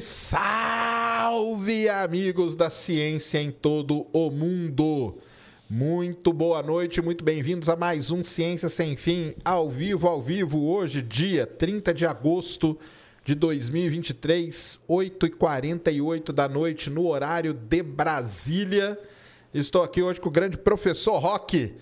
[0.00, 5.18] salve, amigos da ciência em todo o mundo.
[5.68, 10.64] Muito boa noite, muito bem-vindos a mais um Ciência Sem Fim, ao vivo, ao vivo,
[10.64, 12.78] hoje, dia 30 de agosto
[13.24, 18.98] de 2023, 8h48 da noite, no horário de Brasília.
[19.52, 21.74] Estou aqui hoje com o grande professor Roque.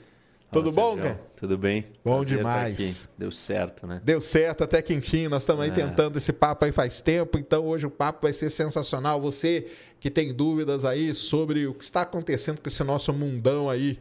[0.52, 1.20] Tudo bom, cara?
[1.36, 1.86] Tudo bem.
[2.04, 3.08] Bom Prazer demais.
[3.16, 4.02] Deu certo, né?
[4.04, 5.26] Deu certo até que enfim.
[5.26, 5.72] Nós estamos aí é.
[5.72, 9.20] tentando esse papo aí faz tempo, então hoje o papo vai ser sensacional.
[9.20, 9.66] Você
[9.98, 13.98] que tem dúvidas aí sobre o que está acontecendo com esse nosso mundão aí,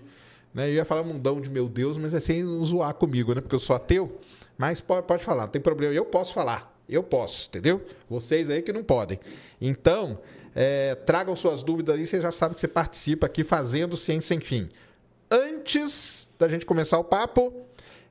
[0.53, 0.67] né?
[0.67, 3.39] Eu ia falar mundão de meu Deus, mas é sem zoar comigo, né?
[3.39, 4.19] Porque eu sou ateu.
[4.57, 5.93] Mas pode, pode falar, não tem problema.
[5.93, 6.71] Eu posso falar.
[6.89, 7.81] Eu posso, entendeu?
[8.09, 9.17] Vocês aí que não podem.
[9.61, 10.19] Então,
[10.53, 14.39] é, tragam suas dúvidas aí, você já sabe que você participa aqui fazendo Ciência Sem
[14.41, 14.69] Fim.
[15.31, 17.53] Antes da gente começar o papo,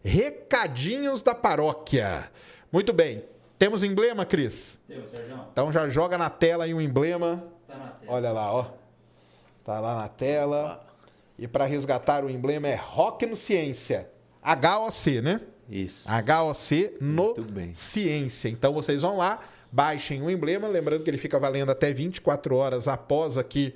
[0.04, 2.30] recadinhos da paróquia.
[2.70, 3.24] Muito bem.
[3.58, 4.78] Temos emblema, Cris?
[4.86, 5.40] Temos, Sérgio.
[5.52, 7.44] Então já joga na tela aí um emblema.
[7.66, 8.12] Tá na tela.
[8.12, 8.66] Olha lá, ó.
[9.64, 10.86] Tá lá na tela.
[11.36, 14.08] E para resgatar o emblema é Rock no Ciência.
[14.42, 15.40] HOC, né?
[15.68, 16.08] Isso.
[16.08, 17.34] HOC no
[17.74, 18.48] Ciência.
[18.48, 19.40] Então vocês vão lá,
[19.72, 23.74] baixem o emblema, lembrando que ele fica valendo até 24 horas após aqui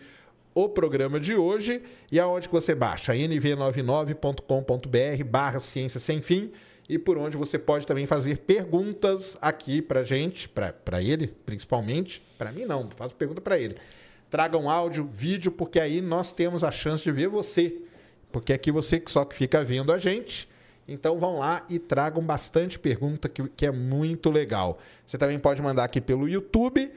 [0.55, 3.13] o programa de hoje e aonde que você baixa?
[3.13, 6.53] nv99.com.br barra ciência sem fim
[6.89, 12.53] e por onde você pode também fazer perguntas aqui para gente, para ele principalmente, para
[12.53, 13.75] mim não, faço pergunta para ele.
[14.31, 17.77] Traga um áudio, vídeo, porque aí nós temos a chance de ver você,
[18.31, 20.49] porque aqui você só que fica vendo a gente.
[20.87, 24.79] Então vão lá e tragam bastante pergunta que, que é muito legal.
[25.07, 26.93] Você também pode mandar aqui pelo YouTube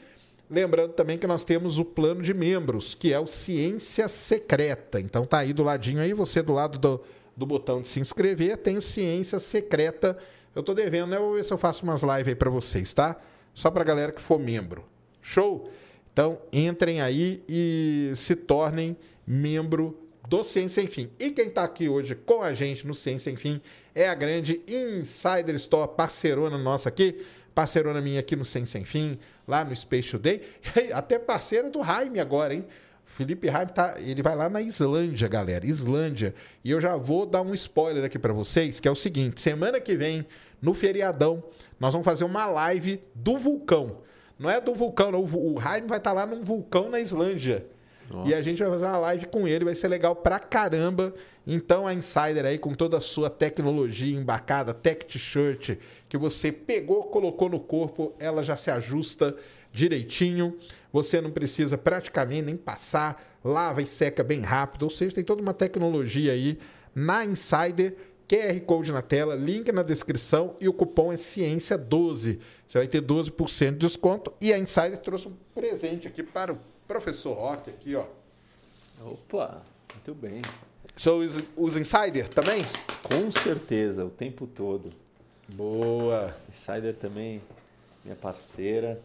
[0.50, 5.00] Lembrando também que nós temos o plano de membros, que é o Ciência Secreta.
[5.00, 7.04] Então tá aí do ladinho aí, você do lado do,
[7.36, 10.18] do botão de se inscrever, tem o Ciência Secreta.
[10.56, 11.18] Eu tô devendo, né?
[11.18, 13.20] Eu vou ver se eu faço umas lives aí para vocês, tá?
[13.54, 14.86] Só pra galera que for membro.
[15.22, 15.70] Show?
[16.14, 21.10] Então entrem aí e se tornem membro do Ciência Enfim.
[21.20, 23.62] E quem está aqui hoje com a gente no Ciência Enfim
[23.94, 29.20] é a grande Insider Store, parceirona nossa aqui, parceirona minha aqui no Sem Sem Fim,
[29.48, 30.42] lá no Space Today,
[30.94, 32.66] até parceira do Jaime agora, hein?
[33.06, 36.36] Felipe Jaime tá, ele vai lá na Islândia, galera, Islândia.
[36.64, 39.80] E eu já vou dar um spoiler aqui para vocês, que é o seguinte, semana
[39.80, 40.26] que vem,
[40.62, 41.44] no feriadão,
[41.80, 44.00] nós vamos fazer uma live do vulcão.
[44.38, 45.24] Não é do vulcão, não.
[45.24, 47.66] o Jaime vai estar tá lá num vulcão na Islândia.
[48.12, 48.30] Nossa.
[48.30, 51.14] E a gente vai fazer uma live com ele, vai ser legal pra caramba.
[51.50, 55.78] Então a Insider aí, com toda a sua tecnologia embacada, tech t-shirt,
[56.10, 59.34] que você pegou, colocou no corpo, ela já se ajusta
[59.72, 60.58] direitinho.
[60.92, 64.84] Você não precisa praticamente nem passar, lava e seca bem rápido.
[64.84, 66.60] Ou seja, tem toda uma tecnologia aí
[66.94, 67.96] na Insider.
[68.28, 72.40] QR Code na tela, link na descrição e o cupom é Ciência12.
[72.68, 74.34] Você vai ter 12% de desconto.
[74.42, 78.06] E a Insider trouxe um presente aqui para o professor Rock aqui, ó.
[79.02, 79.64] Opa,
[79.94, 80.42] muito bem.
[80.98, 81.22] Sou
[81.56, 82.66] os, Insider também?
[83.04, 84.90] Com certeza, o tempo todo.
[85.48, 86.36] Boa.
[86.50, 87.40] Insider também,
[88.04, 89.00] minha parceira.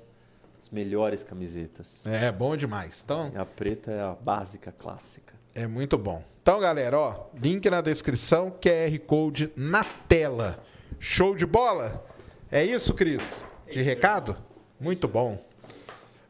[0.58, 2.06] As melhores camisetas.
[2.06, 3.02] É, bom demais.
[3.04, 5.34] Então, a preta é a básica, clássica.
[5.54, 6.24] É muito bom.
[6.40, 10.64] Então, galera, ó, link na descrição, QR Code na tela.
[10.98, 12.06] Show de bola?
[12.50, 13.44] É isso, Cris?
[13.70, 14.36] De recado?
[14.80, 15.44] Muito bom.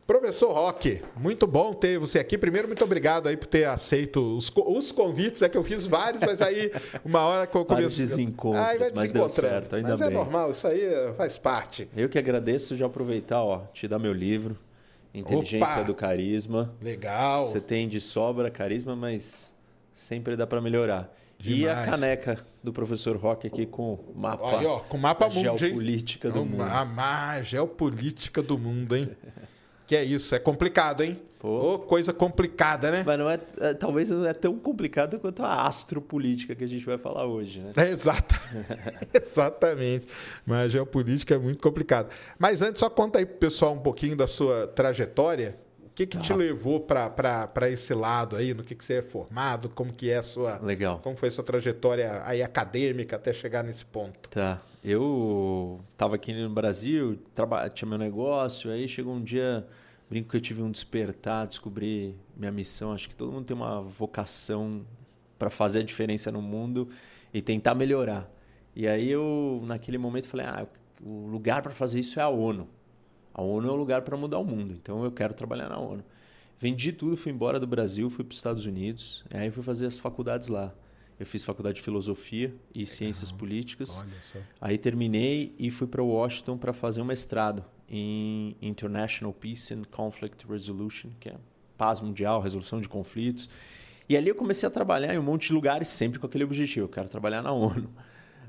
[0.06, 2.36] Professor Roque, muito bom ter você aqui.
[2.36, 5.42] Primeiro, muito obrigado aí por ter aceito os, os convites.
[5.42, 6.72] É que eu fiz vários, mas aí
[7.04, 7.96] uma hora que eu começo...
[7.96, 10.14] desencontros, aí vai mas deu certo, ainda mas é bem.
[10.14, 10.80] é normal, isso aí
[11.16, 11.88] faz parte.
[11.96, 14.56] Eu que agradeço já aproveitar, ó, te dar meu livro,
[15.14, 15.82] Inteligência Opa!
[15.82, 16.72] do Carisma.
[16.80, 17.50] Legal.
[17.50, 19.52] Você tem de sobra carisma, mas
[19.94, 21.14] sempre dá para melhorar.
[21.38, 21.62] Demais.
[21.62, 24.58] E a caneca do professor Roque aqui com mapa.
[24.58, 26.62] Aí, ó, com mapa mundo, geopolítica do mundo.
[26.62, 29.10] A, a geopolítica do mundo, hein?
[29.92, 31.20] Que é isso, é complicado, hein?
[31.38, 31.74] Pô.
[31.74, 33.02] Oh, coisa complicada, né?
[33.04, 36.86] Mas não é, é, talvez não é tão complicado quanto a astropolítica que a gente
[36.86, 37.72] vai falar hoje, né?
[37.76, 38.34] É, exata,
[39.12, 40.08] exatamente.
[40.46, 42.08] Mas a geopolítica é muito complicada.
[42.38, 45.58] Mas antes, só conta aí pro pessoal um pouquinho da sua trajetória.
[45.84, 46.20] O que, que ah.
[46.20, 48.54] te levou para esse lado aí?
[48.54, 49.68] No que, que você é formado?
[49.68, 50.58] Como que é a sua...
[50.58, 51.00] Legal.
[51.00, 54.30] Como foi a sua trajetória aí acadêmica até chegar nesse ponto?
[54.30, 54.62] Tá.
[54.82, 57.18] Eu estava aqui no Brasil,
[57.74, 59.66] tinha meu negócio, aí chegou um dia
[60.12, 62.93] Brinco que eu tive um despertar, descobri minha missão.
[62.93, 64.70] Acho que todo mundo tem uma vocação
[65.38, 66.91] para fazer a diferença no mundo
[67.32, 68.31] e tentar melhorar.
[68.76, 70.67] E aí eu, naquele momento, falei: ah,
[71.03, 72.69] o lugar para fazer isso é a ONU.
[73.32, 76.05] A ONU é o lugar para mudar o mundo, então eu quero trabalhar na ONU.
[76.59, 79.99] Vendi tudo, fui embora do Brasil, fui para os Estados Unidos, aí fui fazer as
[79.99, 80.75] faculdades lá.
[81.22, 82.94] Eu fiz faculdade de filosofia e Legal.
[82.94, 84.04] ciências políticas.
[84.60, 90.44] Aí terminei e fui para Washington para fazer um mestrado em International Peace and Conflict
[90.48, 91.36] Resolution, que é
[91.78, 93.48] paz mundial, resolução de conflitos.
[94.08, 96.86] E ali eu comecei a trabalhar em um monte de lugares, sempre com aquele objetivo:
[96.86, 97.88] eu quero trabalhar na ONU.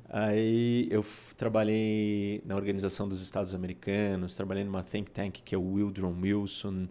[0.09, 1.05] Aí eu
[1.37, 6.87] trabalhei na Organização dos Estados Americanos, trabalhei numa think tank que é o Wildron Wilson,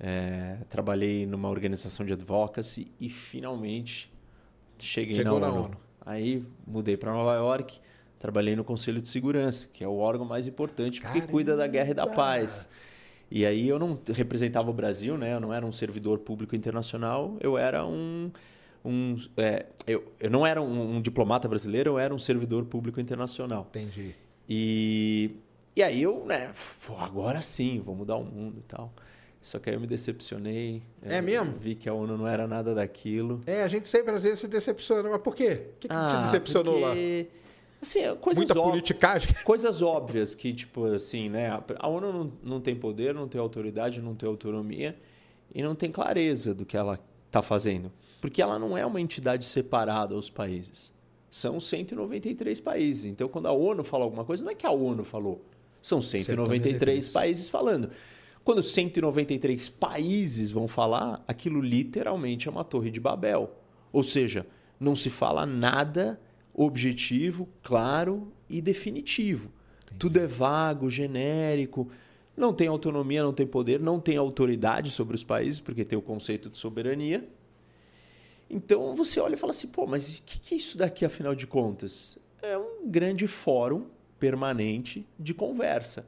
[0.00, 4.10] é, trabalhei numa organização de advocacy e finalmente
[4.84, 5.64] cheguei Chegou na, na ONU.
[5.64, 5.76] ONU.
[6.04, 7.78] Aí mudei para Nova York,
[8.18, 11.32] trabalhei no Conselho de Segurança, que é o órgão mais importante porque Caramba!
[11.32, 12.68] cuida da guerra e da paz.
[13.30, 15.34] E aí eu não representava o Brasil, né?
[15.34, 18.30] Eu não era um servidor público internacional, eu era um
[18.84, 23.00] um, é, eu, eu não era um, um, diplomata brasileiro, eu era um servidor público
[23.00, 23.66] internacional.
[23.70, 24.14] Entendi.
[24.48, 25.32] E,
[25.76, 26.52] e aí eu, né,
[26.98, 28.92] agora sim, vou mudar o mundo e tal.
[29.40, 30.82] Só que aí eu me decepcionei.
[31.02, 31.54] É mesmo?
[31.58, 33.40] Vi que a ONU não era nada daquilo.
[33.46, 35.08] É, a gente sempre às vezes se decepciona.
[35.08, 35.62] Mas por quê?
[35.76, 37.28] O que, que ah, te decepcionou porque...
[37.30, 37.38] lá?
[37.80, 39.32] Assim, coisas Muita politicagem.
[39.44, 41.62] Coisas óbvias que, tipo assim, né?
[41.78, 44.96] A ONU não, não tem poder, não tem autoridade, não tem autonomia
[45.54, 47.92] e não tem clareza do que ela está fazendo.
[48.20, 50.92] Porque ela não é uma entidade separada aos países.
[51.30, 53.04] São 193 países.
[53.04, 55.44] Então, quando a ONU fala alguma coisa, não é que a ONU falou.
[55.80, 57.12] São 193, 193.
[57.12, 57.90] países falando.
[58.48, 63.54] Quando 193 países vão falar, aquilo literalmente é uma torre de Babel.
[63.92, 64.46] Ou seja,
[64.80, 66.18] não se fala nada
[66.54, 69.50] objetivo, claro e definitivo.
[69.82, 69.98] Entendi.
[69.98, 71.90] Tudo é vago, genérico,
[72.34, 76.00] não tem autonomia, não tem poder, não tem autoridade sobre os países, porque tem o
[76.00, 77.28] conceito de soberania.
[78.48, 81.34] Então você olha e fala assim, pô, mas o que, que é isso daqui afinal
[81.34, 82.18] de contas?
[82.40, 86.06] É um grande fórum permanente de conversa.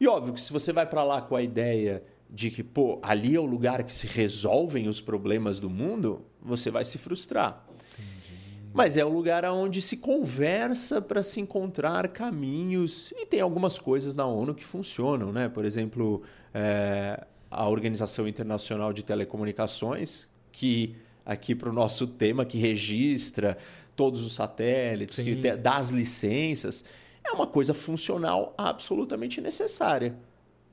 [0.00, 3.36] E óbvio que se você vai para lá com a ideia de que, pô, ali
[3.36, 7.64] é o lugar que se resolvem os problemas do mundo, você vai se frustrar.
[7.70, 8.70] Entendi.
[8.72, 13.12] Mas é o lugar onde se conversa para se encontrar caminhos.
[13.16, 15.48] E tem algumas coisas na ONU que funcionam, né?
[15.48, 22.58] Por exemplo, é, a Organização Internacional de Telecomunicações, que aqui para o nosso tema, que
[22.58, 23.56] registra
[23.94, 25.24] todos os satélites, Sim.
[25.24, 26.84] que dá as licenças,
[27.24, 30.14] é uma coisa funcional absolutamente necessária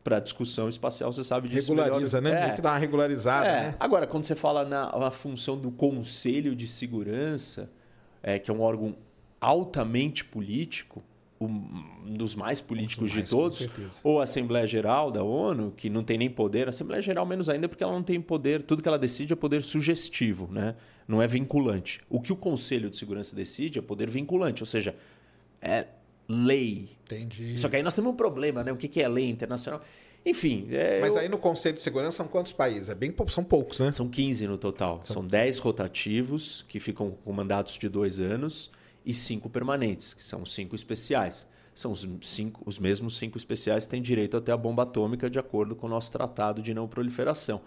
[0.03, 2.35] para a discussão espacial, você sabe disso Regulariza, melhor.
[2.35, 2.41] né?
[2.41, 2.45] É.
[2.47, 3.61] Tem que dar uma regularizada, é.
[3.67, 3.75] né?
[3.79, 7.69] Agora, quando você fala na, na função do Conselho de Segurança,
[8.23, 8.95] é, que é um órgão
[9.39, 11.03] altamente político,
[11.39, 13.67] um dos mais políticos mais, de todos,
[14.03, 17.49] ou a Assembleia Geral da ONU, que não tem nem poder, a Assembleia Geral menos
[17.49, 20.75] ainda porque ela não tem poder, tudo que ela decide é poder sugestivo, né?
[21.07, 22.01] não é vinculante.
[22.09, 24.95] O que o Conselho de Segurança decide é poder vinculante, ou seja,
[25.61, 25.87] é
[26.31, 26.89] lei.
[27.05, 27.57] Entendi.
[27.57, 28.71] Só que aí nós temos um problema, né?
[28.71, 29.81] O que é lei internacional?
[30.25, 30.67] Enfim.
[30.71, 31.21] É, Mas eu...
[31.21, 32.89] aí no Conselho de Segurança são quantos países?
[32.89, 33.91] É bem, são poucos, né?
[33.91, 35.01] São 15 no total.
[35.03, 38.71] São, são 10 rotativos que ficam com mandatos de dois anos
[39.05, 41.47] e cinco permanentes, que são cinco especiais.
[41.73, 45.39] São os, cinco, os mesmos cinco especiais que têm direito até a bomba atômica, de
[45.39, 47.61] acordo com o nosso tratado de não proliferação.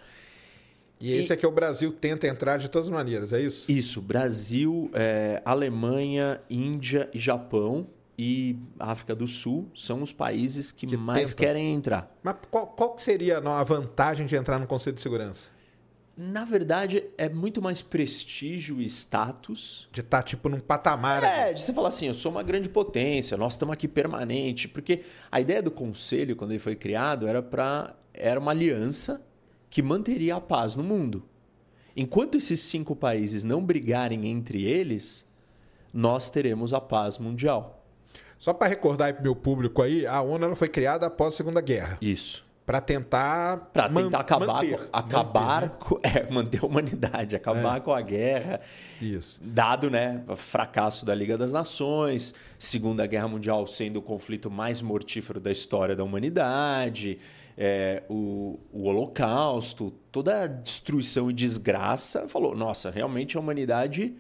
[1.01, 1.35] E esse e...
[1.35, 3.71] é que o Brasil tenta entrar de todas as maneiras, é isso?
[3.71, 4.01] Isso.
[4.01, 7.87] Brasil, é, Alemanha, Índia e Japão
[8.19, 11.47] e África do Sul são os países que, que mais tentam.
[11.47, 12.17] querem entrar.
[12.23, 15.55] Mas qual, qual seria a vantagem de entrar no Conselho de Segurança?
[16.17, 19.89] na verdade, é muito mais prestígio e status.
[19.91, 21.25] De estar, tá, tipo, num patamar.
[21.25, 24.69] É, de você falar assim, eu sou uma grande potência, nós estamos aqui permanente.
[24.69, 29.21] Porque a ideia do conselho, quando ele foi criado, era para era uma aliança
[29.69, 31.25] que manteria a paz no mundo.
[31.97, 35.27] Enquanto esses cinco países não brigarem entre eles,
[35.93, 37.84] nós teremos a paz mundial.
[38.45, 41.63] Só para recordar para o meu público aí, a ONU foi criada após a Segunda
[41.63, 41.97] Guerra.
[42.03, 45.77] Isso para tentar para tentar acabar manter, com, acabar manter, né?
[45.79, 47.81] com, é, manter a humanidade acabar é.
[47.81, 48.59] com a guerra
[49.03, 54.81] isso dado né fracasso da Liga das Nações Segunda Guerra Mundial sendo o conflito mais
[54.81, 57.19] mortífero da história da humanidade
[57.59, 64.15] é, o, o Holocausto toda a destruição e desgraça falou nossa realmente a humanidade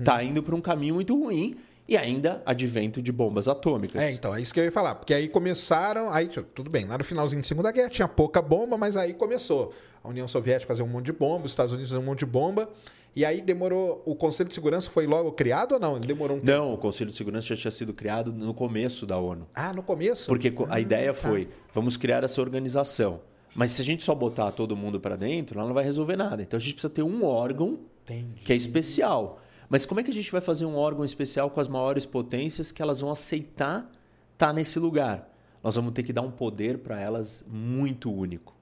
[0.00, 0.22] está uhum.
[0.22, 1.56] indo para um caminho muito ruim
[1.90, 4.00] e ainda advento de bombas atômicas.
[4.00, 4.94] É, então, é isso que eu ia falar.
[4.94, 8.78] Porque aí começaram, aí tudo bem, lá no finalzinho da Segunda Guerra tinha pouca bomba,
[8.78, 12.00] mas aí começou a União Soviética fazer um monte de bomba, os Estados Unidos fazer
[12.00, 12.70] um monte de bomba.
[13.14, 14.04] E aí demorou.
[14.06, 15.96] O Conselho de Segurança foi logo criado ou não?
[15.96, 16.52] Ele demorou um tempo?
[16.52, 19.48] Não, o Conselho de Segurança já tinha sido criado no começo da ONU.
[19.52, 20.28] Ah, no começo?
[20.28, 21.28] Porque ah, a ideia tá.
[21.28, 23.20] foi: vamos criar essa organização.
[23.52, 26.40] Mas se a gente só botar todo mundo para dentro, ela não vai resolver nada.
[26.40, 28.42] Então a gente precisa ter um órgão Entendi.
[28.44, 29.40] que é especial.
[29.70, 32.72] Mas como é que a gente vai fazer um órgão especial com as maiores potências
[32.72, 33.88] que elas vão aceitar
[34.32, 35.32] estar tá nesse lugar?
[35.62, 38.52] Nós vamos ter que dar um poder para elas muito único: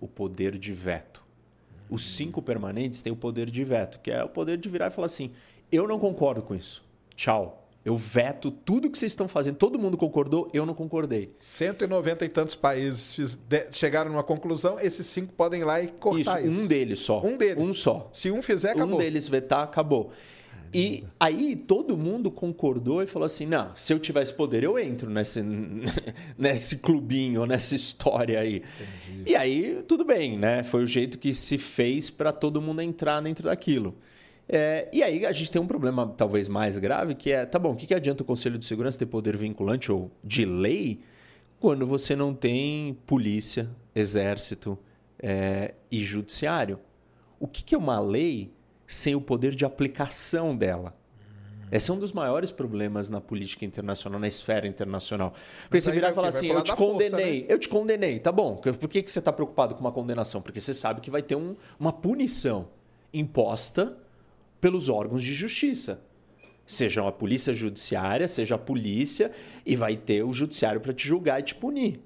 [0.00, 1.24] o poder de veto.
[1.88, 4.90] Os cinco permanentes têm o poder de veto, que é o poder de virar e
[4.90, 5.30] falar assim:
[5.70, 6.84] eu não concordo com isso.
[7.14, 7.62] Tchau.
[7.84, 9.54] Eu veto tudo que vocês estão fazendo.
[9.54, 11.32] Todo mundo concordou, eu não concordei.
[11.38, 15.86] 190 e tantos países fiz, de, chegaram numa conclusão, esses cinco podem ir lá e
[15.86, 16.48] cortar isso.
[16.48, 16.60] isso.
[16.60, 17.22] Um deles só.
[17.24, 17.68] Um deles.
[17.68, 18.10] Um só.
[18.12, 18.96] Se um fizer, acabou.
[18.96, 20.10] Um deles vetar, acabou.
[20.72, 25.10] E aí todo mundo concordou e falou assim: não, se eu tivesse poder, eu entro
[25.10, 25.42] nesse,
[26.36, 28.56] nesse clubinho, nessa história aí.
[28.56, 29.30] Entendi.
[29.30, 30.62] E aí, tudo bem, né?
[30.62, 33.94] Foi o jeito que se fez para todo mundo entrar dentro daquilo.
[34.48, 37.72] É, e aí a gente tem um problema talvez mais grave, que é, tá bom,
[37.72, 41.00] o que, que adianta o Conselho de Segurança ter poder vinculante ou de lei
[41.58, 44.78] quando você não tem polícia, exército
[45.18, 46.78] é, e judiciário?
[47.40, 48.52] O que, que é uma lei
[48.86, 50.94] sem o poder de aplicação dela?
[51.70, 55.34] Esse é um dos maiores problemas na política internacional, na esfera internacional.
[55.68, 57.44] Porque você virar e falar assim, eu te condenei, força, né?
[57.48, 58.56] eu te condenei, tá bom.
[58.56, 60.40] Por que, que você está preocupado com uma condenação?
[60.40, 62.68] Porque você sabe que vai ter um, uma punição
[63.12, 63.96] imposta
[64.60, 66.00] pelos órgãos de justiça.
[66.64, 69.30] Seja a polícia judiciária, seja a polícia,
[69.64, 72.00] e vai ter o judiciário para te julgar e te punir.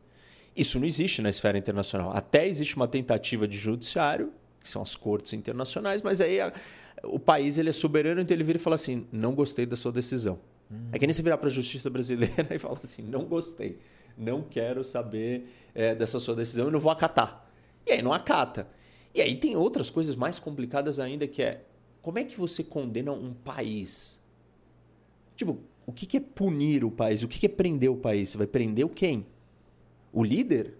[0.57, 2.13] Isso não existe na esfera internacional.
[2.15, 6.52] Até existe uma tentativa de judiciário, que são as cortes internacionais, mas aí a,
[7.05, 9.93] o país ele é soberano, então ele vira e fala assim: não gostei da sua
[9.93, 10.38] decisão.
[10.71, 10.88] Hum.
[10.93, 13.79] É que nem você virar para a justiça brasileira e fala assim: não gostei,
[14.17, 17.49] não quero saber é, dessa sua decisão e não vou acatar.
[17.87, 18.69] E aí não acata.
[19.14, 21.64] E aí tem outras coisas mais complicadas ainda, que é
[22.02, 24.19] como é que você condena um país?
[25.37, 27.23] Tipo, o que é punir o país?
[27.23, 28.31] O que é prender o país?
[28.31, 29.26] Você vai prender o quem?
[30.12, 30.75] O líder?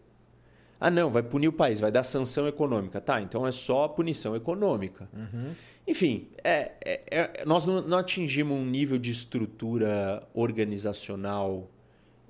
[0.81, 3.01] Ah, não, vai punir o país, vai dar sanção econômica.
[3.01, 5.09] Tá, então é só punição econômica.
[5.13, 5.53] Uhum.
[5.87, 11.71] Enfim, é, é, é, nós não, não, atingimos um nível de estrutura organizacional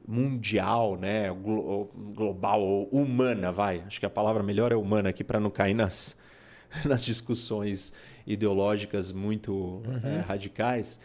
[0.08, 3.84] mundial, né, global ou humana, vai.
[3.86, 6.16] Acho que a palavra melhor é humana aqui para não cair nas,
[6.84, 7.92] nas discussões
[8.26, 10.00] ideológicas muito uhum.
[10.02, 10.98] é, radicais,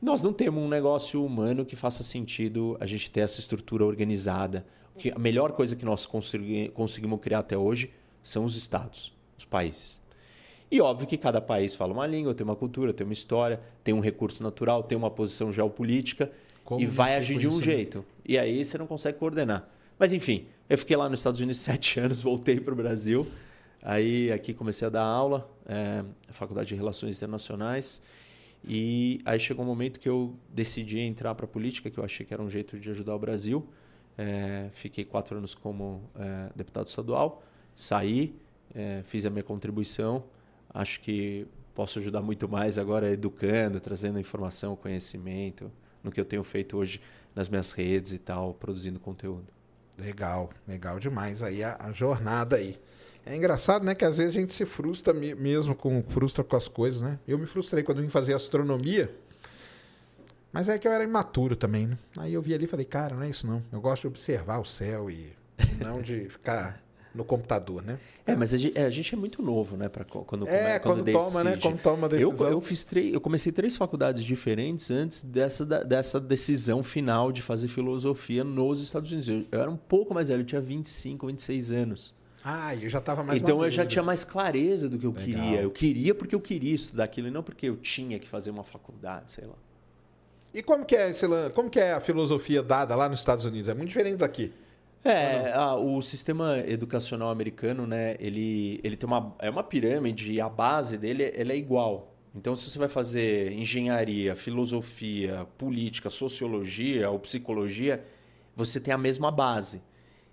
[0.00, 4.66] nós não temos um negócio humano que faça sentido a gente ter essa estrutura organizada.
[4.98, 7.90] Que a melhor coisa que nós conseguimos criar até hoje
[8.22, 10.00] são os estados, os países.
[10.70, 13.94] E óbvio que cada país fala uma língua, tem uma cultura, tem uma história, tem
[13.94, 16.30] um recurso natural, tem uma posição geopolítica
[16.64, 18.04] Como e vai agir de um jeito.
[18.24, 19.68] E aí você não consegue coordenar.
[19.98, 23.26] Mas enfim, eu fiquei lá nos Estados Unidos sete anos, voltei para o Brasil.
[23.80, 28.02] Aí aqui comecei a dar aula, é, Faculdade de Relações Internacionais.
[28.66, 32.26] E aí chegou um momento que eu decidi entrar para a política, que eu achei
[32.26, 33.64] que era um jeito de ajudar o Brasil.
[34.18, 37.42] É, fiquei quatro anos como é, deputado estadual,
[37.74, 38.34] saí,
[38.74, 40.24] é, fiz a minha contribuição.
[40.72, 45.70] Acho que posso ajudar muito mais agora educando, trazendo informação, conhecimento,
[46.02, 47.00] no que eu tenho feito hoje
[47.34, 49.46] nas minhas redes e tal, produzindo conteúdo.
[49.98, 52.78] Legal, legal demais aí a, a jornada aí.
[53.24, 53.94] É engraçado, né?
[53.94, 57.18] Que às vezes a gente se frustra mesmo com frustra com as coisas, né?
[57.26, 59.12] Eu me frustrei quando vim fazer astronomia.
[60.56, 61.98] Mas é que eu era imaturo também, né?
[62.16, 63.62] Aí eu vi ali e falei, cara, não é isso não.
[63.70, 65.34] Eu gosto de observar o céu e
[65.84, 66.82] não de ficar
[67.14, 67.98] no computador, né?
[68.24, 69.90] É, mas a gente, é, a gente é muito novo, né?
[69.90, 71.58] Pra quando, é, quando, quando toma, né?
[71.60, 72.46] Quando toma a decisão.
[72.46, 77.42] Eu, eu, fiz três, eu comecei três faculdades diferentes antes dessa, dessa decisão final de
[77.42, 79.28] fazer filosofia nos Estados Unidos.
[79.28, 82.14] Eu, eu era um pouco mais velho, eu tinha 25, 26 anos.
[82.42, 85.26] Ah, eu já estava mais Então eu já tinha mais clareza do que eu Legal.
[85.26, 85.60] queria.
[85.60, 88.64] Eu queria porque eu queria estudar aquilo e não porque eu tinha que fazer uma
[88.64, 89.65] faculdade, sei lá.
[90.56, 91.12] E como que é,
[91.54, 93.68] como que é a filosofia dada lá nos Estados Unidos?
[93.68, 94.50] É muito diferente daqui.
[95.04, 100.48] É, o sistema educacional americano, né, ele, ele tem uma, é uma pirâmide e a
[100.48, 102.10] base dele ele é igual.
[102.34, 108.02] Então, se você vai fazer engenharia, filosofia, política, sociologia ou psicologia,
[108.56, 109.82] você tem a mesma base.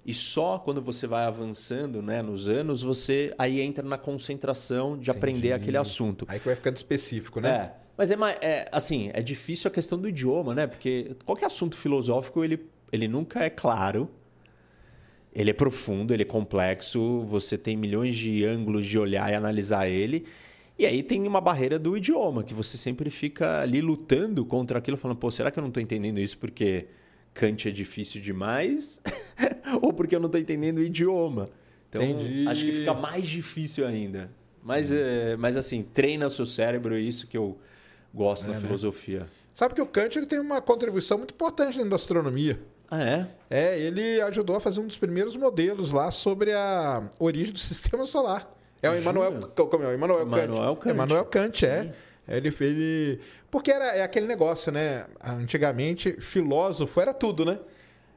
[0.06, 5.02] E só quando você vai avançando né, nos anos, você aí entra na concentração de
[5.02, 5.18] Entendi.
[5.18, 6.26] aprender aquele assunto.
[6.30, 7.74] Aí que vai ficando específico, né?
[7.80, 7.83] É.
[7.98, 10.68] Mas é, é assim, é difícil a questão do idioma, né?
[10.68, 14.10] Porque qualquer assunto filosófico, ele, ele nunca é claro.
[15.32, 19.88] Ele é profundo, ele é complexo, você tem milhões de ângulos de olhar e analisar
[19.88, 20.26] ele.
[20.78, 24.98] E aí tem uma barreira do idioma, que você sempre fica ali lutando contra aquilo,
[24.98, 26.88] falando, pô, será que eu não estou entendendo isso porque
[27.34, 29.00] Kant é difícil demais
[29.82, 31.50] ou porque eu não estou entendendo o idioma.
[31.90, 32.48] Então, Entendi.
[32.48, 34.32] acho que fica mais difícil ainda.
[34.64, 37.58] Mas, é, mas assim, treina o seu cérebro, é isso que eu
[38.14, 38.60] gosto é, da né?
[38.60, 39.22] filosofia.
[39.22, 39.26] Né?
[39.54, 42.60] Sabe que o Kant ele tem uma contribuição muito importante dentro da astronomia.
[42.90, 43.28] Ah, é?
[43.50, 48.06] É, ele ajudou a fazer um dos primeiros modelos lá sobre a origem do sistema
[48.06, 48.52] solar.
[48.82, 49.88] É o Emmanuel, como é?
[49.88, 50.84] o Emmanuel, Emmanuel Kant.
[50.84, 50.94] Kant.
[50.94, 51.94] Emmanuel Kant, é.
[52.28, 55.06] Ele, ele porque era é aquele negócio, né?
[55.24, 57.60] Antigamente, filósofo era tudo, né?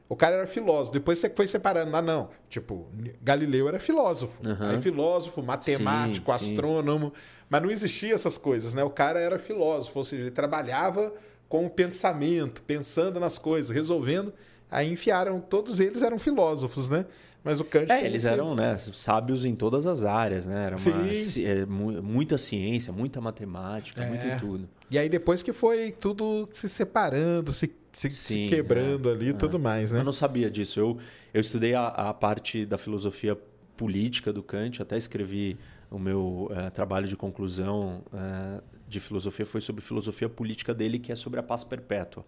[0.09, 0.93] O cara era filósofo.
[0.93, 1.95] Depois você foi separando.
[1.95, 2.29] Ah, não.
[2.49, 2.87] Tipo,
[3.21, 4.41] Galileu era filósofo.
[4.45, 4.69] Aham.
[4.69, 6.51] Aí filósofo, matemático, Sim, sim.
[6.53, 7.13] astrônomo.
[7.49, 8.83] Mas não existia essas coisas, né?
[8.83, 11.13] O cara era filósofo, ou seja, ele trabalhava
[11.47, 14.33] com o pensamento, pensando nas coisas, resolvendo.
[14.69, 17.05] Aí enfiaram, todos eles eram filósofos, né?
[17.43, 17.89] Mas o Kant.
[17.89, 20.59] É, eles esse- eram né, sábios em todas as áreas, né?
[20.65, 21.15] Era uma, Sim.
[21.15, 24.07] ci- é, mu- muita ciência, muita matemática, É.
[24.09, 24.67] muito tudo.
[24.91, 29.27] E aí depois que foi tudo se separando, se, se, se Sim, quebrando é, ali
[29.27, 29.33] e é.
[29.33, 30.01] tudo mais, né?
[30.01, 30.77] Eu não sabia disso.
[30.81, 30.97] Eu,
[31.33, 33.37] eu estudei a, a parte da filosofia
[33.77, 35.57] política do Kant, até escrevi
[35.89, 41.11] o meu eh, trabalho de conclusão eh, de filosofia foi sobre filosofia política dele, que
[41.11, 42.25] é sobre a paz perpétua.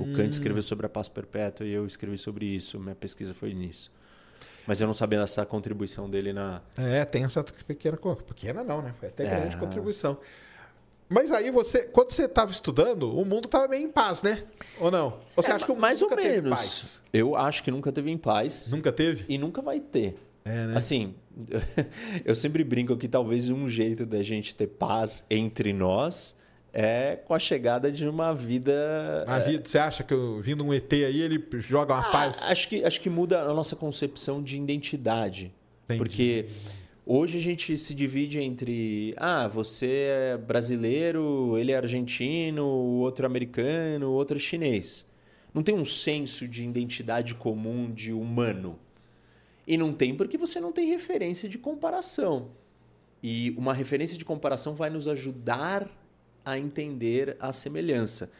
[0.00, 2.78] O Kant escreveu sobre a paz perpétua e eu escrevi sobre isso.
[2.78, 3.90] Minha pesquisa foi nisso.
[4.66, 6.60] Mas eu não sabia dessa contribuição dele na.
[6.76, 7.96] É, tem essa pequena.
[8.26, 8.94] Pequena não, né?
[9.00, 9.28] Foi até É.
[9.40, 10.18] grande contribuição.
[11.08, 14.44] Mas aí você, quando você estava estudando, o mundo estava meio em paz, né?
[14.78, 15.18] Ou não?
[15.36, 16.58] Ou você É, acha que o mundo mais ou nunca teve menos.
[16.58, 17.02] paz?
[17.12, 18.70] Eu acho que nunca teve em paz.
[18.70, 19.24] Nunca teve?
[19.28, 20.16] E nunca vai ter.
[20.44, 20.76] É, né?
[20.76, 21.14] Assim,
[22.24, 26.34] eu sempre brinco que talvez um jeito da gente ter paz entre nós
[26.72, 29.24] é com a chegada de uma vida.
[29.26, 32.42] A vida, você acha que eu, vindo um ET aí, ele joga uma Ah, paz?
[32.48, 35.52] acho, que, acho que muda a nossa concepção de identidade.
[35.84, 35.98] Entendi.
[35.98, 36.46] Porque
[37.04, 39.12] hoje a gente se divide entre.
[39.18, 39.86] Ah, você
[40.32, 45.06] é brasileiro, ele é argentino, o outro é americano, o outro é chinês.
[45.52, 48.78] Não tem um senso de identidade comum de humano.
[49.72, 52.50] E não tem porque você não tem referência de comparação.
[53.22, 55.88] E uma referência de comparação vai nos ajudar
[56.44, 58.30] a entender a semelhança.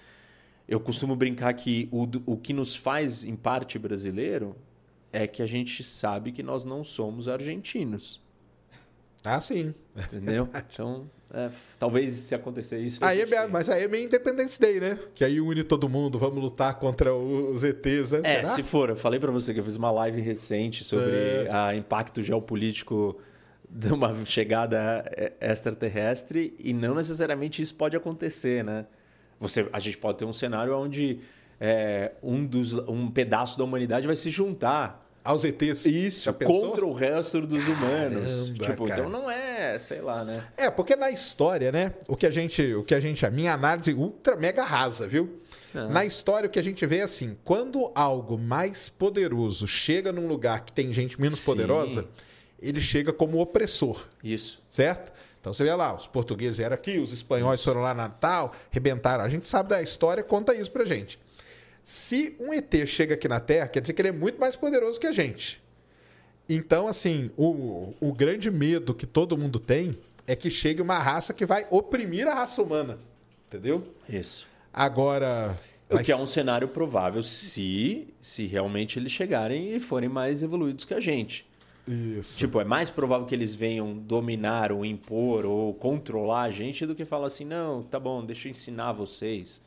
[0.68, 4.54] Eu costumo brincar que o, o que nos faz, em parte, brasileiro
[5.10, 8.20] é que a gente sabe que nós não somos argentinos.
[9.24, 9.74] Ah, sim.
[9.96, 10.50] Entendeu?
[10.70, 11.48] Então, é,
[11.78, 13.02] talvez se acontecer isso.
[13.02, 14.98] Aí é, mas aí é meio Independence Day, né?
[15.14, 18.20] Que aí une todo mundo, vamos lutar contra os ETs, né?
[18.22, 18.48] É, Será?
[18.48, 21.48] se for, eu falei pra você que eu fiz uma live recente sobre É.
[21.70, 23.18] o impacto geopolítico
[23.68, 28.84] de uma chegada é, extraterrestre e não necessariamente isso pode acontecer, né?
[29.40, 31.20] Você, a gente pode ter um cenário onde
[31.58, 35.84] é, um, dos, um pedaço da humanidade vai se juntar Aos ETs.
[36.38, 36.60] Pensou?
[36.70, 38.50] contra o resto dos humanos.
[38.50, 39.00] Caramba, Tipo, cara.
[39.00, 40.44] então não é, sei lá, né?
[40.56, 41.92] É, porque na história, né?
[42.08, 45.38] O que a gente, o que a gente, a minha análise ultra mega rasa, viu?
[45.74, 45.86] Ah.
[45.88, 50.26] Na história o que a gente vê é assim, quando algo mais poderoso chega num
[50.26, 51.46] lugar que tem gente menos Sim.
[51.46, 52.06] poderosa,
[52.60, 54.60] ele chega como opressor, Isso.
[54.68, 55.12] certo?
[55.40, 59.24] Então você vê lá, os portugueses eram aqui, os espanhóis foram lá na Natal, rebentaram.
[59.24, 61.18] A gente sabe da história, conta isso pra gente.
[61.82, 65.00] Se um ET chega aqui na Terra, quer dizer que ele é muito mais poderoso
[65.00, 65.60] que a gente.
[66.48, 71.32] Então, assim, o, o grande medo que todo mundo tem é que chegue uma raça
[71.32, 72.98] que vai oprimir a raça humana.
[73.48, 73.86] Entendeu?
[74.08, 74.46] Isso.
[74.72, 75.58] Agora.
[75.90, 80.42] O mas- que é um cenário provável se, se realmente eles chegarem e forem mais
[80.42, 81.46] evoluídos que a gente.
[81.86, 82.38] Isso.
[82.38, 86.94] Tipo, é mais provável que eles venham dominar ou impor ou controlar a gente do
[86.94, 89.60] que falar assim, não, tá bom, deixa eu ensinar vocês.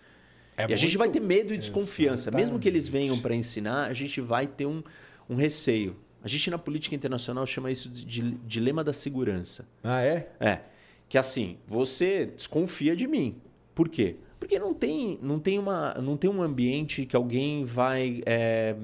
[0.58, 2.32] É e a gente muito- vai ter medo e desconfiança.
[2.32, 3.08] Mesmo que eles Exatamente.
[3.10, 4.82] venham para ensinar, a gente vai ter um,
[5.30, 5.96] um receio.
[6.24, 9.68] A gente na política internacional chama isso de, de dilema da segurança.
[9.84, 10.30] Ah, é?
[10.40, 10.60] É.
[11.08, 13.36] Que assim, você desconfia de mim.
[13.76, 14.16] Por quê?
[14.40, 18.76] Porque não tem, não tem, uma, não tem um ambiente que alguém vai é,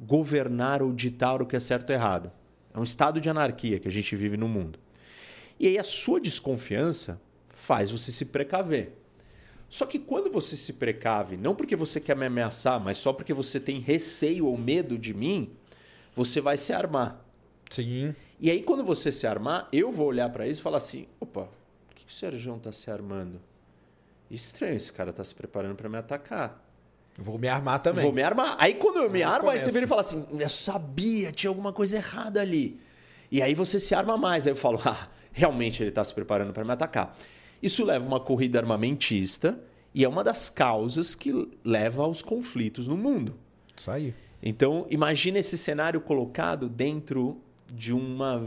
[0.00, 2.30] governar ou ditar o que é certo ou errado.
[2.72, 4.78] É um estado de anarquia que a gente vive no mundo.
[5.58, 8.92] E aí a sua desconfiança faz você se precaver.
[9.74, 13.34] Só que quando você se precave, não porque você quer me ameaçar, mas só porque
[13.34, 15.50] você tem receio ou medo de mim,
[16.14, 17.20] você vai se armar.
[17.68, 18.14] Sim.
[18.38, 21.48] E aí, quando você se armar, eu vou olhar pra isso e falar assim: opa,
[21.88, 23.40] por que que o Sérgio tá se armando?
[24.30, 26.64] Estranho, esse cara tá se preparando pra me atacar.
[27.18, 28.04] Vou me armar também.
[28.04, 28.54] Vou me armar.
[28.60, 31.50] Aí, quando eu me Aí armo, aí você vira e fala assim: eu sabia, tinha
[31.50, 32.80] alguma coisa errada ali.
[33.28, 34.46] E aí você se arma mais.
[34.46, 37.12] Aí eu falo: ah, realmente ele tá se preparando pra me atacar.
[37.64, 39.58] Isso leva a uma corrida armamentista
[39.94, 43.34] e é uma das causas que leva aos conflitos no mundo.
[43.74, 44.14] Isso aí.
[44.42, 47.40] Então, imagina esse cenário colocado dentro
[47.72, 48.46] de uma,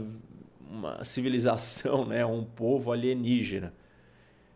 [0.70, 2.24] uma civilização, né?
[2.24, 3.74] um povo alienígena.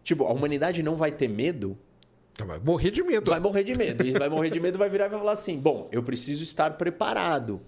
[0.04, 1.76] Tipo, a humanidade não vai ter medo,
[2.38, 3.30] Vai morrer de medo.
[3.30, 4.04] vai morrer de medo.
[4.04, 6.76] E vai morrer de medo, vai virar e vai falar assim: bom, eu preciso estar
[6.78, 7.60] preparado.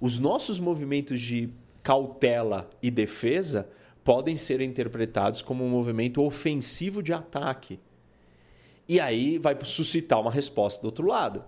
[0.00, 1.50] Os nossos movimentos de
[1.82, 3.68] cautela e defesa
[4.04, 7.78] podem ser interpretados como um movimento ofensivo de ataque.
[8.88, 11.44] E aí vai suscitar uma resposta do outro lado.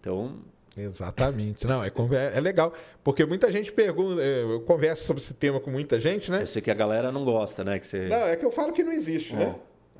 [0.00, 0.38] Então,
[0.76, 1.66] Exatamente.
[1.66, 1.92] Não, é,
[2.34, 2.72] é legal.
[3.02, 4.20] Porque muita gente pergunta.
[4.20, 6.42] é, Eu converso sobre esse tema com muita gente, né?
[6.42, 7.78] eu sei que a galera não gosta, né?
[7.78, 8.08] Que você...
[8.08, 9.54] Não, é que eu falo que não existe, né?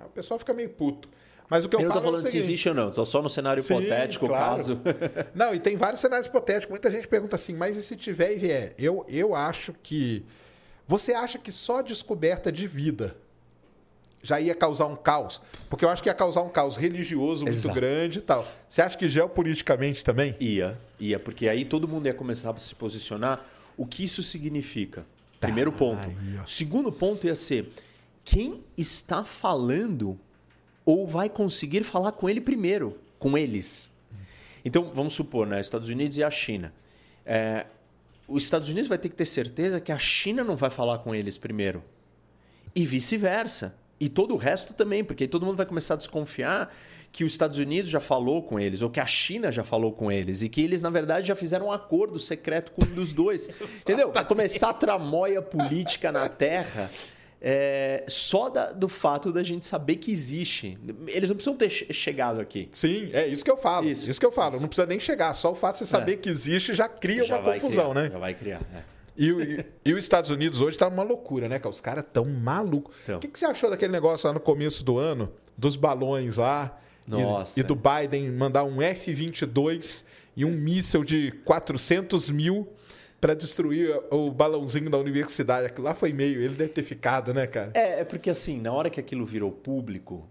[0.05, 1.09] O pessoal fica meio puto.
[1.49, 2.75] Mas o que eu, eu falo não tô falando é o seguinte, se existe ou
[2.75, 4.57] não, tô só no cenário Sim, hipotético, claro.
[4.57, 4.81] caso.
[5.35, 6.71] Não, e tem vários cenários hipotéticos.
[6.71, 8.75] Muita gente pergunta assim, mas e se tiver e vier?
[8.79, 10.25] Eu, eu acho que.
[10.87, 13.17] Você acha que só a descoberta de vida
[14.23, 15.41] já ia causar um caos?
[15.69, 17.75] Porque eu acho que ia causar um caos religioso muito Exato.
[17.75, 18.47] grande e tal.
[18.69, 20.37] Você acha que geopoliticamente também?
[20.41, 23.45] Ia, ia, porque aí todo mundo ia começar a se posicionar.
[23.77, 25.05] O que isso significa?
[25.41, 26.09] Primeiro ponto.
[26.47, 27.71] Segundo ponto ia ser
[28.25, 30.19] quem está falando
[30.85, 33.91] ou vai conseguir falar com ele primeiro, com eles.
[34.65, 35.61] Então, vamos supor, né?
[35.61, 36.73] Estados Unidos e a China.
[37.27, 37.67] É,
[38.27, 41.15] os Estados Unidos vai ter que ter certeza que a China não vai falar com
[41.15, 41.83] eles primeiro.
[42.75, 43.75] E vice-versa.
[44.01, 46.75] E todo o resto também, porque aí todo mundo vai começar a desconfiar
[47.13, 50.11] que os Estados Unidos já falou com eles, ou que a China já falou com
[50.11, 53.49] eles, e que eles, na verdade, já fizeram um acordo secreto com um dos dois.
[53.83, 54.11] Entendeu?
[54.11, 56.91] Vai começar a tramóia política na Terra
[57.47, 60.79] é, só da- do fato da gente saber que existe.
[61.09, 62.71] Eles não precisam ter che- chegado aqui.
[62.73, 63.87] Sim, é isso que eu falo.
[63.87, 64.09] Isso.
[64.09, 64.59] Isso, que eu falo.
[64.59, 65.35] Não precisa nem chegar.
[65.35, 66.17] Só o fato de você saber É.
[66.17, 68.11] que existe já cria Já uma confusão, criar, né?
[68.11, 68.63] Já vai criar.
[68.75, 68.83] é.
[69.17, 71.59] E, e- e os Estados Unidos hoje tá uma loucura, né?
[71.59, 71.69] cara?
[71.71, 72.97] Os caras tão malucos.
[73.07, 73.17] Tão.
[73.17, 75.31] O que, que você achou daquele negócio lá no começo do ano?
[75.57, 76.81] Dos balões lá?
[77.07, 77.61] e- Nossa.
[77.61, 80.05] E, do Biden mandar um F-22
[80.37, 82.67] e um míssel de 400 mil
[83.25, 85.69] para destruir o balãozinho da universidade.
[85.69, 86.43] Aquilo lá foi meio...
[86.43, 87.71] Ele deve ter ficado, né, cara?
[87.73, 90.29] É, é porque assim, na hora que aquilo virou público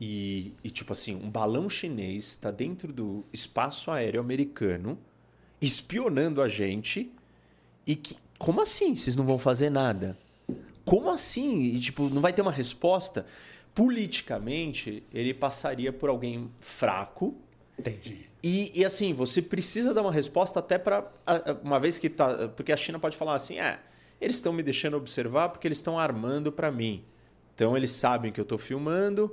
[0.00, 4.98] e, e, tipo assim, um balão chinês está dentro do espaço aéreo americano
[5.60, 7.12] espionando a gente
[7.86, 8.16] e que.
[8.40, 8.96] Como assim?
[8.96, 10.18] Vocês não vão fazer nada?
[10.84, 11.62] Como assim?
[11.62, 13.24] E, tipo, não vai ter uma resposta?
[13.72, 17.36] Politicamente, ele passaria por alguém fraco.
[17.78, 18.31] Entendi.
[18.42, 21.06] E, e, assim, você precisa dar uma resposta até para
[21.62, 23.78] uma vez que tá, porque a China pode falar assim, é,
[24.20, 27.04] eles estão me deixando observar porque eles estão armando para mim.
[27.54, 29.32] Então eles sabem que eu estou filmando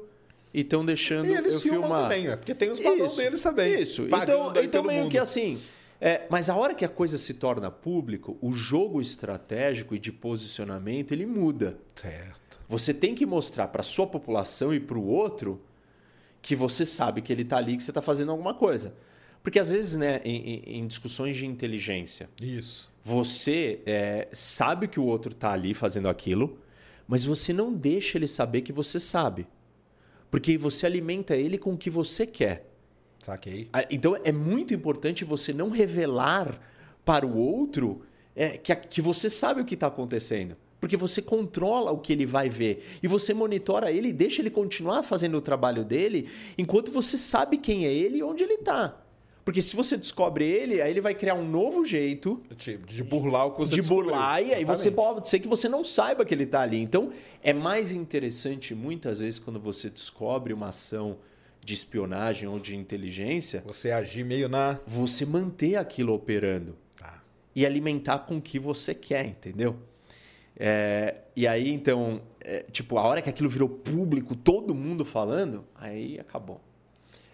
[0.54, 2.02] e estão deixando E eles eu filmam filmar.
[2.02, 3.82] também, é, porque tem os balões deles também.
[3.82, 4.04] Isso.
[4.04, 5.12] Então, então meio mundo.
[5.12, 5.60] que assim,
[6.00, 10.12] é, mas a hora que a coisa se torna público, o jogo estratégico e de
[10.12, 11.78] posicionamento ele muda.
[11.95, 12.60] Certo.
[12.67, 15.62] Você tem que mostrar para sua população e para o outro
[16.41, 18.93] que você sabe que ele está ali, que você está fazendo alguma coisa.
[19.43, 22.91] Porque às vezes, né, em, em- discussões de inteligência, Isso.
[23.04, 26.60] você é, sabe que o outro está ali fazendo aquilo,
[27.08, 29.47] mas você não deixa ele saber que você sabe.
[30.30, 32.69] Porque você alimenta ele com o que você quer.
[33.23, 33.67] Saquei.
[33.73, 36.60] Ah, Então é muito importante você não revelar
[37.04, 38.04] para o outro
[38.36, 40.56] é, que, que você sabe o que está acontecendo.
[40.80, 42.86] Porque você controla o que ele vai ver.
[43.04, 47.58] E você monitora ele e deixa ele continuar fazendo o trabalho dele enquanto você sabe
[47.58, 48.96] quem é ele e onde ele está.
[49.44, 53.48] Porque se você descobre ele, aí ele vai criar um novo jeito De, de burlar
[53.48, 54.12] o que você de descobriu.
[54.12, 56.78] burlar e aí você pode ser que você não saiba que ele está ali.
[56.80, 57.12] Então,
[57.42, 61.18] é mais interessante muitas vezes quando você descobre uma ação
[61.65, 64.80] de espionagem ou de inteligência, Você agir meio na...
[64.88, 67.22] você manter aquilo operando Tá.
[67.56, 69.76] e alimentar com o que você quer, entendeu?
[70.60, 75.65] É, e aí, então, é, tipo, a hora que aquilo virou público, todo mundo falando,
[75.74, 76.60] aí acabou.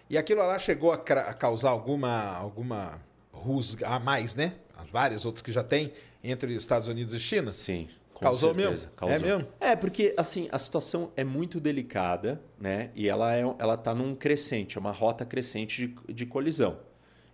[0.08, 3.00] E aquilo lá chegou a, a causar alguma, alguma
[3.32, 4.54] rusga a mais, né?
[4.76, 7.50] As várias outras que já tem entre Estados Unidos e China.
[7.50, 7.88] Sim.
[8.20, 9.14] Causou certeza, mesmo?
[9.14, 9.48] É mesmo?
[9.60, 12.90] É, porque assim, a situação é muito delicada, né?
[12.94, 16.78] E ela, é, ela tá num crescente, é uma rota crescente de, de colisão.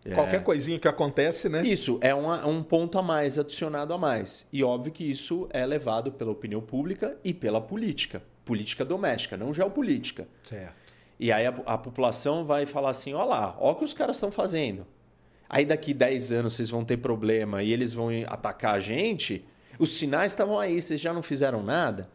[0.05, 0.15] É.
[0.15, 1.65] Qualquer coisinha que acontece, né?
[1.65, 4.47] Isso é uma- um ponto a mais, adicionado a mais.
[4.53, 8.23] E óbvio que isso é levado pela opinião pública e pela política.
[8.45, 10.27] Política doméstica, não geopolítica.
[10.43, 10.75] Certo.
[11.21, 14.17] E aí a, a população vai falar assim: ó lá, ó o que os caras
[14.17, 14.85] estão fazendo.
[15.49, 19.45] Aí daqui 10 anos vocês vão ter problema e eles vão atacar a gente.
[19.79, 22.09] Os sinais estavam aí, vocês já não fizeram nada.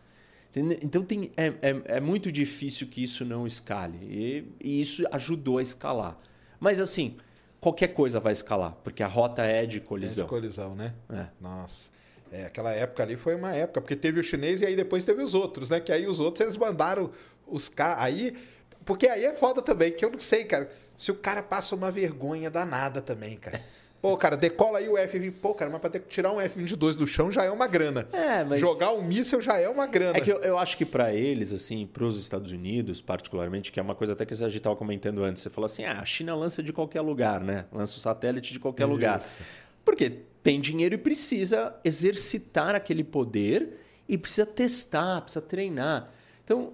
[0.56, 3.98] Então tem, é, é, é muito difícil que isso não escale.
[4.02, 6.18] E, e isso ajudou a escalar.
[6.60, 7.16] Mas assim,
[7.60, 10.24] qualquer coisa vai escalar, porque a rota é de É colisão.
[10.26, 10.94] de colisão, né?
[11.12, 11.26] É.
[11.40, 11.90] Nossa.
[12.32, 15.22] É, aquela época ali foi uma época, porque teve o chinês e aí depois teve
[15.24, 15.80] os outros, né?
[15.80, 17.10] Que aí os outros eles mandaram
[17.48, 18.04] os caras.
[18.04, 18.36] Aí.
[18.84, 20.70] Porque aí é foda também, que eu não sei, cara.
[20.98, 23.62] Se o cara passa uma vergonha danada também, cara.
[24.02, 25.34] Pô, cara, decola aí o F-20.
[25.42, 28.08] Pô, cara, mas pra ter que tirar um F-22 do chão já é uma grana.
[28.14, 30.18] É, mas- Jogar um míssel já é uma grana.
[30.18, 33.80] É que eu, eu acho que para eles, assim, para os Estados Unidos, particularmente, que
[33.80, 36.06] é uma coisa até que a gente estava comentando antes, você falou assim: ah, a
[36.06, 37.66] China lança de qualquer lugar, né?
[37.72, 39.18] Lança o satélite de qualquer lugar.
[39.18, 39.42] Isso.
[39.84, 40.10] Porque
[40.44, 46.06] tem dinheiro e precisa exercitar aquele poder e precisa testar, precisa treinar.
[46.44, 46.74] Então,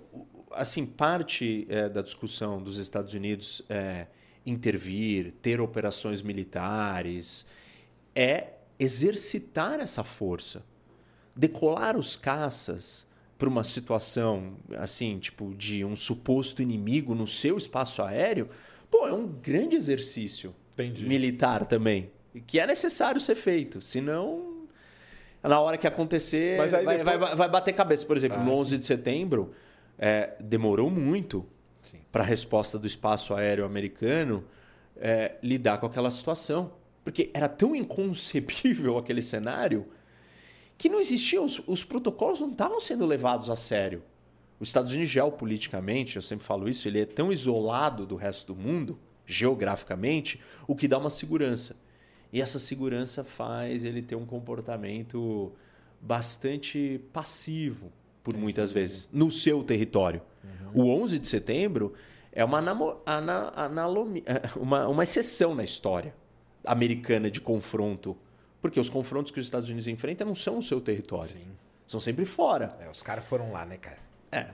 [0.52, 4.08] assim, parte é, da discussão dos Estados Unidos é,
[4.46, 7.46] intervir, ter operações militares,
[8.16, 8.48] é
[8.80, 10.64] exercitar essa força
[11.36, 13.08] decolar os caças,
[13.40, 18.48] para uma situação assim, tipo, de um suposto inimigo no seu espaço aéreo,
[18.90, 21.06] pô, é um grande exercício Entendi.
[21.08, 22.12] militar também.
[22.46, 23.82] Que é necessário ser feito.
[23.82, 24.68] Senão,
[25.42, 28.06] na hora que acontecer, vai, depois- vai, vai bater cabeça.
[28.06, 28.62] Por exemplo, Ah, no sim.
[28.62, 29.52] 11 de setembro,
[29.98, 31.53] é, demorou muito Sim.
[32.12, 34.43] Para a resposta do espaço aéreo americano
[34.96, 36.74] é, lidar com aquela situação.
[37.04, 39.88] Porque era tão inconcebível aquele cenário
[40.78, 44.04] que não existiam, os, os protocolos não estavam sendo levados a sério.
[44.60, 48.60] Os Estados Unidos, geopoliticamente, eu sempre falo isso, ele é tão isolado do resto do
[48.60, 51.76] mundo, geograficamente, o que dá uma segurança.
[52.32, 55.52] E essa segurança faz ele ter um comportamento
[56.02, 57.91] bastante passivo,
[58.24, 60.22] por muitas vezes, no seu território.
[60.74, 61.94] O 11 de setembro
[62.32, 63.52] é uma, anamo- ana-
[64.58, 66.14] uma, uma exceção na história
[66.66, 68.18] americana de confronto.
[68.62, 71.30] Porque os confrontos que os Estados Unidos enfrentam não são o seu território.
[71.30, 71.48] Sim.
[71.86, 72.72] São sempre fora.
[72.80, 74.00] É, os caras foram lá, né, cara?
[74.32, 74.48] É.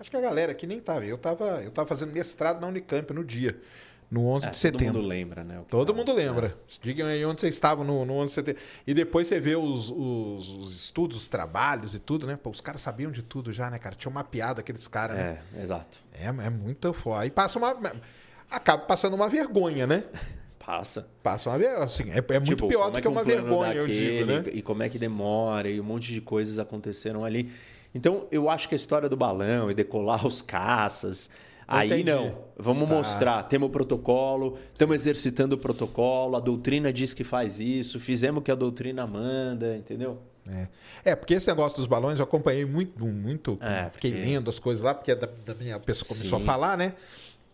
[0.00, 1.04] Acho que a galera aqui nem tava.
[1.04, 3.60] Eu tava, eu tava fazendo mestrado na Unicamp no dia,
[4.12, 4.94] no 11 É, de todo setembro.
[4.98, 5.60] mundo lembra, né?
[5.70, 6.54] Todo tava- mundo lembra.
[6.82, 8.62] Digam aí onde vocês estavam no, no 11 de setembro.
[8.86, 12.36] E depois você vê os, os, os estudos, os trabalhos e tudo, né?
[12.40, 13.94] Pô, os caras sabiam de tudo já, né, cara?
[13.94, 15.38] Tinha mapeado aqueles caras, né?
[15.56, 15.98] É, exato.
[16.12, 17.22] É, é muito foda.
[17.22, 17.74] Aí passa uma.
[18.50, 20.04] Acaba passando uma vergonha, né?
[20.64, 21.08] Passa.
[21.22, 21.84] Passa uma vergonha.
[21.84, 24.26] Assim, é, é muito Tipo, pior como do é que um uma vergonha, eu digo,
[24.26, 24.44] né?
[24.52, 27.50] E como é que demora, e um monte de coisas aconteceram ali.
[27.94, 31.28] Então, eu acho que a história do balão e decolar os caças.
[31.72, 32.04] Aí Entendi.
[32.10, 32.36] não.
[32.58, 32.94] Vamos Tá.
[32.94, 33.42] mostrar.
[33.44, 38.44] Temos o protocolo, estamos exercitando o protocolo, a doutrina diz que faz isso, fizemos o
[38.44, 40.18] que a doutrina manda, entendeu?
[40.48, 40.68] É.
[41.04, 43.58] É, porque esse negócio dos balões eu acompanhei muito, muito.
[43.60, 46.38] É, Fiquei porque- lendo as coisas lá, porque é da, da minha a pessoa começou
[46.38, 46.44] Sim.
[46.44, 46.94] a falar, né?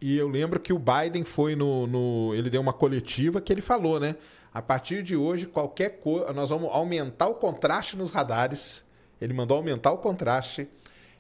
[0.01, 3.61] E eu lembro que o Biden foi no, no- Ele deu uma coletiva que ele
[3.61, 4.17] falou, né?
[4.55, 6.33] A partir de hoje, qualquer coisa.
[6.33, 8.85] Nós vamos aumentar o contraste nos radares.
[9.21, 10.67] Ele mandou aumentar o contraste.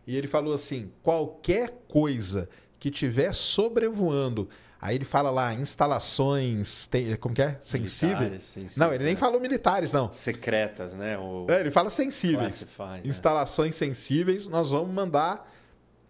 [0.06, 4.48] E ele falou assim: qualquer coisa que tiver sobrevoando.
[4.80, 6.86] Aí ele fala lá, instalações.
[6.86, 7.58] tem- como que é?
[7.60, 8.44] Sensíveis?
[8.44, 9.16] Sensíveis, Não, ele nem é.
[9.16, 10.12] falou militares, não.
[10.12, 11.16] Secretas, né?
[11.48, 12.62] É, ele fala sensíveis.
[12.64, 13.10] Classified, né?
[13.10, 15.50] Instalações sensíveis, nós vamos mandar.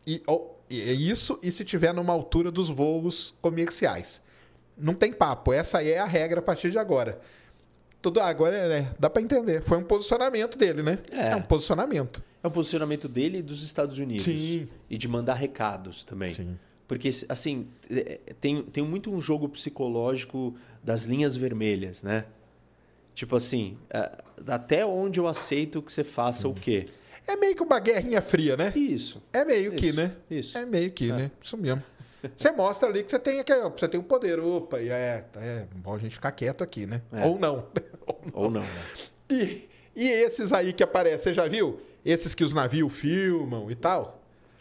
[0.07, 4.21] E, ó, e é isso e se tiver numa altura dos voos comerciais.
[4.77, 5.53] Não tem papo.
[5.53, 7.19] Essa aí é a regra a partir de agora.
[8.03, 9.63] Tudo agora é, é, dá para entender.
[9.63, 10.99] Foi um posicionamento dele, né?
[11.11, 11.35] É.
[11.35, 12.23] um posicionamento.
[12.43, 14.25] É o posicionamento dele e dos Estados Unidos.
[14.25, 14.69] Sim.
[14.89, 16.31] E de mandar recados também.
[16.31, 16.59] Sim.
[16.87, 22.25] Porque, assim, é, é, tem, tem muito um jogo psicológico das linhas vermelhas, né?
[23.15, 24.11] Tipo assim, é,
[24.47, 26.87] até onde eu aceito que você faça o quê?
[27.27, 28.73] É meio que uma guerrinha fria, né?
[28.75, 29.21] Isso.
[29.33, 30.17] É meio que, Isso, né?
[30.31, 30.57] isso.
[30.57, 31.15] É meio que, É.
[31.17, 31.31] né?
[31.43, 31.83] Isso mesmo.
[32.35, 34.41] Você mostra ali que você tem, ó, você tem um poder.
[34.41, 37.03] Opa, e é, é bom a gente ficar quieto aqui, né?
[37.13, 37.27] É.
[37.27, 37.67] Ou não.
[38.07, 38.33] Ou não.
[38.45, 38.83] Ou não, né?
[39.31, 41.79] E, e esses aí que aparecem, você já viu?
[42.11, 44.15] Esses que os navios filmam e tal?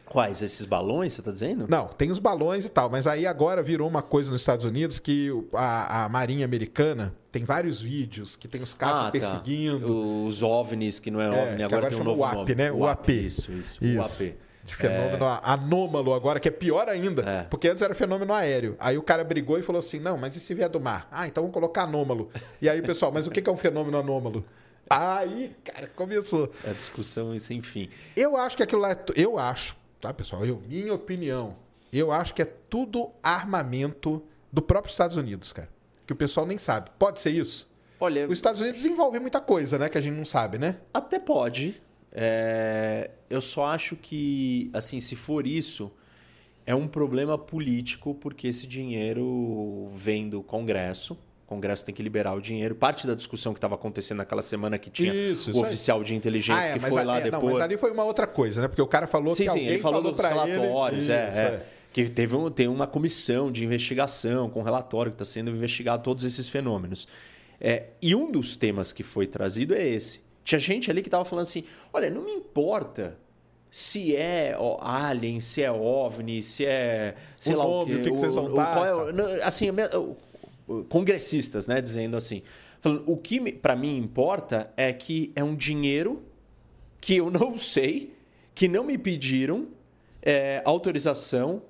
[0.06, 0.42] Quais?
[0.42, 1.66] Esses balões, você tá dizendo?
[1.70, 5.00] Não, tem os balões e tal, mas aí agora virou uma coisa nos Estados Unidos
[5.00, 9.12] que a, a Marinha Americana tem vários vídeos que tem os caças Ah, tá.
[9.12, 10.26] perseguindo.
[10.26, 12.56] Os OVNIs, que não é É, OVNI, agora, agora tem um novo UAP, nome.
[12.56, 12.72] né?
[12.72, 13.10] UAP.
[13.10, 13.84] Isso, isso.
[13.84, 14.24] Isso.
[14.24, 14.36] UAP.
[14.64, 17.22] De fenômeno anômalo agora, que é pior ainda.
[17.22, 17.44] É.
[17.44, 18.76] Porque antes era fenômeno aéreo.
[18.80, 21.08] Aí o cara brigou e falou assim: não, mas e se vier do mar?
[21.10, 22.30] Ah, então vamos colocar anômalo.
[22.62, 24.44] E aí, pessoal, mas o que é um fenômeno anômalo?
[24.90, 26.52] Aí, cara, começou.
[26.64, 27.90] É a discussão sem fim.
[28.16, 28.98] Eu acho que aquilo lá é.
[29.16, 30.46] Eu acho, tá, pessoal?
[30.46, 31.56] Eu, minha opinião.
[31.92, 34.22] Eu acho que é tudo armamento
[34.52, 35.70] do próprio Estados Unidos, cara.
[36.06, 36.90] Que o pessoal nem sabe.
[36.98, 37.70] Pode ser isso?
[38.00, 39.90] Olha, Os Estados Unidos desenvolvem muita coisa, né?
[39.90, 40.78] Que a gente não sabe, né?
[40.94, 41.82] Até pode.
[42.12, 45.92] É, eu só acho que, assim, se for isso,
[46.66, 51.18] é um problema político, porque esse dinheiro vem do Congresso.
[51.48, 52.76] O Congresso tem que liberar o dinheiro.
[52.76, 55.68] Parte da discussão que estava acontecendo naquela semana que tinha Isso, o isso aí.
[55.72, 57.54] oficial de inteligência que mas, foi a- lá é, não, depois.
[57.54, 58.68] mas ali foi uma outra coisa, né?
[58.68, 61.12] Porque o cara falou Sim, que sim, alguém ele falou, falou dos relatórios, ele.
[61.14, 61.62] é, Isso, é.
[61.94, 66.26] Que teve um, tem uma comissão de investigação com relatório que está sendo investigado todos
[66.26, 67.08] esses fenômenos.
[67.62, 70.20] É, e um dos temas que foi trazido é esse.
[70.44, 73.18] Tinha gente ali que estava falando assim: olha, não me importa
[73.72, 78.02] se é ó, alien, se é ovni, se é sei O lá nome, o o
[78.02, 79.12] que que vocês vão qual dar, é o- tá.
[79.14, 80.18] não, assim, o- o-
[80.90, 82.42] congressistas, né, dizendo assim,
[82.80, 86.24] falando, o que para mim importa é que é um dinheiro
[87.00, 88.14] que eu não sei,
[88.54, 89.68] que não me pediram
[90.22, 91.62] é, autorização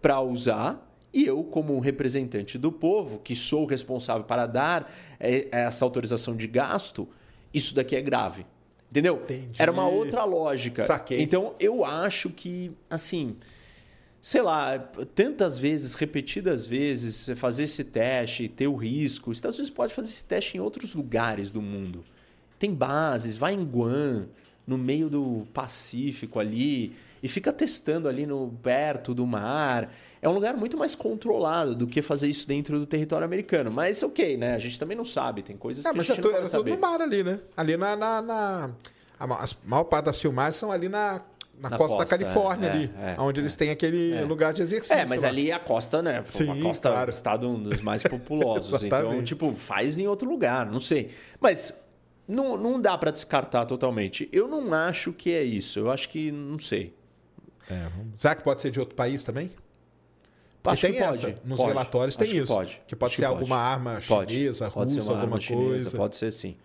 [0.00, 0.86] para usar.
[1.12, 6.36] E eu, como um representante do povo, que sou responsável para dar é, essa autorização
[6.36, 7.08] de gasto,
[7.52, 8.46] isso daqui é grave.
[8.90, 9.20] Entendeu?
[9.22, 9.60] Entendi.
[9.60, 10.84] Era uma outra lógica.
[10.86, 11.20] Saquei.
[11.20, 13.36] Então, eu acho que, assim,
[14.22, 14.78] sei lá,
[15.14, 19.30] tantas vezes, repetidas vezes, fazer esse teste, ter o risco.
[19.30, 22.04] Os Estados Unidos pode fazer esse teste em outros lugares do mundo.
[22.58, 24.26] Tem bases, vai em Guam,
[24.66, 29.90] no meio do Pacífico ali e fica testando ali no perto do mar.
[30.22, 33.70] É um lugar muito mais controlado do que fazer isso dentro do território americano.
[33.70, 34.54] Mas ok, né?
[34.54, 36.48] A gente também não sabe, tem coisas É, que a gente é não vai era
[36.48, 36.70] saber.
[36.72, 37.40] no mar ali, né?
[37.56, 37.96] Ali na.
[37.96, 38.70] na, na-
[39.18, 39.26] a,
[39.66, 41.20] maior parte das filmagens são ali na,
[41.60, 42.90] na, Na costa, da costa, Califórnia, é, ali.
[42.98, 44.22] é, onde eles têm aquele É.
[44.22, 44.96] lugar de exercício.
[44.96, 45.28] É, mas lá.
[45.28, 46.24] ali é a costa, né?
[46.28, 47.10] Sim, a costa claro.
[47.10, 48.82] é o estado um dos mais populosos.
[48.84, 51.10] então, tipo, faz em outro lugar, não sei.
[51.40, 51.74] Mas
[52.26, 54.28] não, não dá pra descartar totalmente.
[54.32, 55.78] Eu não acho que é isso.
[55.78, 56.94] Eu acho que, não sei.
[57.68, 59.50] É, vamos- Será que pode ser de outro país também?
[60.64, 61.10] Acho tem que pode.
[61.26, 61.34] essa.
[61.44, 61.68] Nos pode.
[61.72, 62.52] relatórios tem Acho que isso.
[62.54, 62.82] pode.
[62.86, 65.96] Que pode Acho ser que alguma arma chinesa, russa, alguma chinesa, coisa.
[65.96, 66.56] Pode ser sim.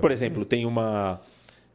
[0.00, 1.20] Por exemplo, tem uma.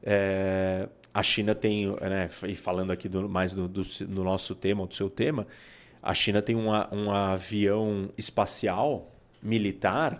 [0.04, 4.86] é, a China tem, né, e falando aqui do- mais do, do, do nosso tema,
[4.88, 5.46] do seu tema,
[6.02, 9.12] a China tem uma, um avião espacial
[9.44, 10.20] militar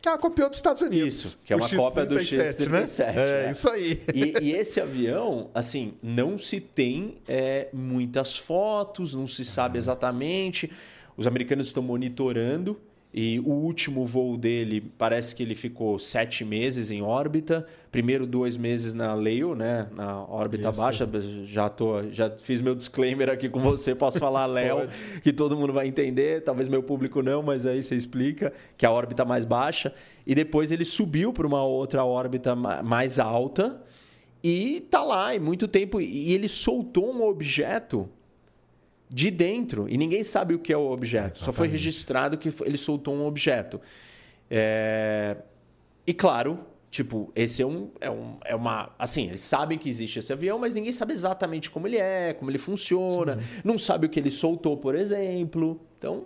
[0.00, 1.14] Que ela copiou dos Estados Unidos.
[1.24, 2.80] Isso, que é uma cópia do X-37, né?
[2.86, 3.50] X-37, É, é.
[3.50, 4.02] isso aí.
[4.14, 10.70] E, e esse avião, assim, não se tem é, muitas fotos, não se sabe exatamente.
[11.16, 12.80] Os americanos estão monitorando
[13.12, 17.66] e o último voo dele parece que ele ficou sete meses em órbita.
[17.90, 20.80] Primeiro dois meses na LEO, né, na órbita Isso.
[20.80, 21.08] baixa.
[21.44, 23.96] Já tô, já fiz meu disclaimer aqui com você.
[23.96, 24.88] Posso falar Léo,
[25.24, 26.42] que todo mundo vai entender.
[26.44, 29.92] Talvez meu público não, mas aí você explica que é a órbita mais baixa.
[30.24, 33.82] E depois ele subiu para uma outra órbita ma- mais alta
[34.42, 36.00] e tá lá em muito tempo.
[36.00, 38.08] E ele soltou um objeto
[39.10, 41.36] de dentro e ninguém sabe o que é o objeto.
[41.36, 43.80] Só foi registrado que ele soltou um objeto.
[44.48, 45.36] É,
[46.06, 48.36] E claro, tipo, esse é um, é um.
[48.44, 48.90] É uma.
[48.98, 52.50] Assim, eles sabem que existe esse avião, mas ninguém sabe exatamente como ele é, como
[52.50, 53.38] ele funciona.
[53.64, 55.80] Não sabe o que ele soltou, por exemplo.
[55.98, 56.24] Então,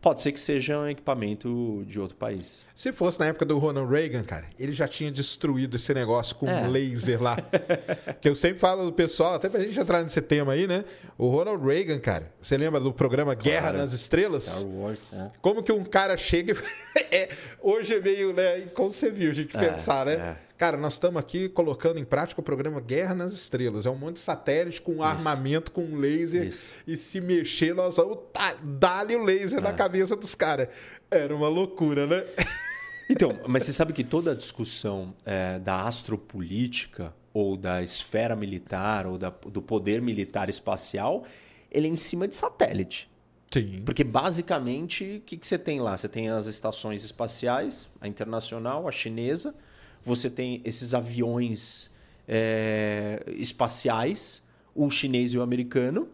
[0.00, 2.66] pode ser que seja um equipamento de outro país.
[2.74, 6.48] Se fosse na época do Ronald Reagan, cara, ele já tinha destruído esse negócio com
[6.48, 6.62] É.
[6.62, 7.36] um laser lá.
[8.20, 10.84] que eu sempre falo do pessoal, até pra gente entrar nesse tema aí, né?
[11.16, 14.44] O Ronald Reagan, cara, você lembra do programa Guerra nas Estrelas?
[14.44, 15.30] Star Wars, né?
[15.42, 16.98] Como que um cara chega e...
[17.14, 17.28] é,
[17.60, 20.12] hoje é meio, né, inconcebível a gente É, pensar, né?
[20.44, 20.47] é.
[20.58, 23.86] Cara, nós estamos aqui colocando em prática o programa Guerra nas Estrelas.
[23.86, 26.44] É um monte de satélite com armamento, com laser.
[26.48, 26.74] Isso.
[26.84, 28.18] E se mexer, nós vamos
[28.64, 29.62] dar-lhe o laser É.
[29.62, 30.68] na cabeça dos caras.
[31.08, 32.24] Era uma loucura, né?
[33.10, 39.06] Então, mas você sabe que toda a discussão é, da astropolítica ou da esfera militar
[39.06, 41.24] ou da- do poder militar espacial,
[41.72, 43.10] ele é em cima de satélite.
[43.50, 43.80] Sim.
[43.82, 45.96] Porque basicamente, o que, que você tem lá?
[45.96, 49.54] Você tem as estações espaciais, a internacional, a chinesa,
[50.02, 51.90] você tem esses aviões
[52.26, 54.42] é, espaciais,
[54.74, 56.08] o chinês e o americano,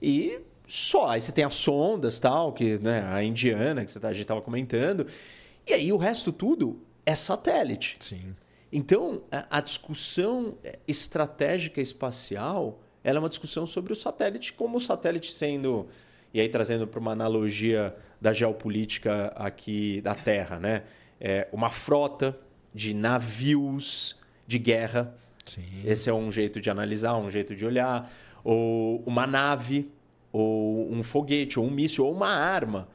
[0.00, 1.08] e só.
[1.08, 4.22] Aí você tem as sondas, tal, que, né, a indiana, que você tá- a gente
[4.22, 5.06] estava comentando,
[5.66, 7.96] e aí o resto tudo é satélite.
[8.00, 8.36] Sim.
[8.72, 10.54] Então, a, a discussão
[10.86, 15.88] estratégica espacial ela é uma discussão sobre o satélite, como o satélite sendo.
[16.32, 20.84] E aí, trazendo para uma analogia da geopolítica aqui da Terra, né?
[21.20, 22.38] É uma frota
[22.74, 25.14] de navios de guerra.
[25.46, 25.62] Sim.
[25.84, 28.10] Esse é um jeito de analisar, um jeito de olhar.
[28.42, 29.90] Ou uma nave,
[30.32, 32.88] ou um foguete, ou um míssil, ou uma arma.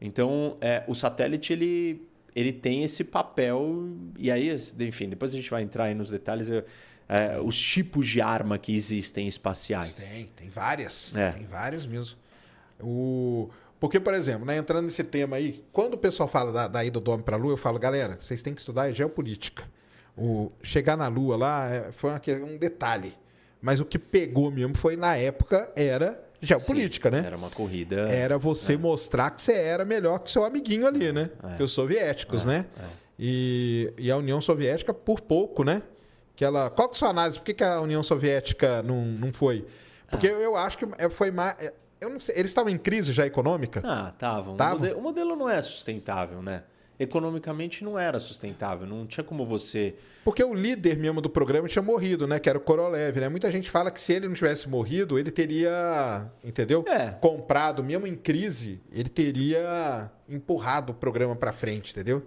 [0.00, 3.88] Então, é, o satélite ele, ele tem esse papel.
[4.18, 6.50] E aí, enfim, depois a gente vai entrar aí nos detalhes.
[6.50, 6.64] é,
[7.10, 9.92] é, os tipos de arma que existem espaciais.
[9.92, 11.12] Tem, tem várias.
[11.16, 11.32] É.
[11.32, 12.16] Tem várias mesmo.
[12.80, 13.50] O...
[13.80, 17.00] Porque, por exemplo, né, entrando nesse tema aí, quando o pessoal fala da, da ida
[17.00, 19.64] do homem para a Lua, eu falo, galera, vocês têm que estudar é geopolítica.
[20.16, 22.10] O chegar na Lua lá é, foi
[22.44, 23.14] um detalhe.
[23.62, 27.26] Mas o que pegou mesmo foi, na época, era geopolítica, Sim, né?
[27.26, 28.02] Era uma corrida.
[28.12, 31.30] Era você mostrar que você era melhor que seu amiguinho ali, né?
[31.52, 31.56] É.
[31.56, 32.66] Que os soviéticos, É, né?
[32.78, 32.84] é.
[33.18, 35.82] E, e a União Soviética, por pouco, né?
[36.36, 37.38] Que ela, qual que é a sua análise?
[37.38, 39.66] Por que, que a União Soviética não, não foi?
[40.10, 40.30] Porque Ah.
[40.32, 41.54] eu acho que é- foi mais.
[42.00, 43.82] É, Eu não sei, eles estavam em crise já econômica?
[43.84, 44.56] Ah, estavam.
[44.56, 44.78] Tavam?
[44.78, 46.62] O, mode- o modelo não é sustentável, né?
[46.98, 48.86] Economicamente não era sustentável.
[48.86, 49.94] Não tinha como você.
[50.22, 52.38] Porque o líder mesmo do programa tinha morrido, né?
[52.38, 53.28] Que era o Korolev, né?
[53.28, 56.84] Muita gente fala que se ele não tivesse morrido, ele teria, entendeu?
[56.86, 57.12] É.
[57.12, 62.22] Comprado, mesmo em crise, ele teria empurrado o programa para frente, entendeu?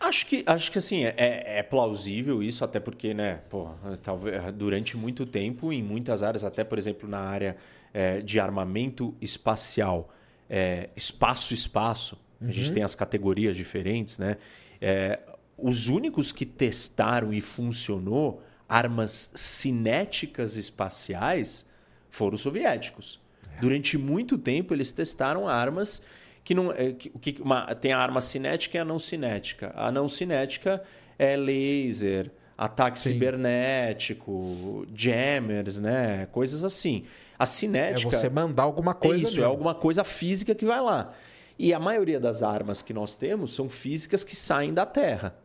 [0.00, 3.68] Acho que, acho que assim, é, é plausível isso, até porque, né, pô,
[4.02, 7.56] talvez durante muito tempo, em muitas áreas, até por exemplo na área
[7.94, 10.12] é, de armamento espacial,
[10.50, 14.36] é, espaço-espaço, a gente tem as categorias diferentes, né?
[14.80, 15.18] É,
[15.56, 21.64] os únicos que testaram e funcionou armas cinéticas espaciais
[22.10, 23.18] foram os soviéticos.
[23.60, 26.02] Durante muito tempo eles testaram armas
[26.42, 29.72] que não é, que, que- uma- tem a arma cinética e a não cinética.
[29.76, 30.82] A não cinética
[31.18, 33.12] é laser, ataque Sim.
[33.12, 36.26] cibernético, jammers, né?
[36.32, 37.04] Coisas assim.
[37.38, 39.50] A É cinética você mandar alguma é coisa isso, é mesmo.
[39.50, 41.12] alguma coisa física que vai lá.
[41.58, 45.36] E a maioria das armas que nós temos são físicas que saem da Terra.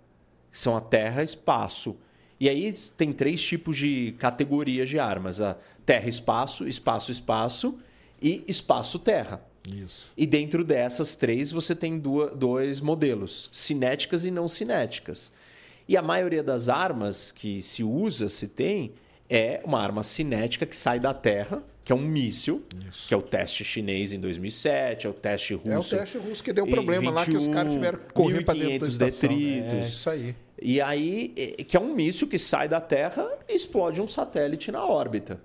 [0.51, 1.95] São a Terra, espaço.
[2.39, 7.77] E aí tem três tipos de categorias de armas: a Terra, espaço, espaço, espaço
[8.21, 9.41] e espaço-terra.
[9.67, 10.09] Isso.
[10.17, 15.31] E dentro dessas três você tem duas, dois modelos, cinéticas e não cinéticas.
[15.87, 18.93] E a maioria das armas que se usa, se tem,
[19.29, 23.07] é uma arma cinética que sai da Terra, que é um míssil, Isso.
[23.07, 25.95] que é o teste chinês em 2007, é o teste russo.
[25.95, 28.13] É o teste russo que deu em problema lá, que os 21, caras tiveram que
[28.13, 29.29] correr para dentro da 1.500 estação.
[29.29, 29.73] detritos.
[29.73, 30.35] É isso aí.
[30.61, 31.29] E aí,
[31.67, 35.39] que é um míssil que sai da Terra e explode um satélite na órbita.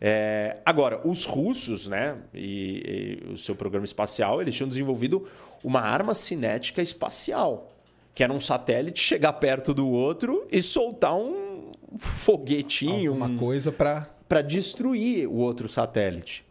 [0.00, 5.26] É, agora, os russos, né, e, e o seu programa espacial, eles tinham desenvolvido
[5.64, 7.72] uma arma cinética espacial,
[8.14, 11.47] que era um satélite chegar perto do outro e soltar um
[11.96, 16.44] foguetinho, Alguma um, coisa para para destruir o outro satélite.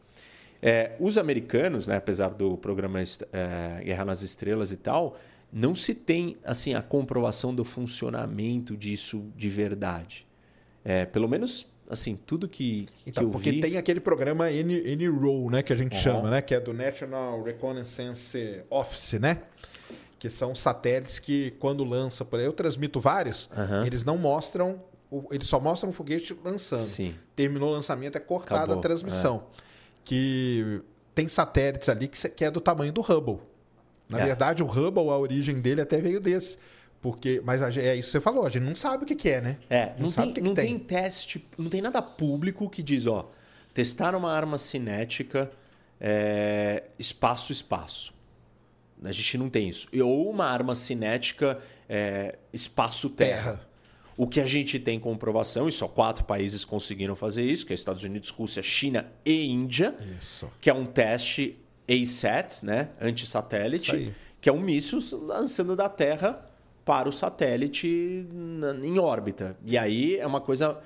[0.60, 5.16] É, os americanos, né, apesar do programa é, Guerra nas Estrelas e tal,
[5.54, 10.26] não se tem assim a comprovação do funcionamento disso de verdade.
[10.84, 15.62] É, pelo menos assim tudo que, Então, que porque vi, tem aquele programa NRO, né,
[15.62, 16.00] que a gente Uhum.
[16.02, 19.44] chama, né, que é do National Reconnaissance Office, né?
[20.18, 23.86] Que são satélites que quando lança, por aí eu transmito vários, Aham.
[23.86, 24.82] eles não mostram,
[25.32, 26.82] eles só mostram o foguete lançando.
[26.82, 27.16] Sim.
[27.36, 29.44] Terminou o lançamento é cortada Acabou, a transmissão.
[30.04, 30.82] Que
[31.14, 33.40] tem satélites ali que, que é do tamanho do Hubble.
[34.10, 34.26] Na É.
[34.26, 36.58] verdade, o Hubble, a origem dele até veio desse.
[37.02, 39.40] Porque, mas é isso que você falou, a gente não sabe o que, que é,
[39.40, 39.58] né?
[39.70, 40.66] É, não, sabe tem, o que, que não tem.
[40.66, 43.30] tem teste, não tem nada público que diz, ó,
[43.74, 45.52] testaram uma arma cinética
[46.02, 48.14] é, espaço espaço.
[49.04, 49.88] A gente não tem isso.
[50.04, 53.52] Ou uma arma cinética é, espaço terra.
[53.52, 53.68] Terra.
[54.18, 57.76] O que a gente tem comprovação, e só quatro países conseguiram fazer isso, que é
[57.76, 60.52] Estados Unidos, Rússia, China e Índia, Isso.
[60.60, 61.56] que é um teste
[61.88, 64.12] ASAT, né, anti-satélite,
[64.42, 66.50] que é um míssil lançando da Terra
[66.84, 68.26] para o satélite
[68.84, 69.56] em órbita.
[69.64, 70.80] E aí é uma coisa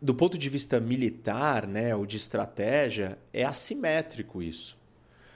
[0.00, 4.76] do ponto de vista militar, né, ou de estratégia, é assimétrico isso.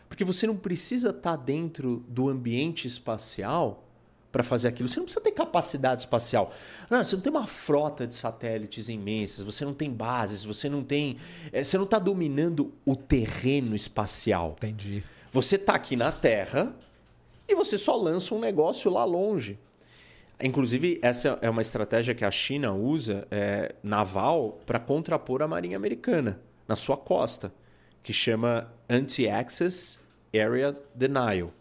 [0.09, 3.86] Porque você não precisa estar dentro do ambiente espacial
[4.37, 4.87] para fazer aquilo.
[4.87, 6.53] Você não precisa ter capacidade espacial.
[6.91, 10.84] Não, você não tem uma frota de satélites imensas, você não tem bases, você não
[10.84, 11.16] tem.
[11.51, 14.57] eh, Você não está dominando o terreno espacial.
[14.59, 15.03] Entendi.
[15.32, 16.70] Você está aqui na Terra
[17.49, 19.59] e você só lança um negócio lá longe.
[20.39, 25.78] Inclusive, essa é uma estratégia que a China usa é, naval para contrapor a Marinha
[25.78, 27.55] Americana na sua costa,
[28.03, 29.99] que chama Anti-Access
[30.34, 31.55] Area Denial.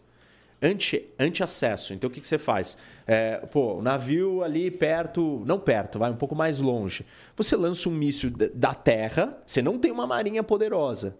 [0.62, 1.92] Anti- Anti-acesso.
[1.92, 2.78] então, o que, que você faz?
[3.06, 7.04] É, pô, o navio ali perto, não perto, vai um pouco mais longe.
[7.36, 11.16] Você lança um míssil da- terra, você não tem uma marinha poderosa.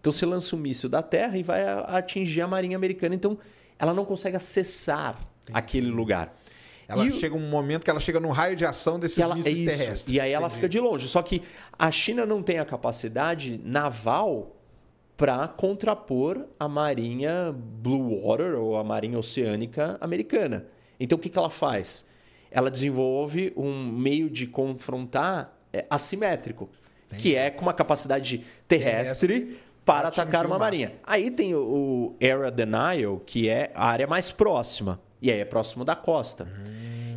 [0.00, 3.14] Então, você lança um míssil da terra e vai atingir a marinha americana.
[3.14, 3.36] Então,
[3.78, 5.18] ela não consegue acessar
[5.52, 6.34] aquele lugar.
[6.88, 9.36] Ela E chega um momento que ela chega no raio de ação desses ela, é
[9.36, 9.66] mísseis isso.
[9.68, 10.16] terrestres.
[10.16, 10.54] E aí ela Entendi.
[10.54, 11.06] fica de longe.
[11.06, 11.42] Só que
[11.78, 14.56] a China não tem a capacidade naval
[15.18, 20.66] para contrapor a marinha Blue Water ou a marinha oceânica americana.
[20.98, 22.06] Então o que, que ela faz?
[22.52, 26.70] Ela desenvolve um meio de confrontar é, assimétrico,
[27.18, 30.66] que é com uma capacidade terrestre, Terrestre para atacar uma mar.
[30.66, 30.92] marinha.
[31.02, 35.00] Aí tem o, o Area Denial, que é a área mais próxima.
[35.20, 36.46] E aí é próximo da costa.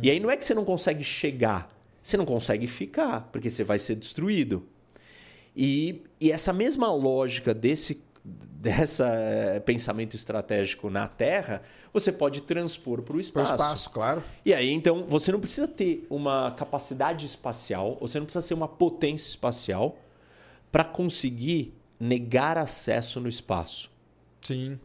[0.02, 1.70] E aí não é que você não consegue chegar,
[2.02, 4.66] você não consegue ficar, porque você vai ser destruído.
[5.56, 8.02] E, e essa mesma lógica desse
[8.62, 13.50] dessa eh, pensamento estratégico na Terra, você pode transpor para o espaço.
[13.50, 14.22] espaço, claro.
[14.44, 18.68] E aí, então, você não precisa ter uma capacidade espacial, você não precisa ser uma
[18.68, 19.98] potência espacial
[20.70, 23.90] para conseguir negar acesso no espaço
[24.40, 24.78] Sim.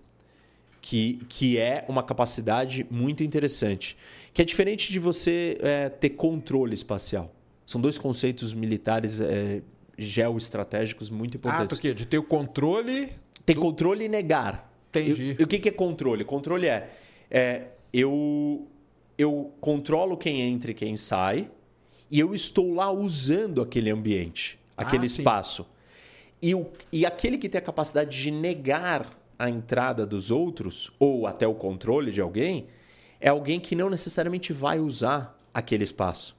[0.81, 3.95] que, que é uma capacidade muito interessante.
[4.33, 7.31] Que é diferente de você é, ter controle espacial.
[7.63, 9.61] São dois conceitos militares é,
[9.97, 11.77] geoestratégicos muito Ah, importantes.
[11.77, 11.93] do quê?
[11.93, 13.13] De ter o controle.
[13.45, 14.71] ter do- controle e negar.
[14.89, 15.35] Entendi.
[15.39, 16.23] E, o que, que é controle?
[16.23, 16.89] Controle é,
[17.31, 18.67] é eu,
[19.17, 21.49] eu controlo quem entra e quem sai
[22.11, 25.17] e eu estou lá usando aquele ambiente, aquele Ah, sim.
[25.19, 25.65] espaço.
[26.41, 31.25] E, o, e aquele que tem a capacidade de negar a entrada dos outros, ou
[31.27, 32.67] até o controle de alguém,
[33.19, 36.35] é alguém que não necessariamente vai usar aquele espaço.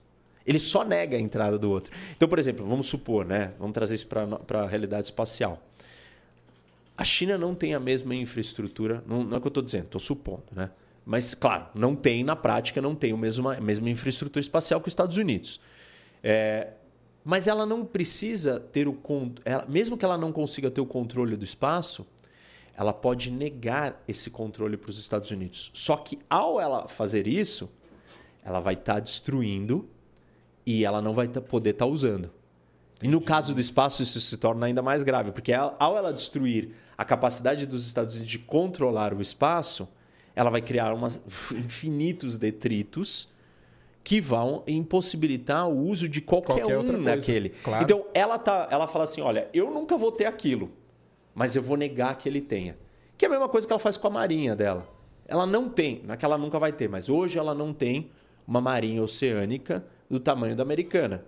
[0.48, 1.92] Ele só nega a entrada do outro.
[2.16, 3.52] Então, por exemplo, vamos supor, né?
[3.58, 5.62] Vamos trazer isso para a realidade espacial.
[6.96, 9.84] A China não tem a mesma infraestrutura, não, não é o que eu estou dizendo,
[9.84, 10.70] estou supondo, né?
[11.04, 14.88] Mas, claro, não tem na prática, não tem a mesma, a mesma infraestrutura espacial que
[14.88, 15.60] os Estados Unidos.
[16.22, 16.68] É,
[17.22, 18.98] mas ela não precisa ter o.
[19.44, 22.06] Ela, mesmo que ela não consiga ter o controle do espaço,
[22.74, 25.70] ela pode negar esse controle para os Estados Unidos.
[25.74, 27.70] Só que ao ela fazer isso,
[28.42, 29.86] ela vai estar tá destruindo
[30.68, 32.30] e ela não vai poder estar tá usando.
[33.02, 36.72] E no caso do espaço, isso se torna ainda mais grave, porque ao ela destruir
[36.96, 39.88] a capacidade dos Estados Unidos de controlar o espaço,
[40.36, 41.08] ela vai criar uma,
[41.56, 43.32] infinitos detritos
[44.04, 47.48] que vão impossibilitar o uso de qualquer, qualquer um naquele.
[47.48, 47.82] Claro.
[47.82, 50.70] Então ela tá, ela fala assim, olha, eu nunca vou ter aquilo,
[51.34, 52.76] mas eu vou negar que ele tenha.
[53.16, 54.86] Que é a mesma coisa que ela faz com a marinha dela.
[55.26, 58.10] Ela não tem, não é que ela nunca vai ter, mas hoje ela não tem
[58.46, 61.24] uma marinha oceânica do tamanho da americana.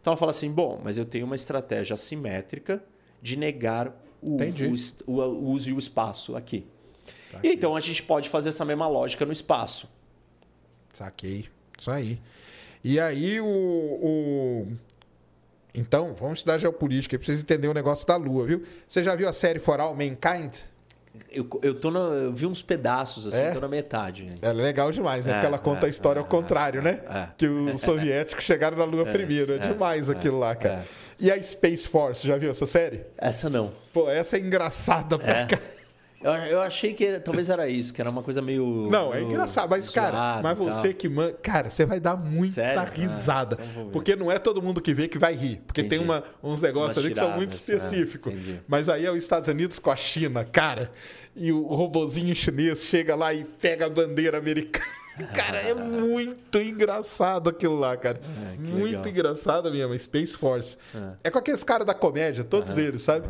[0.00, 2.82] Então ela fala assim: bom, mas eu tenho uma estratégia assimétrica
[3.22, 4.38] de negar o,
[5.06, 6.66] o, o uso e o espaço aqui.
[7.30, 7.48] Tá aqui.
[7.48, 9.88] Então a gente pode fazer essa mesma lógica no espaço.
[10.92, 11.48] Saquei.
[11.78, 12.20] Isso aí.
[12.82, 14.66] E aí o, o...
[15.74, 17.18] Então, vamos estudar geopolítica.
[17.18, 18.62] Precisa entender o negócio da Lua, viu?
[18.86, 20.54] Você já viu a série For All Mankind?
[21.30, 23.50] Eu, eu, tô no, eu vi uns pedaços, assim, é?
[23.50, 24.26] tô na metade.
[24.42, 25.32] É legal demais, né?
[25.32, 27.00] É, Porque ela conta é, a história ao é, contrário, né?
[27.08, 27.28] É.
[27.36, 29.54] Que os soviéticos chegaram na Lua é, primeiro.
[29.54, 30.84] É, demais aquilo lá, cara.
[31.18, 33.04] E a Space Force, já viu essa série?
[33.16, 33.70] Essa não.
[33.92, 35.58] Pô, essa é engraçada pra cá.
[36.24, 38.88] Eu, eu achei que talvez era isso, que era uma coisa meio.
[38.90, 39.68] Não, é engraçado.
[39.68, 41.34] Mas, cara, mas você que manda.
[41.34, 42.80] Cara, você vai dar muita Sério?
[42.80, 43.58] Ah, risada.
[43.60, 45.60] Ah, porque não é todo mundo que vê que vai rir.
[45.66, 45.98] Porque entendi.
[45.98, 48.32] tem uma, uns negócios ali que são muito específicos.
[48.32, 50.90] É, mas aí é os Estados Unidos com a China, cara.
[51.36, 55.04] E o robozinho chinês chega lá e pega a bandeira americana.
[55.32, 58.20] Cara, é muito engraçado aquilo lá, cara.
[58.20, 59.08] É, muito legal.
[59.08, 59.96] engraçado mesmo.
[59.96, 60.76] Space Force.
[60.92, 63.24] É, é com aqueles caras da comédia, todos eles, sabe?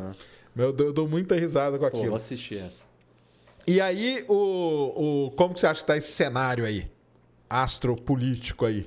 [0.55, 2.03] Meu, eu dou muita risada com aquilo.
[2.03, 2.85] Pô, vou assistir essa.
[3.67, 6.91] E aí, o, o, como que você acha que está esse cenário aí?
[7.49, 8.87] Astropolítico aí?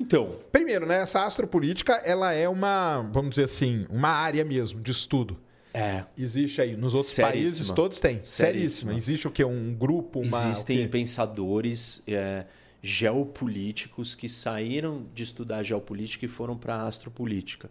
[0.00, 0.38] Então.
[0.50, 1.02] Primeiro, né?
[1.02, 5.38] Essa astropolítica, ela é uma, vamos dizer assim, uma área mesmo de estudo.
[5.72, 6.04] É.
[6.16, 6.76] Existe aí.
[6.76, 7.42] Nos outros Seríssima.
[7.42, 8.20] países, todos têm.
[8.24, 8.58] Seríssima.
[8.58, 8.94] Seríssima.
[8.94, 9.44] Existe o quê?
[9.44, 10.48] Um grupo, uma.
[10.48, 12.44] Existem pensadores é,
[12.82, 17.68] geopolíticos que saíram de estudar geopolítica e foram para a astropolítica.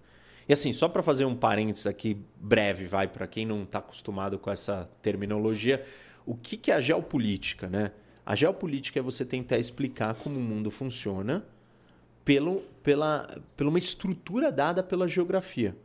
[0.47, 4.37] E assim, só para fazer um parênteses aqui breve, vai, para quem não está acostumado
[4.37, 5.83] com essa terminologia,
[6.25, 7.67] o que, que é a geopolítica?
[7.67, 7.91] Né?
[8.25, 11.45] A geopolítica é você tentar explicar como o mundo funciona
[12.23, 15.75] pelo, pela, pela uma estrutura dada pela geografia.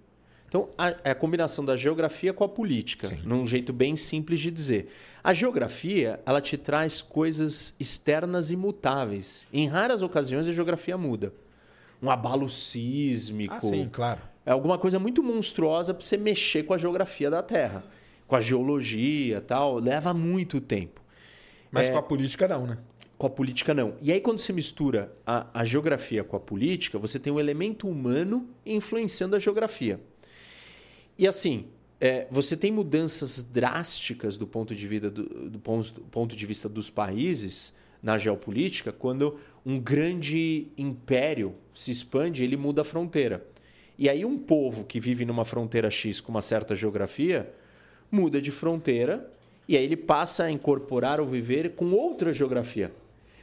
[0.49, 3.21] Então, a, é a combinação da geografia com a política, Sim.
[3.25, 4.91] num jeito bem simples de dizer.
[5.23, 9.47] A geografia, ela te traz coisas externas imutáveis.
[9.53, 11.35] Em raras ocasiões, a geografia muda.
[12.01, 13.55] Um abalo sísmico.
[13.55, 17.43] Ah, sim, claro é alguma coisa muito monstruosa para você mexer com a geografia da
[17.43, 17.85] Terra,
[18.27, 19.75] com a geologia tal.
[19.79, 21.03] Leva muito tempo.
[21.71, 22.79] Mas é, com a política não, né?
[23.19, 23.97] Com a política não.
[24.01, 27.87] E aí, quando você mistura a, a geografia com a política, você tem um elemento
[27.87, 30.01] humano influenciando a geografia.
[31.19, 31.67] E assim,
[32.01, 36.47] é, você tem mudanças drásticas do ponto de, vida do, do ponto, do ponto de
[36.47, 39.39] vista dos países na geopolítica quando
[39.69, 43.47] um grande império se expande ele muda a fronteira.
[43.99, 47.53] E aí um povo que vive numa fronteira X com uma certa geografia
[48.11, 49.31] muda de fronteira
[49.69, 52.91] e aí ele passa a incorporar ou viver com outra geografia.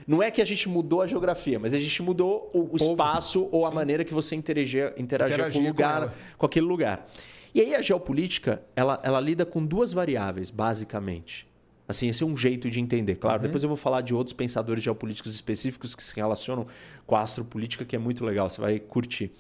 [0.08, 3.48] Não é que a gente mudou a geografia, mas a gente mudou o, o espaço
[3.52, 3.76] ou a Sim.
[3.76, 7.08] maneira que você interagia, interagia com o lugar, com, com, aquele lugar.
[7.54, 11.48] E aí a geopolítica, ela, ela lida com duas variáveis, basicamente.
[11.88, 13.16] Assim, esse é um jeito de entender.
[13.16, 13.48] Claro, uhum.
[13.48, 16.66] depois eu vou falar de outros pensadores geopolíticos específicos que se relacionam
[17.06, 19.32] com a astropolítica, que é muito legal, você vai curtir.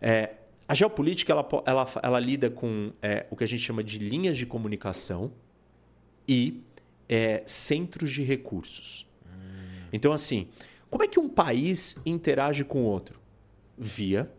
[0.00, 0.30] É,
[0.66, 4.36] a geopolítica ela, ela, ela lida com é, o que a gente chama de linhas
[4.36, 5.30] de comunicação
[6.26, 6.62] e
[7.08, 9.06] é, centros de recursos.
[9.26, 9.88] Hum.
[9.92, 10.48] Então, assim,
[10.90, 13.20] como é que um país interage com o outro?
[13.76, 14.30] Via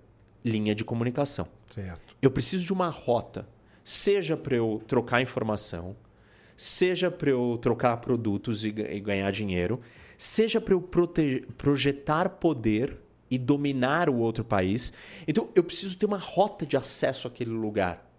[0.43, 1.47] linha de comunicação.
[1.69, 2.15] Certo.
[2.21, 3.47] Eu preciso de uma rota,
[3.83, 5.95] seja para eu trocar informação,
[6.55, 9.81] seja para eu trocar produtos e, e ganhar dinheiro,
[10.17, 10.89] seja para eu
[11.57, 12.97] projetar poder
[13.29, 14.93] e dominar o outro país.
[15.27, 18.09] Então, eu preciso ter uma rota de acesso àquele lugar.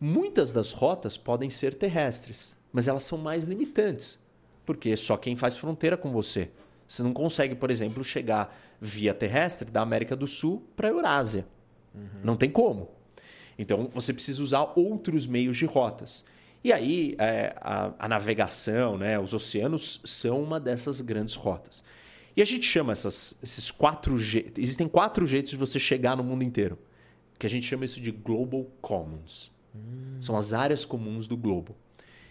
[0.00, 4.18] Muitas das rotas podem ser terrestres, mas elas são mais limitantes,
[4.66, 6.50] porque é só quem faz fronteira com você.
[6.86, 11.46] Você não consegue, por exemplo, chegar via terrestre da América do Sul para a Eurásia.
[11.94, 12.08] Uhum.
[12.22, 12.90] Não tem como.
[13.58, 16.24] Então, você precisa usar outros meios de rotas.
[16.64, 21.84] E aí, é, a, a navegação, né, os oceanos são uma dessas grandes rotas.
[22.34, 24.62] E a gente chama essas, esses quatro jeitos.
[24.62, 26.78] Existem quatro jeitos de você chegar no mundo inteiro.
[27.38, 29.52] Que a gente chama isso de Global Commons.
[29.74, 30.16] Hum.
[30.20, 31.76] São as áreas comuns do globo.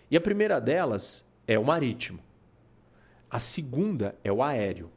[0.10, 2.20] E a primeira delas é o marítimo.
[3.30, 4.92] A segunda é o aéreo.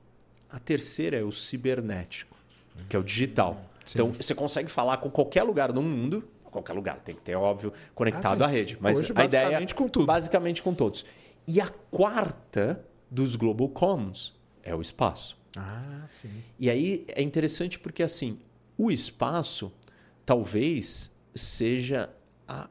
[0.48, 2.36] A terceira é o cibernético,
[2.88, 3.70] que é o digital.
[3.84, 3.92] Sim.
[3.94, 6.26] Então, você consegue falar com qualquer lugar do mundo,
[6.56, 8.76] qualquer lugar, tem que ter, óbvio, conectado Ah, à rede.
[8.80, 10.06] Mas Hoje, a ideia basicamente, com tudo.
[10.06, 11.04] Basicamente com todos.
[11.46, 15.38] E a quarta dos Global Coms é o espaço.
[15.56, 16.42] Ah, sim.
[16.58, 18.38] E aí é interessante porque assim,
[18.76, 19.72] o espaço
[20.24, 22.10] talvez seja
[22.48, 22.68] a,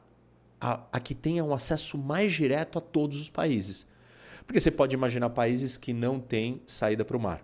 [0.60, 3.86] a, a que tenha um acesso mais direto a todos os países.
[4.46, 7.42] Porque você pode imaginar países que não têm saída para o mar.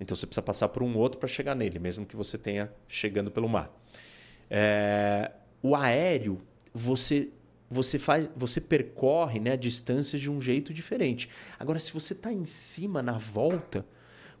[0.00, 3.30] Então você precisa passar por um outro para chegar nele, mesmo que você tenha chegando
[3.30, 3.70] pelo mar.
[4.48, 5.30] É,
[5.62, 6.40] o aéreo,
[6.72, 7.28] você
[7.70, 11.30] você faz, você percorre né, distâncias de um jeito diferente.
[11.58, 13.86] Agora, se você está em cima na volta,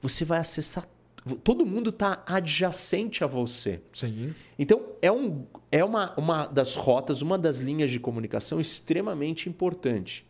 [0.02, 0.88] você vai acessar.
[1.44, 3.80] Todo mundo está adjacente a você.
[3.92, 4.34] Sim.
[4.58, 10.26] Então, é, um, é uma, uma das rotas, uma das linhas de comunicação extremamente importante.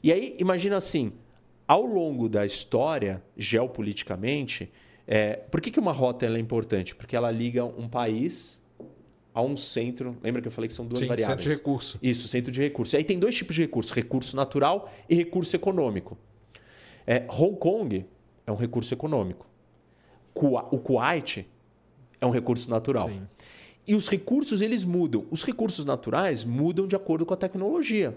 [0.00, 1.12] E aí, imagina assim:
[1.66, 4.70] ao longo da história, geopoliticamente,
[5.08, 6.94] é, por que, que uma rota é importante?
[6.94, 8.61] Porque ela liga um país
[9.34, 10.16] a um centro.
[10.22, 11.38] Lembra que eu falei que são duas Sim, variáveis?
[11.38, 11.98] centro de recurso.
[12.02, 12.94] Isso, centro de recurso.
[12.94, 16.18] E aí tem dois tipos de recurso: recurso natural e recurso econômico.
[17.06, 18.06] É, Hong Kong
[18.46, 19.46] é um recurso econômico.
[20.34, 21.46] O Kuwait
[22.20, 23.08] é um recurso natural.
[23.08, 23.26] Sim.
[23.86, 25.26] E os recursos eles mudam.
[25.30, 28.16] Os recursos naturais mudam de acordo com a tecnologia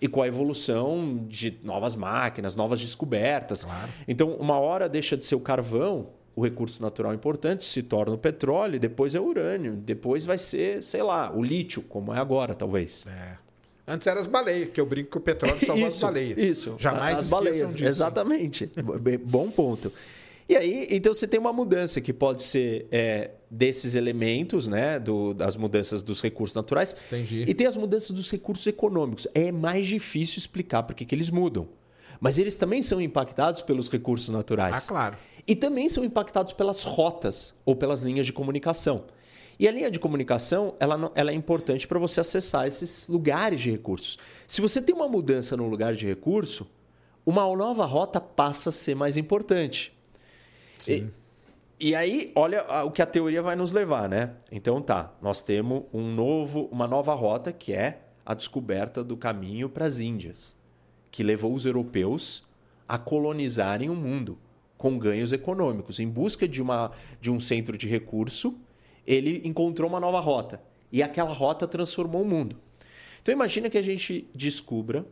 [0.00, 3.64] e com a evolução de novas máquinas, novas descobertas.
[3.64, 3.90] Claro.
[4.06, 8.18] Então, uma hora deixa de ser o carvão, o recurso natural importante, se torna o
[8.18, 12.54] petróleo, depois é o urânio, depois vai ser, sei lá, o lítio, como é agora,
[12.54, 13.04] talvez.
[13.06, 13.36] É.
[13.86, 16.38] Antes eram as baleias, que eu brinco que o petróleo salvou as baleias.
[16.38, 16.76] Isso.
[16.78, 17.74] Jamais as baleias.
[17.74, 17.84] disso.
[17.84, 18.70] Exatamente.
[19.24, 19.92] Bom ponto.
[20.48, 25.32] E aí, então você tem uma mudança que pode ser é, desses elementos, né, do,
[25.32, 27.44] das mudanças dos recursos naturais, Entendi.
[27.46, 29.28] e tem as mudanças dos recursos econômicos.
[29.32, 31.68] É mais difícil explicar por que eles mudam.
[32.20, 34.84] Mas eles também são impactados pelos recursos naturais.
[34.84, 35.16] Ah, claro.
[35.46, 39.04] E também são impactados pelas rotas ou pelas linhas de comunicação.
[39.58, 43.70] E a linha de comunicação ela, ela é importante para você acessar esses lugares de
[43.70, 44.18] recursos.
[44.46, 46.66] Se você tem uma mudança no lugar de recurso,
[47.24, 49.92] uma nova rota passa a ser mais importante.
[50.78, 51.10] Sim.
[51.78, 54.32] E aí, olha o que a teoria vai nos levar, né?
[54.52, 59.68] Então tá, nós temos um novo, uma nova rota que é a descoberta do caminho
[59.68, 60.54] para as Índias,
[61.10, 62.44] que levou os europeus
[62.88, 64.38] a colonizarem o mundo
[64.76, 66.00] com ganhos econômicos.
[66.00, 66.90] Em busca de, uma,
[67.20, 68.56] de um centro de recurso,
[69.06, 70.60] ele encontrou uma nova rota.
[70.90, 72.56] E aquela rota transformou o mundo.
[73.22, 75.04] Então imagina que a gente descubra,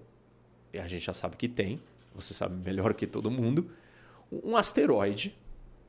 [0.73, 1.81] e a gente já sabe que tem,
[2.15, 3.71] você sabe melhor que todo mundo,
[4.33, 5.37] um asteroide.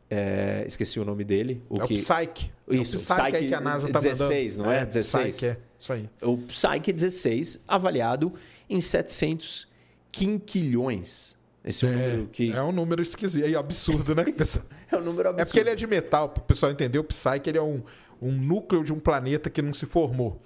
[0.10, 1.62] é, esqueci o nome dele.
[1.70, 2.52] O é que, o Psyche.
[2.68, 4.76] Isso, é o Psyche, Psyche que a NASA tá 16, mandando.
[4.76, 4.86] não é?
[4.86, 5.36] 16.
[5.36, 5.58] Psyche, é.
[5.80, 6.10] Isso aí.
[6.22, 8.34] o Psyche 16, avaliado
[8.70, 9.69] em 700
[10.12, 11.36] quinquilhões.
[11.64, 13.46] Esse é, o número que É um número esquisito.
[13.46, 14.24] É absurdo, né?
[14.32, 14.66] pessoal?
[14.92, 15.42] é um número absurdo.
[15.42, 17.00] É porque ele é de metal, para o pessoal entender.
[17.00, 17.82] O Psyche ele é um,
[18.22, 20.42] um núcleo de um planeta que não se formou.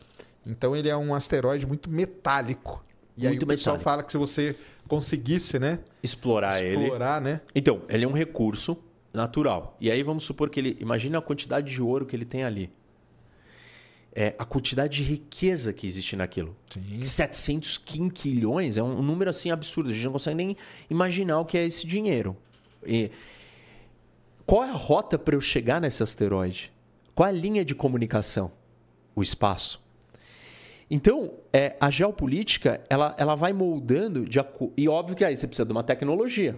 [0.46, 2.84] Então ele é um asteroide muito metálico.
[3.16, 3.84] E aí Muito o pessoal metálico.
[3.84, 4.56] fala que se você
[4.88, 5.80] conseguisse, né?
[6.02, 6.84] explorar, ele.
[6.84, 7.42] Explorar, né?
[7.54, 8.78] Então, ele é um recurso
[9.14, 9.78] natural.
[9.80, 10.78] E aí vamos supor que ele.
[10.80, 12.72] Imagina a quantidade de ouro que ele tem ali.
[14.16, 16.56] É, a quantidade de riqueza que existe naquilo.
[16.70, 17.04] Sim.
[17.04, 19.90] 700 quinquilhões é um número assim absurdo.
[19.90, 20.58] A gente não consegue nem
[20.88, 22.38] imaginar o que é esse dinheiro.
[22.86, 23.10] E
[24.46, 26.72] qual é a rota para eu chegar nesse asteroide?
[27.16, 28.52] Qual é a linha de comunicação?
[29.16, 29.82] O espaço.
[30.90, 34.40] Então, é, a geopolítica ela, ela vai moldando de
[34.76, 36.56] e óbvio que aí você precisa de uma tecnologia,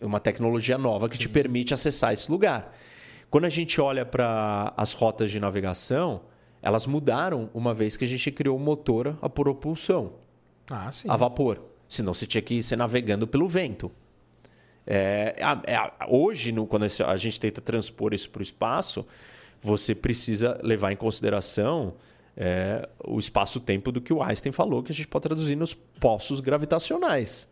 [0.00, 2.74] uma tecnologia nova que te permite acessar esse lugar.
[3.30, 6.22] Quando a gente olha para as rotas de navegação,
[6.64, 10.14] elas mudaram uma vez que a gente criou o motor a propulsão
[10.70, 11.08] Ah, sim.
[11.10, 11.60] a vapor.
[11.86, 13.92] Senão você tinha que ser navegando pelo vento.
[14.86, 15.34] É,
[15.66, 19.06] é a- hoje, no- quando a gente tenta transpor isso para o espaço,
[19.62, 21.94] você precisa levar em consideração
[22.36, 26.40] é, o espaço-tempo do que o Einstein falou, que a gente pode traduzir nos poços
[26.40, 27.46] gravitacionais.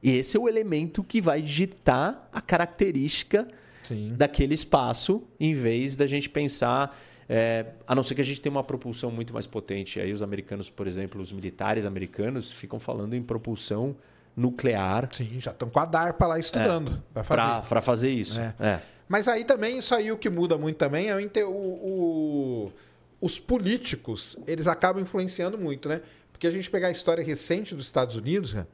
[0.00, 3.48] E esse é o elemento que vai ditar a característica
[3.82, 4.12] Sim.
[4.16, 6.96] daquele espaço, em vez da gente pensar.
[7.32, 10.00] É, a não ser que a gente tenha uma propulsão muito mais potente.
[10.00, 13.94] Aí os americanos, por exemplo, os militares americanos ficam falando em propulsão
[14.36, 17.00] nuclear Sim, já estão com a DARPA lá estudando.
[17.24, 17.68] fazer.
[17.68, 18.38] para fazer isso.
[18.40, 18.54] É.
[18.58, 18.80] É.
[19.08, 22.72] Mas aí também, isso aí o que muda muito também é o, o-
[23.20, 26.00] os políticos, eles acabam influenciando muito, né?
[26.32, 28.66] Porque a gente pegar a história recente dos Estados Unidos, né?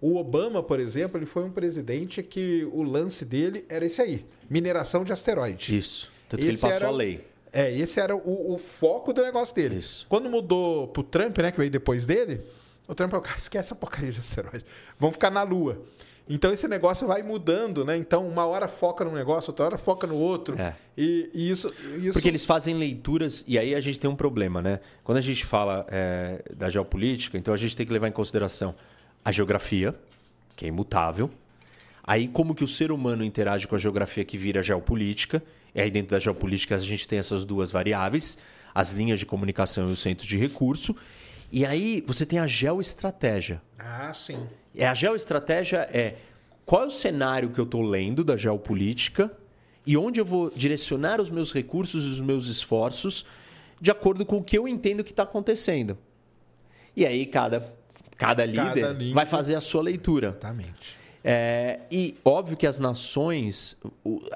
[0.00, 4.26] o Obama, por exemplo, ele foi um presidente que o lance dele era esse aí,
[4.50, 5.78] mineração de asteroide.
[5.78, 6.10] Isso.
[6.28, 7.24] Tanto que ele Esse passou era a lei.
[7.52, 9.76] É, esse era o, o foco do negócio dele.
[9.76, 10.06] Isso.
[10.08, 12.40] Quando mudou pro Trump, né, que veio depois dele,
[12.88, 14.64] o Trump falou, cara, esquece a porcaria de asteroide.
[14.98, 15.82] Vamos ficar na Lua.
[16.28, 17.96] Então esse negócio vai mudando, né?
[17.96, 20.58] Então uma hora foca num negócio, outra hora foca no outro.
[20.58, 20.74] É.
[20.96, 22.12] E, e isso, isso.
[22.12, 24.80] Porque eles fazem leituras, e aí a gente tem um problema, né?
[25.02, 28.74] Quando a gente fala é, da geopolítica, então a gente tem que levar em consideração
[29.24, 29.94] a geografia,
[30.56, 31.28] que é imutável.
[32.04, 35.42] Aí como que o ser humano interage com a geografia que vira geopolítica.
[35.74, 38.36] E aí dentro da geopolítica a gente tem essas duas variáveis,
[38.74, 40.94] as linhas de comunicação e os centros de recurso.
[41.50, 43.60] E aí você tem a geoestratégia.
[43.78, 44.46] Ah, sim.
[44.74, 46.16] É, a geoestratégia é
[46.64, 49.30] qual é o cenário que eu estou lendo da geopolítica
[49.86, 53.26] e onde eu vou direcionar os meus recursos e os meus esforços
[53.80, 55.98] de acordo com o que eu entendo que está acontecendo.
[56.96, 57.74] E aí cada,
[58.16, 60.28] cada líder Cada líder- vai fazer a sua leitura.
[60.28, 60.96] Exatamente.
[61.24, 63.76] É, e óbvio que as nações.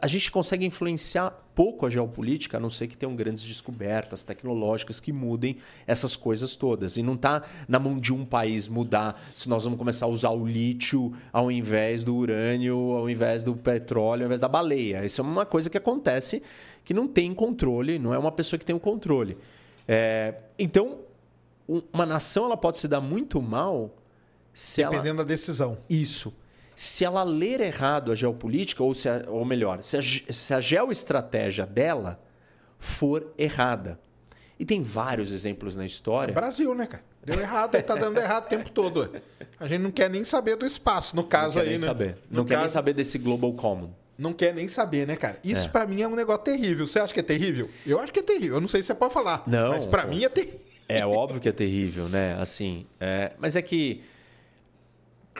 [0.00, 5.00] A gente consegue influenciar pouco a geopolítica, a não ser que tenham grandes descobertas tecnológicas
[5.00, 5.56] que mudem
[5.86, 6.96] essas coisas todas.
[6.96, 10.30] E não está na mão de um país mudar se nós vamos começar a usar
[10.30, 15.04] o lítio ao invés do urânio, ao invés do petróleo, ao invés da baleia.
[15.04, 16.42] Isso é uma coisa que acontece
[16.84, 19.36] que não tem controle, não é uma pessoa que tem o controle.
[19.88, 20.98] É, então,
[21.68, 23.92] um- uma nação ela pode se dar muito mal
[24.54, 25.78] se ela Dependendo da decisão.
[25.88, 26.32] isso.
[26.78, 30.60] Se ela ler errado a geopolítica, ou, se a- ou melhor, se a, se a
[30.60, 32.20] geoestratégia dela
[32.78, 33.98] for errada.
[34.58, 36.32] E tem vários exemplos na história.
[36.34, 37.02] Brasil, né, cara?
[37.24, 39.10] Deu errado, aí tá dando errado o tempo todo.
[39.58, 41.86] A gente não quer nem saber do espaço, no Não caso quer aí, nem né?
[41.86, 42.18] saber.
[42.30, 43.90] No Não quer nem caso- saber desse global common.
[44.18, 45.38] Não quer nem saber, né, cara?
[45.42, 45.68] Isso É.
[45.70, 46.86] pra mim é um negócio terrível.
[46.86, 47.68] Você acha que é terrível?
[47.86, 48.54] Eu acho que é terrível.
[48.56, 49.42] Eu não sei se você pode falar.
[49.46, 50.08] Não, Mas pra pô.
[50.10, 50.60] mim é terrível.
[50.88, 52.34] É óbvio que é terrível, né?
[52.40, 54.02] Assim, é, mas é que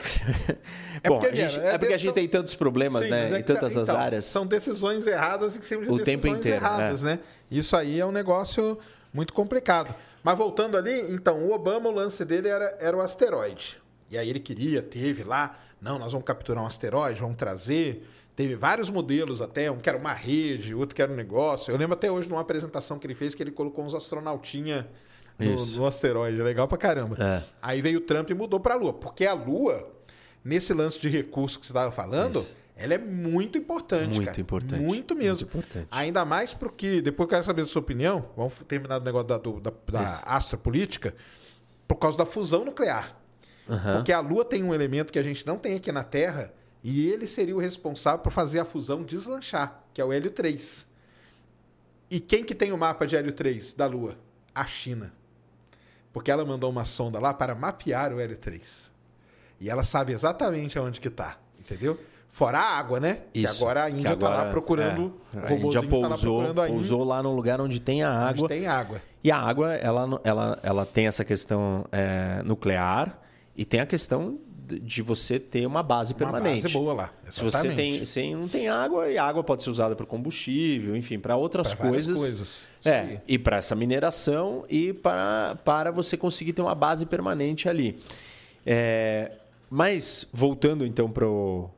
[1.03, 3.31] É Bom, porque, a gente- é é porque a gente tem tantos problemas, Sim, né?
[3.31, 4.25] é em tantas as então, áreas.
[4.25, 7.05] São decisões erradas e que sempre O tempo inteiro, erradas, é.
[7.05, 7.19] né?
[7.51, 8.79] Isso aí é um negócio
[9.13, 9.93] muito complicado.
[10.23, 13.77] Mas voltando ali, então, o Obama, o lance dele era, era o asteroide.
[14.09, 18.07] E aí ele queria, teve lá, não, nós vamos capturar um asteroide, vamos trazer.
[18.35, 21.71] Teve vários modelos até, um que era uma rede, outro que era um negócio.
[21.71, 24.87] Eu lembro até hoje de uma apresentação que ele fez que ele colocou uns astronautinha
[25.39, 25.77] no, Isso.
[25.77, 26.41] no asteroide.
[26.41, 27.15] Legal pra caramba.
[27.19, 27.43] É.
[27.61, 28.93] Aí veio o Trump e mudou pra Lua.
[28.93, 29.87] Porque a Lua,
[30.43, 34.15] nesse lance de recurso que você estava falando, ela é muito importante.
[34.15, 34.41] Muito cara.
[34.41, 34.81] importante.
[34.81, 35.29] Muito mesmo.
[35.31, 35.87] Muito importante.
[35.91, 39.37] Ainda mais porque, depois eu quero saber da sua opinião, vamos terminar o negócio da,
[39.37, 40.21] do- da, da Isso.
[40.25, 41.13] astropolítica,
[41.87, 43.15] por causa da fusão nuclear.
[43.69, 43.95] Aham.
[43.97, 47.09] Porque a Lua tem um elemento que a gente não tem aqui na Terra, e
[47.09, 50.87] ele seria o responsável por fazer a fusão deslanchar, que é o hélio 3.
[52.09, 54.17] E quem que tem o mapa de hélio 3 da Lua?
[54.55, 55.11] A China.
[56.17, 58.91] Porque ela mandou uma sonda lá para mapear o hélio 3.
[59.61, 61.95] E ela sabe exatamente aonde que está, entendeu?
[62.27, 63.21] Fora a água, né?
[63.31, 65.37] que Isso, agora a que Índia está lá agora- procurando, é.
[65.37, 68.49] A Índia robôzinho tá lá pousou, pousou lá num lugar onde tem a onde água.
[68.49, 68.99] tem água.
[69.23, 73.19] E a água, ela, ela, ela tem essa questão é, nuclear
[73.55, 74.39] e tem a questão
[74.79, 76.63] de- você ter uma base Uma permanente.
[76.63, 77.13] base boa lá.
[77.25, 78.05] Se você tem, exatamente.
[78.05, 81.73] se não tem água, e a água pode ser usada para combustível, enfim, para outras
[81.73, 82.17] Pra coisas.
[82.17, 82.67] coisas.
[82.83, 83.19] É, aí.
[83.27, 87.97] e para essa mineração e para, para você conseguir ter uma base permanente ali.
[88.65, 89.31] É,
[89.69, 91.71] mas, voltando então para o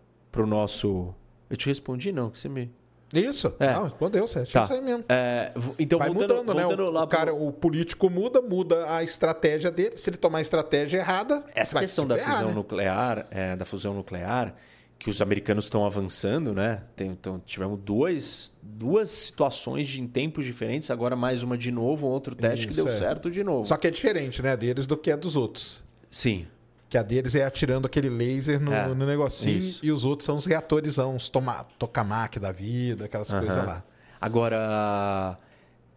[0.45, 1.13] nosso.
[1.49, 2.69] Eu te respondi, não, que você me.
[3.13, 3.53] Isso.
[3.59, 3.73] É.
[3.73, 4.51] Não, respondeu, certo.
[4.51, 4.63] Tá.
[4.63, 5.03] Isso aí mesmo.
[5.09, 6.61] É, então, Vai voltando, mudando, né?
[6.63, 9.97] voltando O, lá o pro- cara, o político muda, muda a estratégia dele.
[9.97, 12.53] Se ele tomar a estratégia errada, Essa vai questão da ferrar, fusão né?
[12.55, 14.53] nuclear, é, da fusão nuclear,
[14.99, 16.83] que os americanos estão avançando, né?
[16.95, 22.05] Tem- então, tivemos dois, duas situações de, em tempos diferentes, agora mais uma de novo,
[22.05, 22.97] um outro teste que Isso, deu é.
[22.97, 23.65] certo de novo.
[23.65, 25.81] Só que é diferente, né, deles do que a dos outros.
[26.11, 26.45] Sim.
[26.89, 29.85] Que a deles é atirando aquele laser no, É, no negocinho isso.
[29.85, 33.45] e os outros são os reatores, os toma, tokamak da vida, aquelas Aham.
[33.45, 33.83] coisas lá.
[34.19, 35.37] Agora,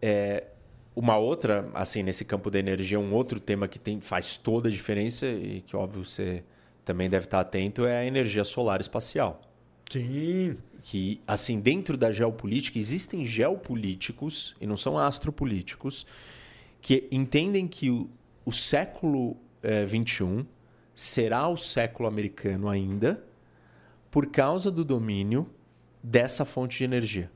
[0.00, 0.44] é,
[0.94, 4.70] uma outra, assim, nesse campo da energia, um outro tema que tem, faz toda a
[4.72, 6.44] diferença e que, óbvio, você
[6.84, 9.40] também deve estar atento é a energia solar espacial.
[9.90, 10.56] Sim.
[10.82, 16.04] que, assim, dentro da geopolítica, existem geopolíticos, e não são astropolíticos,
[16.80, 18.10] que entendem que o,
[18.44, 19.36] o século
[19.88, 20.44] XXI
[20.94, 23.22] será o século americano ainda
[24.10, 25.48] por causa do domínio
[26.02, 27.30] dessa fonte de energia,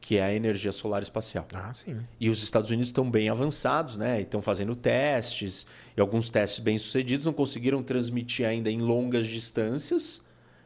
[0.00, 1.46] que é a energia solar espacial.
[1.52, 1.98] Ah, sim.
[2.18, 4.20] E os Estados Unidos estão bem avançados, né?
[4.20, 5.66] E Estão fazendo testes,
[5.96, 10.24] e alguns testes bem sucedidos, não conseguiram transmitir ainda em longas distâncias,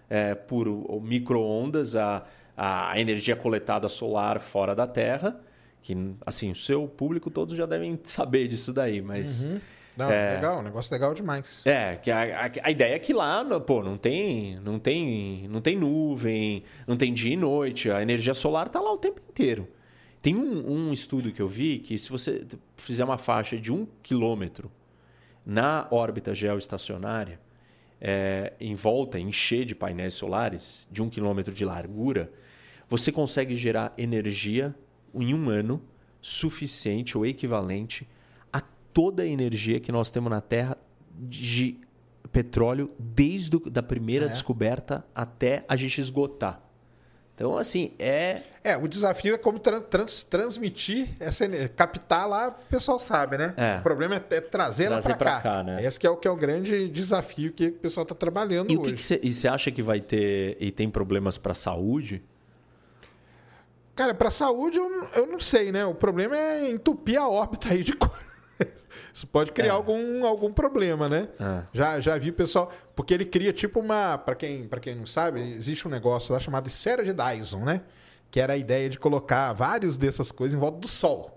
[0.08, 0.68] é, por
[1.02, 2.24] micro-ondas, a,
[2.56, 5.40] a energia coletada solar fora da Terra.
[5.82, 9.46] Que, assim, o seu público todos já devem saber disso daí, mas.
[10.00, 10.34] Não, É.
[10.34, 11.62] legal, um negócio legal demais.
[11.64, 15.60] É, que a, a, a ideia é que lá, pô, não tem, não tem, não
[15.60, 19.68] tem nuvem, não tem dia e noite, a energia solar está lá o tempo inteiro.
[20.22, 22.46] Tem um, um estudo que eu vi que se você
[22.76, 24.70] fizer uma faixa de um quilômetro
[25.44, 27.40] na órbita geoestacionária,
[28.00, 32.30] é, em volta, encher de painéis solares de um quilômetro de largura,
[32.88, 34.74] você consegue gerar energia
[35.14, 35.82] em um ano
[36.20, 38.06] suficiente ou equivalente
[38.92, 40.76] toda a energia que nós temos na Terra
[41.18, 41.78] de
[42.32, 44.28] petróleo desde a primeira É.
[44.28, 46.60] descoberta até a gente esgotar.
[47.34, 48.42] Então, assim, é.
[48.62, 51.68] É, o desafio é como tran- trans- transmitir essa energia.
[51.70, 53.54] Captar lá, o pessoal sabe, né?
[53.56, 53.78] É.
[53.78, 55.40] O problema é, é Trazer para cá.
[55.40, 55.82] cá, né?
[55.82, 58.76] Esse que é o, que é o grande desafio que o pessoal está trabalhando E
[58.76, 58.90] o hoje.
[58.90, 60.58] que que você e você acha que vai ter.
[60.60, 62.22] E tem problemas para a saúde?
[63.94, 65.84] Cara, para saúde eu, eu não sei, né?
[65.84, 68.29] O problema é entupir a órbita aí de coisa.
[69.12, 69.70] Isso pode criar É.
[69.70, 71.28] algum, algum problema, né?
[71.38, 71.62] É.
[71.72, 72.70] Já, já vi pessoal.
[72.94, 74.16] Porque ele cria tipo uma.
[74.18, 77.80] Para quem, pra quem não sabe, existe um negócio lá chamado esfera de Dyson, né?
[78.30, 81.36] Que era a ideia de colocar vários dessas coisas em volta do Sol.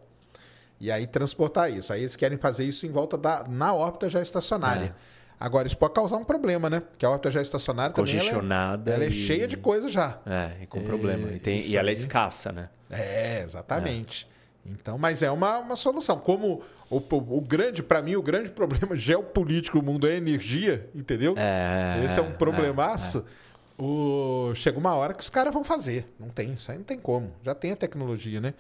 [0.80, 1.92] E aí transportar isso.
[1.94, 3.46] Aí eles querem fazer isso em volta da.
[3.48, 4.96] na órbita já estacionária.
[5.10, 5.14] É.
[5.40, 6.80] Agora, isso pode causar um problema, né?
[6.80, 8.12] Porque a órbita já estacionária também.
[8.14, 10.20] ela é- Congestionada Ela é, e- cheia de coisa já.
[10.26, 11.30] É, e com problema.
[11.32, 12.70] E, tem- e ela é escassa, né?
[12.90, 14.28] É, exatamente.
[14.66, 16.18] Então, mas é uma, uma solução.
[16.20, 16.62] Como
[16.98, 20.90] o, o, o grande, para mim, o grande problema geopolítico do mundo é a energia,
[20.94, 21.34] entendeu?
[21.38, 23.26] É, Esse é um é, problemaço.
[23.78, 24.52] O...
[24.56, 26.08] Chega uma hora que os caras vão fazer.
[26.20, 27.34] Não tem, isso aí não tem como.
[27.44, 28.54] Já tem a tecnologia, né?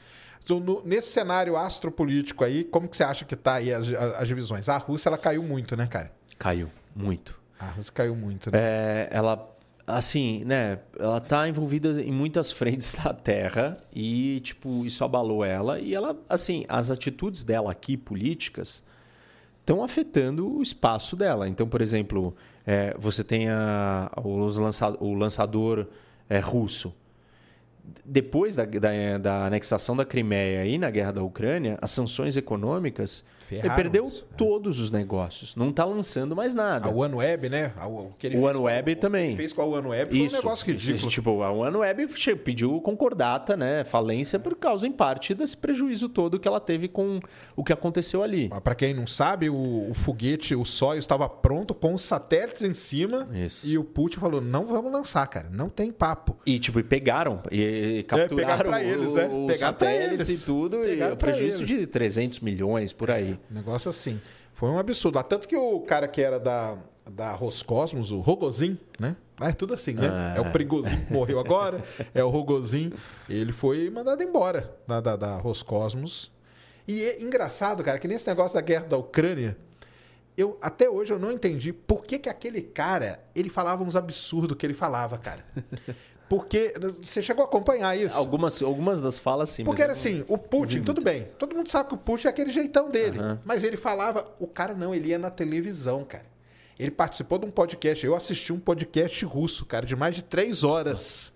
[0.43, 4.13] Então, no- nesse cenário astropolítico aí, como que você acha que tá aí as, as,
[4.15, 4.67] as divisões?
[4.67, 6.11] A Rússia, ela caiu muito, né, cara?
[6.37, 7.39] Caiu muito.
[7.59, 8.57] A Rússia caiu muito, né?
[8.59, 9.52] É, ela,
[9.85, 10.79] assim, né?
[10.97, 15.79] Ela tá envolvida em muitas frentes da Terra e, tipo, isso abalou ela.
[15.79, 18.83] E ela, assim, as atitudes dela aqui, políticas,
[19.59, 21.47] estão afetando o espaço dela.
[21.47, 25.87] Então, por exemplo, é, você tem a, os lança, o lançador
[26.29, 26.93] é, russo.
[28.05, 33.23] Depois da, da, da anexação da Crimeia e na guerra da Ucrânia, as sanções econômicas,
[33.51, 35.55] ele Ferraram perdeu isso, todos os negócios.
[35.55, 36.87] Não está lançando mais nada.
[36.87, 37.73] A OneWeb, né?
[37.77, 39.27] A- O, que ele O OneWeb também.
[39.29, 41.09] ele fez com a OneWeb foi um negócio ridículo.
[41.09, 42.07] Tipo, a OneWeb
[42.43, 43.83] pediu concordata, né?
[43.83, 47.19] Falência por causa, em parte, desse prejuízo todo que ela teve com
[47.55, 48.49] o que aconteceu ali.
[48.63, 52.73] Para quem não sabe, o, o foguete, o Soyuz estava pronto com os satélites em
[52.73, 53.67] cima Isso.
[53.67, 56.37] e o Putin falou: não vamos lançar, cara, não tem papo.
[56.45, 59.29] E, tipo, e pegaram, e, e capturaram pegaram pra eles, né?
[59.47, 60.41] pra satélites eles.
[60.41, 61.67] e tudo, Pegaram e prejuízo eles.
[61.67, 63.39] de 300 milhões por aí.
[63.51, 64.19] Um negócio assim.
[64.53, 65.15] Foi um absurdo.
[65.15, 66.77] Lá, Tanto que o cara que era da,
[67.09, 69.15] da Roscosmos, o Rogozin, né?
[69.39, 70.07] Ah, é tudo assim, né?
[70.09, 70.35] Ah.
[70.37, 72.93] É o Prigozin que morreu agora, é o Rogozin.
[73.27, 76.31] Ele foi mandado embora da, da, da Roscosmos.
[76.87, 79.57] E é engraçado, cara, que nesse negócio da guerra da Ucrânia,
[80.37, 84.55] eu até hoje eu não entendi por que, que aquele cara, ele falava uns absurdos
[84.57, 85.43] que ele falava, cara.
[86.33, 88.17] Porque você chegou a acompanhar isso?
[88.17, 89.63] Algumas, algumas das falas, sim.
[89.63, 91.27] Porque era assim, o Putin, tudo bem.
[91.37, 93.19] Todo mundo sabe que o Putin é aquele jeitão dele.
[93.19, 93.39] Aham.
[93.45, 96.25] Mas ele falava, o cara não, ele ia na televisão, cara.
[96.79, 98.03] Ele participou de um podcast.
[98.03, 101.31] Eu assisti um podcast russo, cara, de mais de três horas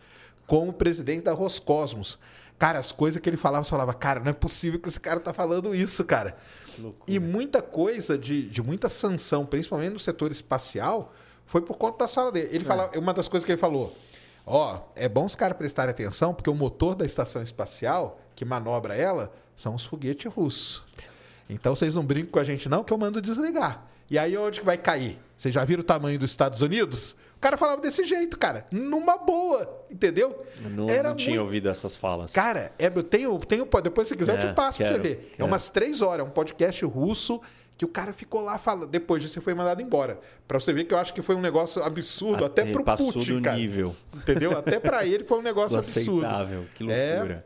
[0.47, 2.17] com o presidente da Roscosmos.
[2.57, 5.19] Cara, as coisas que ele falava, você falava, cara, não é possível que esse cara
[5.19, 6.35] tá falando isso, cara.
[7.07, 11.13] E muita coisa de, de muita sanção, principalmente no setor espacial,
[11.45, 12.49] foi por conta da sala dele.
[12.51, 13.95] Ele falava, uma das coisas que ele falou,
[14.47, 18.95] ó, é bom os caras prestarem atenção, porque o motor da estação espacial, que manobra
[18.95, 20.83] ela, são os foguetes russos.
[21.49, 23.85] Então vocês não brincam com a gente, não, que eu mando desligar.
[24.09, 25.19] E aí onde que vai cair?
[25.37, 27.15] Vocês já viram o tamanho dos Estados Unidos?
[27.35, 28.65] O cara falava desse jeito, cara.
[28.71, 30.43] Numa boa, entendeu?
[30.63, 32.31] eu não, Era não tinha muito- ouvido essas falas.
[32.33, 33.67] Cara, é, eu tenho, tenho.
[33.83, 35.29] Depois, se quiser, eu É, te passo pra quero, você ver.
[35.33, 35.47] É quero.
[35.47, 37.39] umas três horas, é um podcast russo
[37.77, 38.89] que o cara ficou lá falando.
[38.89, 40.19] Depois disso, você foi mandado embora.
[40.47, 43.35] Pra você ver que eu acho que foi um negócio absurdo, até Ele pro Putin,
[43.35, 43.55] do cara.
[43.57, 43.95] nível.
[44.15, 44.57] Entendeu?
[44.57, 46.25] Até pra ele foi um negócio absurdo.
[46.25, 46.65] aceitável.
[46.73, 47.11] Que É.
[47.15, 47.45] loucura.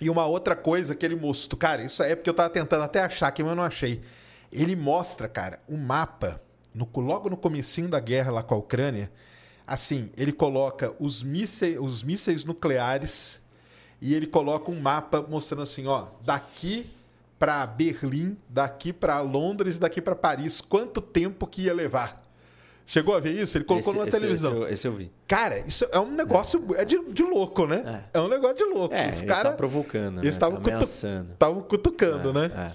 [0.00, 3.00] E uma outra coisa que ele mostrou, cara, isso é porque eu tava tentando até
[3.00, 4.00] achar aqui, mas eu não achei.
[4.50, 6.40] Ele mostra, cara, um mapa,
[6.74, 9.10] no, logo no comecinho da guerra lá com a Ucrânia,
[9.66, 13.40] assim, ele coloca os mísseis, os mísseis nucleares
[14.00, 16.86] e ele coloca um mapa mostrando assim, ó, daqui
[17.38, 22.22] para Berlim, daqui para Londres, daqui para Paris, quanto tempo que ia levar.
[22.86, 23.56] Chegou a ver isso?
[23.56, 24.52] Ele colocou Esse- numa esse- televisão.
[24.52, 25.10] Esse, eu- esse eu vi.
[25.26, 28.04] Cara, isso é um negócio é de, de louco, né?
[28.12, 28.20] É.
[28.20, 28.94] um negócio de louco.
[28.94, 30.20] É, Os ele caras tá provocando, né?
[30.22, 31.32] eles estavam Tá cutu- ameaçando.
[31.32, 32.50] estavam cutucando, né?
[32.54, 32.72] É.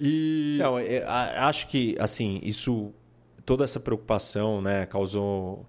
[0.00, 2.92] E Não, é, acho que assim isso,
[3.46, 5.64] toda essa preocupação, né, causou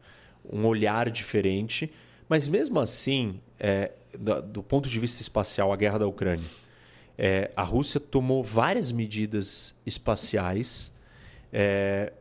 [0.52, 1.92] um olhar diferente.
[2.28, 6.46] Mas mesmo assim, é, do, do ponto de vista espacial, a guerra da Ucrânia,
[7.18, 10.92] é, a Rússia tomou várias medidas espaciais
[11.52, 12.12] é,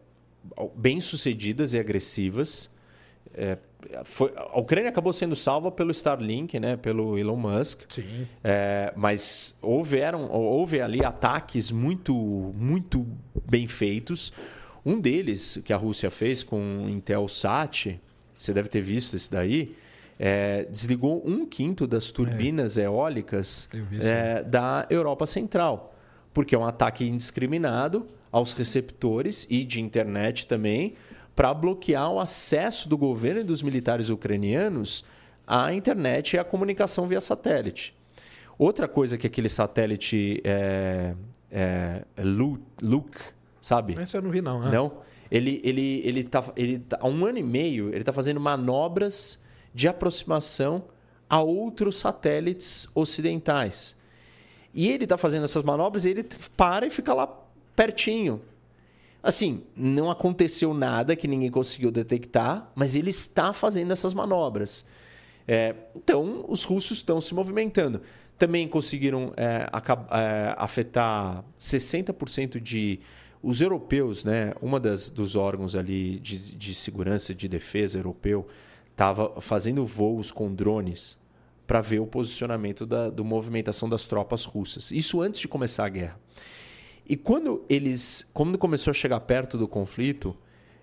[0.74, 2.70] bem sucedidas e agressivas.
[3.34, 3.56] É,
[4.04, 7.82] foi- a Ucrânia acabou sendo salva pelo Starlink, né, pelo Elon Musk.
[7.88, 13.06] sim, É, mas houveram, houve ali ataques muito, muito
[13.48, 14.32] bem feitos.
[14.84, 17.98] Um deles, que a Rússia fez com o Intelsat,
[18.36, 19.76] você deve ter visto esse daí,
[20.24, 22.84] é, desligou um quinto das turbinas é.
[22.84, 23.68] eólicas
[24.00, 25.96] é, da Europa Central,
[26.32, 30.94] porque é um ataque indiscriminado aos receptores e de internet também,
[31.34, 35.04] para bloquear o acesso do governo e dos militares ucranianos
[35.44, 37.92] à internet e à comunicação via satélite.
[38.56, 41.14] Outra coisa que aquele satélite é,
[41.50, 42.04] é,
[42.80, 43.18] Luke,
[43.60, 44.00] sabe?
[44.00, 44.60] Esse eu não vi não.
[44.60, 44.70] Né?
[44.70, 44.92] Não.
[45.28, 49.41] Ele ele ele tá ele tá, há um ano e meio ele está fazendo manobras
[49.74, 50.84] de aproximação
[51.28, 53.96] a outros satélites ocidentais.
[54.74, 57.26] E ele está fazendo essas manobras ele para e fica lá
[57.74, 58.40] pertinho.
[59.22, 64.84] Assim, não aconteceu nada que ninguém conseguiu detectar, mas ele está fazendo essas manobras.
[65.46, 68.00] É, então, os russos estão se movimentando.
[68.36, 69.68] Também conseguiram é,
[70.10, 73.00] é, afetar 60% de.
[73.42, 74.54] Os europeus, né?
[74.62, 78.46] Uma das, dos órgãos ali de, de segurança de defesa europeu
[78.92, 81.18] estava fazendo voos com drones
[81.66, 84.90] para ver o posicionamento da do movimentação das tropas russas.
[84.90, 86.20] Isso antes de começar a guerra.
[87.08, 90.36] E quando eles, quando começou a chegar perto do conflito,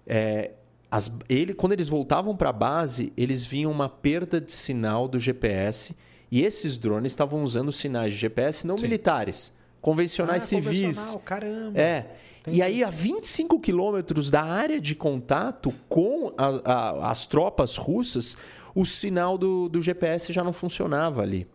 [0.05, 0.51] é,
[0.91, 5.19] as, ele, quando eles voltavam para a base, eles viam uma perda de sinal do
[5.19, 5.95] GPS
[6.31, 8.83] e esses drones estavam usando sinais de GPS não Sim.
[8.83, 11.17] militares, convencionais ah, civis.
[11.25, 11.79] Caramba.
[11.79, 12.05] É.
[12.41, 12.57] Entendi.
[12.57, 18.37] E aí, a 25 quilômetros da área de contato com a, a, as tropas russas,
[18.73, 21.47] o sinal do, do GPS já não funcionava ali.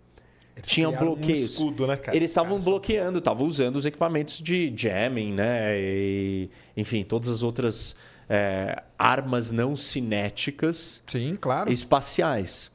[0.57, 1.43] Eles tinham bloqueios.
[1.43, 2.17] Um escudo, né, cara?
[2.17, 5.77] Eles estavam bloqueando, estavam usando os equipamentos de jamming, né?
[5.79, 7.97] E, enfim, todas as outras
[8.29, 11.03] é, armas não cinéticas.
[11.07, 11.73] Sim, claro.
[11.73, 12.71] Espaciais.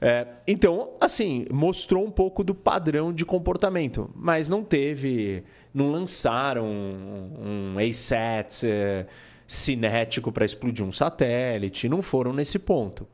[0.00, 5.42] É, então, assim, mostrou um pouco do padrão de comportamento, mas não teve,
[5.72, 9.06] não lançaram um, um ASAT é,
[9.46, 13.06] cinético para explodir um satélite, não foram nesse ponto.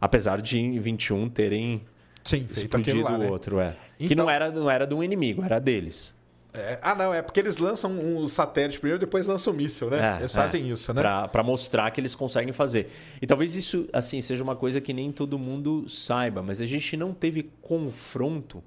[0.00, 1.82] Apesar de em 21 terem
[2.24, 3.28] Sim, explodido o né?
[3.30, 3.76] outro, é.
[3.96, 4.08] Então...
[4.08, 6.14] Que não então- era, não era do inimigo, era deles.
[6.52, 10.16] É, ah, não, é porque eles lançam um satélite primeiro, depois lançam o míssil, né?
[10.16, 11.02] É, eles fazem é, isso, né?
[11.28, 12.90] Para mostrar que eles conseguem fazer.
[13.22, 16.96] E talvez isso, assim, seja uma coisa que nem todo mundo saiba, mas a gente
[16.96, 18.62] não teve confronto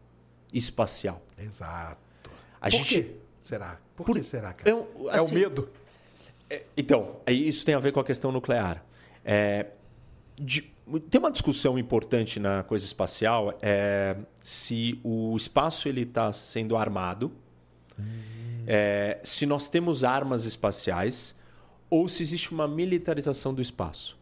[0.54, 1.22] espacial.
[1.38, 2.32] Exato.
[2.62, 2.88] A Por gente...
[2.88, 3.16] quê?
[3.42, 3.80] Será?
[3.96, 4.16] Por, Por...
[4.16, 4.70] que será, cara?
[4.70, 5.70] Eu, assim, é o assim, medo?
[6.50, 8.82] É, então, isso tem a ver com a questão nuclear.
[9.26, 9.68] É,
[10.38, 10.62] de,
[11.10, 17.32] tem uma discussão importante na coisa espacial é se o espaço ele está sendo armado
[18.68, 21.36] é, se nós temos armas espaciais
[21.90, 24.18] ou se existe uma militarização do espaço.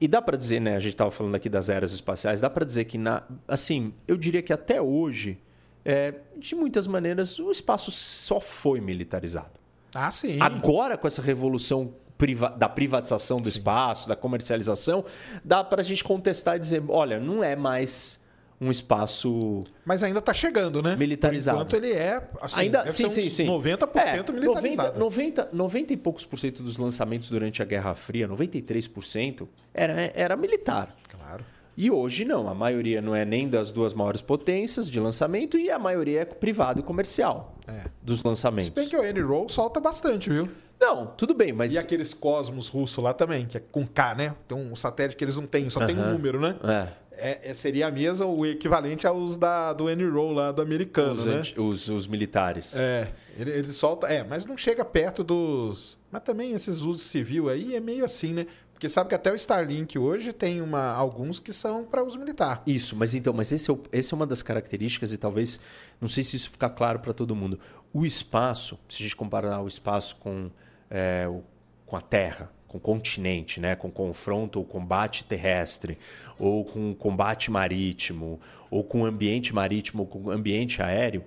[0.00, 0.76] E dá para dizer, né?
[0.76, 4.16] A gente estava falando aqui das eras espaciais, dá para dizer que, na, assim, eu
[4.16, 5.38] diria que até hoje,
[5.84, 9.60] é, de muitas maneiras, o espaço só foi militarizado.
[9.94, 10.38] Ah, sim.
[10.40, 13.58] Agora, com essa revolução priva da privatização do sim.
[13.58, 15.04] espaço, da comercialização,
[15.44, 18.19] dá para a gente contestar e dizer: olha, não é mais
[18.60, 19.64] um espaço.
[19.84, 20.94] Mas ainda está chegando, né?
[20.94, 21.56] Militarizado.
[21.56, 22.28] Por enquanto ele é.
[22.40, 23.46] Assim, ainda, sim, sim, sim.
[23.46, 24.98] 90% é, militarizado.
[24.98, 30.12] 90, 90, 90 e poucos por cento dos lançamentos durante a Guerra Fria, 93%, era,
[30.14, 30.94] era militar.
[31.08, 31.44] Claro.
[31.76, 35.70] E hoje não, a maioria não é nem das duas maiores potências de lançamento e
[35.70, 37.84] a maioria é privado e comercial é.
[38.02, 38.66] dos lançamentos.
[38.66, 40.46] Se bem que o N-Roll solta bastante, viu?
[40.78, 41.72] Não, tudo bem, mas.
[41.72, 44.34] E aqueles Cosmos russos lá também, que é com K, né?
[44.48, 45.86] Tem um satélite que eles não têm, só uh -huh.
[45.86, 46.56] tem um número, né?
[46.64, 46.88] É
[47.20, 51.26] é, é, seria a mesa, o equivalente aos da, do N-Roll lá do americano, os,
[51.26, 51.42] né?
[51.56, 52.74] Os, os militares.
[52.74, 53.08] É,
[53.38, 54.06] ele, ele solta.
[54.06, 55.98] É, mas não chega perto dos.
[56.10, 58.46] Mas também esses usos civil aí é meio assim, né?
[58.80, 62.62] Porque sabe que até o Starlink hoje tem uma, alguns que são para uso militar.
[62.66, 65.60] Isso, mas então, mas esse é, o, esse é uma das características, e talvez,
[66.00, 67.60] não sei se isso fica claro para todo mundo.
[67.92, 70.50] O espaço, se a gente comparar o espaço com,
[70.90, 71.42] é, o,
[71.84, 73.74] com a Terra, com o continente, né?
[73.74, 75.98] com confronto ou combate terrestre,
[76.40, 81.22] ou com combate marítimo, ou com ambiente marítimo, ou com ambiente aéreo,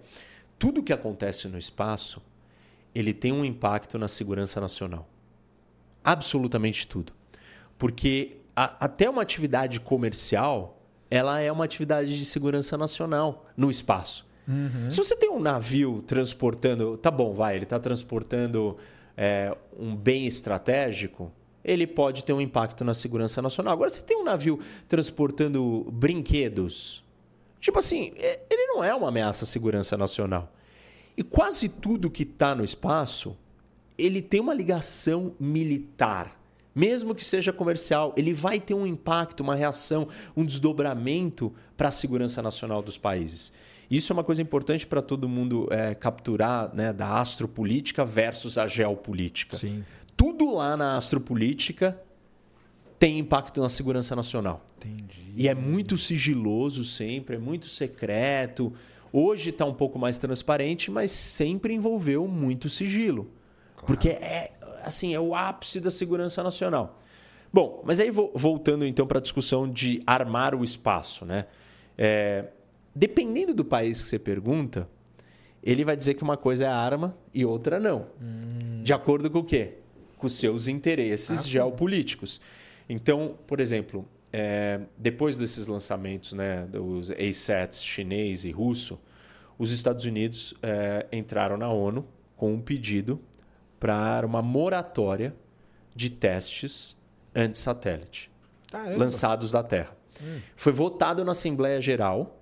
[0.58, 2.22] tudo que acontece no espaço,
[2.94, 5.08] ele tem um impacto na segurança nacional.
[6.04, 7.14] Absolutamente tudo.
[7.78, 14.26] Porque a, até uma atividade comercial, ela é uma atividade de segurança nacional no espaço.
[14.48, 14.90] Uhum.
[14.90, 18.78] Se você tem um navio transportando, tá bom, vai, ele está transportando
[19.16, 21.32] é, um bem estratégico,
[21.64, 23.74] ele pode ter um impacto na segurança nacional.
[23.74, 27.04] Agora, você tem um navio transportando brinquedos,
[27.60, 30.52] tipo assim, é, ele não é uma ameaça à segurança nacional.
[31.16, 33.38] E quase tudo que está no espaço,
[33.98, 36.40] ele tem uma ligação militar.
[36.76, 41.92] Mesmo que seja comercial, ele vai ter um impacto, uma reação, um desdobramento para a
[41.92, 43.54] segurança nacional dos países.
[43.92, 48.66] Isso é uma coisa importante para todo mundo é, capturar né, da astropolítica versus a
[48.66, 49.56] geopolítica.
[49.56, 49.84] Sim
[50.16, 52.00] tudo lá na astropolítica
[53.00, 54.66] tem impacto na segurança nacional.
[54.78, 55.34] Entendi.
[55.36, 58.74] E é muito sigiloso sempre, é muito secreto.
[59.12, 63.30] Hoje está um pouco mais transparente, mas sempre envolveu muito sigilo.
[63.76, 63.86] Claro.
[63.86, 64.52] Porque é
[64.84, 67.00] assim, é o ápice da segurança nacional.
[67.52, 71.46] Bom, mas aí voltando então para a discussão de armar o espaço, né?
[71.98, 72.46] É,
[72.96, 74.90] dependendo do país que você pergunta,
[75.62, 78.08] ele vai dizer que uma coisa é arma e outra não.
[78.22, 78.82] Hum.
[78.84, 79.76] De acordo com o quê?
[80.24, 82.42] Com seus interesses ah, geopolíticos.
[82.88, 89.00] Então, por exemplo, é, depois desses lançamentos né, dos A-Sats chinês e russo,
[89.58, 92.06] os Estados Unidos é, entraram na ONU
[92.36, 93.22] com um pedido
[93.80, 95.36] para uma moratória
[95.96, 96.98] de testes
[97.36, 98.32] anti-satélite
[98.98, 99.96] lançados da Terra.
[100.22, 100.40] Hum.
[100.56, 102.40] Foi votado na Assembleia Geral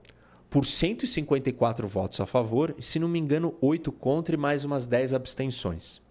[0.50, 4.88] por 154 votos a favor e, se não me engano, 8 contra e mais umas
[4.88, 6.02] 10 abstenções.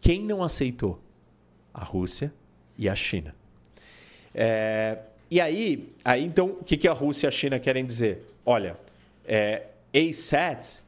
[0.00, 1.00] Quem não aceitou?
[1.72, 2.32] A Rússia
[2.76, 3.34] e a China.
[4.34, 4.98] É,
[5.30, 8.24] e aí, aí, então, o que, que a Rússia e a China querem dizer?
[8.44, 8.76] Olha,
[9.24, 10.82] é, ASAT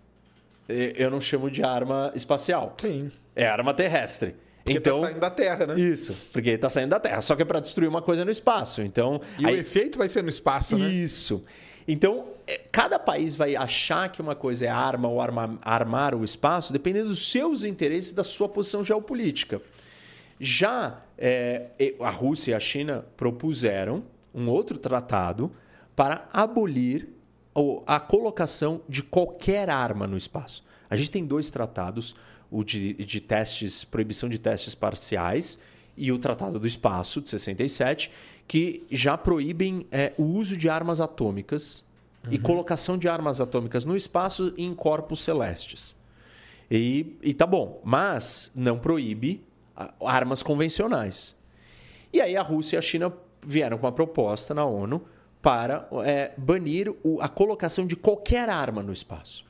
[0.68, 2.74] é, eu não chamo de arma espacial.
[2.80, 3.10] Sim.
[3.34, 4.34] É arma terrestre.
[4.64, 5.80] Porque tá então, tá saindo da Terra, né?
[5.80, 7.22] Isso, porque está saindo da Terra.
[7.22, 8.82] Só que é para destruir uma coisa no espaço.
[8.82, 9.56] Então, e aí...
[9.56, 10.88] o efeito vai ser no espaço, né?
[10.88, 11.42] Isso.
[11.86, 16.24] Então, é, cada país vai achar que uma coisa é arma ou arma, armar o
[16.24, 19.60] espaço, dependendo dos seus interesses, da sua posição geopolítica.
[20.38, 21.70] Já é,
[22.00, 24.02] a Rússia e a China propuseram
[24.34, 25.50] um outro tratado
[25.94, 27.08] para abolir
[27.86, 30.64] a colocação de qualquer arma no espaço.
[30.88, 32.14] A gente tem dois tratados
[32.50, 35.58] o de, de testes, proibição de testes parciais
[35.96, 38.10] e o Tratado do Espaço, de 67,
[38.50, 41.86] que já proíbem é, o uso de armas atômicas
[42.26, 42.32] uhum.
[42.32, 45.94] e colocação de armas atômicas no espaço em corpos celestes.
[46.68, 49.40] E, e tá bom, mas não proíbe
[50.04, 51.36] armas convencionais.
[52.12, 55.00] E aí a Rússia e a China vieram com uma proposta na ONU
[55.40, 59.44] para é, banir o, a colocação de qualquer arma no espaço.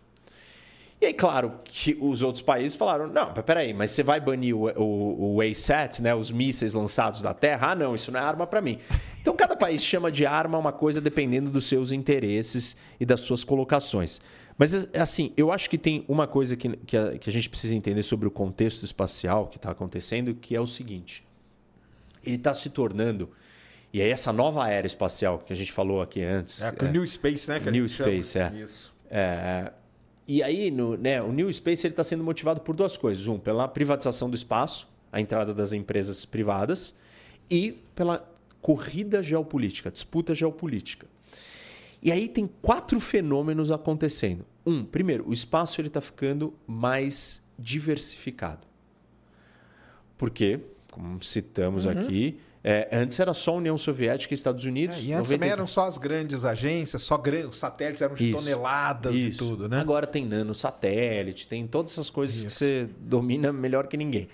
[1.00, 4.68] E aí, claro, que os outros países falaram: não, peraí, mas você vai banir o,
[4.78, 7.70] o, o ASAT, né, os mísseis lançados da Terra?
[7.70, 8.78] Ah, não, isso não é arma para mim.
[9.22, 13.42] Então, cada país chama de arma uma coisa dependendo dos seus interesses e das suas
[13.42, 14.20] colocações.
[14.58, 17.74] Mas, assim, eu acho que tem uma coisa que, que, a, que a gente precisa
[17.74, 21.26] entender sobre o contexto espacial que está acontecendo, que é o seguinte:
[22.22, 23.30] ele está se tornando.
[23.90, 26.60] E aí, essa nova era espacial que a gente falou aqui antes.
[26.60, 27.58] É, é, New Space, né?
[27.70, 28.54] New Space, chama.
[28.54, 28.62] é.
[28.62, 28.94] Isso.
[29.10, 29.72] É,
[30.32, 33.26] e aí, no, né, o New Space está sendo motivado por duas coisas.
[33.26, 36.94] Um, pela privatização do espaço, a entrada das empresas privadas,
[37.50, 38.24] e pela
[38.62, 41.08] corrida geopolítica, disputa geopolítica.
[42.00, 44.46] E aí tem quatro fenômenos acontecendo.
[44.64, 48.64] Um, primeiro, o espaço está ficando mais diversificado.
[50.16, 50.60] Porque,
[50.92, 51.90] como citamos uhum.
[51.90, 54.96] aqui, é, antes era só União Soviética e Estados Unidos.
[54.96, 55.34] É, e antes 90...
[55.34, 59.44] também eram só as grandes agências, só grandes, os satélites eram de isso, toneladas isso.
[59.44, 59.80] e tudo, né?
[59.80, 62.48] Agora tem nanosatélite, tem todas essas coisas isso.
[62.48, 64.28] que você domina melhor que ninguém.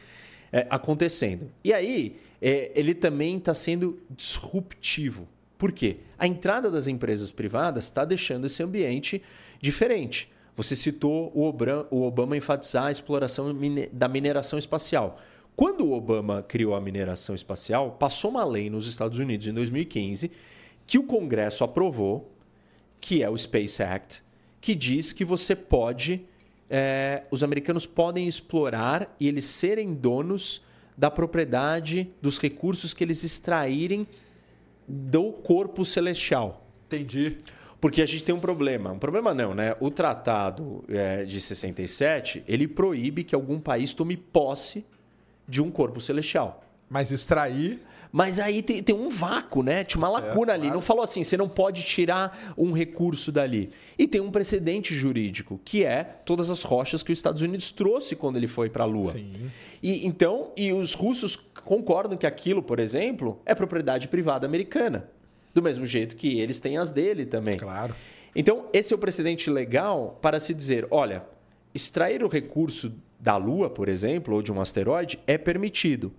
[0.52, 1.50] É, acontecendo.
[1.62, 5.28] E aí, é, ele também está sendo disruptivo.
[5.56, 5.98] Por quê?
[6.18, 9.22] A entrada das empresas privadas está deixando esse ambiente
[9.60, 10.30] diferente.
[10.56, 13.54] Você citou o Obama enfatizar a exploração
[13.92, 15.20] da mineração espacial.
[15.56, 20.30] Quando o Obama criou a mineração espacial, passou uma lei nos Estados Unidos em 2015
[20.86, 22.30] que o Congresso aprovou,
[23.00, 24.22] que é o Space Act,
[24.60, 26.20] que diz que você pode,
[26.68, 30.62] é, os americanos podem explorar e eles serem donos
[30.94, 34.06] da propriedade dos recursos que eles extraírem
[34.86, 36.66] do corpo celestial.
[36.86, 37.38] Entendi.
[37.80, 38.92] Porque a gente tem um problema.
[38.92, 39.74] Um problema não, né?
[39.80, 44.84] O tratado é, de 67, ele proíbe que algum país tome posse
[45.48, 46.62] de um corpo celestial.
[46.88, 47.80] Mas extrair.
[48.12, 49.84] Mas aí tem, tem um vácuo, né?
[49.84, 50.62] Tinha uma lacuna ali.
[50.62, 50.76] Claro.
[50.76, 53.70] Não falou assim, você não pode tirar um recurso dali.
[53.98, 58.16] E tem um precedente jurídico, que é todas as rochas que os Estados Unidos trouxe
[58.16, 59.12] quando ele foi para a Lua.
[59.12, 59.50] Sim.
[59.82, 65.08] E então, e os russos concordam que aquilo, por exemplo, é propriedade privada americana.
[65.52, 67.58] Do mesmo jeito que eles têm as dele também.
[67.58, 67.94] Claro.
[68.34, 71.24] Então, esse é o precedente legal para se dizer, olha,
[71.74, 76.12] extrair o recurso da Lua, por exemplo, ou de um asteroide, é permitido.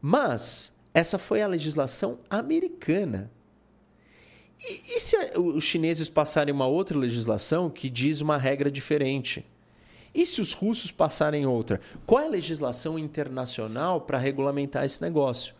[0.00, 3.30] Mas essa foi a legislação americana.
[4.60, 9.44] E, e se os chineses passarem uma outra legislação que diz uma regra diferente?
[10.14, 11.80] E se os russos passarem outra?
[12.06, 15.54] Qual é a legislação internacional para regulamentar esse negócio?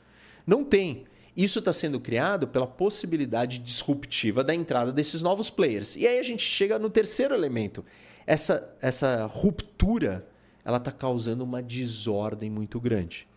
[0.47, 1.05] Não tem.
[1.37, 5.95] Isso está sendo criado pela possibilidade disruptiva da entrada desses novos players.
[5.97, 7.85] E aí a gente chega no terceiro elemento.
[8.27, 10.27] Essa, essa ruptura
[10.67, 13.29] ela está causando uma desordem muito grande.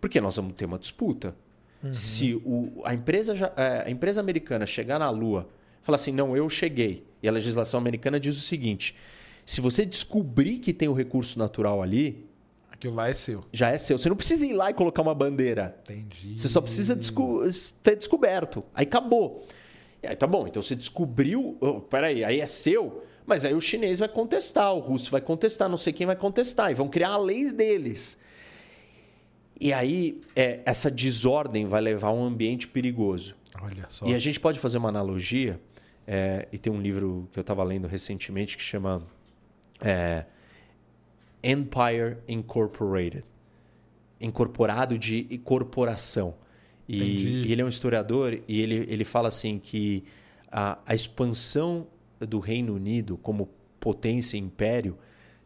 [0.00, 1.36] Porque nós vamos ter uma disputa.
[1.82, 1.92] Uhum.
[1.92, 5.46] Se o, a, empresa já, é, a empresa americana chegar na Lua
[5.82, 7.06] e falar assim, não, eu cheguei.
[7.22, 8.96] E a legislação americana diz o seguinte:
[9.44, 12.26] se você descobrir que tem o recurso natural ali,
[12.72, 13.44] Aquilo lá é seu.
[13.52, 13.96] Já é seu.
[13.96, 15.76] Você não precisa ir lá e colocar uma bandeira.
[15.82, 16.38] Entendi.
[16.38, 17.40] Você só precisa desco
[17.82, 18.64] ter descoberto.
[18.74, 19.46] Aí acabou.
[20.02, 20.46] E aí tá bom.
[20.48, 21.56] Então você descobriu.
[21.60, 23.04] Oh, peraí, aí é seu.
[23.26, 26.70] Mas aí o chinês vai contestar, o russo vai contestar, não sei quem vai contestar.
[26.70, 28.18] E vão criar a lei deles.
[29.58, 33.34] E aí é, essa desordem vai levar a um ambiente perigoso.
[33.62, 34.06] Olha só.
[34.06, 35.60] E a gente pode fazer uma analogia.
[36.06, 39.02] É, e tem um livro que eu estava lendo recentemente que chama.
[39.80, 40.24] É,
[41.42, 43.24] Empire Incorporated.
[44.20, 46.34] Incorporado de corporação.
[46.88, 50.04] E, e, ele é um historiador e ele, ele fala assim que
[50.50, 51.86] a, a expansão
[52.26, 53.48] do Reino Unido como
[53.80, 54.96] potência e império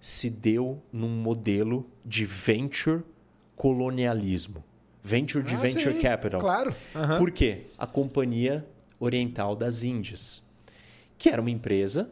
[0.01, 3.03] se deu num modelo de venture
[3.57, 4.63] colonialismo.
[5.03, 6.41] Venture de ah, venture sim, capital.
[6.41, 6.75] Claro.
[6.95, 7.19] Uhum.
[7.19, 7.67] Por quê?
[7.77, 8.67] A Companhia
[9.01, 10.43] Oriental das Índias,
[11.17, 12.11] que era uma empresa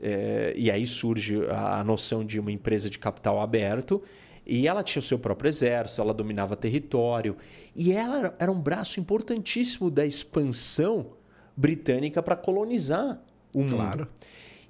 [0.00, 4.02] é, e aí surge a noção de uma empresa de capital aberto.
[4.46, 7.36] E ela tinha o seu próprio exército, ela dominava território.
[7.74, 11.12] E ela era um braço importantíssimo da expansão
[11.56, 13.20] britânica para colonizar
[13.54, 13.76] o mundo.
[13.76, 14.08] Claro.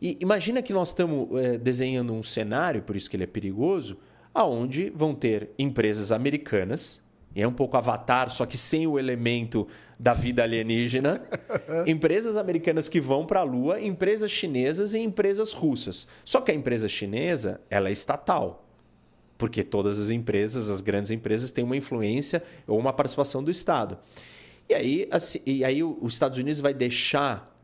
[0.01, 3.99] E imagina que nós estamos é, desenhando um cenário, por isso que ele é perigoso,
[4.33, 7.01] aonde vão ter empresas americanas,
[7.35, 9.67] e é um pouco avatar, só que sem o elemento
[9.99, 11.21] da vida alienígena,
[11.87, 16.07] empresas americanas que vão para a Lua, empresas chinesas e empresas russas.
[16.25, 18.65] Só que a empresa chinesa, ela é estatal.
[19.37, 23.99] Porque todas as empresas, as grandes empresas, têm uma influência ou uma participação do Estado.
[24.69, 27.57] E aí, assim, e aí os Estados Unidos vai deixar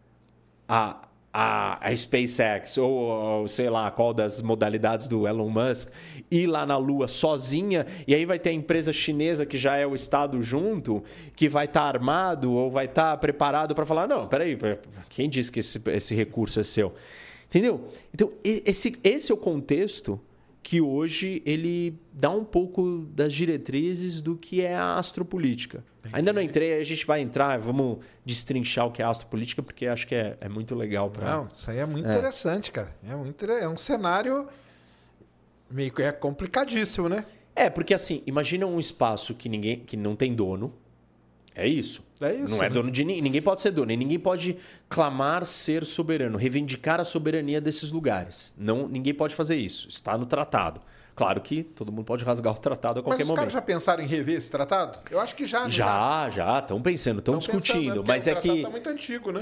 [0.68, 1.03] a,
[1.36, 5.88] a, a SpaceX ou, ou, sei lá qual das modalidades do Elon Musk
[6.30, 9.84] ir lá na Lua sozinha e aí vai ter a empresa chinesa que já é
[9.84, 11.02] o Estado junto
[11.34, 14.56] que vai estar tá armado ou vai estar tá preparado para falar não, peraí,
[15.08, 16.94] quem disse que esse, esse recurso é seu?
[17.46, 17.88] Entendeu?
[18.14, 20.20] Então esse, esse é o contexto
[20.64, 25.84] que hoje ele dá um pouco das diretrizes do que é a astropolítica.
[25.98, 26.16] Entendi.
[26.16, 29.86] Ainda não entrei, a gente vai entrar, vamos destrinchar o que é a astropolítica, porque
[29.86, 31.10] acho que é, é muito legal.
[31.10, 31.36] Pra...
[31.36, 32.12] Não, isso aí é muito é.
[32.12, 32.96] interessante, cara.
[33.06, 34.48] É, muito, é um cenário
[35.70, 37.26] meio é complicadíssimo, né?
[37.54, 40.72] É, porque assim, imagina um espaço que ninguém que não tem dono.
[41.54, 42.02] É isso.
[42.20, 42.56] É isso.
[42.56, 42.74] Não é né?
[42.74, 43.22] dono de ninguém.
[43.22, 43.92] Ninguém pode ser dono.
[43.92, 44.56] E ninguém pode
[44.88, 48.52] clamar ser soberano, reivindicar a soberania desses lugares.
[48.58, 49.88] Não, ninguém pode fazer isso.
[49.88, 50.80] Está no tratado.
[51.14, 53.28] Claro que todo mundo pode rasgar o tratado a qualquer momento.
[53.28, 54.98] Mas os caras já pensaram em rever esse tratado?
[55.08, 55.68] Eu acho que já.
[55.68, 56.58] Já, já.
[56.58, 58.02] Estão pensando, estão discutindo.
[58.02, 58.50] Pensando, mas é que.
[58.50, 59.40] O está muito antigo, né?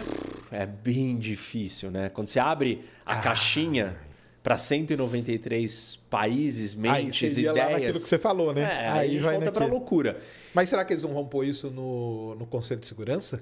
[0.51, 2.11] É bem difícil, né?
[2.11, 3.97] Quando você abre a ah, caixinha
[4.43, 7.57] para 193 países, mentes, aí ideias.
[7.57, 8.63] Lá naquilo que você falou, né?
[8.63, 10.21] É, aí, aí vai volta para loucura.
[10.53, 13.41] Mas será que eles vão pôr isso no, no Conselho de Segurança?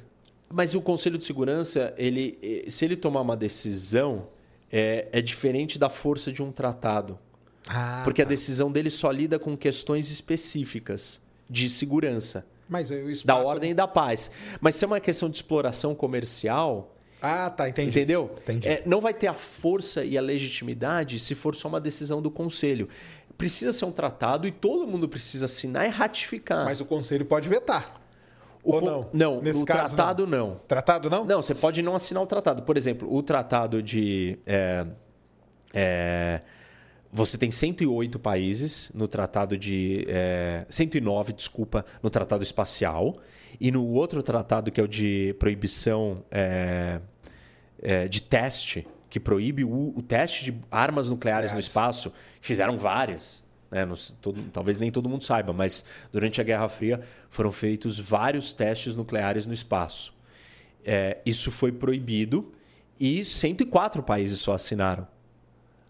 [0.48, 4.26] Mas o Conselho de Segurança, ele, eh, se ele tomar uma decisão,
[4.70, 7.18] é, é diferente da força de um tratado.
[7.66, 8.26] Ah, porque tá.
[8.26, 12.44] a decisão dele só lida com questões específicas de segurança.
[12.68, 12.88] Mas.
[13.24, 14.30] Da ordem e da paz.
[14.60, 17.90] Mas se é uma questão de exploração comercial, ah, tá, entendi.
[17.90, 18.34] Entendeu?
[18.42, 18.68] Entendi.
[18.68, 22.30] É, não vai ter a força e a legitimidade se for só uma decisão do
[22.30, 22.88] Conselho.
[23.36, 26.64] Precisa ser um tratado e todo mundo precisa assinar e ratificar.
[26.64, 28.00] Mas o Conselho pode vetar.
[28.62, 29.08] O Ou não?
[29.12, 30.48] Não, Nesse caso, tratado não.
[30.48, 30.60] não.
[30.68, 31.24] Tratado não?
[31.24, 32.62] Não, você pode não assinar o tratado.
[32.62, 34.38] Por exemplo, o tratado de.
[34.46, 34.86] É,
[35.72, 36.40] é,
[37.12, 40.04] você tem 108 países no tratado de.
[40.08, 43.16] É, 109, desculpa, no tratado espacial.
[43.58, 47.00] E no outro tratado, que é o de proibição é,
[47.82, 53.42] é, de teste, que proíbe o, o, teste de armas nucleares no espaço, fizeram várias.
[53.70, 53.86] Né?
[54.20, 58.94] todo, talvez nem todo mundo saiba, mas durante a Guerra Fria foram feitos vários testes
[58.94, 60.12] nucleares no espaço.
[60.84, 62.52] É, isso foi proibido
[62.98, 65.06] e 104 países só assinaram.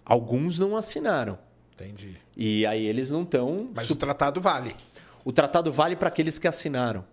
[0.05, 1.39] Alguns não assinaram.
[1.75, 2.17] Entendi.
[2.37, 3.71] E aí eles não estão.
[3.75, 4.77] Mas o tratado vale.
[5.25, 7.05] O tratado vale para aqueles que assinaram.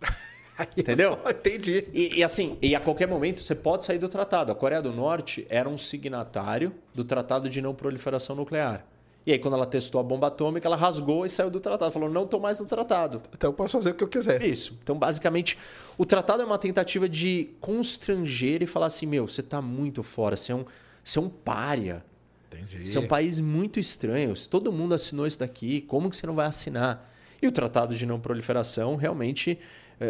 [0.76, 1.18] Entendeu?
[1.28, 1.88] Entendi.
[1.92, 4.52] E, e, assim, e a qualquer momento você pode sair do tratado.
[4.52, 8.86] A Coreia do Norte era um signatário do Tratado de Não Proliferação Nuclear.
[9.24, 11.92] E aí, quando ela testou a bomba atômica, ela rasgou e saiu do tratado.
[11.92, 13.22] Falou, não estou mais no tratado.
[13.32, 14.42] Então eu posso fazer o que eu quiser.
[14.42, 14.76] Isso.
[14.82, 15.56] Então, basicamente,
[15.96, 20.36] o tratado é uma tentativa de constranger e falar assim, meu, você está muito fora,
[20.36, 20.64] você é um,
[21.04, 22.04] você é um pária.
[22.52, 22.86] Entendi.
[22.86, 24.34] Você é um país muito estranho.
[24.34, 27.08] Se todo mundo assinou isso daqui, como que você não vai assinar?
[27.40, 29.58] E o Tratado de Não Proliferação realmente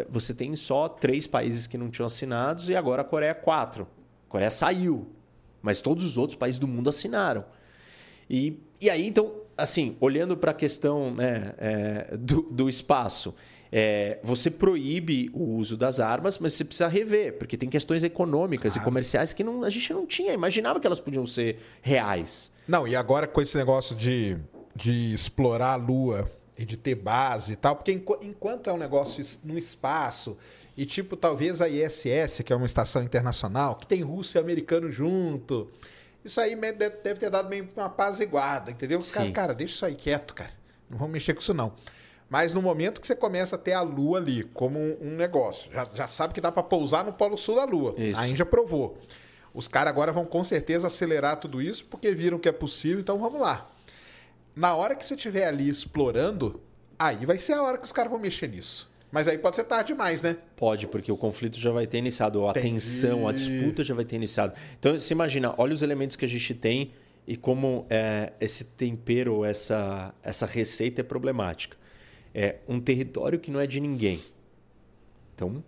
[0.09, 3.87] você tem só três países que não tinham assinados e agora a Coreia quatro.
[4.29, 5.09] A Coreia saiu,
[5.61, 7.45] mas todos os outros países do mundo assinaram.
[8.29, 13.35] E, e aí, então, assim, olhando para a questão né, é, do, do espaço,
[13.71, 18.75] é, você proíbe o uso das armas, mas você precisa rever, porque tem questões econômicas
[18.75, 18.83] claro.
[18.83, 22.53] e comerciais que não, a gente não tinha, imaginava que elas podiam ser reais.
[22.69, 24.37] Não, e agora com esse negócio de,
[24.77, 26.31] de explorar a Lua
[26.63, 30.37] e de ter base e tal, porque enquanto é um negócio no espaço,
[30.77, 34.91] e tipo, talvez a ISS, que é uma estação internacional, que tem russo e americano
[34.91, 35.69] junto,
[36.25, 39.01] isso aí deve ter dado meio uma paz entendeu?
[39.01, 40.53] Os caras, cara, deixa isso aí quieto, cara.
[40.89, 41.73] Não vamos mexer com isso, não.
[42.31, 45.87] Mas no momento que você começa a ter a Lua ali como um, negócio, já,
[45.93, 47.95] já sabe que dá para pousar no Polo Sul da Lua.
[47.99, 48.19] Isso.
[48.19, 48.99] A Índia provou.
[49.53, 53.19] Os caras agora vão com certeza acelerar tudo isso porque viram que é possível, então
[53.19, 53.69] vamos lá.
[54.55, 56.61] Na hora que você estiver ali explorando,
[56.99, 58.91] aí vai ser a hora que os caras vão mexer nisso.
[59.11, 60.39] Mas aí pode ser tarde demais, né?
[60.57, 64.17] Pode, porque o conflito já vai ter iniciado, a tensão, a disputa já vai ter
[64.17, 64.55] iniciado.
[64.79, 66.93] Então, você imagina, olha os elementos que a gente tem
[67.27, 71.77] e como é, esse tempero, essa, essa receita é problemática
[72.35, 74.21] é um território que não é de ninguém.
[75.35, 75.63] Então,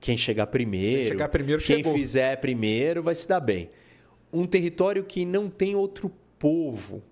[0.00, 3.70] quem chegar primeiro, quem, chegar primeiro quem fizer primeiro vai se dar bem.
[4.32, 7.02] Um território que não tem outro povo.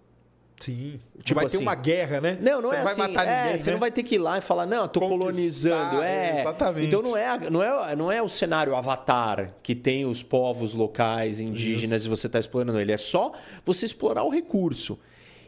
[0.60, 1.00] Sim.
[1.22, 2.38] Tipo vai assim, ter uma guerra, né?
[2.40, 3.00] Não, não você é não assim.
[3.00, 3.72] Vai matar é, ninguém, você né?
[3.72, 6.02] não vai ter que ir lá e falar, não, eu tô colonizando.
[6.02, 6.86] É, exatamente.
[6.86, 11.40] Então não é, não, é, não é o cenário avatar que tem os povos locais,
[11.40, 12.08] indígenas, Isso.
[12.08, 12.92] e você está explorando ele.
[12.92, 13.32] É só
[13.64, 14.98] você explorar o recurso.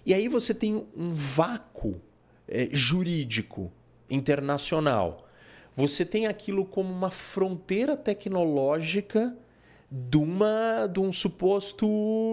[0.04, 2.00] E aí você tem um vácuo
[2.46, 3.72] é, jurídico
[4.10, 5.26] internacional.
[5.74, 9.36] Você tem aquilo como uma fronteira tecnológica
[9.90, 11.86] de, uma, de um suposto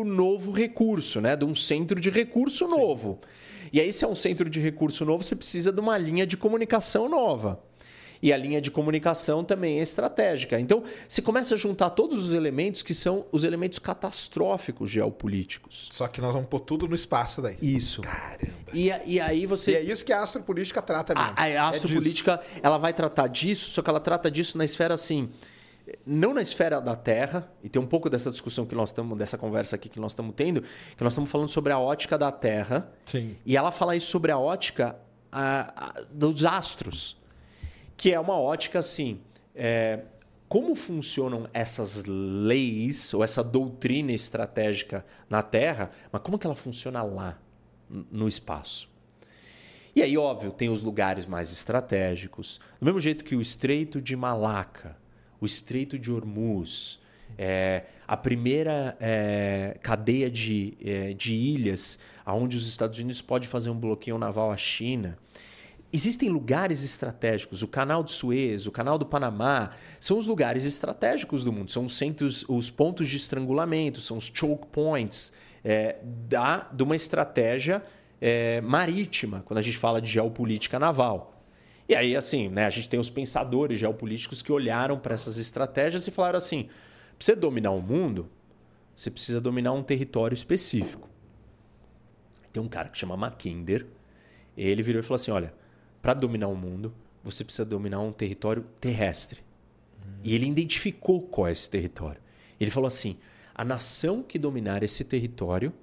[0.06, 1.36] novo recurso, né?
[1.36, 3.20] de um centro de recurso novo.
[3.22, 3.46] Sim.
[3.74, 6.38] E aí, se é um centro de recurso novo, você precisa de uma linha de
[6.38, 7.60] comunicação nova.
[8.22, 10.60] E a linha de comunicação também é estratégica.
[10.60, 15.90] Então, você começa a juntar todos os elementos que são os elementos catastróficos geopolíticos.
[15.92, 17.58] Só que nós vamos pôr tudo no espaço daí.
[17.62, 18.02] Isso.
[18.02, 18.72] Caramba.
[18.74, 19.72] E, e aí você.
[19.72, 21.34] E é isso que a astropolítica trata mesmo.
[21.36, 24.66] A, a é astropolítica, é ela vai tratar disso, só que ela trata disso na
[24.66, 25.30] esfera assim
[26.06, 29.38] não na esfera da Terra, e tem um pouco dessa discussão que nós estamos, dessa
[29.38, 32.92] conversa aqui que nós estamos tendo, que nós estamos falando sobre a ótica da Terra.
[33.06, 33.36] Sim.
[33.46, 34.96] E ela fala isso sobre a ótica
[35.32, 37.18] a, a, dos astros
[37.98, 39.20] que é uma ótica assim.
[39.54, 40.02] É,
[40.48, 47.02] como funcionam essas leis ou essa doutrina estratégica na Terra, mas como que ela funciona
[47.02, 47.40] lá
[47.90, 48.90] no espaço?
[49.96, 52.60] E aí, óbvio, tem os lugares mais estratégicos.
[52.80, 54.98] Do mesmo jeito que o Estreito de Malaca,
[55.46, 57.00] o Estreito de Hormuz,
[57.38, 63.70] é, a primeira é, cadeia de, é, de ilhas onde os Estados Unidos pode fazer
[63.70, 65.18] um bloqueio naval à China.
[65.94, 71.44] Existem lugares estratégicos, o canal de Suez, o canal do Panamá, são os lugares estratégicos
[71.44, 75.32] do mundo, são os centros, os pontos de estrangulamento, são os choke points
[75.64, 77.84] é, da, de uma estratégia
[78.20, 81.35] é, marítima, quando a gente fala de geopolítica naval.
[81.88, 86.08] E aí, assim, né, a gente tem os pensadores geopolíticos que olharam para essas estratégias
[86.08, 88.28] e falaram assim: para você dominar o mundo,
[88.96, 91.10] você precisa dominar um território específico.
[92.52, 93.86] Tem um cara que chama Mackinder,
[94.58, 95.54] ele virou e falou assim: olha
[96.02, 96.94] para dominar o mundo,
[97.24, 99.42] você precisa dominar um território terrestre.
[100.00, 100.20] Hum.
[100.24, 102.22] E ele identificou qual é esse território.
[102.60, 103.18] Ele falou assim:
[103.54, 105.74] a nação que dominar esse território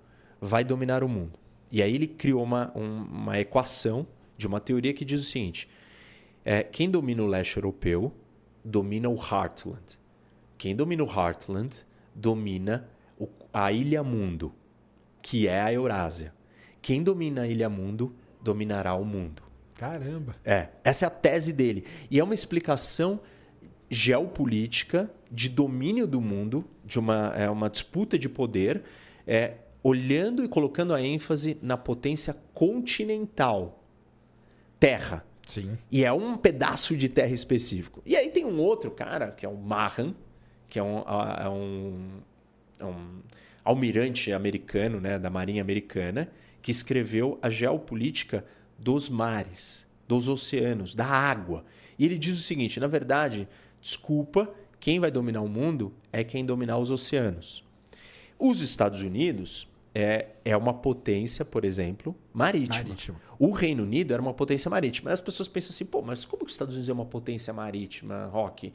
[0.41, 1.39] vai dominar o mundo.
[1.71, 4.07] E aí ele criou uma, um, uma equação
[4.37, 5.69] de uma teoria que diz o seguinte:
[6.45, 8.13] é, quem domina o leste europeu
[8.65, 9.99] domina o Heartland.
[10.59, 11.75] Quem domina o Heartland
[12.15, 12.89] domina
[13.19, 14.53] o, a Ilha Mundo,
[15.21, 16.33] que é a Eurásia.
[16.81, 19.43] Quem domina a Ilha Mundo dominará o mundo.
[19.77, 20.37] Caramba!
[20.45, 21.85] É, essa é a tese dele.
[22.11, 23.21] E é uma explicação
[23.91, 28.83] geopolítica de domínio do mundo, de uma, é uma disputa de poder,
[29.27, 33.85] é, olhando e colocando a ênfase na potência continental.
[34.79, 35.25] Terra.
[35.53, 35.77] Sim.
[35.91, 38.03] E é um pedaço de terra específico.
[38.07, 40.15] E aí tem um outro cara, que é o Mahan,
[40.69, 42.09] que é um, é um,
[42.79, 43.21] é um
[43.63, 46.31] almirante americano, né, da Marinha Americana,
[46.63, 48.45] que escreveu a geopolítica
[48.79, 51.65] dos mares, dos oceanos, da água.
[51.99, 53.47] E ele diz o seguinte: na verdade,
[53.81, 54.51] desculpa,
[54.81, 57.63] quem vai dominar o mundo é quem dominar os oceanos.
[58.39, 62.85] Os Estados Unidos é, é uma potência, por exemplo, marítima.
[62.85, 63.21] Marítimo.
[63.39, 65.11] O Reino Unido era uma potência marítima.
[65.13, 68.27] As pessoas pensam assim, pô, mas como que os Estados Unidos é uma potência marítima,
[68.27, 68.73] Rock?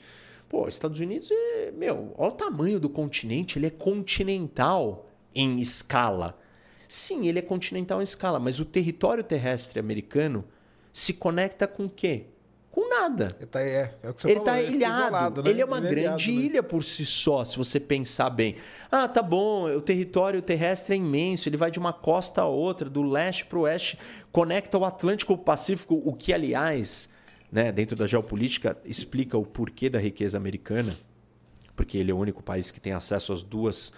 [0.47, 6.39] Pô, Estados Unidos é, meu, olha o tamanho do continente, ele é continental em escala.
[6.87, 10.45] Sim, ele é continental em escala, mas o território terrestre americano
[10.93, 12.27] se conecta com o quê?
[12.77, 13.35] Com nada.
[13.39, 15.01] Ele tá, é, é o que você ele falou, está ele fica ilhado.
[15.01, 15.49] isolado, né?
[15.49, 16.45] Ele é uma Ele grande ilhado, né?
[16.45, 18.55] ilha por si só, se você pensar bem.
[18.91, 22.87] Ah, tá bom, o território terrestre é imenso, ele vai de uma costa a outra,
[22.87, 23.97] do leste para o oeste,
[24.31, 27.09] conecta o Atlântico ao Pacífico, o que, aliás,
[27.51, 30.95] né, dentro da geopolítica, explica o porquê da riqueza americana,
[31.75, 33.91] porque ele é o único país que tem acesso às duas,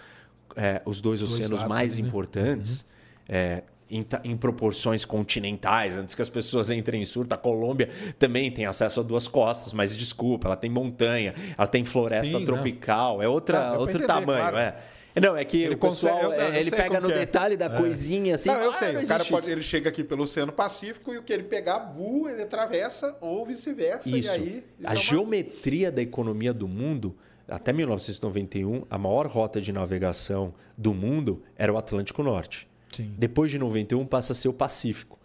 [0.56, 2.08] é, os dois oceanos lados, mais né?
[2.08, 2.86] importantes.
[3.28, 7.88] é, em, em proporções continentais, antes que as pessoas entrem em surto, a Colômbia
[8.18, 12.44] também tem acesso a duas costas, mas desculpa, ela tem montanha, ela tem floresta Sim,
[12.44, 14.58] tropical, é outra, Ah, outro entender, tamanho, claro.
[14.58, 14.76] é.
[15.20, 17.14] Não, é que Ele o pessoal, consegue- eu- eu é, ele sei pega no é.
[17.18, 18.48] detalhe da coisinha assim.
[18.48, 18.92] Não, eu ah, sei.
[18.92, 21.78] não o cara pode, ele chega aqui pelo Oceano Pacífico e o que ele pegar,
[21.96, 24.08] voa, ele atravessa ou vice-versa.
[24.08, 24.30] E Isso.
[24.30, 24.64] aí.
[24.78, 27.16] isso a é uma- geometria da economia do mundo,
[27.48, 32.68] até 1991, a maior rota de navegação do mundo era o Atlântico Norte.
[32.92, 33.14] Sim.
[33.18, 35.18] Depois de 91 passa a ser o Pacífico.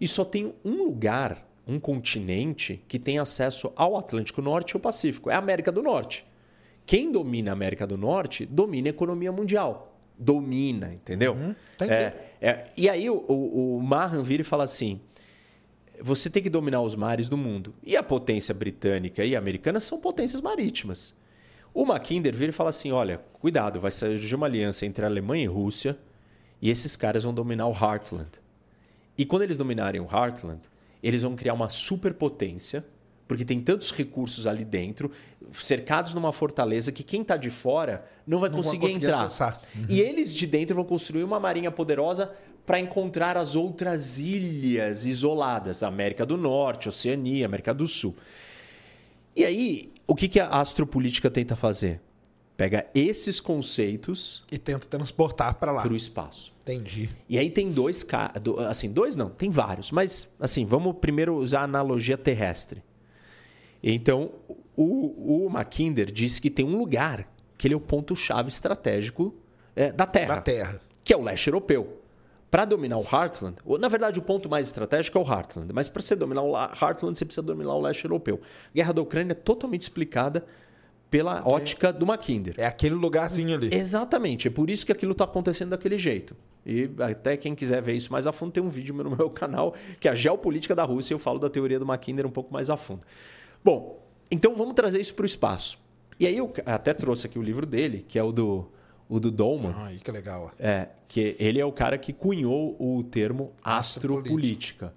[0.00, 4.80] E só tem um lugar, um continente, que tem acesso ao Atlântico Norte e ao
[4.80, 5.30] Pacífico.
[5.30, 6.26] É a América do Norte.
[6.84, 9.98] Quem domina a América do Norte domina a economia mundial.
[10.18, 11.34] Domina, entendeu?
[11.74, 11.92] entendi.
[11.92, 15.00] É, é, e aí o, o, o Mahan vira e fala assim:
[16.00, 17.74] você tem que dominar os mares do mundo.
[17.82, 21.14] E a potência britânica e americana são potências marítimas.
[21.74, 25.44] O Mackinder vira e fala assim: olha, cuidado, vai surgir uma aliança entre a Alemanha
[25.44, 25.98] e Rússia
[26.60, 28.30] e esses caras vão dominar o Heartland.
[29.16, 30.60] E quando eles dominarem o Heartland,
[31.02, 32.84] eles vão criar uma superpotência,
[33.28, 35.10] porque tem tantos recursos ali dentro,
[35.52, 39.24] cercados numa fortaleza que quem está de fora não vai Não conseguir conseguir entrar.
[39.24, 39.60] acessar.
[39.88, 42.32] E eles de dentro vão construir uma marinha poderosa
[42.64, 48.14] para encontrar as outras ilhas isoladas, América do Norte, Oceania, América do Sul.
[49.34, 52.00] E aí, o que, que a astropolítica tenta fazer?
[52.56, 55.82] Pega esses conceitos E tenta transportar para lá.
[55.82, 56.54] para o espaço.
[56.62, 57.10] Entendi.
[57.28, 58.04] E aí tem dois
[58.68, 62.82] assim, dois não, tem vários, mas assim, vamos primeiro usar a analogia terrestre.
[63.82, 64.30] Então,
[64.76, 69.34] o, o Mackinder disse que tem um lugar que ele é o ponto-chave estratégico
[69.74, 70.80] é, da Terra, Da Terra.
[71.04, 72.00] que é o leste europeu.
[72.50, 76.00] Para dominar o Heartland, na verdade o ponto mais estratégico é o Heartland, mas para
[76.00, 78.40] você dominar o La- Heartland você precisa dominar o leste europeu.
[78.70, 80.44] A Guerra da Ucrânia é totalmente explicada
[81.10, 82.54] pela ótica do Mackinder.
[82.56, 83.68] É aquele lugarzinho ali.
[83.72, 86.36] Exatamente, é por isso que aquilo está acontecendo daquele jeito.
[86.64, 89.74] E até quem quiser ver isso mais a fundo, tem um vídeo no meu canal,
[90.00, 92.52] que é a geopolítica da Rússia, e eu falo da teoria do Mackinder um pouco
[92.52, 93.02] mais a fundo.
[93.64, 95.78] Bom, então vamos trazer isso para o espaço.
[96.18, 98.68] E aí eu até trouxe aqui o livro dele, que é o do,
[99.08, 100.50] o do Dolman, Aí que legal.
[100.58, 104.92] é, que ele é o cara que cunhou o termo astropolítica.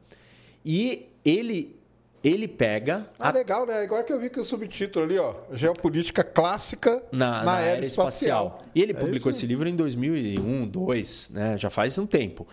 [0.65, 1.79] E ele,
[2.24, 3.82] ele pega Ah, a legal, né?
[3.82, 5.36] Agora que eu vi que o subtítulo ali, ó.
[5.54, 8.64] Geopolítica clássica na, na aeroespacial.
[8.76, 11.58] E ele É publicou esse livro em 2001, 2002, né?
[11.58, 12.48] já faz um tempo.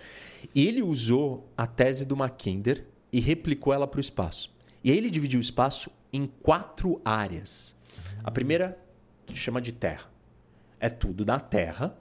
[0.55, 4.55] E ele usou a tese do Mackinder e replicou ela para o espaço.
[4.84, 7.74] E aí ele dividiu o espaço em quatro áreas.
[8.22, 8.78] A primeira
[9.34, 10.09] chama de Terra.
[10.78, 11.97] É tudo da Terra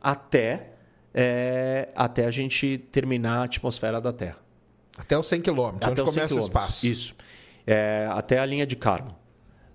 [0.00, 0.70] até,
[1.12, 4.38] é, até a gente terminar a atmosfera da Terra.
[5.00, 6.86] Até os 100 quilômetros, onde Até os 100 começa o espaço.
[6.86, 7.14] Isso.
[7.66, 9.14] É, até a linha de Kármán.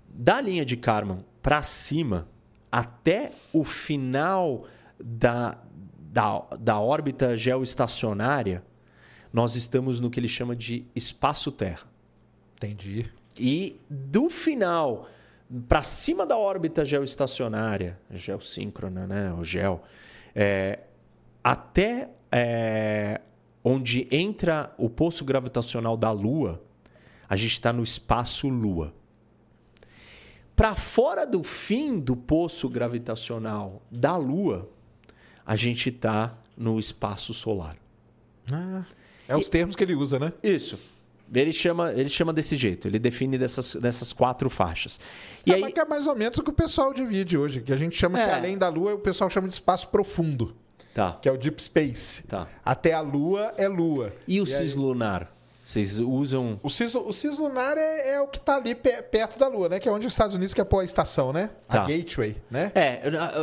[0.08, 2.28] Da linha de Kármán para cima,
[2.72, 4.66] até o final
[5.04, 5.58] da,
[6.00, 8.64] da, da órbita geoestacionária,
[9.34, 11.88] nós estamos no que ele chama de espaço-terra.
[12.56, 13.12] Entendi.
[13.38, 15.10] E do final
[15.68, 19.34] para cima da órbita geoestacionária, geossíncrona, né?
[19.34, 19.84] O gel,
[20.34, 20.80] é,
[21.44, 23.22] até é,
[23.68, 26.62] onde entra o poço gravitacional da Lua,
[27.28, 28.94] a gente está no espaço Lua.
[30.56, 34.70] Para fora do fim do poço gravitacional da Lua,
[35.44, 37.76] a gente está no espaço solar.
[38.54, 38.84] Ah,
[39.28, 40.32] é os termos que ele usa, né?
[40.44, 40.78] Isso.
[41.34, 45.00] Ele chama, ele chama desse jeito, ele define dessas, dessas quatro faixas.
[45.44, 47.62] E é, aí, mas que é mais ou menos o que o pessoal divide hoje,
[47.62, 48.28] que a gente chama É.
[48.28, 50.56] que além da Lua, o pessoal chama de espaço profundo,
[50.96, 52.24] tá, que é o Deep Space.
[52.24, 52.48] tá.
[52.66, 54.12] Até a Lua é Lua.
[54.28, 55.30] E o aí- cislunar?
[55.68, 56.60] Vocês usam.
[56.62, 59.68] O cis, o cis lunar é, é o que está ali pe- perto da Lua,
[59.68, 59.80] né?
[59.80, 61.50] Que é onde os Estados Unidos quer pôr a estação, né?
[61.68, 61.82] Tá.
[61.82, 62.72] A Gateway, né?
[62.76, 63.02] É,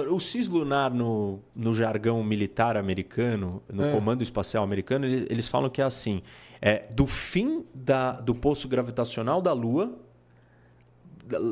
[0.09, 3.91] o cislunar no, no jargão militar americano, no É.
[3.93, 6.23] comando espacial americano, eles, eles falam que é assim:
[6.61, 9.93] é do fim da, do poço gravitacional da Lua,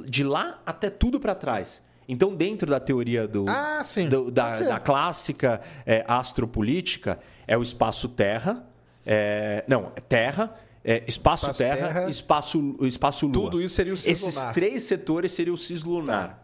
[0.06, 1.82] de lá até tudo para trás.
[2.12, 8.64] Então, dentro da teoria do, Ah, do- da, da clássica é, astropolítica, é o espaço-terra.
[9.06, 10.54] é, não, é terra,
[10.84, 12.10] é, espaço-terra, Espaço-terra.
[12.10, 13.32] espaço, espaço-lua.
[13.32, 16.38] Tudo isso seria o cis Esses três setores seriam o cislunar.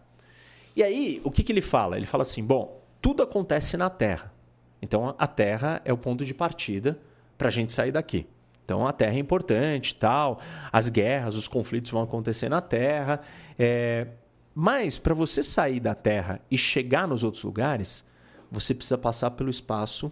[0.75, 1.97] E aí, o que, que ele fala?
[1.97, 4.33] Ele fala assim: bom, tudo acontece na Terra.
[4.81, 6.99] Então, a Terra é o ponto de partida
[7.37, 8.27] para a gente sair daqui.
[8.65, 10.41] Então a Terra é importante, tal.
[10.73, 13.21] As guerras, os conflitos vão acontecer na Terra.
[13.59, 14.09] É...
[14.59, 18.03] Mas para você sair da Terra e chegar nos outros lugares,
[18.51, 20.11] você precisa passar pelo espaço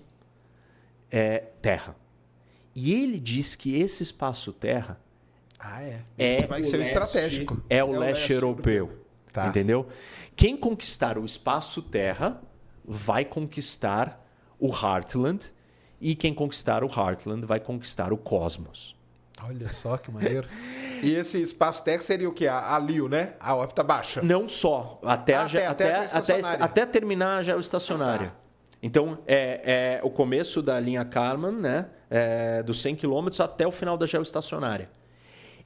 [1.11, 1.97] é, Terra.
[2.75, 5.01] E ele diz que esse espaço Terra
[5.59, 6.03] Ah, é.
[6.19, 7.63] É vai o ser o leste- estratégico.
[7.71, 9.01] é o leste europeu.
[9.33, 9.47] Tá.
[9.49, 9.89] Entendeu?
[10.37, 12.43] Quem conquistar o espaço Terra
[12.85, 14.23] vai conquistar
[14.59, 15.53] o Heartland.
[16.01, 18.95] E quem conquistar o Heartland vai conquistar o cosmos.
[19.43, 20.47] Olha só que maneiro.
[21.03, 22.47] e esse espaço Terra seria o quê?
[22.47, 23.35] A, a LIO, né?
[23.41, 24.23] A órbita baixa.
[24.23, 28.29] Não só, até, Ah, até- até até, a até, terminar a geoestacionária.
[28.29, 28.37] Tá.
[28.83, 31.87] Então, é, é o começo da linha Kármán, né?
[32.11, 34.89] É, dos 100 quilômetros até o final da geoestacionária.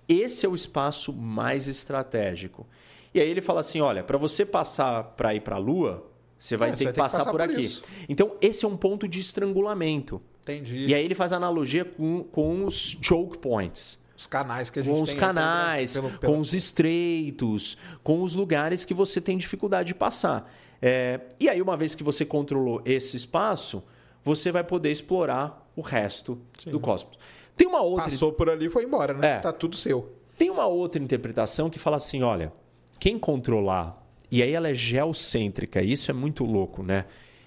[0.09, 2.67] Esse é o espaço mais estratégico.
[3.13, 6.07] E aí ele fala assim, olha, para você passar para ir para a Lua,
[6.39, 7.61] você vai É, ter você que vai ter que passar, passar por por aqui.
[7.61, 7.83] isso.
[8.09, 10.23] Então, esse é um ponto de estrangulamento.
[10.53, 10.87] Entendi.
[10.87, 14.95] E aí ele faz analogia com, com os choke points Os canais que a gente
[14.95, 18.95] com os tem pelo canais, Brasil, pelo- pelo- com os estreitos, com os lugares que
[18.95, 20.51] você tem dificuldade de passar.
[20.81, 23.83] É, e aí, uma vez que você controlou esse espaço,
[24.25, 27.19] você vai poder explorar o resto do cosmos.
[27.57, 29.37] Tem uma outra, Passou por ali e foi embora, né?
[29.37, 29.39] É.
[29.41, 30.13] Tá tudo seu.
[30.37, 32.53] tem uma outra interpretação que fala assim: olha,
[33.01, 34.01] quem controlar,
[34.31, 37.05] e aí ela é geocêntrica, isso é muito louco, né?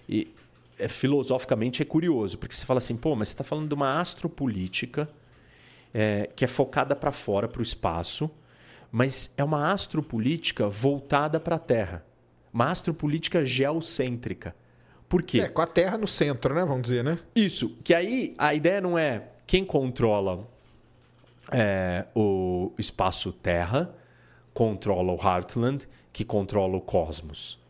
[0.09, 0.27] E
[0.81, 3.99] é, filosoficamente é curioso, porque você fala assim, pô, mas você está falando de uma
[3.99, 5.07] astropolítica
[5.93, 8.29] é, que é focada para fora, para o espaço,
[8.91, 12.03] mas é uma astropolítica voltada para a Terra.
[12.51, 14.55] Uma astropolítica geocêntrica.
[15.07, 15.41] Por quê?
[15.41, 16.65] É, com a Terra no centro, né?
[16.65, 17.19] Vamos dizer, né?
[17.35, 17.77] Isso.
[17.83, 20.47] Que aí a ideia não é quem controla
[21.51, 23.93] é, o espaço Terra,
[24.53, 27.60] controla o Heartland, que controla o cosmos.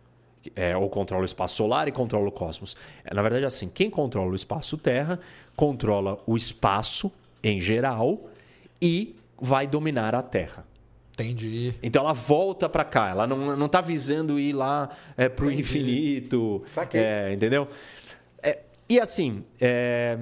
[0.56, 2.76] É, ou controla o espaço solar e controla o cosmos.
[3.04, 5.20] É, na verdade, é assim: quem controla o espaço Terra,
[5.56, 7.12] controla o espaço
[7.44, 8.30] em geral
[8.82, 10.66] e vai dominar a Terra.
[11.14, 11.74] Entendi.
[11.84, 15.52] Então ela volta para cá, ela não, não tá visando ir lá é, para o
[15.52, 15.62] Entendi.
[15.62, 16.64] infinito.
[16.72, 17.02] Saquei.
[17.02, 17.68] É, entendeu?
[18.42, 18.60] É,
[18.90, 20.18] e assim, é,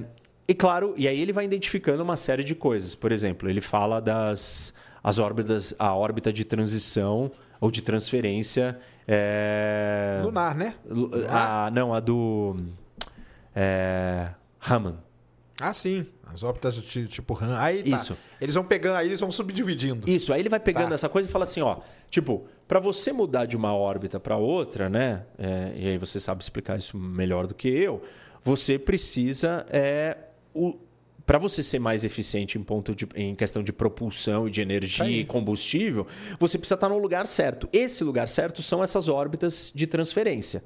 [0.48, 2.96] e claro, e aí ele vai identificando uma série de coisas.
[2.96, 4.74] Por exemplo, ele fala das
[5.04, 7.32] as órbitas, a órbita de transição
[7.62, 8.78] ou de transferência.
[9.11, 10.76] É, Lunar, né?
[10.88, 12.56] Lu- a, não, a do
[13.56, 14.30] é,
[14.60, 14.98] Raman.
[15.60, 16.06] Ah, sim.
[16.31, 17.57] As óptas ti- tipo RAM.
[17.60, 17.98] Aí tá.
[17.98, 18.15] Isso.
[18.40, 20.07] Eles vão pegando, aí eles vão subdividindo.
[20.10, 20.95] Isso, aí ele vai pegando Tá.
[20.95, 21.77] essa coisa e fala assim, ó,
[22.10, 25.23] tipo, para você mudar de uma órbita para outra, né?
[25.38, 28.02] é, e aí você sabe explicar isso melhor do que eu.
[28.44, 30.18] Você precisa é,
[30.53, 30.77] o
[31.30, 35.06] para você ser mais eficiente em ponto de, em questão de propulsão e de energia
[35.06, 35.19] aí.
[35.19, 36.07] e combustível,
[36.39, 37.69] você precisa estar no lugar certo.
[37.72, 40.64] Esse lugar certo são essas órbitas de transferência.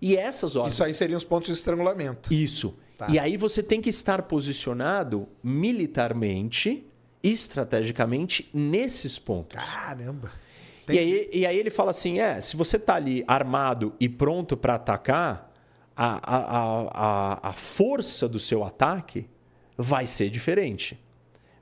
[0.00, 2.34] E essas órbitas Isso aí seriam os pontos de estrangulamento.
[2.34, 2.76] isso.
[2.98, 3.06] Tá.
[3.08, 6.84] E aí você tem que estar posicionado militarmente,
[7.22, 9.56] estrategicamente, nesses pontos.
[9.56, 10.32] Caramba.
[10.88, 14.56] E aí, e aí ele fala assim: é, se você tá ali armado e pronto
[14.56, 15.48] para atacar,
[15.94, 19.30] a, a, a, a força do seu ataque
[19.76, 20.98] vai ser diferente.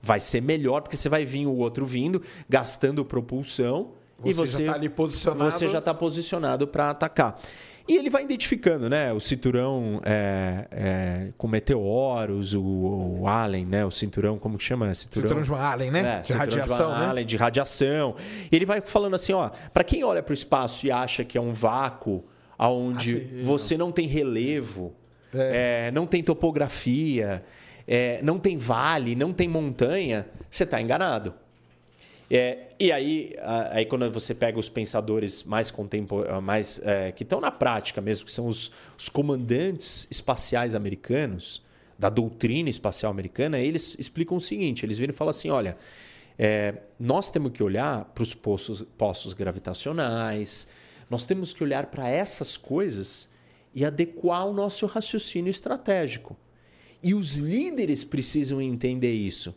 [0.02, 3.92] Vai ser melhor, porque você vai vir o outro vindo, gastando propulsão.
[4.24, 5.52] e Você você já tá ali posicionado.
[5.52, 7.40] Você já está posicionado para atacar.
[7.88, 9.12] E ele vai identificando, né?
[9.12, 13.84] O cinturão é, é, com meteoros, o, o Allen, né?
[13.84, 14.94] O cinturão, como que chama?
[14.94, 16.00] Cinturão de Van Allen, né?
[16.00, 17.06] É, de cinturão radiação, Van né?
[17.06, 18.14] Allen, de radiação.
[18.50, 21.36] E ele vai falando assim, ó, para quem olha para o espaço e acha que
[21.36, 22.24] é um vácuo
[22.58, 24.94] onde Ah, você não tem relevo,
[25.34, 27.42] é, não tem topografia,
[27.90, 31.34] é, não tem vale, não tem montanha, você está enganado.
[32.30, 33.34] É, e aí,
[33.72, 38.24] aí quando você pega os pensadores mais contemporâneos, mais é, que estão na prática mesmo,
[38.24, 41.68] que são os, os comandantes espaciais americanos,
[41.98, 45.76] da doutrina espacial americana, eles explicam o seguinte: eles viram e falam assim, olha,
[46.38, 50.66] é, nós temos que olhar para os poços, poços gravitacionais,
[51.10, 53.28] nós temos que olhar para essas coisas
[53.74, 56.36] e adequar o nosso raciocínio estratégico.
[57.02, 59.54] E os líderes precisam entender isso.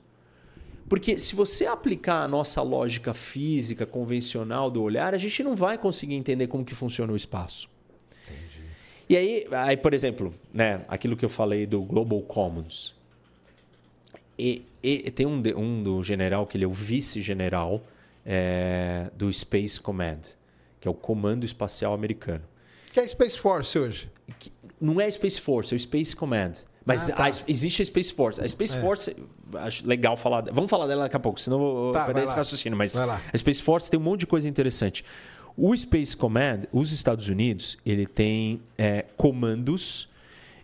[0.88, 5.78] Porque se você aplicar a nossa lógica física convencional do olhar, a gente não vai
[5.78, 7.70] conseguir entender como que funciona o espaço.
[9.10, 12.94] E aí, aí, por exemplo, né, aquilo que eu falei do Global Commons.
[14.38, 17.84] E, e tem um, um do general, que ele é o vice-general
[18.26, 20.22] é, do Space Command,
[20.80, 22.44] que é o Comando Espacial Americano.
[22.92, 24.10] Que é a Space Force hoje.
[24.40, 26.54] Que não é a Space Force, é o Space Command.
[26.86, 27.26] Mas Ah, tá.
[27.28, 28.42] a- existe a Space Force.
[28.42, 29.16] A Space Force,
[29.56, 30.44] acho legal falar.
[30.52, 32.78] Vamos falar dela daqui a pouco, senão eu vou Tá, perder vai esse raciocínio.
[32.78, 35.04] Mas a Space Force tem um monte de coisa interessante.
[35.56, 40.10] O Space Command, os Estados Unidos, ele tem é, comandos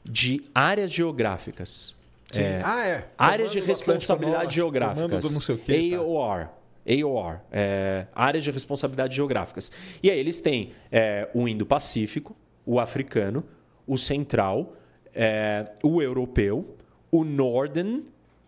[0.04, 1.96] de áreas geográficas.
[2.36, 3.08] É, ah, é.
[3.18, 5.24] áreas de responsabilidade Norte, geográficas.
[5.24, 5.98] do não sei o quê, tá.
[5.98, 6.48] AOR.
[6.88, 9.72] AOR, é, áreas de responsabilidade geográficas.
[10.02, 12.36] E aí eles têm é, o Indo-Pacífico,
[12.66, 13.44] o africano,
[13.88, 14.74] o central,
[15.22, 16.78] é, o europeu,
[17.12, 18.06] o Northern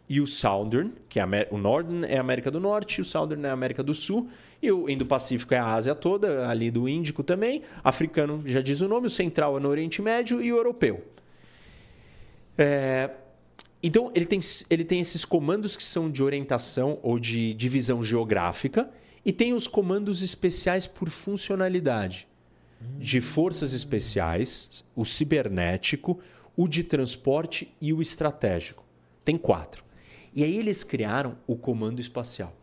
[0.07, 3.49] e o Southern, que é o Northern é a América do Norte, o Southern é
[3.49, 4.29] a América do Sul,
[4.61, 8.87] e o Indo-Pacífico é a Ásia toda, ali do Índico também, africano já diz o
[8.87, 11.03] nome, o central é no Oriente Médio e o europeu.
[12.57, 13.09] É,
[13.83, 14.39] então, ele tem,
[14.69, 18.89] ele tem esses comandos que são de orientação ou de divisão geográfica
[19.25, 22.29] e tem os comandos especiais por funcionalidade.
[22.97, 26.19] De forças especiais, o cibernético,
[26.55, 28.83] o de transporte e o estratégico.
[29.23, 29.83] Tem quatro.
[30.33, 32.55] E aí eles criaram o comando espacial.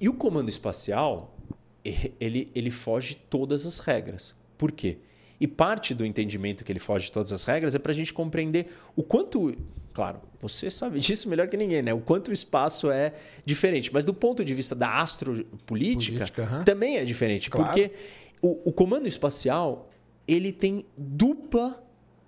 [0.00, 1.36] E o comando espacial,
[1.84, 4.34] ele, ele foge todas as regras.
[4.58, 4.98] Por quê?
[5.40, 8.12] E parte do entendimento que ele foge de todas as regras é para a gente
[8.12, 9.54] compreender o quanto.
[9.92, 11.92] Claro, você sabe disso melhor que ninguém, né?
[11.92, 13.12] O quanto o espaço é
[13.44, 13.92] diferente.
[13.92, 17.50] Mas do ponto de vista da astropolítica, Política, também é diferente.
[17.50, 17.66] Claro.
[17.66, 17.90] Porque
[18.40, 19.90] o, o comando espacial
[20.26, 21.82] ele tem dupla,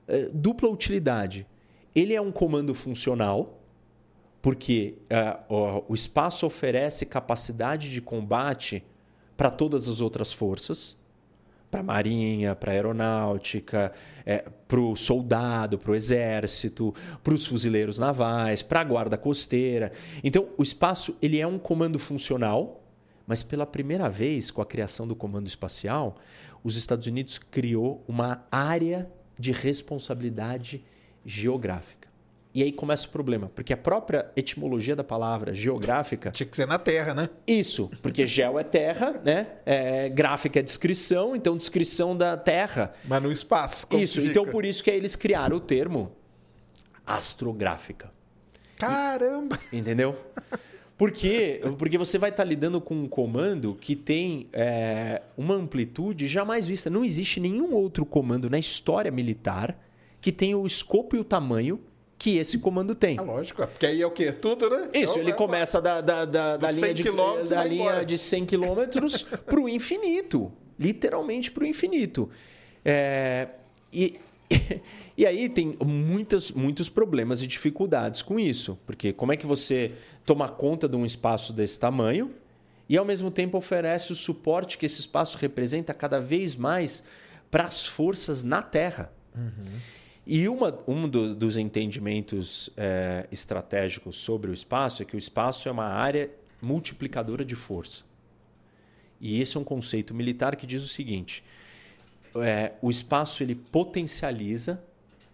[0.09, 1.47] eh, dupla utilidade.
[1.95, 3.61] Ele é um comando funcional,
[4.43, 5.41] porque ah,
[5.89, 8.85] o, espaço oferece capacidade de combate
[9.37, 11.03] para todas as outras forças
[11.71, 13.93] para a marinha, para a aeronáutica,
[14.69, 19.91] para o soldado, para o exército, para os fuzileiros navais, para a guarda costeira.
[20.23, 22.81] Então, o espaço ele é um comando funcional,
[23.27, 26.15] mas pela primeira vez, com a criação do comando espacial,
[26.63, 30.83] os Estados Unidos criou uma área de responsabilidade
[31.25, 32.05] geográfica.
[32.55, 36.69] E aí começa o problema, porque a própria etimologia da palavra geográfica Tinha que ser
[36.69, 37.29] na Terra, né?
[37.49, 39.49] isso, porque geo é terra, né?
[39.67, 42.95] É, gráfica é descrição, então descrição da terra.
[43.05, 43.89] Mas no espaço.
[43.89, 46.13] como isso, então por isso que aí eles criaram o termo
[47.05, 48.13] astrográfica.
[48.79, 49.59] Caramba!
[49.73, 50.17] Entendeu?
[50.97, 51.61] Por quê?
[51.77, 56.89] Porque você vai estar lidando com um comando que tem é, uma amplitude jamais vista.
[56.89, 59.77] Não existe nenhum outro comando na história militar
[60.21, 61.81] que tenha o escopo e o tamanho
[62.17, 63.19] que esse comando tem.
[63.19, 64.33] Ah, lógico, é, porque aí é o quê?
[64.33, 64.89] Tudo, né?
[64.95, 68.17] Isso, Então, ele é- começa da, da, da, da linha, 100 de, da linha de
[68.17, 70.53] 100 quilômetros para o infinito.
[70.79, 72.31] Literalmente para o infinito.
[72.85, 73.49] É,
[73.93, 74.19] e,
[75.17, 78.79] e aí tem muitas, muitos problemas e dificuldades com isso.
[78.87, 79.93] Porque como é que você
[80.27, 82.33] toma conta de um espaço desse tamanho
[82.89, 87.05] e, ao mesmo tempo, oferece o suporte que esse espaço representa cada vez mais
[87.51, 89.13] para as forças na Terra?
[90.27, 95.69] E uma, um do- dos entendimentos eh, estratégicos sobre o espaço é que o espaço
[95.69, 96.31] é uma área
[96.63, 98.03] multiplicadora de força.
[99.21, 101.45] E esse é um conceito militar que diz o seguinte:
[102.37, 104.83] eh, o espaço ele potencializa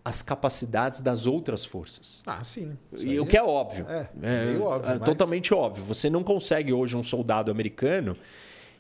[0.05, 2.23] as capacidades das outras forças.
[2.27, 2.77] Ah, sim.
[2.99, 3.87] E o que é óbvio.
[3.89, 4.09] É,
[4.47, 5.85] meio óbvio, é mas- Totalmente óbvio.
[5.85, 8.17] Você não consegue hoje um soldado americano.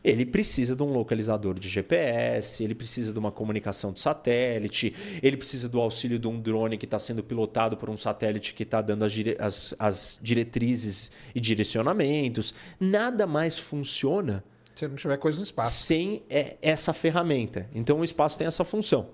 [0.02, 5.36] Ele precisa de um localizador de GPS, ele precisa de uma comunicação de satélite, ele
[5.36, 8.80] precisa do auxílio de um drone que está sendo pilotado por um satélite que está
[8.80, 12.54] dando as, dire- as- as diretrizes e direcionamentos.
[12.80, 14.42] Nada mais funciona
[14.74, 15.82] Se não tiver coisa no espaço.
[15.84, 17.68] sem é, essa ferramenta.
[17.74, 19.06] Então o espaço tem essa função.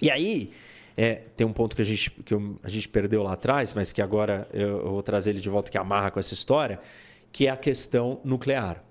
[0.00, 0.52] E aí,
[0.96, 3.92] é, tem um ponto que, a gente, que eu- a gente perdeu lá atrás, mas
[3.92, 6.78] que agora eu, eu vou trazer ele de volta, que amarra com essa história,
[7.30, 8.84] que é a questão nuclear.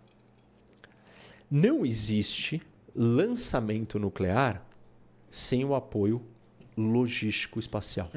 [1.50, 2.62] Não existe
[2.96, 4.66] lançamento nuclear
[5.30, 6.22] sem o apoio
[6.76, 8.10] logístico espacial.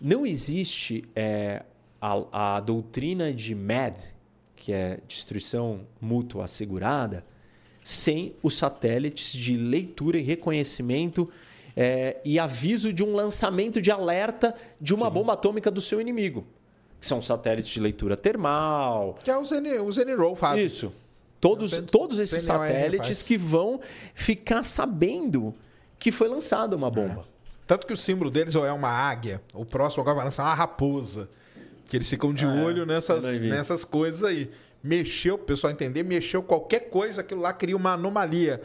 [0.00, 1.64] Não existe é,
[2.00, 4.14] a, a doutrina de MAD,
[4.54, 7.24] que é destruição mútua assegurada,
[7.82, 11.28] sem os satélites de leitura e reconhecimento
[11.76, 16.46] é, e aviso de um lançamento de alerta de uma bomba atômica do seu inimigo.
[17.00, 20.62] Que são satélites de leitura termal, Que é o Zen, o Zeniro faz.
[20.62, 20.92] isso.
[21.40, 23.80] Todos, todos esses satélites que vão
[24.14, 25.52] ficar sabendo
[25.98, 27.26] que foi lançada uma bomba.
[27.66, 30.54] Tanto que o símbolo deles ou é uma águia, o próximo agora vai lançar uma
[30.54, 31.28] raposa.
[31.88, 34.50] Que eles ficam de olho nessas, nessas coisas aí.
[34.82, 38.62] Mexeu, pro pessoal entender, mexeu qualquer coisa, aquilo lá cria uma anomalia.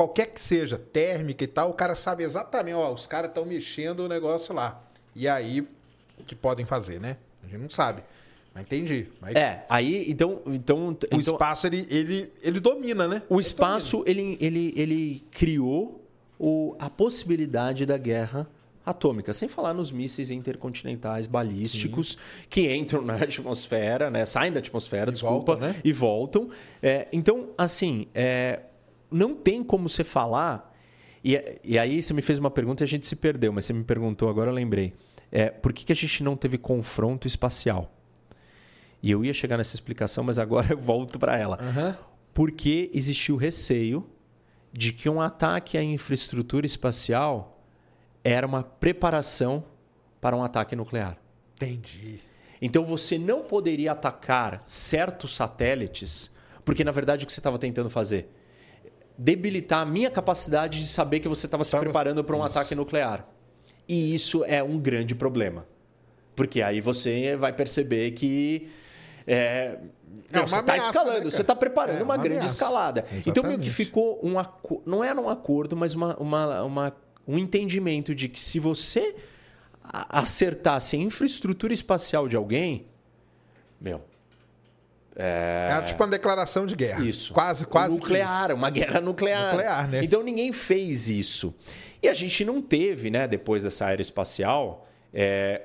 [0.00, 4.00] Qualquer que seja, térmica e tal, o cara sabe exatamente, ó, os caras estão mexendo
[4.00, 4.82] o negócio lá.
[5.14, 7.18] E aí, o que podem fazer, né?
[7.44, 8.02] A gente não sabe.
[8.54, 9.08] Mas entendi.
[9.20, 10.40] Mas É, aí, então.
[10.46, 13.20] então, o então espaço, ele, ele, ele domina, né?
[13.28, 16.02] o Ele espaço, ele, ele, ele criou
[16.38, 18.48] o, a possibilidade da guerra
[18.86, 22.16] atômica, sem falar nos mísseis intercontinentais balísticos
[22.48, 24.24] que entram na atmosfera, né?
[24.24, 25.76] saem da atmosfera, E desculpa, voltam, né?
[25.84, 26.48] e voltam.
[26.82, 28.60] É, então, assim, é,
[29.10, 30.74] não tem como você falar.
[31.22, 33.72] E, e aí você me fez uma pergunta e a gente se perdeu, mas você
[33.72, 34.94] me perguntou, agora eu lembrei.
[35.30, 37.92] é, por que, que a gente não teve confronto espacial?
[39.02, 41.58] E eu ia chegar nessa explicação, mas agora eu volto para ela.
[41.60, 41.98] Aham.
[42.32, 44.06] Porque existiu receio
[44.72, 47.64] de que um ataque à infraestrutura espacial
[48.22, 49.64] era uma preparação
[50.20, 51.18] para um ataque nuclear.
[51.56, 52.20] Entendi.
[52.62, 56.30] Então você não poderia atacar certos satélites,
[56.64, 58.30] porque na verdade o que você estava tentando fazer?
[59.22, 62.58] Debilitar a minha capacidade de saber que você estava se preparando para um Isso.
[62.58, 63.28] ataque nuclear.
[63.86, 65.66] E isso é um grande problema.
[66.34, 68.70] Porque aí você vai perceber que.
[69.26, 69.78] É, É
[70.32, 72.54] não, uma você está ameaça, escalando, né, você está preparando É uma, uma grande ameaça.
[72.54, 73.00] escalada.
[73.26, 73.70] Então, meio que Exatamente.
[73.70, 76.96] ficou um aco- não era um acordo, mas uma, uma, uma-
[77.28, 79.14] um entendimento de que se você
[79.84, 82.86] acertasse a infraestrutura espacial de alguém,
[83.80, 84.00] meu,
[85.16, 87.04] Era tipo uma declaração de guerra.
[87.04, 87.32] isso.
[87.32, 87.94] Quase, quase.
[87.94, 89.52] Nuclear, uma guerra nuclear.
[89.52, 90.04] Nuclear, né?
[90.04, 91.54] Então ninguém fez isso.
[92.02, 95.62] E a gente não teve, né, depois dessa aeroespacial, é,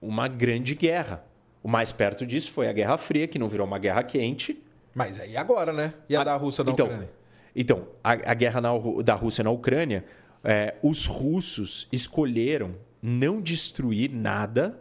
[0.00, 1.24] uma grande guerra.
[1.62, 4.52] O mais perto disso foi a Guerra Fria, que não virou uma guerra quente.
[4.52, 4.62] isso.
[4.94, 5.92] Mas aí agora, né?
[6.08, 7.10] E a, da Rússia da então, Ucrânia?
[7.54, 8.70] Então, a, a guerra na
[9.02, 10.04] da Rússia na Ucrânia,
[10.42, 14.80] é, os russos escolheram não destruir nada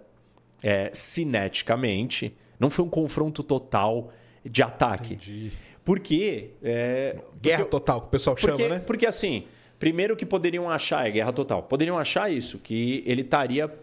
[0.63, 2.35] é, cineticamente.
[2.59, 4.11] Não foi um confronto total
[4.43, 5.13] de ataque.
[5.13, 5.51] Entendi.
[5.83, 6.51] Porque.
[6.61, 8.79] é, Guerra total, que o pessoal porque, chama, né?
[8.79, 9.45] porque assim,
[9.79, 13.73] primeiro que poderiam achar, é guerra total, poderiam achar isso, que ele estaria.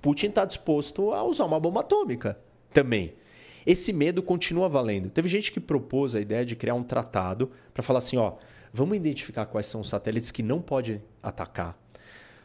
[0.00, 2.38] Putin está disposto a usar uma bomba atômica
[2.72, 3.12] também.
[3.66, 5.08] Esse medo continua valendo.
[5.08, 8.34] Teve gente que propôs a ideia de criar um tratado para falar assim: ó,
[8.72, 11.78] vamos identificar quais são os satélites que não pode atacar.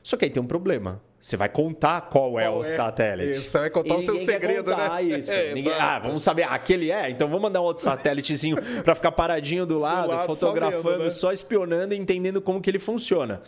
[0.01, 1.01] Só que aí tem um problema.
[1.21, 2.65] Você vai contar qual, é Qual o é?
[2.65, 3.31] satélite.
[3.31, 5.03] Isso, você vai contar E o seu segredo, né?
[5.03, 5.29] Isso.
[5.39, 7.09] É, Ninguém- ah, vamos saber, aquele é?
[7.09, 11.03] Então vamos mandar um outro satélitezinho para ficar paradinho do lado, lado, só fotografando, vendo,
[11.05, 11.09] né?
[11.09, 13.41] só espionando e entendendo como que ele funciona.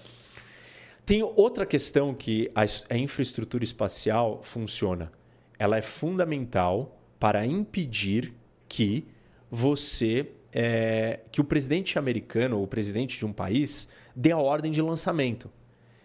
[1.06, 2.52] Tem outra questão que
[2.89, 5.11] a infraestrutura espacial funciona.
[5.57, 8.34] Ela é fundamental para impedir
[8.68, 9.06] que
[9.49, 14.72] você, é, que o presidente americano ou o presidente de um país dê a ordem
[14.72, 15.49] de lançamento.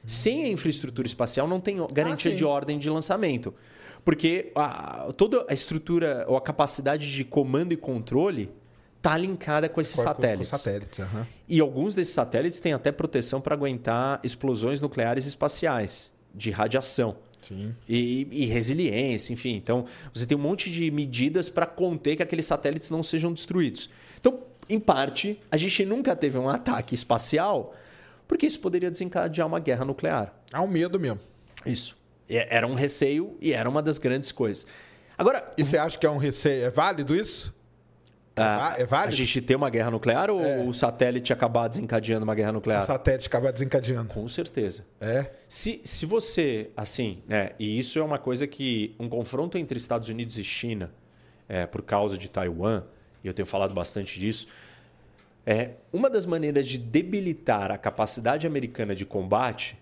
[0.06, 3.52] Sem a infraestrutura espacial não tem garantia Ah, de ordem de lançamento.
[4.04, 8.48] Porque a- toda a estrutura ou a capacidade de comando e controle
[8.98, 10.48] está linkada com esses Com- com- com satélites.
[10.48, 11.26] satélites, aham.
[11.48, 17.16] E alguns desses satélites têm até proteção para aguentar explosões nucleares espaciais de radiação.
[17.42, 17.74] Sim.
[17.88, 19.54] E, e resiliência, enfim.
[19.54, 23.88] Então, você tem um monte de medidas para conter que aqueles satélites não sejam destruídos.
[24.20, 27.72] Então, em parte, a gente nunca teve um ataque espacial,
[28.28, 30.34] porque isso poderia desencadear uma guerra nuclear.
[30.52, 31.20] Há um medo mesmo.
[31.64, 31.96] Isso.
[32.28, 34.66] E Era um receio e era uma das grandes coisas.
[35.16, 36.64] Agora, E você acha que é um receio?
[36.64, 37.54] É válido isso?
[38.38, 39.16] É, Ah, é a válido?
[39.16, 40.58] gente ter uma guerra nuclear ou É.
[40.62, 42.82] o satélite acabar desencadeando uma guerra O nuclear?
[42.82, 44.12] satélite acabar desencadeando.
[44.12, 44.84] Com certeza.
[45.00, 45.30] É.
[45.48, 50.08] Se, se você, assim, né, e isso é uma coisa que um confronto entre Estados
[50.10, 50.92] Unidos e China,
[51.48, 52.82] é, por causa de Taiwan,
[53.24, 54.46] e eu tenho falado bastante disso,
[55.46, 59.78] é uma das maneiras de debilitar a capacidade americana de combate,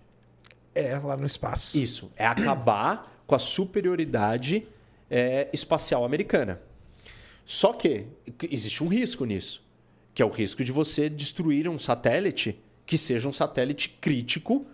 [0.75, 1.77] É, lá no espaço.
[1.77, 4.67] isso, é acabar com a superioridade
[5.09, 6.61] é, espacial americana.
[7.45, 8.05] Só que
[8.51, 9.63] existe um risco nisso,
[10.13, 14.65] que é o risco de você destruir um satélite que seja um satélite crítico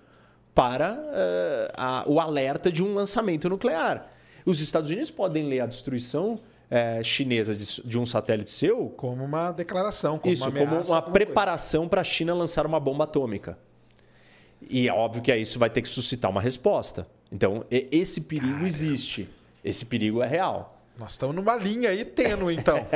[0.53, 4.09] para eh, a- o alerta de um lançamento nuclear.
[4.45, 6.39] Os Estados Unidos podem ler a destruição
[6.71, 10.89] eh, chinesa de, de um satélite seu Como uma declaração, como isso, uma como ameaça,
[10.89, 11.13] uma alguma coisa.
[11.25, 13.57] preparação para a China lançar uma bomba atômica.
[14.69, 17.05] E é óbvio que isso vai ter que suscitar uma resposta.
[17.31, 19.29] Então, esse perigo existe.
[19.63, 20.81] Esse perigo é real.
[20.97, 22.77] Nós estamos numa linha aí tênue, então.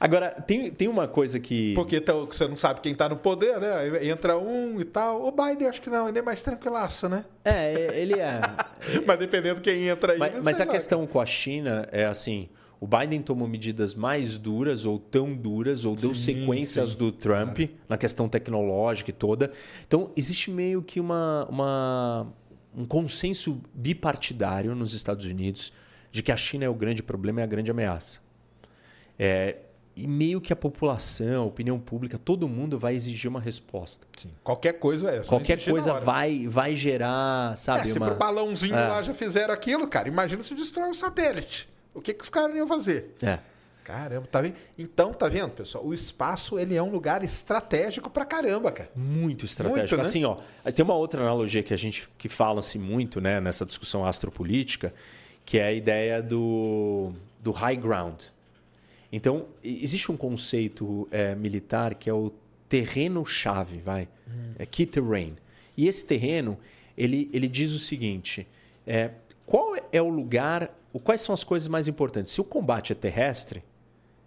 [0.00, 1.74] Agora, tem, tem uma coisa que.
[1.74, 4.06] Porque então, você não sabe quem está no poder, né?
[4.06, 5.24] Entra um e tal.
[5.26, 7.24] O Biden, acho que não, ele é mais tranquilaço, né?
[7.44, 8.40] É, ele é.
[9.06, 10.18] Mas dependendo quem entra aí.
[10.18, 10.70] mas mas a lá.
[10.72, 12.48] questão com a China é assim:
[12.80, 17.10] o Biden tomou medidas mais duras ou tão duras, ou deu Sim, sequências sim, do
[17.10, 17.58] Trump
[17.88, 19.50] na questão tecnológica e toda.
[19.86, 22.32] Então, existe meio que uma, uma-
[22.76, 25.72] um consenso bipartidário nos Estados Unidos
[26.12, 28.20] de que a China é o grande problema e a grande ameaça.
[29.18, 29.56] É,
[30.02, 34.06] e meio que a população, a opinião pública, todo mundo vai exigir uma resposta.
[34.16, 34.30] Sim.
[34.44, 35.20] Qualquer coisa é.
[35.20, 37.88] Qualquer coisa vai, vai gerar, É, sabe?
[37.88, 38.06] se uma...
[38.08, 38.88] pro balãozinho É.
[38.88, 41.68] lá já fizeram aquilo, cara, imagina se destrói o satélite.
[41.92, 43.14] O que, que os caras iam fazer?
[43.22, 43.38] É.
[43.82, 44.54] Caramba, tá vendo?
[44.78, 45.82] Então, tá vendo, pessoal?
[45.82, 48.90] O espaço, ele é um lugar estratégico pra caramba, cara.
[48.94, 49.80] Muito estratégico.
[49.80, 50.02] Muito, né?
[50.02, 50.36] Assim, ó,
[50.70, 54.92] tem uma outra analogia que a gente que fala-se muito, né, nessa discussão astropolítica,
[55.42, 58.20] que é a ideia do, do high ground.
[59.10, 62.32] Então, existe um conceito é, militar que é o
[62.68, 64.08] terreno-chave, vai.
[64.58, 65.36] É key terrain.
[65.76, 66.58] E esse terreno,
[66.96, 68.46] ele, ele diz o seguinte:
[68.86, 69.12] é,
[69.46, 70.70] qual é o lugar,
[71.02, 72.32] quais são as coisas mais importantes?
[72.32, 73.62] Se o combate é terrestre,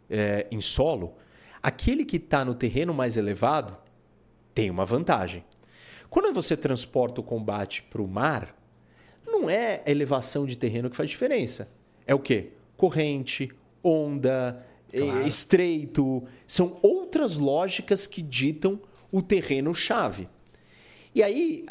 [0.09, 1.13] é, em solo,
[1.61, 3.77] aquele que está no terreno mais elevado
[4.53, 5.43] tem uma vantagem.
[6.09, 8.55] Quando você transporta o combate para o mar,
[9.25, 11.69] não é a elevação de terreno que faz diferença.
[12.05, 12.49] É o quê?
[12.75, 13.49] Corrente,
[13.83, 15.27] onda, claro.
[15.27, 16.23] estreito.
[16.47, 18.79] São outras lógicas que ditam
[19.11, 20.27] o terreno-chave.
[21.13, 21.65] E aí,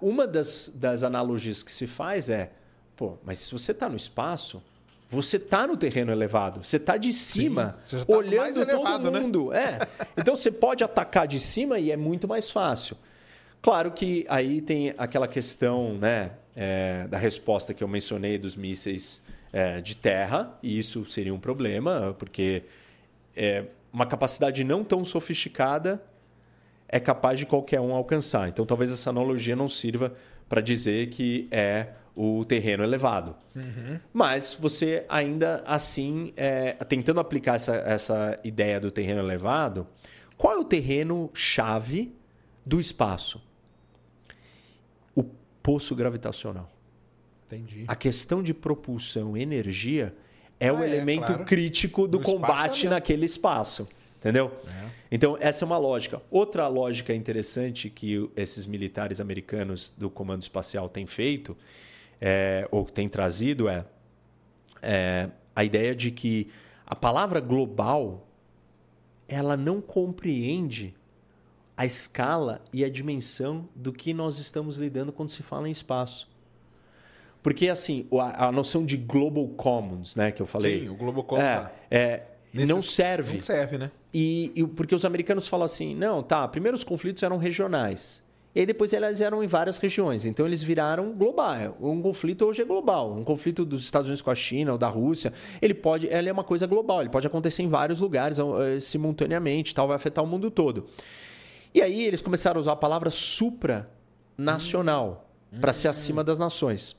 [0.00, 2.52] uma das, das analogias que se faz é:
[2.96, 4.62] pô, mas se você está no espaço,
[5.08, 9.20] você está no terreno elevado, você está de cima, Sim, tá olhando elevado, todo né?
[9.20, 9.50] mundo.
[9.50, 9.78] Né?
[9.80, 10.06] É.
[10.16, 12.96] Então você pode atacar de cima e é muito mais fácil.
[13.62, 19.22] Claro que aí tem aquela questão né, é, da resposta que eu mencionei dos mísseis
[19.56, 22.64] é, de terra, e isso seria um problema, porque
[23.34, 26.04] é, uma capacidade não tão sofisticada
[26.86, 28.50] é capaz de qualquer um alcançar.
[28.50, 30.12] Então talvez essa analogia não sirva
[30.46, 33.34] para dizer que é o terreno elevado.
[33.54, 33.98] Uhum.
[34.12, 39.86] Mas você ainda assim, é, tentando aplicar essa, essa ideia do terreno elevado,
[40.36, 42.14] qual é o terreno chave
[42.64, 43.42] do espaço?
[45.14, 45.24] O
[45.62, 46.75] poço gravitacional.
[47.46, 47.84] Entendi.
[47.86, 50.14] A questão de propulsão energia
[50.58, 51.44] é ah, o é, elemento claro.
[51.44, 53.88] crítico do, combate naquele espaço.
[54.18, 54.52] Entendeu?
[54.66, 54.86] É.
[55.10, 56.20] Então, essa é uma lógica.
[56.30, 61.56] Outra lógica interessante que esses militares americanos do Comando Espacial têm feito
[62.20, 63.84] é, ou tem trazido é,
[64.82, 66.48] é a ideia de que
[66.84, 68.26] a palavra global
[69.28, 70.94] ela não compreende
[71.76, 76.28] a escala e a dimensão do que nós estamos lidando quando se fala em espaço.
[77.46, 80.80] Porque, assim, a, a noção de global commons, né, que eu falei.
[80.80, 81.44] Sim, o global commons.
[81.44, 83.36] É, é, não serve.
[83.36, 83.92] Não serve, né?
[84.12, 88.20] E, e, porque os americanos falam assim, não, tá, primeiro os conflitos eram regionais.
[88.52, 90.26] E aí depois elas eram em várias regiões.
[90.26, 91.78] Então eles viraram global.
[91.80, 93.16] Um conflito hoje é global.
[93.16, 95.32] Um conflito dos Estados Unidos com a China ou da Rússia,
[95.62, 97.00] ele pode, ele é uma coisa global.
[97.00, 100.88] Ele pode acontecer em vários lugares uh, simultaneamente, tal, vai afetar o mundo todo.
[101.72, 105.60] E aí eles começaram a usar a palavra supranacional hum.
[105.60, 106.96] para ser acima das nações.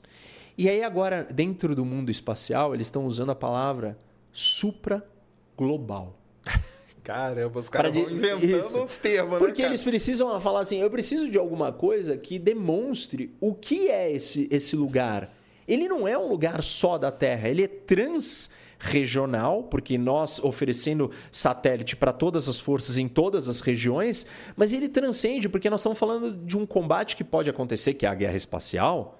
[0.58, 3.96] E aí agora, dentro do mundo espacial, eles estão usando a palavra
[4.32, 6.18] supraglobal.
[7.04, 8.82] Caramba, os caras vão inventando Isso.
[8.82, 13.32] os termos, Porque né, eles precisam falar assim, eu preciso de alguma coisa que demonstre
[13.40, 15.32] o que é esse, esse lugar.
[15.66, 21.94] Ele não é um lugar só da Terra, ele é transregional, porque nós oferecendo satélite
[21.94, 24.26] para todas as forças em todas as regiões,
[24.56, 28.08] mas ele transcende, porque nós estamos falando de um combate que pode acontecer, que é
[28.08, 29.18] a guerra espacial,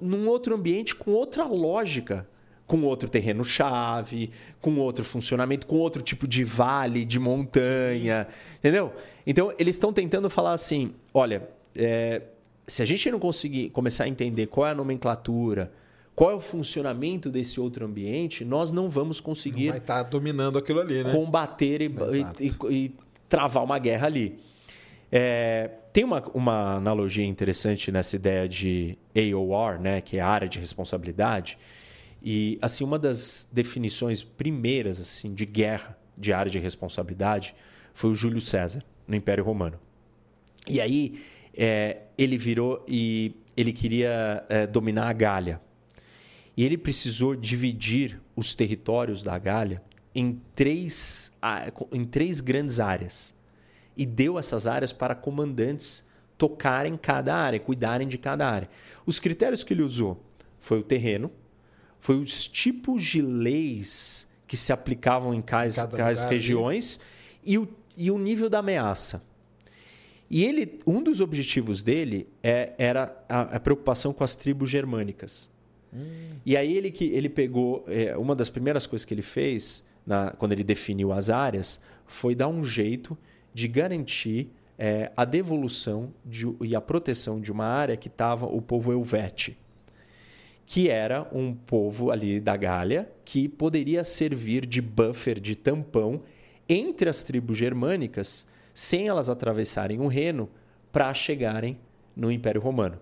[0.00, 2.26] num outro ambiente com outra lógica
[2.66, 4.30] com outro terreno-chave,
[4.60, 8.26] com outro funcionamento, com outro tipo de vale, de montanha,
[8.58, 8.92] entendeu?
[9.26, 12.22] Então, eles estão tentando falar assim: olha, é,
[12.66, 15.72] se a gente não conseguir começar a entender qual é a nomenclatura,
[16.14, 19.66] qual é o funcionamento desse outro ambiente, nós não vamos conseguir.
[19.66, 21.12] Não vai estar tá dominando aquilo ali, né?
[21.12, 21.94] Combater e,
[22.40, 22.94] e, e, e
[23.28, 24.38] travar uma guerra ali.
[25.10, 30.48] É, tem uma, uma analogia interessante nessa ideia de AOR, né, que é a área
[30.48, 31.58] de responsabilidade
[32.28, 37.54] e assim uma das definições primeiras assim de guerra, de área de responsabilidade,
[37.94, 39.78] foi o Júlio César no Império Romano.
[40.68, 41.22] E aí
[41.56, 45.60] é, ele virou e ele queria é, dominar a Gália.
[46.56, 49.80] E ele precisou dividir os territórios da Gália
[50.12, 51.30] em três,
[51.92, 53.35] em três grandes áreas.
[53.96, 56.06] E deu essas áreas para comandantes
[56.36, 58.68] tocarem cada área, cuidarem de cada área.
[59.06, 60.22] Os critérios que ele usou
[60.58, 61.30] foi o terreno,
[61.98, 67.00] foi os tipos de leis que se aplicavam em quais, quais regiões
[67.44, 69.22] e o, e o nível da ameaça.
[70.28, 75.48] E ele, um dos objetivos dele é, era a, a, preocupação com as tribos germânicas.
[75.92, 76.34] Hum.
[76.44, 80.32] E aí ele que ele pegou é, uma das primeiras coisas que ele fez na,
[80.32, 83.16] quando ele definiu as áreas foi dar um jeito
[83.56, 88.60] de garantir é, a devolução de, e a proteção de uma área que estava o
[88.60, 89.56] povo Helvete
[90.66, 96.20] que era um povo ali da Gália que poderia servir de buffer, de tampão
[96.68, 100.50] entre as tribos germânicas, sem elas atravessarem o Reno
[100.90, 101.78] para chegarem
[102.16, 102.98] no Império Romano.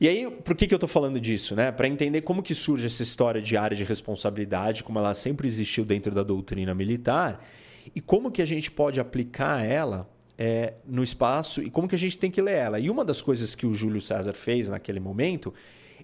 [0.00, 1.54] E aí, por que, que eu estou falando disso?
[1.54, 1.70] Né?
[1.70, 5.84] Para entender como que surge essa história de área de responsabilidade, como ela sempre existiu
[5.84, 7.46] dentro da doutrina militar,
[7.94, 10.08] e como que a gente pode aplicar ela
[10.38, 12.78] é, no espaço e como que a gente tem que ler ela.
[12.78, 15.52] E uma das coisas que o Júlio César fez naquele momento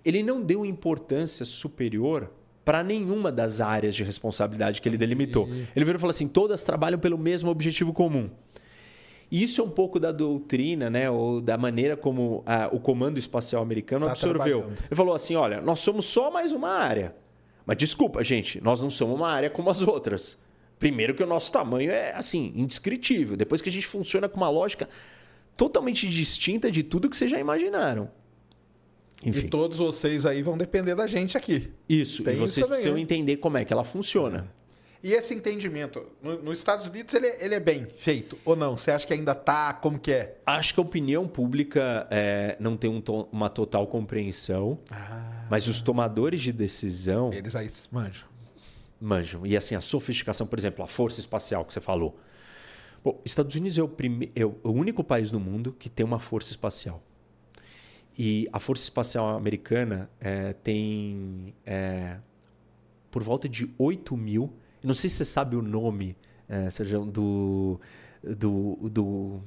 [0.05, 2.31] ele não deu importância superior
[2.65, 5.49] para nenhuma das áreas de responsabilidade que ele delimitou.
[5.49, 8.31] Ele virou e falou assim: todas trabalham pelo mesmo objetivo comum.
[9.31, 11.09] E isso é um pouco da doutrina, né?
[11.11, 14.67] Ou da maneira como ah, o Comando Espacial Americano Tá absorveu.
[14.69, 17.15] Ele falou assim: olha, nós somos só mais uma área.
[17.65, 20.39] Mas desculpa, gente, nós não somos uma área como as outras.
[20.81, 23.37] Primeiro que o nosso tamanho é, assim, indescritível.
[23.37, 24.89] Depois que a gente funciona com uma lógica
[25.57, 28.11] totalmente distinta de tudo que vocês já imaginaram.
[29.25, 31.71] Enfim, E todos vocês aí vão depender da gente aqui.
[31.89, 32.25] isso.
[32.25, 33.01] tem e isso vocês também, precisam né?
[33.03, 34.51] entender como é que ela funciona.
[35.03, 38.77] E esse entendimento, no- nos Estados Unidos ele, é- ele é bem feito ou não?
[38.77, 39.73] Você acha que ainda tá?
[39.75, 40.37] Como que é?
[40.47, 44.79] Acho que a opinião pública é, não tem um to- uma total compreensão,
[45.51, 48.30] mas os tomadores de decisão Eles aí manjam.
[49.01, 49.47] Manjam.
[49.47, 52.19] E assim, a sofisticação, por exemplo, a força espacial que você falou.
[53.03, 54.31] Bom, Estados Unidos é o, prime...
[54.37, 57.03] é o único país do mundo que tem uma força espacial.
[58.19, 62.19] E a força espacial americana é, tem é,
[63.11, 64.53] por volta de 8 mil.
[64.83, 66.17] Não sei se você sabe o nome,
[66.49, 67.81] é, Sérgio, do,
[68.23, 69.41] do, do,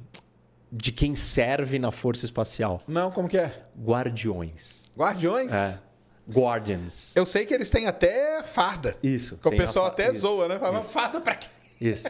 [0.71, 2.81] de quem serve na força espacial.
[2.87, 3.67] Não, como que é?
[3.77, 4.89] Guardiões.
[4.97, 5.53] Guardiões?
[5.53, 5.79] É.
[6.31, 7.15] Guardians.
[7.15, 8.95] Eu sei que eles têm até farda.
[9.03, 9.37] Isso.
[9.37, 10.59] Que o pessoal até isso, zoa, né?
[10.59, 10.91] Fala, isso.
[10.91, 11.47] farda pra quê?
[11.81, 12.07] Isso.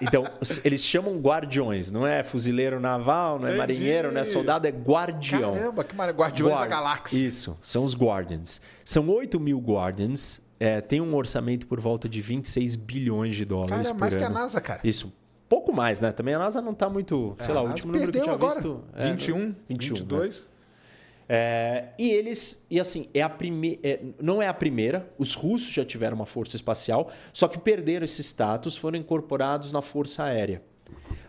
[0.00, 0.24] Então,
[0.64, 3.58] eles chamam guardiões, não é fuzileiro naval, não é Entendi.
[3.58, 5.54] marinheiro, não é soldado, é guardião.
[5.54, 6.20] Caramba, que maravilha.
[6.24, 7.26] Guardiões da Guard- Galáxia.
[7.26, 8.60] Isso, são os Guardians.
[8.84, 13.70] São 8 mil Guardians, é, tem um orçamento por volta de 26 bilhões de dólares
[13.76, 14.28] Cara, é mais que a.
[14.28, 14.80] NASA, cara.
[14.84, 15.12] Isso.
[15.48, 16.10] Pouco mais, né?
[16.10, 17.36] Também a NASA não está muito.
[17.38, 18.54] Sei É, lá, a o último número que eu tinha agora.
[18.54, 18.84] visto.
[18.94, 20.40] é, 21, 21, 22.
[20.40, 20.46] né?
[21.28, 23.78] É, e eles, e assim, é a prime...
[23.82, 25.08] é, não é a primeira.
[25.18, 29.80] Os russos já tiveram uma força espacial, só que perderam esse status, foram incorporados na
[29.80, 30.62] Força Aérea.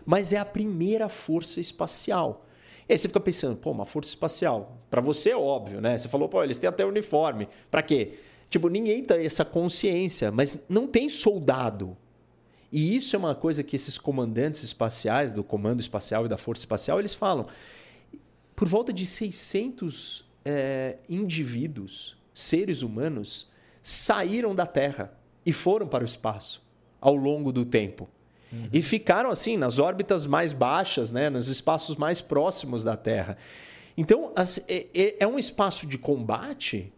[0.04, 2.46] Mas é a primeira força espacial.
[2.88, 4.78] E aí você fica pensando, pô, uma força espacial.
[4.88, 5.98] Para você é óbvio, né?
[5.98, 7.48] Você falou, pô, eles têm até uniforme.
[7.70, 8.12] Para quê?
[8.48, 11.96] Tipo, ninguém tem essa consciência, mas não tem soldado.
[12.70, 16.62] E isso é uma coisa que esses comandantes espaciais, do Comando Espacial e da Força
[16.62, 17.46] Espacial, eles falam
[18.56, 23.48] por volta de 600 eh, indivíduos, seres humanos,
[23.82, 25.12] saíram da Terra
[25.44, 26.62] e foram para o espaço
[27.00, 28.08] ao longo do tempo.
[28.72, 33.36] E ficaram assim nas órbitas mais baixas, né, nos espaços mais próximos da Terra.
[33.96, 36.90] Então, as- é- é- é um espaço de combate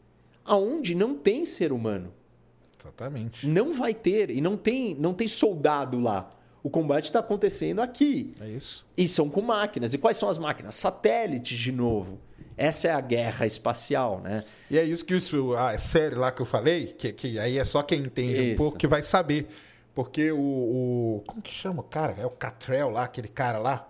[0.45, 2.13] aonde não tem ser humano.
[2.79, 3.47] Exatamente.
[3.49, 6.31] Não vai ter e não tem, não tem soldado lá.
[6.63, 8.33] O combate está acontecendo aqui.
[8.41, 8.85] É isso.
[8.97, 9.95] E são com máquinas.
[9.95, 10.75] E quais são as máquinas?
[10.75, 12.19] Satélites, de novo.
[12.57, 14.45] Essa é a guerra espacial, né?
[14.69, 17.65] E é isso que isso, a série lá que eu falei, que, que aí é
[17.65, 18.57] só quem entende um Isso.
[18.57, 19.47] pouco que vai saber.
[19.95, 22.17] Porque o, o- Como que chama o cara?
[22.19, 23.89] É o Catrell lá, aquele cara lá.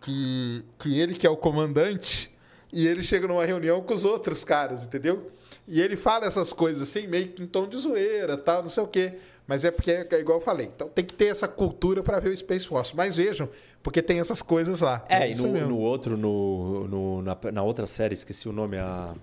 [0.00, 2.32] Que, que ele que é o comandante
[2.72, 5.30] e ele chega numa reunião com os outros caras, entendeu?
[5.66, 8.82] E ele fala essas coisas assim, meio que em tom de zoeira, tal, não sei
[8.82, 9.14] o quê.
[9.46, 10.70] Mas é porque é, é igual eu falei.
[10.74, 12.94] Então tem que ter essa cultura para ver o Space Force.
[12.96, 13.48] Mas vejam,
[13.82, 15.04] porque tem essas coisas lá.
[15.08, 18.78] É, e isso no, no outro, no, no- na, na outra série, esqueci o nome,
[18.78, 19.14] a.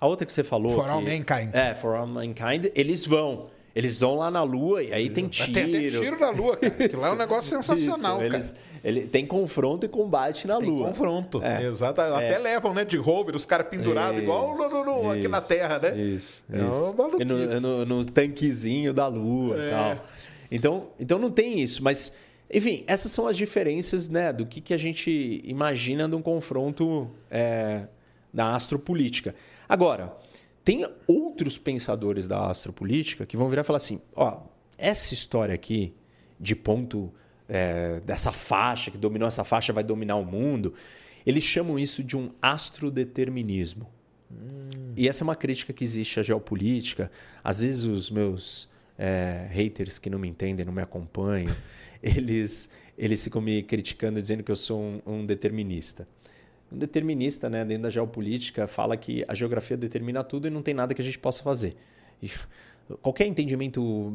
[0.00, 0.74] A outra que você falou.
[0.74, 1.54] For que- All Mankind.
[1.54, 3.50] É, For All Mankind, eles vão.
[3.74, 5.52] Eles vão lá na Lua e aí tem tiro.
[5.52, 6.88] Tem até tiro na lua, cara.
[6.88, 8.42] Que lá é um negócio sensacional, Isso, cara.
[8.42, 10.88] eles- ele, tem confronto e combate na Tem Lua.
[10.88, 11.42] confronto.
[11.42, 11.64] É.
[11.64, 12.00] Exato.
[12.00, 12.84] Até levam, né?
[12.84, 15.98] De rover, os caras pendurados, igual no- no- no- aqui na Terra, né?
[15.98, 16.44] Isso.
[16.52, 16.90] É isso.
[16.92, 17.22] uma.
[17.22, 19.70] E no, no- no tanquezinho da Lua e É.
[19.70, 20.04] tal.
[20.50, 21.82] Então, então não tem isso.
[21.82, 22.12] Mas,
[22.52, 27.10] enfim, essas são as diferenças né, do que, que a gente imagina de um confronto
[27.30, 27.82] é,
[28.32, 29.34] da astropolítica.
[29.68, 30.16] Agora,
[30.64, 34.38] tem outros pensadores da astropolítica que vão virar e falar assim: ó,
[34.78, 35.92] essa história aqui
[36.40, 37.12] de ponto
[37.48, 40.74] é, dessa faixa, que dominou essa faixa, vai dominar o mundo.
[41.26, 43.88] Eles chamam isso de um astrodeterminismo.
[44.96, 47.10] E essa é uma crítica que existe à geopolítica.
[47.42, 48.68] Às vezes os meus
[48.98, 51.54] é, haters que não me entendem, não me acompanham,
[52.02, 56.06] eles, eles ficam me criticando dizendo que eu sou um, um determinista.
[56.70, 60.74] Um determinista, né, dentro da geopolítica, fala que a geografia determina tudo e não tem
[60.74, 61.76] nada que a gente possa fazer.
[62.22, 62.30] E
[63.02, 64.12] qualquer entendimento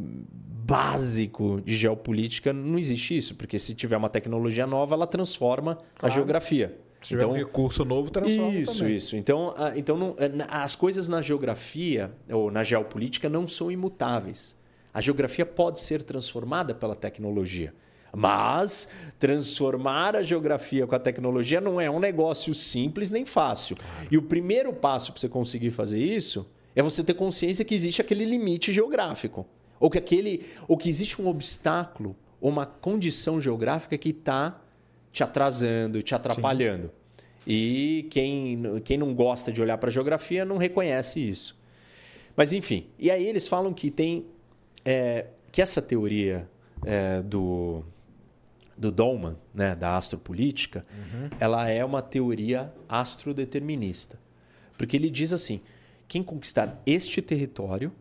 [0.65, 5.99] básico de geopolítica não existe isso, porque se tiver uma tecnologia nova, ela transforma a
[6.01, 6.15] Claro.
[6.15, 6.77] geografia.
[7.01, 8.95] Se tiver um recurso novo, transforma Isso, também.
[8.95, 9.15] isso.
[9.17, 14.57] Então, a- então não- na- as coisas na geografia ou na geopolítica não são imutáveis.
[14.93, 17.73] A geografia pode ser transformada pela tecnologia.
[18.15, 18.87] Mas
[19.19, 23.75] transformar a geografia com a tecnologia não é um negócio simples nem fácil.
[24.09, 26.45] E o primeiro passo para você conseguir fazer isso
[26.75, 29.45] é você ter consciência que existe aquele limite geográfico.
[29.79, 34.61] Ou que, aquele, ou que existe um obstáculo ou uma condição geográfica que está
[35.11, 36.91] te atrasando, te atrapalhando.
[37.45, 41.57] E quem, quem não gosta de olhar para a geografia não reconhece isso.
[42.35, 44.25] Mas enfim, e aí eles falam que tem
[44.83, 46.49] é, que essa teoria
[46.85, 47.83] é, do
[48.75, 51.29] do Dolman, né, da astropolítica, uhum.
[51.39, 54.19] ela é uma teoria astrodeterminista.
[54.77, 55.61] Porque ele diz assim:
[56.13, 57.91] quem conquistar este território,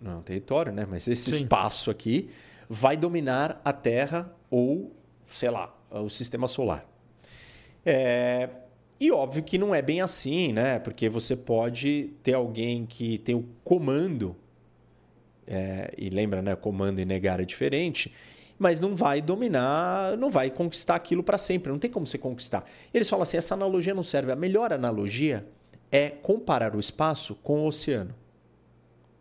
[0.00, 1.42] não é um território, né, mas esse Sim.
[1.42, 2.28] espaço aqui,
[2.68, 4.92] vai dominar a Terra ou,
[5.28, 6.84] sei lá, o sistema solar.
[7.86, 8.48] É,
[8.98, 10.80] e óbvio que não é bem assim, né?
[10.80, 14.34] Porque você pode ter alguém que tem o comando,
[15.46, 16.56] é, e lembra, né?
[16.56, 18.12] Comando e negar é diferente,
[18.58, 21.70] mas não vai dominar, não vai conquistar aquilo para sempre.
[21.70, 22.64] Não tem como você conquistar.
[22.92, 24.32] Eles falam assim: essa analogia não serve.
[24.32, 25.46] A melhor analogia
[25.94, 28.12] é comparar o espaço com o oceano.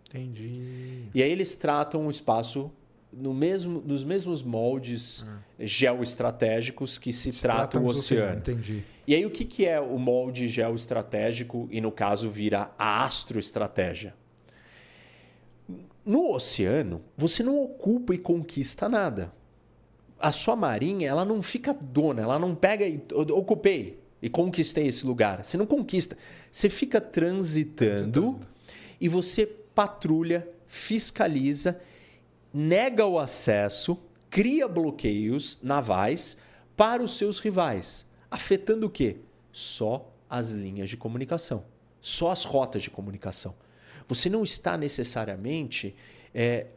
[0.09, 1.03] Entendi.
[1.13, 2.71] E aí eles tratam o espaço
[3.11, 5.37] no mesmo, nos mesmos moldes ah.
[5.59, 8.39] geoestratégicos que se, se trata o oceano.
[8.39, 8.83] Entendi.
[9.05, 14.15] E aí o que, que é o molde geoestratégico e no caso vira a astroestratégia?
[16.03, 19.31] No oceano, você não ocupa e conquista nada.
[20.19, 25.05] A sua marinha, ela não fica dona, ela não pega e ocupei e conquistei esse
[25.05, 25.43] lugar.
[25.43, 26.17] Você não conquista.
[26.49, 28.47] Você fica transitando, transitando.
[28.99, 31.79] e você patrulha, fiscaliza
[32.53, 33.97] nega o acesso,
[34.29, 36.37] cria bloqueios navais
[36.77, 39.17] para os seus rivais, afetando o quê?
[39.51, 41.65] Só as linhas de comunicação,
[41.99, 43.55] só as rotas de comunicação.
[44.07, 45.95] Você não está necessariamente
[46.33, 46.67] é,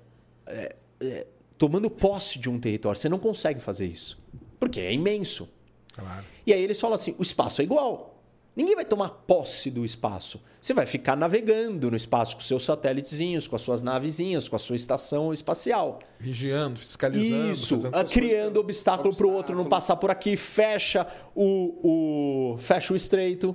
[0.46, 1.26] é, é,
[1.58, 2.98] tomando posse de um território.
[3.00, 4.18] Você não consegue fazer isso.
[4.58, 5.48] Porque é imenso.
[5.96, 6.24] Claro.
[6.46, 8.16] E aí eles falam assim: o espaço é igual.
[8.56, 10.40] Ninguém vai tomar posse do espaço.
[10.58, 14.58] Você vai ficar navegando no espaço com seus satélites, com as suas navezinhas, com a
[14.58, 15.98] sua estação espacial.
[16.18, 17.52] Vigiando, fiscalizando.
[17.52, 17.78] Isso,
[18.10, 20.38] criando obstáculo para o outro não passar por aqui.
[20.38, 23.54] Fecha o, o, fecha o estreito,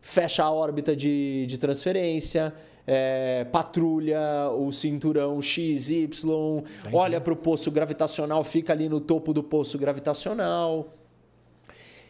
[0.00, 2.52] fecha a órbita de, de transferência,
[2.84, 9.32] é, patrulha o cinturão X, Y, olha para o poço gravitacional, fica ali no topo
[9.32, 10.97] do poço gravitacional.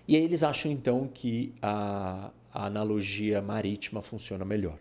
[0.09, 4.79] E aí eles acham então que a, a analogia marítima funciona melhor.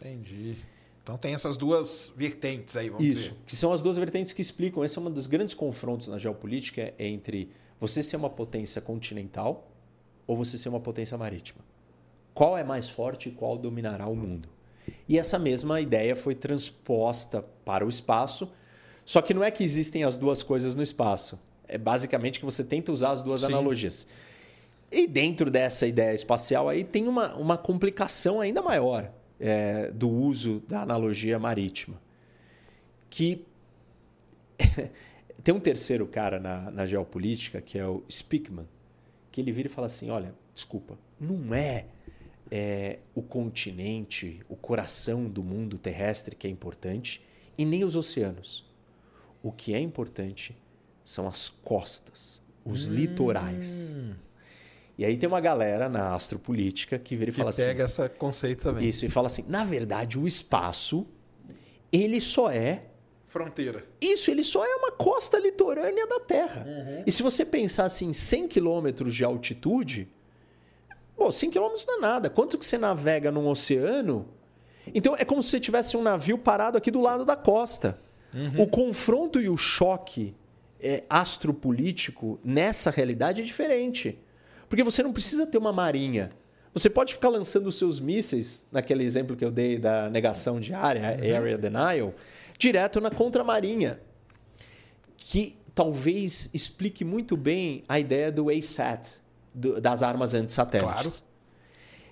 [0.00, 0.56] Entendi.
[1.02, 3.36] Então tem essas duas vertentes aí, vamos Isso, dizer.
[3.46, 4.82] que são as duas vertentes que explicam.
[4.82, 9.70] Esse é um dos grandes confrontos na geopolítica é entre você ser uma potência continental
[10.26, 11.60] ou você ser uma potência marítima.
[12.32, 14.48] Qual é mais forte e qual dominará o mundo?
[15.06, 18.50] E essa mesma ideia foi transposta para o espaço,
[19.04, 21.38] só que não é que existem as duas coisas no espaço.
[21.68, 23.48] É basicamente que você tenta usar as duas Sim.
[23.48, 24.06] analogias.
[24.90, 30.62] E dentro dessa ideia espacial aí tem uma, uma complicação ainda maior é, do uso
[30.68, 32.00] da analogia marítima.
[33.08, 33.44] Que
[35.42, 38.68] tem um terceiro cara na, na geopolítica, que é o Spickman,
[39.30, 41.86] que ele vira e fala assim: olha, desculpa, não é,
[42.50, 47.24] é o continente, o coração do mundo terrestre que é importante,
[47.56, 48.68] e nem os oceanos.
[49.42, 50.54] O que é importante
[51.04, 52.92] são as costas, os hum.
[52.92, 53.94] litorais.
[55.00, 57.64] E aí tem uma galera na astropolítica que vira e que fala assim.
[57.64, 58.86] pega esse conceito também.
[58.86, 61.06] Isso, e fala assim: na verdade, o espaço,
[61.90, 62.82] ele só é.
[63.24, 63.86] Fronteira.
[63.98, 66.66] Isso, ele só é uma costa litorânea da Terra.
[66.66, 67.04] Uhum.
[67.06, 70.06] E se você pensar assim, 100 quilômetros de altitude,
[71.16, 72.28] pô, 100 quilômetros não é nada.
[72.28, 74.28] Quanto que você navega num oceano?
[74.94, 77.98] Então é como se você tivesse um navio parado aqui do lado da costa.
[78.34, 78.64] Uhum.
[78.64, 80.34] O confronto e o choque
[80.78, 84.18] é, astropolítico nessa realidade é diferente.
[84.70, 86.30] Porque você não precisa ter uma marinha.
[86.72, 90.72] Você pode ficar lançando os seus mísseis, naquele exemplo que eu dei da negação de
[90.72, 91.36] área, uhum.
[91.36, 92.14] Area Denial,
[92.56, 94.00] direto na contramarinha.
[95.16, 99.20] Que talvez explique muito bem a ideia do ASAT,
[99.52, 100.94] do, das armas antissatélites.
[100.94, 101.10] Claro.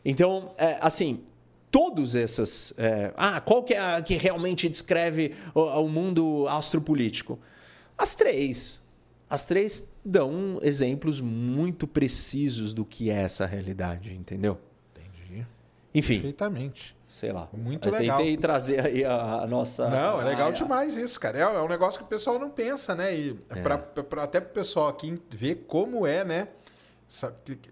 [0.05, 1.22] Então, é, assim,
[1.70, 2.74] todos essas.
[2.76, 7.39] É, ah, qual que é a que realmente descreve o, o mundo astropolítico?
[7.97, 8.80] As três.
[9.30, 14.59] As três dão exemplos muito precisos do que é essa realidade, entendeu?
[14.92, 15.46] Entendi.
[15.94, 16.14] Enfim.
[16.14, 16.96] Perfeitamente.
[17.06, 17.48] Sei lá.
[17.52, 18.18] Muito eu legal.
[18.18, 19.88] Tentei trazer aí a, a nossa.
[19.88, 21.38] Não, é legal a, demais isso, cara.
[21.38, 23.16] É, é, um negócio que o pessoal não pensa, né?
[23.16, 23.62] E é.
[23.62, 26.48] Pra, pra, até para o pessoal aqui ver como é, né?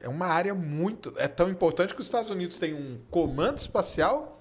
[0.01, 1.13] É uma área muito.
[1.17, 4.39] É tão importante que os Estados Unidos têm um comando espacial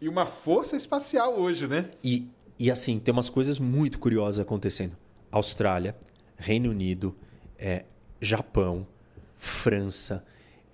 [0.00, 1.90] e uma força espacial hoje, né?
[2.02, 2.26] E,
[2.58, 4.96] e assim, tem umas coisas muito curiosas acontecendo.
[5.30, 5.94] Austrália,
[6.42, 7.16] Reino Unido,
[7.58, 7.84] é,
[8.20, 8.86] Japão,
[9.36, 10.24] França.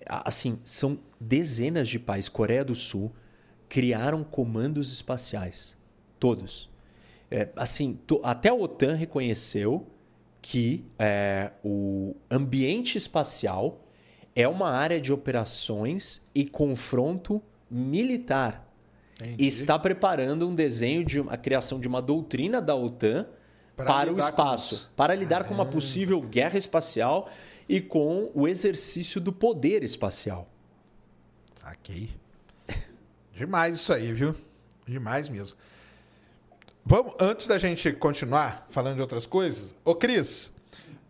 [0.07, 2.29] Assim, são dezenas de países.
[2.29, 3.13] Coreia do Sul
[3.69, 5.77] criaram comandos espaciais.
[6.19, 6.71] Todos.
[7.31, 9.87] É, assim, to, até a OTAN reconheceu
[10.41, 13.85] que é, o ambiente espacial
[14.35, 18.67] é uma área de operações e confronto militar.
[19.21, 19.45] Entendi.
[19.45, 23.27] E está preparando um desenho de a criação de uma doutrina da OTAN
[23.85, 24.91] para o espaço, os...
[24.97, 25.67] para lidar com uma ah.
[25.67, 27.31] possível guerra espacial
[27.69, 30.49] e com o exercício do poder espacial.
[31.65, 32.11] Ok.
[33.33, 34.35] Demais isso aí, viu?
[34.87, 35.57] Demais mesmo.
[36.85, 40.51] Vamos, antes da gente continuar falando de outras coisas, ô Cris,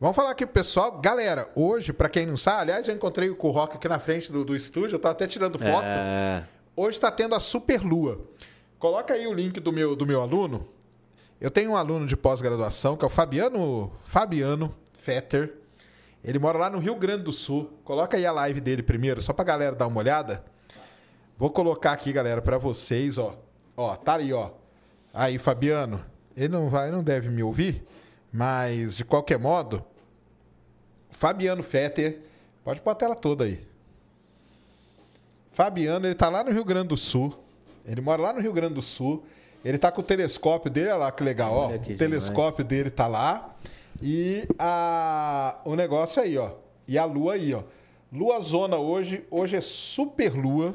[0.01, 0.99] vamos falar aqui pro pessoal.
[1.01, 4.33] Galera, hoje, para quem não sabe, aliás, já encontrei com o Rock aqui na frente
[4.33, 5.87] do, do estúdio, eu tava até tirando foto.
[5.87, 6.45] É...
[6.75, 8.21] Hoje está tendo a Super Lua.
[8.79, 10.69] Coloca aí o link do meu, do meu aluno.
[11.41, 15.55] Eu tenho um aluno de pós-graduação, que é o Fabiano, Fabiano Fetter.
[16.25, 17.79] Ele mora lá no Rio Grande do Sul.
[17.85, 20.45] Coloca aí a live dele primeiro, só pra galera dar uma olhada.
[21.37, 23.39] Vou colocar aqui, galera, para vocês, ó.
[23.77, 24.51] Ó, tá aí, ó.
[25.15, 26.05] Aí, Fabiano,
[26.37, 27.87] ele não vai, não deve me ouvir,
[28.33, 29.85] mas de qualquer modo,
[31.09, 32.19] Fabiano Fetter,
[32.65, 33.65] pode pôr a tela toda aí.
[35.53, 37.33] Fabiano, ele tá lá no Rio Grande do Sul.
[37.87, 39.25] Ele mora lá no Rio Grande do Sul.
[39.65, 41.69] Ele tá com o telescópio dele, olha lá que legal, ó.
[41.75, 42.85] O telescópio demais.
[42.85, 43.55] dele tá lá.
[44.01, 46.53] E a, o negócio aí, ó.
[46.87, 47.63] E a lua aí, ó.
[48.13, 50.75] Lua zona hoje, hoje é super lua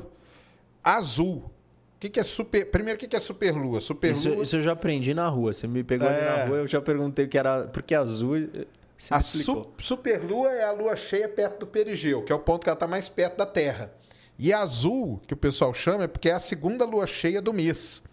[0.84, 1.38] azul.
[1.38, 2.70] O que, que é super.
[2.70, 3.80] Primeiro, o que, que é super lua?
[3.80, 4.44] Super isso, lua...
[4.44, 5.54] isso eu já aprendi na rua.
[5.54, 6.16] Você me pegou é...
[6.16, 7.66] ali na rua, eu já perguntei o que era.
[7.68, 8.50] Porque azul.
[9.10, 12.70] a su superlua é a lua cheia perto do perigeu, que é o ponto que
[12.70, 13.92] ela está mais perto da Terra.
[14.38, 18.04] E azul, que o pessoal chama, é porque é a segunda lua cheia do mês.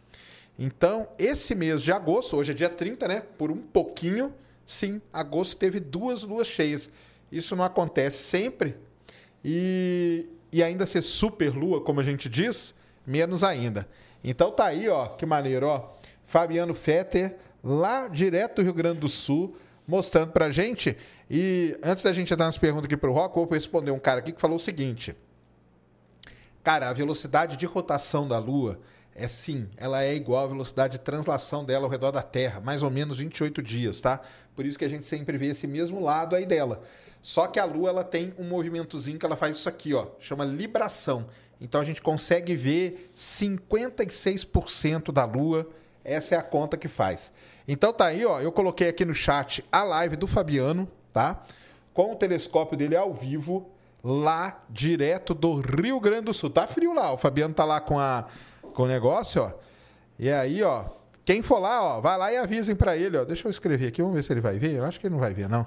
[0.62, 3.22] Então, esse mês de agosto, hoje é dia 30, né?
[3.38, 4.34] Por um pouquinho,
[4.66, 6.90] sim, agosto teve duas luas cheias.
[7.32, 8.76] Isso não acontece sempre.
[9.42, 12.74] E, e ainda ser super lua, como a gente diz,
[13.06, 13.88] menos ainda.
[14.22, 15.92] Então tá aí, ó, que maneiro, ó.
[16.26, 19.56] Fabiano Fetter, lá direto do Rio Grande do Sul,
[19.88, 20.94] mostrando pra gente.
[21.30, 24.18] E antes da gente entrar nas perguntas aqui pro Rock, eu vou responder um cara
[24.18, 25.16] aqui que falou o seguinte.
[26.62, 28.78] Cara, a velocidade de rotação da Lua
[29.20, 32.82] é sim, ela é igual à velocidade de translação dela ao redor da Terra, mais
[32.82, 34.20] ou menos 28 dias, tá?
[34.56, 36.82] Por isso que a gente sempre vê esse mesmo lado aí dela.
[37.22, 40.44] Só que a Lua ela tem um movimentozinho que ela faz isso aqui, ó, chama
[40.44, 41.26] libração.
[41.60, 45.68] Então a gente consegue ver 56% da Lua.
[46.02, 47.30] Essa é a conta que faz.
[47.68, 51.44] Então tá aí, ó, eu coloquei aqui no chat a live do Fabiano, tá?
[51.92, 53.70] Com o telescópio dele ao vivo,
[54.02, 56.48] lá direto do Rio Grande do Sul.
[56.48, 58.26] Tá frio lá, o Fabiano tá lá com a
[58.70, 59.52] com o negócio, ó.
[60.18, 60.84] E aí, ó,
[61.24, 63.24] quem for lá, ó, vai lá e avisem para ele, ó.
[63.24, 64.72] Deixa eu escrever aqui, vamos ver se ele vai ver.
[64.72, 65.66] Eu acho que ele não vai ver, não.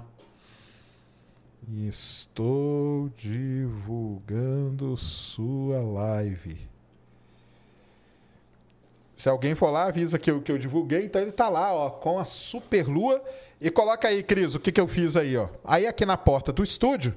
[1.88, 6.68] Estou divulgando sua live.
[9.16, 11.04] Se alguém for lá, avisa que eu, que eu divulguei.
[11.04, 13.22] Então ele tá lá, ó, com a super lua.
[13.60, 15.48] E coloca aí, Cris, o que, que eu fiz aí, ó.
[15.64, 17.14] Aí aqui na porta do estúdio,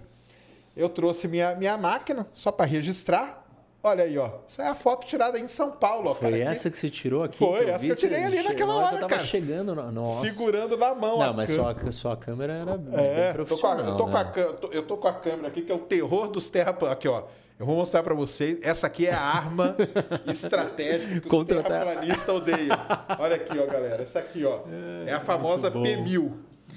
[0.75, 3.46] eu trouxe minha, minha máquina só para registrar.
[3.87, 4.29] Olha aí, ó.
[4.45, 6.13] Isso é a foto tirada em São Paulo, ó.
[6.13, 7.37] Foi cara, essa que você tirou aqui?
[7.37, 9.23] Foi, que essa que eu tirei ali naquela hora, eu tava cara.
[9.25, 9.91] chegando, no...
[9.91, 10.29] Nossa.
[10.29, 11.19] Segurando na mão.
[11.19, 14.71] Não, mas sua, sua câmera era é, profissional, eu tô, a, eu, tô né?
[14.73, 16.97] a, eu tô com a câmera aqui, que é o terror dos terraplanistas.
[16.97, 17.23] Aqui, ó.
[17.59, 18.59] Eu vou mostrar para vocês.
[18.61, 19.75] Essa aqui é a arma
[20.27, 22.77] estratégica que os terraplanistas odeiam.
[23.17, 24.03] Olha aqui, ó, galera.
[24.03, 24.59] Essa aqui, ó.
[25.05, 26.31] É, é a famosa P1000.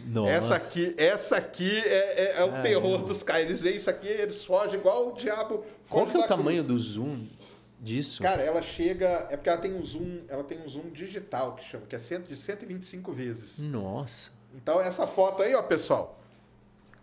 [0.06, 0.30] Nossa.
[0.30, 3.44] Essa aqui, essa aqui é, é, é o terror dos caras.
[3.44, 5.64] Eles veem isso aqui, eles fogem igual o diabo.
[5.90, 7.26] Qual que é o tamanho do zoom?
[7.80, 8.22] disso?
[8.22, 9.26] Cara, ela chega.
[9.30, 11.98] É porque ela tem um zoom, ela tem um zoom digital que chama, que é
[11.98, 13.62] de 125 vezes.
[13.62, 14.30] Nossa.
[14.54, 16.18] Então essa foto aí, ó, pessoal.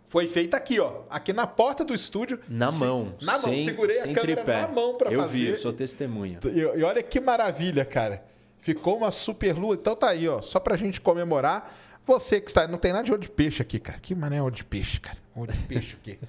[0.09, 1.01] Foi feita aqui, ó.
[1.09, 2.39] Aqui na porta do estúdio.
[2.47, 3.14] Na se, mão.
[3.22, 3.65] Na sem, mão.
[3.65, 4.61] Segurei a câmera tripé.
[4.61, 5.49] na mão para fazer.
[5.49, 6.39] Eu vi, sou testemunha.
[6.45, 8.23] E, e, olha que maravilha, cara.
[8.61, 9.76] Ficou uma super lua.
[9.76, 10.41] Então tá aí, ó.
[10.41, 11.76] Só pra gente comemorar.
[12.05, 12.65] Você que está.
[12.68, 13.99] Não tem nada de olho de peixe aqui, cara.
[13.99, 15.18] Que mané olho de peixe, cara.
[15.38, 16.19] Olho de peixe aqui.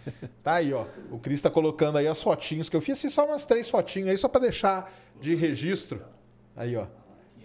[0.43, 0.86] tá aí, ó.
[1.10, 2.98] O Cris tá colocando aí as fotinhos que eu fiz.
[2.98, 6.02] Assim, só umas três fotinhas aí, só para deixar de registro.
[6.55, 6.86] Aí, ó.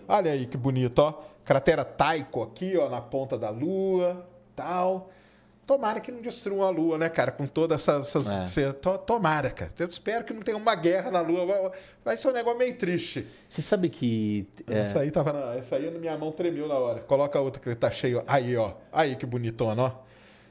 [0.07, 1.23] Olha aí que bonito, ó.
[1.45, 5.09] Cratera Taiko aqui, ó, na ponta da lua, tal.
[5.65, 7.31] Tomara que não destruam a Lua, né, cara?
[7.31, 8.13] Com todas essas.
[8.15, 8.73] essas é.
[8.73, 9.71] Tomara, cara.
[9.79, 11.45] Eu espero que não tenha uma guerra na Lua.
[11.45, 11.71] Vai,
[12.03, 13.25] vai ser um negócio meio triste.
[13.47, 14.45] Você sabe que.
[14.69, 14.79] É...
[14.79, 15.55] Essa aí tava na.
[15.55, 16.99] Essa aí na minha mão tremeu na hora.
[17.01, 18.21] Coloca a outra que tá cheio.
[18.27, 18.73] Aí, ó.
[18.91, 19.91] Aí que bonitona, ó.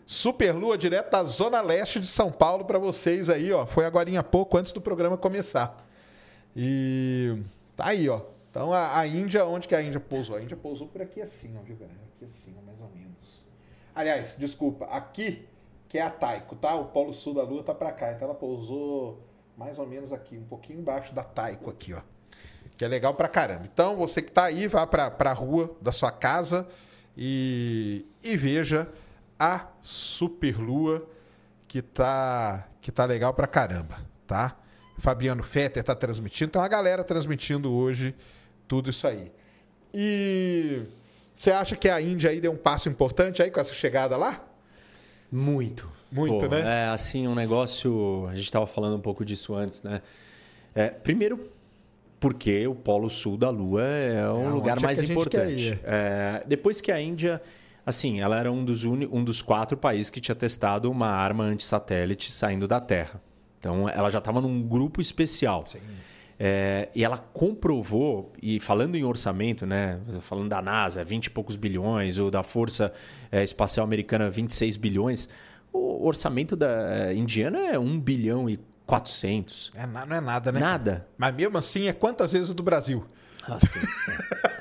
[0.07, 3.66] Super Lua direto da Zona Leste de São Paulo para vocês aí, ó.
[3.66, 5.87] Foi agora há pouco, antes do programa começar.
[6.55, 7.39] E
[7.77, 8.20] tá aí, ó.
[8.51, 10.37] Então a, a Índia, onde que a Índia pousou?
[10.37, 11.99] A Índia pousou por aqui assim, ó, viu, galera?
[12.15, 13.43] Aqui assim, mais ou menos.
[13.95, 15.47] Aliás, desculpa, aqui
[15.89, 16.74] que é a Taiko, tá?
[16.74, 19.20] O polo sul da Lua tá para cá, então ela pousou
[19.57, 22.01] mais ou menos aqui, um pouquinho embaixo da Taiko aqui, ó.
[22.79, 23.69] Que é legal pra caramba.
[23.70, 26.66] Então, você que tá aí, vá pra, pra rua da sua casa
[27.15, 28.89] e, e veja
[29.43, 31.05] a Superlua
[31.66, 34.56] que tá que tá legal pra caramba, tá?
[34.98, 38.14] Fabiano Fetter tá transmitindo, então a galera transmitindo hoje
[38.69, 39.32] tudo isso aí.
[39.93, 40.82] E
[41.35, 44.44] Você acha que a Índia aí deu um passo importante aí com essa chegada lá?
[45.31, 45.90] Muito.
[46.10, 46.60] Muito, Pô, né?
[46.60, 48.27] É, assim, um negócio.
[48.28, 50.02] A gente estava falando um pouco disso antes, né?
[50.74, 51.51] É, primeiro,
[52.20, 55.28] porque o Polo Sul da Lua é o É, lugar é mais que a gente
[55.28, 55.69] quer importante.
[55.69, 55.81] ir.
[55.85, 57.40] É, depois que a Índia.
[57.85, 61.45] Assim, ela era um dos, uni, um dos quatro países que tinha testado uma arma
[61.45, 63.21] anti-satélite saindo da Terra.
[63.59, 65.65] Então, ela já estava num grupo especial.
[65.67, 65.79] Sim.
[66.39, 70.01] É, e ela comprovou, e falando em orçamento, né?
[70.21, 72.93] Falando da NASA, 20 e poucos bilhões, ou da Força
[73.31, 75.29] é, Espacial Americana, 26 bilhões.
[75.73, 79.71] O orçamento da é, indiana é 1 bilhão e 400.
[79.75, 80.61] É, não é nada, né?
[80.61, 81.07] Nada.
[81.17, 83.07] Mas mesmo assim, é quantas vezes o do Brasil?
[83.48, 83.81] Assim,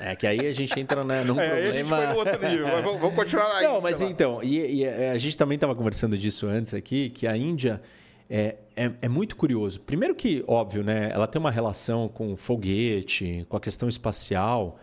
[0.00, 0.12] é.
[0.12, 1.96] É que aí a gente entra né, num é, aí a gente problema.
[1.96, 2.66] foi no outro nível.
[2.66, 3.66] mas vamos, continuar aí.
[3.66, 7.36] Não, mas então, e, e a gente também estava conversando disso antes aqui, que a
[7.36, 7.80] Índia
[8.28, 9.80] é, é, é muito curioso.
[9.80, 14.80] Primeiro que, óbvio, né, ela tem uma relação com foguete, com a questão espacial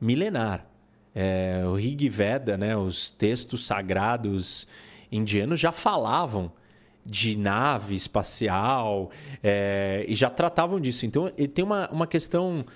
[0.00, 0.66] milenar.
[1.14, 4.66] É, o Rig Veda, né, os textos sagrados
[5.10, 6.50] indianos já falavam
[7.04, 9.10] de nave espacial
[9.42, 11.04] é, e já tratavam disso.
[11.04, 12.66] Então, tem uma, uma questão é,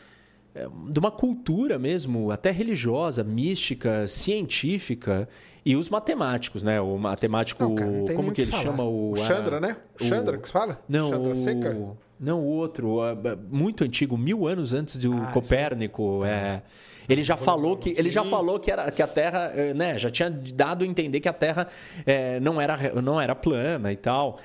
[0.89, 5.29] de uma cultura mesmo, até religiosa, mística, científica
[5.65, 6.81] e os matemáticos, né?
[6.81, 8.63] O matemático, Não, cara, não como que ele falar.
[8.63, 9.77] chama o O Chandra, né?
[10.01, 10.81] o- Chandra que se fala?
[10.89, 11.97] Não, Chandra o...
[12.19, 12.99] não o outro,
[13.51, 16.63] muito antigo, mil anos antes do Ah, Copérnico, é.
[17.09, 19.97] Ele já falou que ele já falou que, era, que a Terra, eh, né?
[19.97, 21.69] Já tinha dado a entender que a Terra
[22.05, 24.41] eh, não era não era plana e tal.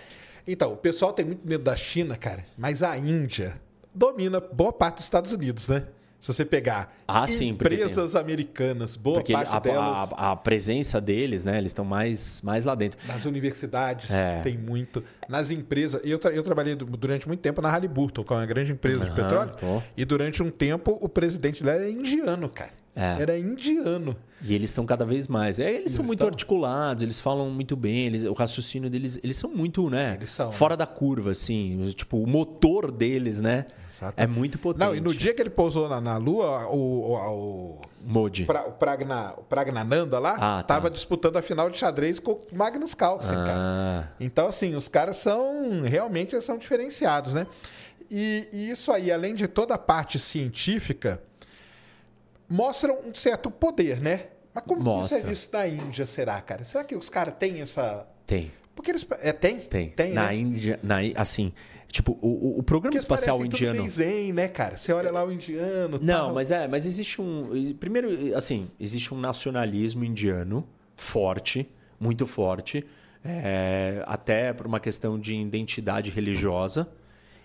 [0.47, 3.59] Então, o pessoal tem muito medo da China, cara, mas a Índia
[3.95, 5.85] domina boa parte dos Estados Unidos, né?
[6.21, 11.01] Se você pegar Ah, sim, empresas americanas, boa Porque parte a, delas a, a presença
[11.01, 11.57] deles, né?
[11.57, 12.99] Eles estão mais mais lá dentro.
[13.07, 14.39] nas universidades É.
[14.41, 15.99] tem muito, nas empresas.
[16.03, 18.99] Eu, tra- eu trabalhei du- durante muito tempo na Halliburton, que é uma grande empresa
[19.03, 19.51] de Aham, petróleo.
[19.59, 19.81] tô.
[19.97, 22.71] E durante um tempo o presidente dela era indiano, cara.
[22.95, 23.21] É.
[23.21, 24.15] Era indiano.
[24.43, 25.59] E eles estão cada vez mais.
[25.59, 26.27] É, eles são Eles muito estão.
[26.27, 30.15] articulados, eles falam muito bem, eles- o raciocínio deles, eles são muito, né?
[30.15, 31.87] Eles são, fora da curva, assim.
[31.95, 33.65] Tipo, o motor deles, né?
[33.89, 34.15] Exato.
[34.19, 34.83] É muito potente.
[34.85, 38.45] Não, e no dia que ele pousou na, na Lua, o, o, o, Modi.
[38.45, 40.63] Pra- o, Pragna, o Pragnananda lá Ah, tá.
[40.63, 43.57] tava disputando a final de xadrez com o Magnus Carlsen, cara.
[43.59, 47.45] Ah, Então, assim, os caras são realmente eles são diferenciados, né?
[48.09, 51.21] E, e isso aí, além de toda a parte científica,
[52.51, 54.27] mostra um certo poder, né?
[54.53, 55.19] Mas como que isso Mostra.
[55.19, 56.63] é visto na Índia, será, cara?
[56.65, 58.05] Será que os caras têm essa.
[58.27, 59.07] tem, Porque eles.
[59.21, 59.59] É, tem?
[59.59, 59.89] tem.
[59.89, 60.35] Tem, na né?
[60.35, 61.53] Índia, na, assim,
[61.87, 63.79] tipo, o, o- o programa Porque espacial tudo indiano.
[63.79, 64.75] meio zen, né, cara?
[64.75, 65.97] Você olha lá o indiano.
[66.01, 66.33] Não, tal.
[66.33, 67.73] mas é, mas existe um.
[67.79, 70.67] Primeiro, assim, existe um nacionalismo indiano
[70.97, 71.67] forte,
[71.97, 72.85] muito forte,
[73.23, 76.89] é, até por uma questão de identidade religiosa.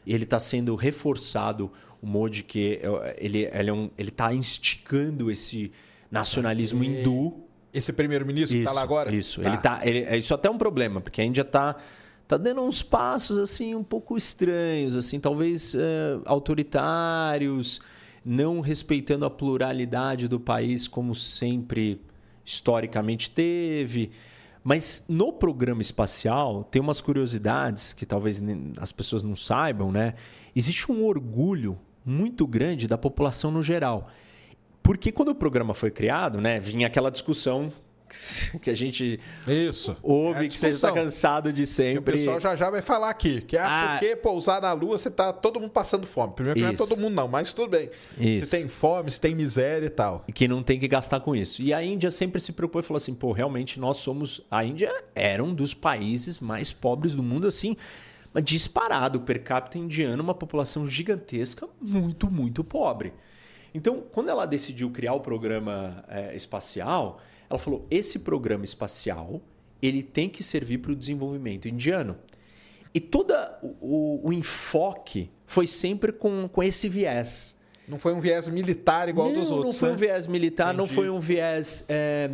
[0.05, 1.71] E ele está sendo reforçado,
[2.07, 5.73] o Modi, que é- ele, ele, é um, ele tá instigando esse
[6.11, 7.35] nacionalismo hindu.
[7.75, 9.15] Esse primeiro-ministro que tá lá agora?
[9.15, 11.77] Isso, ele tá, ele, é isso até é um problema, porque a Índia tá,
[12.27, 15.77] tá dando uns passos assim um pouco estranhos, assim, talvez
[16.25, 17.81] autoritários,
[18.25, 22.01] não respeitando a pluralidade do país como sempre
[22.45, 24.11] historicamente teve.
[24.65, 28.43] Mas no programa espacial tem umas curiosidades que talvez
[28.79, 30.15] as pessoas não saibam, né?
[30.55, 34.09] Existe um orgulho muito grande da população no geral.
[34.83, 37.73] Porque quando o programa foi criado, né, vinha aquela discussão
[38.63, 39.19] que a gente
[39.49, 39.97] Isso.
[40.01, 42.13] ouve, É que você está cansado de Que o sempre.
[42.19, 43.41] pessoal já já vai falar aqui.
[43.41, 43.99] Que ah, Ah.
[43.99, 46.33] porque pousar na Lua você tá todo mundo passando fome.
[46.35, 47.91] Primeiro que não é todo mundo, não, mas tudo bem.
[48.17, 48.47] Isso.
[48.47, 50.25] Se tem fome, se tem miséria e tal.
[50.33, 51.61] que não tem que gastar com isso.
[51.61, 54.41] E a Índia sempre se preocupou e falou assim: pô, realmente nós somos.
[54.49, 57.77] A Índia era um dos países mais pobres do mundo, assim,
[58.37, 59.21] mas disparado.
[59.21, 63.15] Per capita indiano, uma população gigantesca, muito, muito pobre.
[63.75, 67.19] Então, quando ela decidiu criar o programa eh, espacial,
[67.49, 69.41] ela falou: esse programa espacial
[69.81, 72.17] ele tem que servir para o desenvolvimento indiano.
[72.93, 73.33] E todo
[73.81, 77.57] o, o enfoque foi sempre com, com esse viés.
[77.89, 79.75] Não foi um viés militar igual não, dos outros.
[79.75, 79.95] Não foi né?
[79.95, 80.95] um viés militar, não Entendi.
[80.95, 82.31] foi um viés é,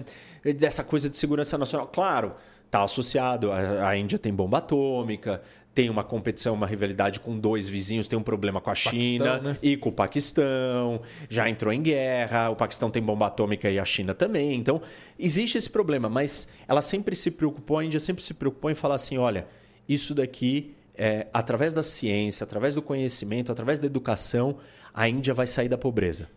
[0.56, 1.88] dessa coisa de segurança nacional.
[1.88, 2.34] Claro,
[2.64, 3.52] está associado.
[3.52, 5.42] A, a Índia tem bomba atômica,
[5.74, 9.58] tem uma competição, uma rivalidade com dois vizinhos, tem um problema com a China né?
[9.62, 13.84] e com o Paquistão, já entrou em guerra, o Paquistão tem bomba atômica e a
[13.84, 14.54] China também.
[14.54, 14.82] Então,
[15.18, 18.96] existe esse problema, mas ela sempre se preocupou, a Índia sempre se preocupou em falar
[18.96, 19.46] assim: olha,
[19.88, 24.58] isso daqui, é, através da ciência, através do conhecimento, através da educação,
[24.92, 26.28] a Índia vai sair da pobreza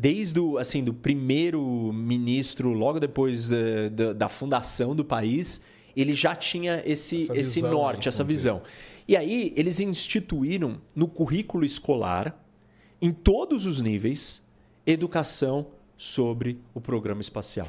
[0.00, 5.60] desde o, assim, do primeiro ministro, logo depois da, da, da fundação do país,
[6.00, 8.62] ele já tinha esse, Essa esse visão norte, aí, essa visão.
[9.06, 12.38] E aí eles instituíram no currículo escolar,
[13.00, 14.42] em todos os níveis,
[14.86, 15.66] educação
[15.96, 17.68] sobre o programa espacial.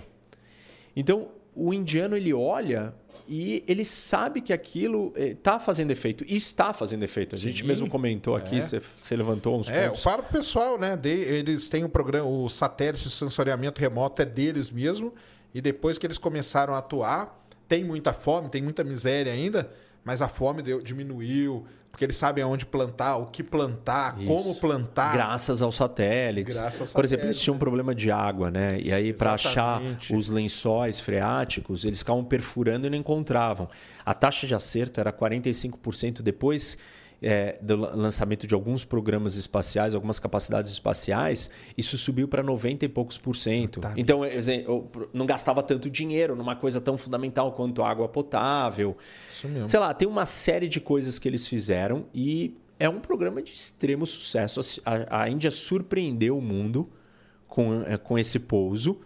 [0.96, 2.94] Então, o indiano ele olha
[3.28, 7.36] e ele sabe que aquilo está fazendo efeito e está fazendo efeito.
[7.36, 8.62] A gente Sim, mesmo comentou aqui, é.
[8.62, 10.04] você, você, levantou uns é, pontos.
[10.04, 10.98] Para o pessoal, né?
[10.98, 15.14] De, eles têm o programa, o satélite de sensoriamento remoto é deles mesmo.
[15.54, 17.39] E depois que eles começaram a atuar,
[17.70, 19.72] tem muita fome, tem muita miséria ainda,
[20.04, 24.26] mas a fome deu, diminuiu, porque eles sabem aonde plantar, o que plantar, Isso.
[24.26, 25.14] como plantar.
[25.14, 26.58] Graças aos satélites.
[26.58, 28.80] Graças aos Por exemplo, eles tinham um problema de água, né?
[28.82, 29.82] E aí, para achar
[30.12, 33.70] os lençóis freáticos, eles ficavam perfurando e não encontravam.
[34.04, 36.78] A taxa de acerto era 45% depois
[37.22, 42.90] é, do lançamento de alguns programas espaciais, algumas capacidades espaciais, isso subiu para 90 e
[42.90, 43.82] poucos por cento.
[43.98, 44.22] Então,
[45.14, 48.96] não gastava tanto dinheiro numa coisa tão fundamental quanto água potável.
[49.32, 49.68] Isso mesmo.
[49.68, 53.54] Sei lá, tem uma série de coisas que eles fizeram e é um programa de
[53.54, 54.82] extremo sucesso.
[54.86, 56.90] A, a Índia surpreendeu o mundo
[57.48, 59.02] com, é, com esse pouso.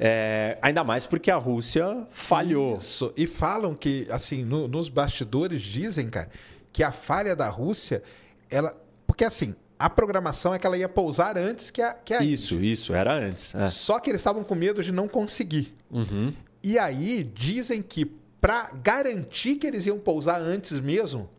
[0.00, 2.76] É, ainda mais porque a Rússia falhou.
[2.76, 3.12] Isso.
[3.16, 6.28] E falam que, assim, no, nos bastidores dizem, cara,
[6.74, 8.02] que a falha da Rússia,
[8.50, 8.74] ela.
[9.06, 12.54] Porque assim, a programação é que ela ia pousar antes que a, que a Isso,
[12.54, 12.72] Índia.
[12.72, 13.54] isso, era antes.
[13.54, 13.68] É.
[13.68, 15.72] Só que eles estavam com medo de não conseguir.
[15.88, 16.34] Uhum.
[16.62, 18.04] E aí dizem que
[18.40, 21.30] para garantir que eles iam pousar antes mesmo,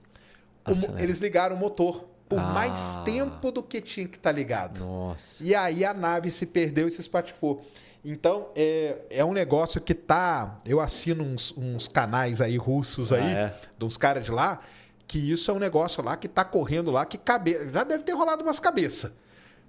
[0.66, 2.54] o, eles ligaram o motor por ah.
[2.54, 4.80] mais tempo do que tinha que estar tá ligado.
[4.80, 5.44] Nossa.
[5.44, 7.62] E aí a nave se perdeu e se espatifou.
[8.04, 10.60] Então, é, é um negócio que tá.
[10.64, 13.54] Eu assino uns, uns canais aí russos ah, aí, é?
[13.80, 14.62] dos caras de lá,
[15.08, 17.70] que isso é um negócio lá que está correndo lá, que cabe...
[17.72, 19.12] já deve ter rolado umas cabeças.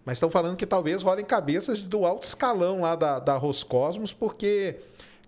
[0.05, 4.77] Mas estão falando que talvez rolem cabeças do alto escalão lá da, da Roscosmos, porque,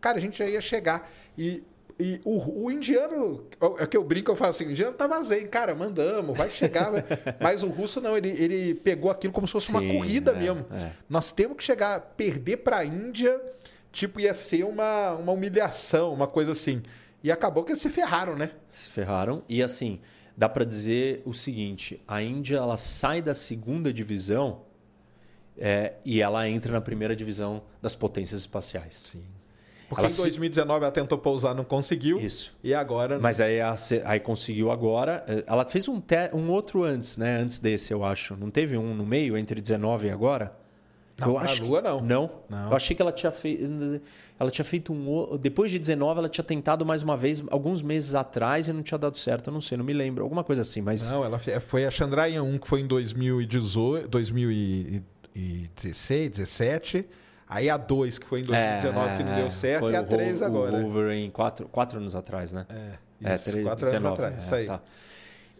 [0.00, 1.10] cara, a gente já ia chegar.
[1.36, 1.64] E,
[1.98, 3.44] e o, o indiano,
[3.80, 6.92] é que eu brinco, eu falo assim, o indiano tá vazio, cara, mandamos, vai chegar.
[7.42, 10.38] Mas o russo não, ele, ele pegou aquilo como se fosse Sim, uma corrida é,
[10.38, 10.64] mesmo.
[10.70, 10.92] É.
[11.08, 13.40] Nós temos que chegar, perder para a Índia,
[13.90, 16.84] tipo, ia ser uma, uma humilhação, uma coisa assim.
[17.22, 18.50] E acabou que eles se ferraram, né?
[18.68, 19.42] Se ferraram.
[19.48, 20.00] E assim,
[20.36, 24.62] dá para dizer o seguinte: a Índia ela sai da segunda divisão
[25.56, 28.94] é, e ela entra na primeira divisão das potências espaciais.
[28.94, 29.22] Sim.
[29.88, 30.84] Porque ela em 2019 se...
[30.84, 32.20] ela tentou pousar, não conseguiu.
[32.20, 32.54] Isso.
[32.62, 33.18] E agora.
[33.18, 33.58] Mas aí,
[34.04, 35.24] aí conseguiu agora.
[35.26, 36.30] É, ela fez um, te...
[36.32, 37.38] um outro antes, né?
[37.38, 38.36] Antes desse, eu acho.
[38.36, 40.54] Não teve um no meio, entre 19 e agora?
[41.18, 41.88] Não, eu acho Lua, que...
[41.88, 42.00] não.
[42.00, 42.30] não.
[42.48, 42.70] Não?
[42.70, 44.00] Eu achei que ela tinha feito.
[44.40, 45.36] Ela tinha feito um.
[45.36, 48.98] Depois de 19, ela tinha tentado mais uma vez, alguns meses atrás, e não tinha
[48.98, 49.48] dado certo.
[49.48, 50.22] Eu não sei, não me lembro.
[50.22, 51.10] Alguma coisa assim, mas.
[51.10, 57.04] Não, ela foi a Chandrayaan 1, que foi em 2018, 2016, 17.
[57.48, 60.42] Aí a 2, que foi em 2019, é, que não deu certo, e a 3
[60.42, 60.76] agora.
[60.76, 62.66] O Wolverine, quatro, quatro anos atrás, né?
[62.68, 62.98] É,
[63.34, 64.66] isso, é, 3, quatro 19, anos atrás, é, isso aí.
[64.66, 64.82] Tá.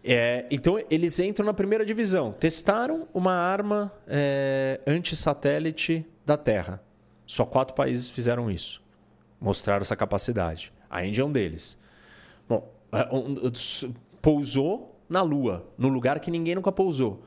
[0.03, 2.31] É, então, eles entram na primeira divisão.
[2.31, 6.81] Testaram uma arma é, anti-satélite da Terra.
[7.29, 8.81] Só quatro países fizeram isso.
[9.39, 10.73] Mostraram essa capacidade.
[10.89, 11.77] A Índia é um deles.
[12.49, 13.07] Bom, é,
[14.19, 17.23] pousou na Lua, no lugar que ninguém nunca pousou.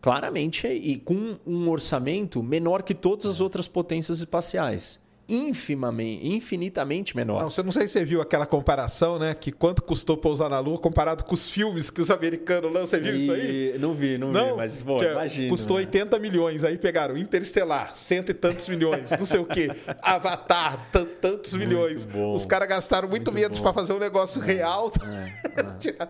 [0.00, 4.98] Claramente, e com um orçamento menor que todas as outras potências espaciais
[5.28, 7.42] infimamente, infinitamente menor.
[7.42, 9.34] Não, você não sei se você viu aquela comparação, né?
[9.34, 12.86] Que quanto custou pousar na Lua comparado com os filmes que os americanos lançam.
[12.86, 13.22] Você viu e...
[13.22, 13.78] isso aí?
[13.78, 15.48] Não vi, não, não vi, mas bom, é, imagina.
[15.48, 16.22] Custou 80 né?
[16.22, 19.70] milhões, aí pegaram Interestelar, cento e tantos milhões, não sei o quê,
[20.00, 20.88] Avatar,
[21.20, 22.06] tantos muito milhões.
[22.06, 22.34] Bom.
[22.34, 24.92] Os caras gastaram muito, muito menos para fazer um negócio é, real.
[25.02, 26.08] É, é.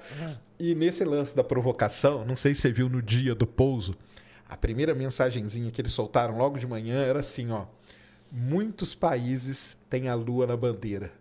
[0.59, 3.95] e nesse lance da provocação, não sei se você viu no dia do pouso,
[4.49, 7.65] a primeira mensagenzinha que eles soltaram logo de manhã era assim, ó
[8.31, 11.13] Muitos países têm a lua na bandeira.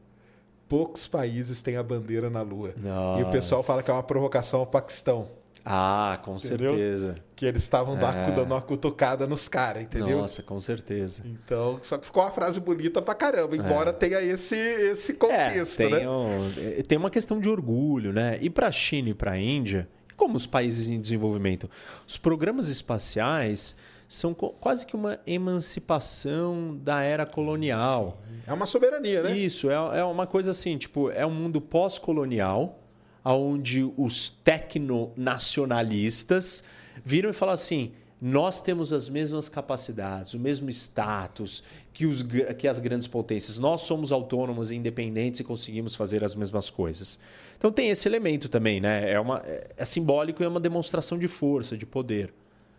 [0.67, 2.73] Poucos países têm a bandeira na lua.
[2.77, 3.21] Nossa.
[3.21, 5.29] E o pessoal fala que é uma provocação ao Paquistão.
[5.67, 6.75] Ah, com entendeu?
[6.75, 7.15] certeza.
[7.35, 8.31] Que eles estavam é.
[8.31, 10.19] dando uma cutucada nos caras, entendeu?
[10.19, 11.23] Nossa, com certeza.
[11.25, 13.93] Então, só que ficou uma frase bonita pra caramba, embora é.
[13.93, 16.07] tenha esse, esse contexto, é, tem né?
[16.07, 18.37] Um, é, tem uma questão de orgulho, né?
[18.41, 21.67] E pra China e pra Índia, como os países em desenvolvimento,
[22.07, 23.75] os programas espaciais
[24.07, 28.21] são quase que uma emancipação da era colonial.
[28.45, 29.37] É uma soberania, né?
[29.37, 32.79] Isso, é, é uma coisa assim, tipo, é um mundo pós-colonial,
[33.23, 36.63] onde os tecno-nacionalistas
[37.03, 41.63] viram e falam assim: nós temos as mesmas capacidades, o mesmo status
[41.93, 42.23] que, os,
[42.57, 43.57] que as grandes potências.
[43.57, 47.19] Nós somos autônomos e independentes e conseguimos fazer as mesmas coisas.
[47.57, 49.11] Então tem esse elemento também, né?
[49.11, 52.33] É, uma, é, é simbólico e é uma demonstração de força, de poder.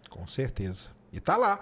[0.08, 0.95] Com certeza.
[1.12, 1.60] E tá lá.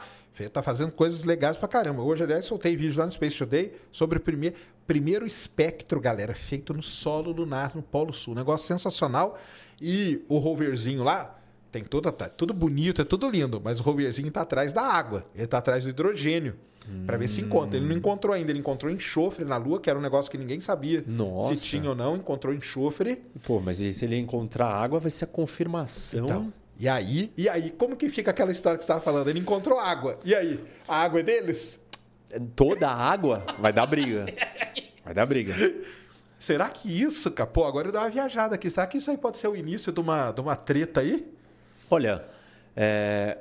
[0.53, 2.03] Tá fazendo coisas legais pra caramba.
[2.03, 6.75] Hoje, aliás, soltei vídeo lá no Space Today sobre o primeiro, primeiro espectro, galera, feito
[6.75, 8.35] no solo lunar no Polo Sul.
[8.35, 9.39] Negócio sensacional.
[9.81, 11.39] E o roverzinho lá,
[11.71, 15.25] tem toda, tá tudo bonito, é tudo lindo, mas o roverzinho tá atrás da água.
[15.35, 16.57] Ele tá atrás do hidrogênio.
[16.89, 17.05] Hum.
[17.07, 17.77] Para ver se encontra.
[17.77, 20.61] Ele não encontrou ainda, ele encontrou enxofre na Lua, que era um negócio que ninguém
[20.61, 21.57] sabia Nossa.
[21.57, 22.17] se tinha ou não.
[22.17, 23.23] Encontrou enxofre.
[23.43, 26.25] Pô, mas se ele encontrar água, vai ser a confirmação.
[26.25, 29.29] Então, e aí, e aí, como que fica aquela história que você estava falando?
[29.29, 30.19] Ele encontrou água.
[30.25, 31.81] E aí, a água é deles?
[32.57, 34.25] Toda a água vai dar briga.
[35.05, 35.55] Vai dar briga.
[36.39, 37.49] Será que isso, cara?
[37.49, 38.69] Pô, agora eu dou uma viajada aqui.
[38.69, 41.33] Será que isso aí pode ser o início de uma, de uma treta aí?
[41.89, 42.25] Olha,
[42.77, 43.39] é,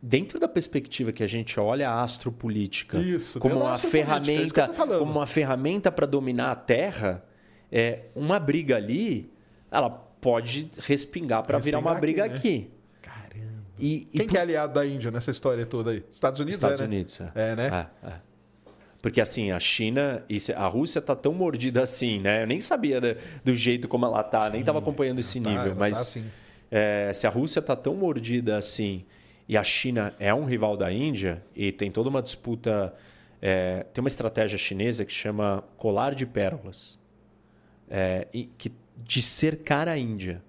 [0.00, 4.98] dentro da perspectiva que a gente olha a astropolítica Isso, como uma é ferramenta, falando.
[5.00, 7.24] como uma ferramenta para dominar a Terra,
[7.70, 9.32] é, uma briga ali,
[9.70, 12.38] ela pode respingar para virar uma briga aqui, né?
[12.38, 12.70] aqui.
[13.78, 16.02] E, e Quem que é aliado da Índia nessa história toda aí?
[16.10, 16.88] Estados Unidos, Estados é, né?
[16.96, 17.20] Unidos.
[17.20, 17.88] É, É, né?
[18.02, 18.12] É, é.
[19.02, 22.42] Porque assim, a China e a Rússia tá tão mordida assim, né?
[22.42, 23.00] Eu nem sabia
[23.44, 25.76] do jeito como ela tá, nem estava acompanhando esse Tá, nível.
[25.76, 26.24] mas tá assim.
[26.70, 29.04] é, se a Rússia tá tão mordida assim
[29.48, 32.92] e a China é um rival da Índia e tem toda uma disputa,
[33.40, 36.98] é, tem uma estratégia chinesa que chama colar de pérolas,
[37.88, 40.42] é, e que de cercar a Índia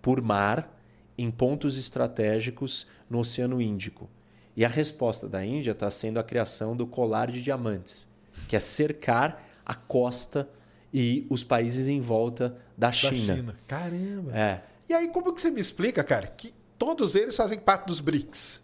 [0.00, 0.71] por mar
[1.16, 4.08] em pontos estratégicos no Oceano Índico.
[4.56, 8.06] E a resposta da Índia está sendo a criação do colar de diamantes,
[8.48, 10.48] que é cercar a costa
[10.92, 13.36] e os países em volta da Da China.
[13.36, 13.56] China.
[13.66, 14.36] Caramba.
[14.36, 14.62] É.
[14.88, 18.60] E aí, como que você me explica, cara, que todos eles fazem parte dos BRICS?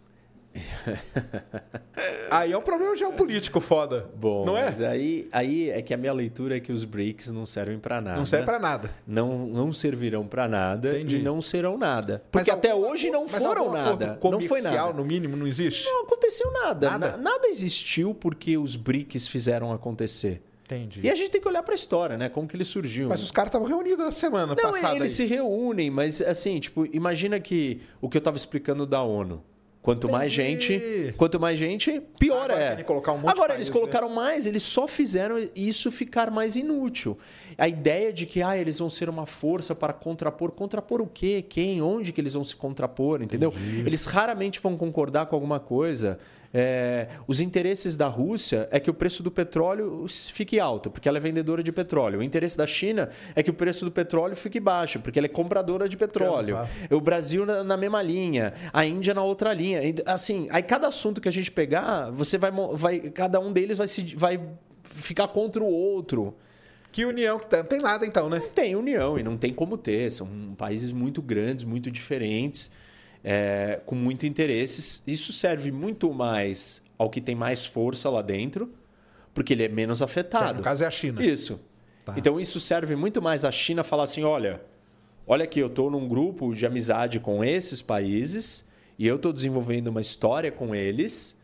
[2.31, 4.09] aí é um problema geopolítico foda.
[4.15, 4.65] Bom, não é?
[4.65, 8.01] mas aí, aí é que a minha leitura é que os BRICS não servem para
[8.01, 8.17] nada.
[8.17, 8.93] Não serve pra nada.
[9.05, 11.17] Não, não servirão para nada Entendi.
[11.17, 12.23] e não serão nada.
[12.31, 14.19] Mas Porque até algum- hoje não mas foram nada.
[14.23, 14.93] Não foi nada.
[14.93, 15.85] no mínimo, não existe?
[15.85, 16.89] Não aconteceu nada.
[16.91, 17.11] Nada?
[17.11, 20.41] Na- nada existiu porque os BRICS fizeram acontecer.
[20.65, 21.01] Entendi.
[21.03, 22.29] E a gente tem que olhar para a história, né?
[22.29, 23.09] Como que ele surgiu.
[23.09, 24.95] Mas os caras estavam reunidos a semana Não, passada.
[24.97, 25.09] eles aí.
[25.09, 29.41] se reúnem, mas assim, tipo, imagina que o que eu estava explicando da ONU.
[29.89, 30.67] Quanto mais Entendi.
[30.67, 32.85] gente, quanto mais gente, pior Agora é.
[33.11, 37.17] um Agora país, eles colocaram mais, eles só fizeram isso ficar mais inútil.
[37.57, 41.43] A ideia de que ah, eles vão ser uma força para contrapor, contrapor o quê?
[41.47, 41.81] Quem?
[41.81, 43.51] Onde que eles vão se contrapor, entendeu?
[43.83, 46.19] Eles raramente vão concordar com alguma coisa.
[46.53, 51.17] É, os interesses da Rússia é que o preço do petróleo fique alto, porque ela
[51.17, 52.19] é vendedora de petróleo.
[52.19, 55.29] O interesse da China é que o preço do petróleo fique baixo, porque ela é
[55.29, 56.57] compradora de petróleo.
[56.89, 59.79] O Brasil na, na mesma linha, a Índia na outra linha.
[60.05, 63.87] Assim, aí cada assunto que a gente pegar, você vai, vai cada um deles vai
[63.87, 64.39] se vai
[64.83, 66.35] ficar contra o outro.
[66.91, 67.59] Que união que tem.
[67.59, 68.39] Não tem nada então, né?
[68.39, 70.11] Não tem união e não tem como ter.
[70.11, 70.27] São
[70.57, 72.71] países muito grandes, muito diferentes,
[73.23, 75.03] é, com muito interesses.
[75.05, 78.71] Isso serve muito mais ao que tem mais força lá dentro,
[79.33, 80.57] porque ele é menos afetado.
[80.59, 81.23] No caso é a China.
[81.23, 81.59] Isso.
[82.05, 82.15] Tá.
[82.17, 84.61] Então isso serve muito mais a China falar assim, olha,
[85.27, 88.67] olha aqui, eu estou num grupo de amizade com esses países
[88.97, 91.37] e eu estou desenvolvendo uma história com eles,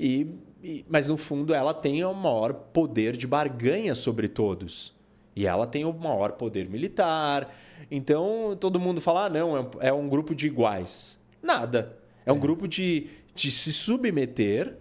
[0.00, 0.26] e,
[0.62, 4.94] e- mas no fundo ela tem o maior poder de barganha sobre todos.
[5.34, 7.54] E ela tem o maior poder militar.
[7.90, 11.18] Então todo mundo fala, ah, não, é um, é grupo de iguais.
[11.42, 11.98] Nada.
[12.24, 14.76] É um grupo de, de se submeter,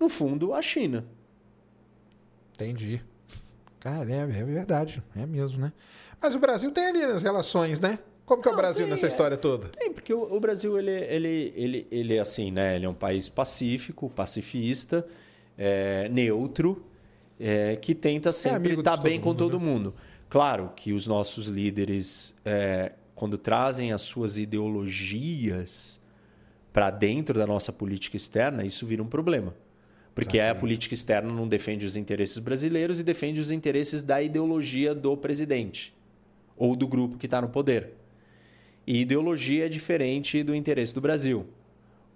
[0.00, 1.04] no fundo, à China.
[2.54, 3.02] Entendi.
[3.78, 5.02] Cara, é, é verdade.
[5.14, 5.72] É mesmo, né?
[6.20, 7.98] Mas o Brasil tem ali nas relações, né?
[8.24, 9.08] Como que é o Não, Brasil tem, nessa é.
[9.08, 9.68] história toda?
[9.68, 12.76] Tem, porque o, o Brasil, ele, ele, ele, ele é assim, né?
[12.76, 15.06] Ele é um país pacífico, pacifista,
[15.56, 16.84] é, neutro,
[17.38, 19.64] é, que tenta sempre estar de bem todo com mundo, todo né?
[19.64, 19.94] mundo.
[20.28, 26.00] Claro que os nossos líderes, é, quando trazem as suas ideologias
[26.72, 29.54] para dentro da nossa política externa, isso vira um problema.
[30.14, 34.92] Porque a política externa não defende os interesses brasileiros e defende os interesses da ideologia
[34.92, 35.94] do presidente
[36.56, 37.94] ou do grupo que está no poder.
[38.84, 41.46] E ideologia é diferente do interesse do Brasil.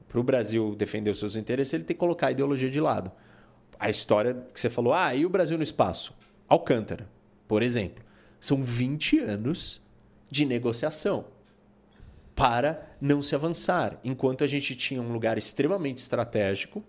[0.09, 3.11] Para o Brasil defender os seus interesses, ele tem que colocar a ideologia de lado.
[3.79, 6.13] A história que você falou, ah, e o Brasil no espaço?
[6.49, 7.09] Alcântara,
[7.53, 8.03] por exemplo.
[8.41, 9.83] São 20 anos
[10.31, 11.27] de negociação
[12.35, 13.99] para não se avançar.
[14.03, 16.83] Enquanto a gente tinha um lugar extremamente estratégico,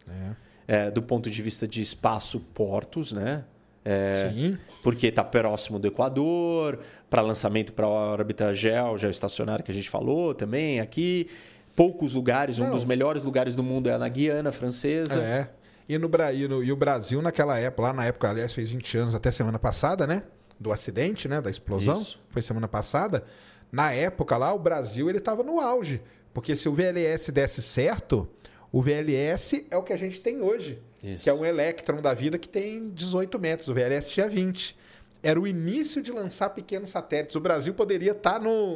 [0.66, 3.44] é, do ponto de vista de espaço, portos, né?
[3.84, 4.58] É, Sim.
[4.82, 6.80] porque está próximo do Equador,
[7.10, 11.28] para lançamento para a órbita gel, geoestacionária que a gente falou também aqui.
[11.76, 12.72] Poucos lugares, um Não.
[12.72, 15.20] dos melhores lugares do mundo é na Guiana Francesa.
[15.20, 15.50] É.
[15.90, 18.98] E, no, e, no- e o Brasil, naquela época, lá na época, aliás, fez 20
[18.98, 20.24] anos, até semana passada, né?
[20.60, 21.42] Do acidente, né?
[21.42, 22.02] Da explosão.
[22.02, 22.20] Isso.
[22.30, 23.24] Foi semana passada.
[23.72, 26.02] Na época lá, o Brasil, ele estava no auge.
[26.34, 28.28] Porque se o VLS desse certo,
[28.72, 30.80] o VLS é o que a gente tem hoje.
[31.04, 31.24] Isso.
[31.24, 33.68] Que é um Electron da vida que tem 18 metros.
[33.70, 34.76] O VLS tinha 20.
[35.22, 37.36] era o início de lançar pequenos satélites.
[37.36, 38.74] O Brasil poderia estar tá no.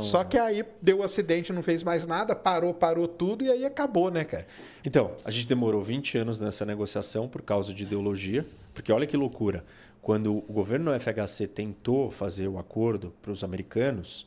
[0.00, 3.50] Só que aí deu o um acidente, não fez mais nada, parou, parou tudo e
[3.50, 4.46] aí acabou, né, cara?
[4.84, 8.44] Então, a gente demorou 20 anos nessa negociação por causa de ideologia,
[8.74, 9.64] porque olha que loucura.
[10.08, 14.26] Quando o governo do FHC tentou fazer o acordo para os americanos,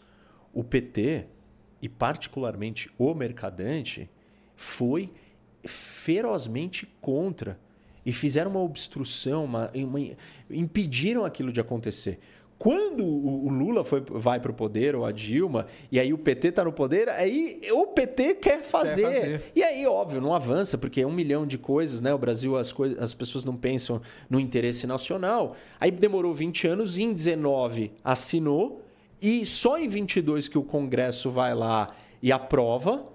[0.53, 1.25] o PT,
[1.81, 4.07] e particularmente o Mercadante,
[4.55, 5.11] foi
[5.65, 7.59] ferozmente contra
[8.05, 9.99] e fizeram uma obstrução, uma, uma,
[10.51, 12.19] impediram aquilo de acontecer.
[12.61, 16.49] Quando o Lula foi, vai para o poder, ou a Dilma, e aí o PT
[16.49, 19.01] está no poder, aí o PT quer fazer.
[19.01, 19.51] quer fazer.
[19.55, 22.13] E aí, óbvio, não avança, porque é um milhão de coisas, né?
[22.13, 25.55] O Brasil, as, coisas, as pessoas não pensam no interesse nacional.
[25.79, 28.85] Aí demorou 20 anos, e em 19 assinou,
[29.19, 31.89] e só em 22 que o Congresso vai lá
[32.21, 33.07] e aprova.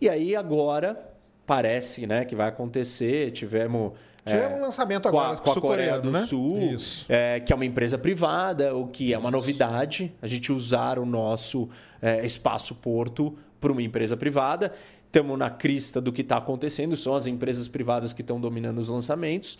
[0.00, 1.12] E aí agora
[1.44, 3.32] parece né, que vai acontecer.
[3.32, 3.94] Tivemos
[4.24, 6.24] Tivemos é, um lançamento agora com a, com a Coreia do né?
[6.26, 6.76] Sul,
[7.08, 11.04] é, que é uma empresa privada, o que é uma novidade, a gente usar o
[11.04, 11.68] nosso
[12.00, 14.72] é, espaço porto para uma empresa privada.
[15.06, 18.88] Estamos na crista do que está acontecendo, são as empresas privadas que estão dominando os
[18.88, 19.58] lançamentos.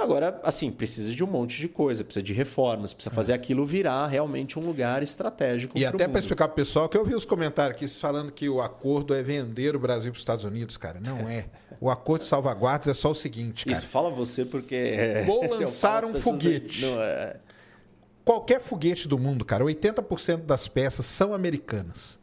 [0.00, 3.34] Agora, assim, precisa de um monte de coisa, precisa de reformas, precisa fazer é.
[3.34, 5.78] aquilo virar realmente um lugar estratégico.
[5.78, 8.48] E até para explicar para o pessoal, que eu vi os comentários aqui falando que
[8.48, 10.98] o acordo é vender o Brasil para os Estados Unidos, cara.
[11.04, 11.46] Não é.
[11.78, 13.76] O acordo de salvaguardas é só o seguinte, cara.
[13.76, 15.22] Isso, fala você porque...
[15.26, 16.80] Vou lançar um foguete.
[16.82, 17.36] Não, é...
[18.24, 22.18] Qualquer foguete do mundo, cara, 80% das peças são americanas.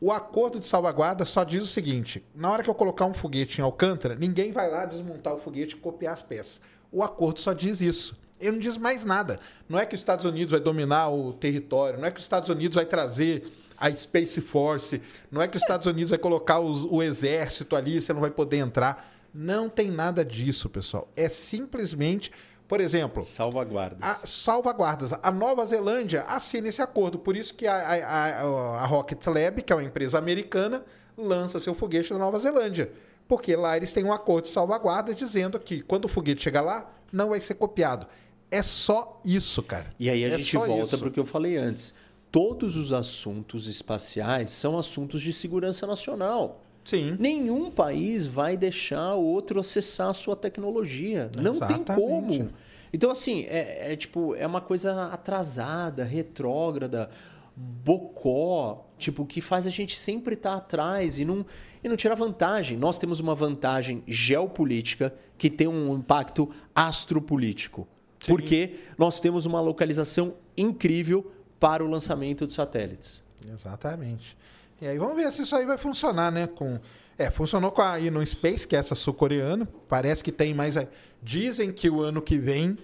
[0.00, 3.60] O acordo de salvaguarda só diz o seguinte: na hora que eu colocar um foguete
[3.60, 6.60] em Alcântara, ninguém vai lá desmontar o foguete e copiar as peças.
[6.90, 8.16] O acordo só diz isso.
[8.40, 9.40] Ele não diz mais nada.
[9.68, 12.48] Não é que os Estados Unidos vai dominar o território, não é que os Estados
[12.48, 15.00] Unidos vai trazer a Space Force,
[15.30, 18.30] não é que os Estados Unidos vai colocar os, o exército ali, você não vai
[18.30, 19.14] poder entrar.
[19.32, 21.08] Não tem nada disso, pessoal.
[21.14, 22.32] É simplesmente,
[22.66, 23.24] por exemplo.
[23.24, 24.02] Salvaguardas.
[24.02, 25.12] A, salvaguardas.
[25.22, 27.18] A Nova Zelândia assina esse acordo.
[27.18, 30.82] Por isso que a, a, a Rocket Lab, que é uma empresa americana,
[31.16, 32.90] lança seu foguete na Nova Zelândia
[33.28, 36.90] porque lá eles têm um acordo de salvaguarda dizendo que quando o foguete chegar lá,
[37.12, 38.06] não vai ser copiado.
[38.50, 39.92] É só isso, cara.
[39.98, 41.92] E aí a é gente volta para o que eu falei antes.
[42.32, 46.62] Todos os assuntos espaciais são assuntos de segurança nacional.
[46.84, 47.16] Sim.
[47.18, 51.30] Nenhum país vai deixar o outro acessar a sua tecnologia.
[51.36, 51.84] Não Exatamente.
[51.84, 52.50] tem como.
[52.92, 57.10] Então, assim, é, é, tipo, é uma coisa atrasada, retrógrada,
[57.58, 61.44] bocó, tipo, que faz a gente sempre estar tá atrás e não,
[61.82, 62.76] e não tirar vantagem.
[62.76, 67.88] Nós temos uma vantagem geopolítica que tem um impacto astropolítico.
[68.20, 68.32] Sim.
[68.32, 73.22] Porque nós temos uma localização incrível para o lançamento de satélites.
[73.52, 74.36] Exatamente.
[74.80, 76.46] E aí vamos ver se isso aí vai funcionar, né?
[76.46, 76.78] Com,
[77.16, 79.66] é, funcionou com a Inon Space, que é essa sul-coreana.
[79.88, 80.76] Parece que tem mais.
[81.20, 82.78] Dizem que o ano que vem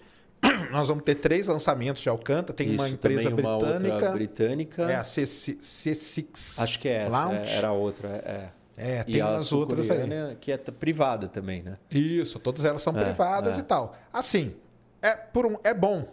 [0.70, 2.52] nós vamos ter três lançamentos de Alcântara.
[2.52, 4.10] Tem Isso, uma empresa uma britânica.
[4.10, 4.82] britânica.
[4.82, 6.62] É a C6.
[6.62, 7.34] Acho que é essa.
[7.34, 8.08] É, era outra.
[8.08, 8.48] É.
[8.76, 10.08] É, tem e umas outras aí.
[10.40, 11.78] Que é privada também, né?
[11.90, 13.60] Isso, todas elas são é, privadas é.
[13.60, 13.96] e tal.
[14.12, 14.54] Assim,
[15.00, 16.08] é, por um, é bom.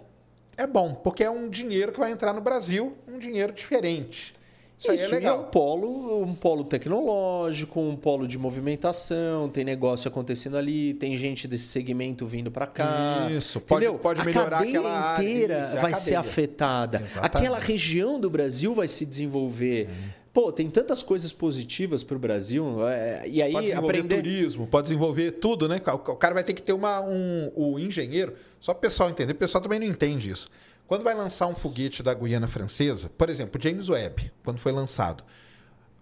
[0.58, 4.34] É bom, porque é um dinheiro que vai entrar no Brasil, um dinheiro diferente.
[4.82, 5.38] Isso, Isso é legal.
[5.38, 11.16] é um polo, um polo tecnológico, um polo de movimentação, tem negócio acontecendo ali, tem
[11.16, 13.30] gente desse segmento vindo para cá.
[13.32, 16.98] Isso, pode, pode melhorar a cadeia aquela inteira área, vai ser afetada.
[16.98, 17.38] Exatamente.
[17.38, 19.88] Aquela região do Brasil vai se desenvolver.
[19.88, 20.22] Hum.
[20.34, 22.88] Pô, tem tantas coisas positivas para o Brasil.
[22.88, 24.16] É, e aí pode desenvolver aprender...
[24.16, 25.80] turismo, pode desenvolver tudo, né?
[25.86, 28.34] O cara vai ter que ter uma, um, o engenheiro.
[28.60, 29.34] Só o pessoal entender.
[29.34, 30.48] O pessoal também não entende isso.
[30.92, 34.74] Quando vai lançar um foguete da Guiana Francesa, por exemplo, o James Webb, quando foi
[34.74, 35.24] lançado,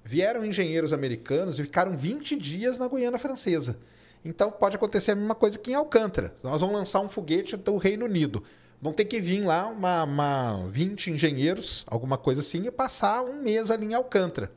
[0.04, 3.78] vieram engenheiros americanos e ficaram 20 dias na Guiana Francesa.
[4.26, 6.34] Então pode acontecer a mesma coisa que em Alcântara.
[6.42, 8.44] Nós vamos lançar um foguete do Reino Unido.
[8.82, 13.44] Vão ter que vir lá uma, uma 20 engenheiros, alguma coisa assim, e passar um
[13.44, 14.52] mês ali em Alcântara.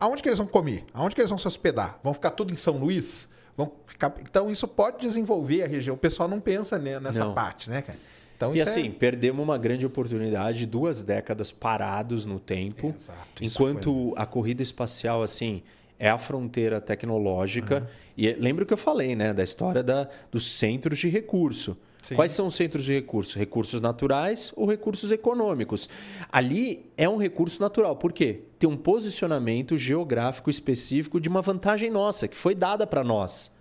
[0.00, 0.84] Aonde que eles vão comer?
[0.92, 2.00] Aonde que eles vão se hospedar?
[2.02, 3.28] Vão ficar tudo em São Luís?
[3.56, 4.12] Vão ficar...
[4.22, 5.94] Então isso pode desenvolver a região.
[5.94, 7.32] O pessoal não pensa nessa não.
[7.32, 8.00] parte, né, cara?
[8.42, 8.90] Então, e assim, é...
[8.90, 14.12] perdemos uma grande oportunidade, duas décadas parados no tempo, Exato, enquanto foi...
[14.16, 15.62] a corrida espacial, assim,
[15.98, 17.80] é a fronteira tecnológica.
[17.80, 17.86] Uhum.
[18.16, 21.76] E lembra o que eu falei, né, da história da, dos centros de recurso.
[22.02, 22.16] Sim.
[22.16, 23.38] Quais são os centros de recurso?
[23.38, 25.88] Recursos naturais ou recursos econômicos?
[26.32, 27.94] Ali é um recurso natural.
[27.94, 28.40] Por quê?
[28.58, 33.52] Tem um posicionamento geográfico específico de uma vantagem nossa, que foi dada para nós.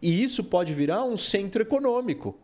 [0.00, 2.34] E isso pode virar um centro econômico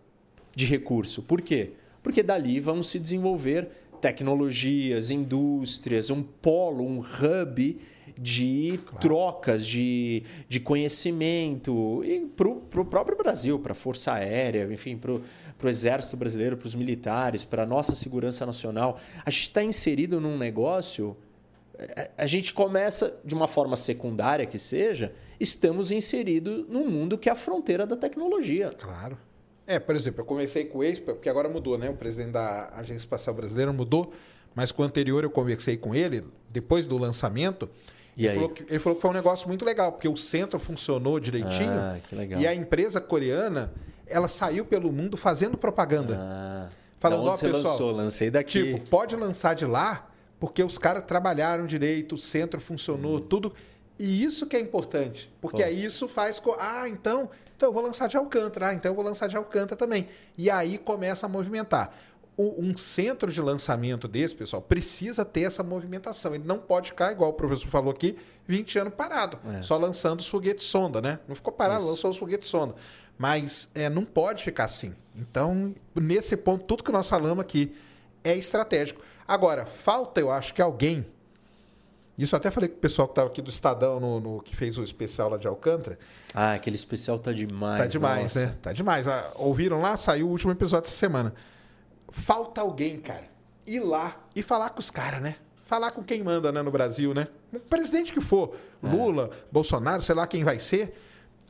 [0.54, 1.22] de recurso.
[1.22, 1.72] Por quê?
[2.02, 3.68] Porque dali vão se desenvolver
[4.00, 7.78] tecnologias, indústrias, um polo, um hub
[8.18, 9.00] de claro.
[9.00, 15.12] trocas de, de conhecimento e para o próprio Brasil, para a Força Aérea, enfim, para
[15.12, 18.98] o Exército Brasileiro, para os militares, para a nossa segurança nacional.
[19.24, 21.16] A gente está inserido num negócio,
[21.78, 27.28] é, a gente começa de uma forma secundária que seja, estamos inseridos num mundo que
[27.28, 28.70] é a fronteira da tecnologia.
[28.78, 29.16] Claro.
[29.70, 31.88] É, por exemplo, eu conversei com o ex, porque agora mudou, né?
[31.88, 34.12] O presidente da Agência Espacial Brasileira mudou,
[34.52, 37.70] mas com o anterior eu conversei com ele, depois do lançamento,
[38.16, 40.58] e ele, falou que, ele falou que foi um negócio muito legal, porque o centro
[40.58, 41.70] funcionou direitinho.
[41.70, 41.96] Ah,
[42.36, 43.72] e a empresa coreana,
[44.08, 46.18] ela saiu pelo mundo fazendo propaganda.
[46.18, 46.68] Ah,
[46.98, 47.92] falando, ó, pessoal, lançou?
[47.92, 48.74] Lancei daqui.
[48.74, 53.20] Tipo, pode lançar de lá, porque os caras trabalharam direito, o centro funcionou, hum.
[53.20, 53.54] tudo.
[54.00, 56.42] E isso que é importante, porque aí isso faz.
[56.58, 58.68] Ah, então, então eu vou lançar de Alcântara.
[58.68, 60.08] Ah, então eu vou lançar de Alcântara também.
[60.38, 61.92] E aí começa a movimentar
[62.38, 66.34] um centro de lançamento desse, pessoal, precisa ter essa movimentação.
[66.34, 68.16] Ele não pode ficar, igual o professor falou aqui,
[68.46, 69.62] 20 anos parado, é.
[69.62, 71.18] só lançando os foguetes sonda, né?
[71.28, 71.90] Não ficou parado, Isso.
[71.90, 72.74] lançou os foguetes sonda.
[73.18, 74.94] Mas é, não pode ficar assim.
[75.14, 77.74] Então, nesse ponto, tudo que nós falamos aqui
[78.24, 79.02] é estratégico.
[79.28, 81.04] Agora, falta, eu acho que alguém.
[82.22, 84.76] Isso até falei com o pessoal que estava aqui do Estadão, no, no, que fez
[84.78, 85.98] o especial lá de Alcântara.
[86.34, 87.80] Ah, aquele especial tá demais.
[87.80, 88.46] Tá demais, nossa.
[88.46, 88.54] né?
[88.60, 89.08] Tá demais.
[89.08, 89.96] Ah, ouviram lá?
[89.96, 91.34] Saiu o último episódio essa semana
[92.10, 93.24] falta alguém, cara,
[93.66, 95.36] ir lá e falar com os caras, né?
[95.66, 97.28] Falar com quem manda né, no Brasil, né?
[97.52, 98.88] O presidente que for, é.
[98.88, 100.94] Lula, Bolsonaro, sei lá quem vai ser.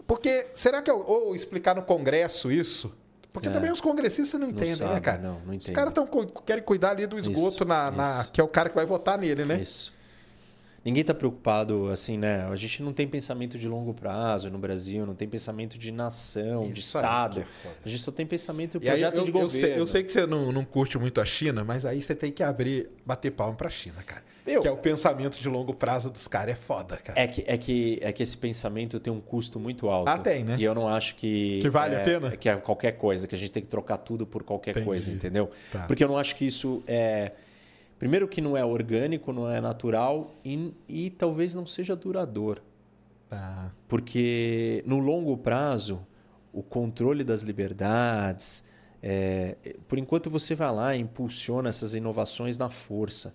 [0.07, 2.93] Porque será que eu, ou explicar no Congresso isso?
[3.33, 3.51] Porque é.
[3.51, 5.19] também os congressistas não entendem, não né, sabe, né, cara?
[5.23, 5.95] Não, não os caras
[6.45, 9.17] querem cuidar ali do esgoto, isso, na, na, que é o cara que vai votar
[9.19, 9.63] nele, né?
[9.63, 9.93] Isso
[10.85, 12.47] ninguém está preocupado assim, né?
[12.51, 16.63] A gente não tem pensamento de longo prazo no Brasil, não tem pensamento de nação,
[16.63, 17.41] Isso de Estado.
[17.41, 19.47] É a gente só tem pensamento de projeto eu, de governo.
[19.47, 22.15] Eu sei, eu sei, que você não, não curte muito a China, mas aí você
[22.15, 24.23] tem que abrir, bater palma para a China, cara.
[24.47, 27.21] Meu, que é o pensamento de longo prazo dos caras, é foda, cara.
[27.21, 30.09] É que, é, que, é que esse pensamento tem um custo muito alto.
[30.09, 30.57] Ah, tem, né?
[30.59, 31.59] E eu não acho que.
[31.61, 32.37] Que vale é, a pena?
[32.37, 34.87] Que é qualquer coisa, que a gente tem que trocar tudo por qualquer Entendi.
[34.87, 35.51] coisa, entendeu?
[35.71, 35.87] Tá.
[35.87, 37.33] Porque eu não acho que isso é
[38.01, 42.63] Primeiro que não é orgânico, não é natural e, e talvez não seja duradouro.
[43.29, 43.75] Tá.
[43.87, 46.01] Porque no longo prazo,
[46.51, 48.65] o controle das liberdades,
[49.03, 49.55] é,
[49.87, 53.35] por enquanto você vai lá e impulsiona essas inovações na força,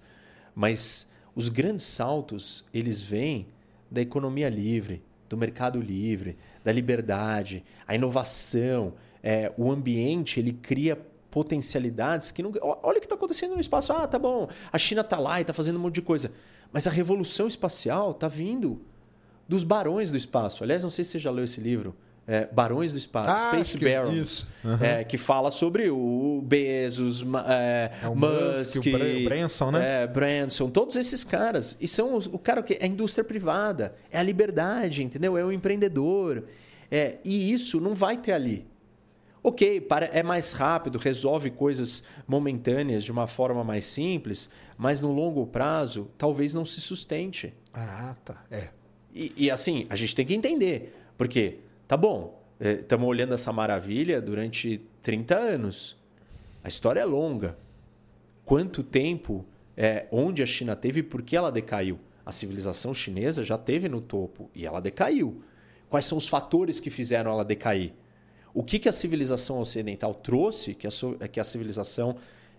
[0.55, 3.45] mas os grandes saltos eles vêm
[3.91, 10.99] da economia livre, do mercado livre, da liberdade, a inovação, é, o ambiente ele cria
[11.35, 12.53] potencialidades que não.
[12.61, 13.91] Olha o que está acontecendo no espaço.
[13.91, 16.31] Ah, tá bom, a China está lá e está fazendo um monte de coisa.
[16.71, 18.81] Mas a revolução espacial está vindo
[19.45, 20.63] dos barões do espaço.
[20.63, 21.93] Aliás, não sei se você já leu esse livro.
[22.27, 24.47] É, Barões do Espaço, ah, Space que, Baron, isso.
[24.63, 24.83] Uhum.
[24.83, 30.03] É, que fala sobre o Bezos, é, é o Musk, Musk o Branson, né?
[30.03, 31.77] É, Branson, todos esses caras.
[31.79, 35.37] E são os, o cara que é a indústria privada, é a liberdade, entendeu?
[35.37, 36.45] É o empreendedor.
[36.89, 38.65] É, e isso não vai ter ali.
[39.47, 45.45] Ok, é mais rápido, resolve coisas momentâneas de uma forma mais simples, mas no longo
[45.45, 47.53] prazo talvez não se sustente.
[47.71, 48.43] Ah, tá.
[48.49, 48.69] É.
[49.13, 50.97] E, e assim, a gente tem que entender.
[51.15, 55.95] Porque, tá bom, estamos é, olhando essa maravilha durante 30 anos.
[56.63, 57.55] A história é longa.
[58.43, 59.45] Quanto tempo,
[59.77, 61.99] é, onde a China teve e por que ela decaiu?
[62.25, 65.43] A civilização chinesa já teve no topo e ela decaiu.
[65.87, 67.93] Quais são os fatores que fizeram ela decair?
[68.55, 72.15] O que, que a civilização ocidental trouxe que a, que a civilização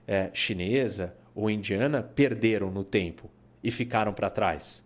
[0.06, 3.30] é, chinesa ou indiana perderam no tempo
[3.64, 4.84] e ficaram para trás?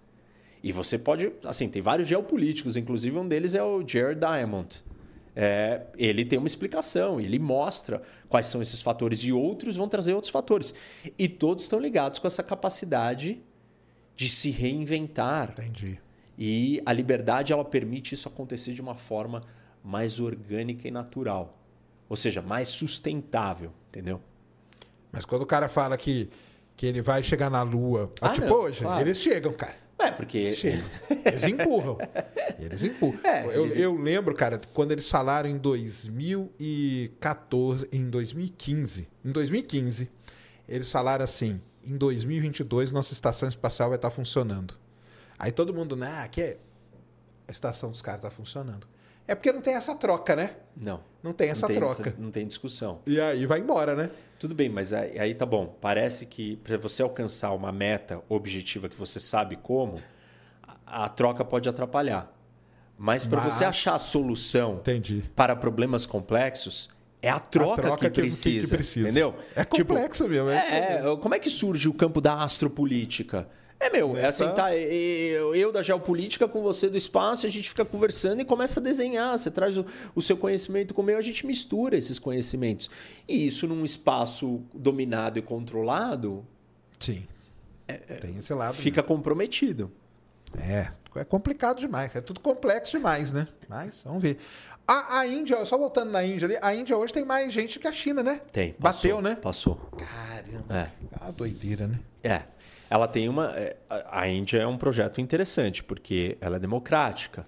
[0.62, 4.84] E você pode, assim, tem vários geopolíticos, inclusive um deles é o Jared Diamond.
[5.34, 10.14] É, ele tem uma explicação, ele mostra quais são esses fatores e outros vão trazer
[10.14, 10.72] outros fatores.
[11.18, 13.42] E todos estão ligados com essa capacidade
[14.14, 15.55] de se reinventar.
[15.58, 15.98] Entendi.
[16.39, 19.42] E a liberdade ela permite isso acontecer de uma forma
[19.83, 21.59] mais orgânica e natural.
[22.09, 24.20] Ou seja, mais sustentável, entendeu?
[25.12, 26.28] Mas quando o cara fala que,
[26.76, 29.00] que ele vai chegar na Lua, ah, tipo não, hoje, claro.
[29.00, 29.76] eles chegam, cara.
[29.99, 30.39] É, porque.
[30.39, 30.84] Eles, chegam.
[31.25, 31.99] eles empurram.
[32.59, 33.20] Eles empurram.
[33.23, 33.76] É, eu, eles...
[33.76, 39.09] eu lembro, cara, quando eles falaram em 2014, em 2015.
[39.25, 40.10] Em 2015,
[40.68, 44.75] eles falaram assim: em 2022 nossa estação espacial vai estar funcionando.
[45.39, 46.59] Aí todo mundo, né, aqui é.
[47.47, 48.86] A estação dos caras está funcionando.
[49.31, 50.57] É porque não tem essa troca, né?
[50.76, 51.00] Não.
[51.23, 52.15] Não tem essa não tem, troca.
[52.18, 52.99] Não tem discussão.
[53.07, 54.10] E aí vai embora, né?
[54.41, 55.76] Tudo bem, mas aí, aí tá bom.
[55.81, 60.00] Parece que para você alcançar uma meta objetiva que você sabe como,
[60.86, 62.34] a, a troca pode atrapalhar.
[62.99, 65.23] Mas para você achar a solução Entendi.
[65.36, 66.91] para problemas complexos,
[67.23, 69.07] É a troca, A troca que, que- que precisa, precisa.
[69.09, 69.34] Entendeu?
[69.55, 70.49] É Tipo, complexo mesmo.
[70.50, 73.47] É, é, é, como é que surge o campo da astropolítica?
[73.81, 77.67] É, meu, é Começa- sentar eu, eu da geopolítica com você do espaço, a gente
[77.70, 79.39] fica conversando e começa a desenhar.
[79.39, 82.91] Você traz o, o seu conhecimento com o meu, a gente mistura esses conhecimentos.
[83.26, 86.47] E isso num espaço dominado e controlado
[86.99, 87.26] Sim.
[88.20, 88.75] Tem esse lado.
[88.75, 89.91] fica comprometido.
[90.59, 92.15] É, é complicado demais.
[92.15, 93.49] É tudo complexo demais, né?
[93.68, 94.39] Mas vamos ver.
[94.86, 97.89] A, a Índia, só voltando na Índia ali, a Índia hoje tem mais gente que
[97.89, 98.41] a China, né?
[98.52, 98.75] Tem.
[98.78, 99.36] Bateu, passou, né?
[99.36, 99.75] Passou.
[99.97, 100.76] Caramba.
[100.76, 100.91] É.
[101.20, 101.99] Ah, doideira, né?
[102.23, 102.42] É.
[102.91, 103.52] Ela tem uma.
[103.57, 103.77] é,
[104.10, 107.47] a Índia é um projeto interessante, porque ela é democrática.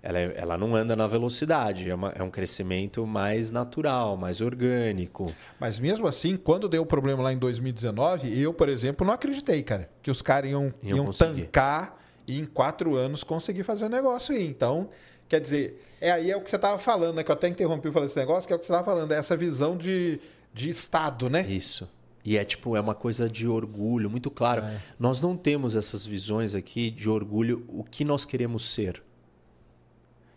[0.00, 1.90] Ela, é- ela não anda na velocidade.
[1.90, 5.26] É, uma- é um crescimento mais natural, mais orgânico.
[5.58, 9.62] Mas mesmo assim, quando deu o problema lá em 2019, eu, por exemplo, não acreditei,
[9.64, 11.98] cara, que os caras iam, Iam iam tancar
[12.28, 14.46] e em quatro anos conseguir fazer o negócio aí.
[14.46, 14.88] Então,
[15.28, 17.24] quer dizer, é aí é o que você estava falando, né?
[17.24, 19.16] Que eu até interrompi falando esse negócio, que é o que você estava falando, é
[19.16, 20.20] essa visão de,
[20.54, 21.42] de Estado, né?
[21.42, 21.90] Isso.
[22.28, 24.62] E é tipo, é uma coisa de orgulho, muito claro.
[24.62, 24.82] É.
[24.98, 29.02] Nós não temos essas visões aqui de orgulho, o que nós queremos ser.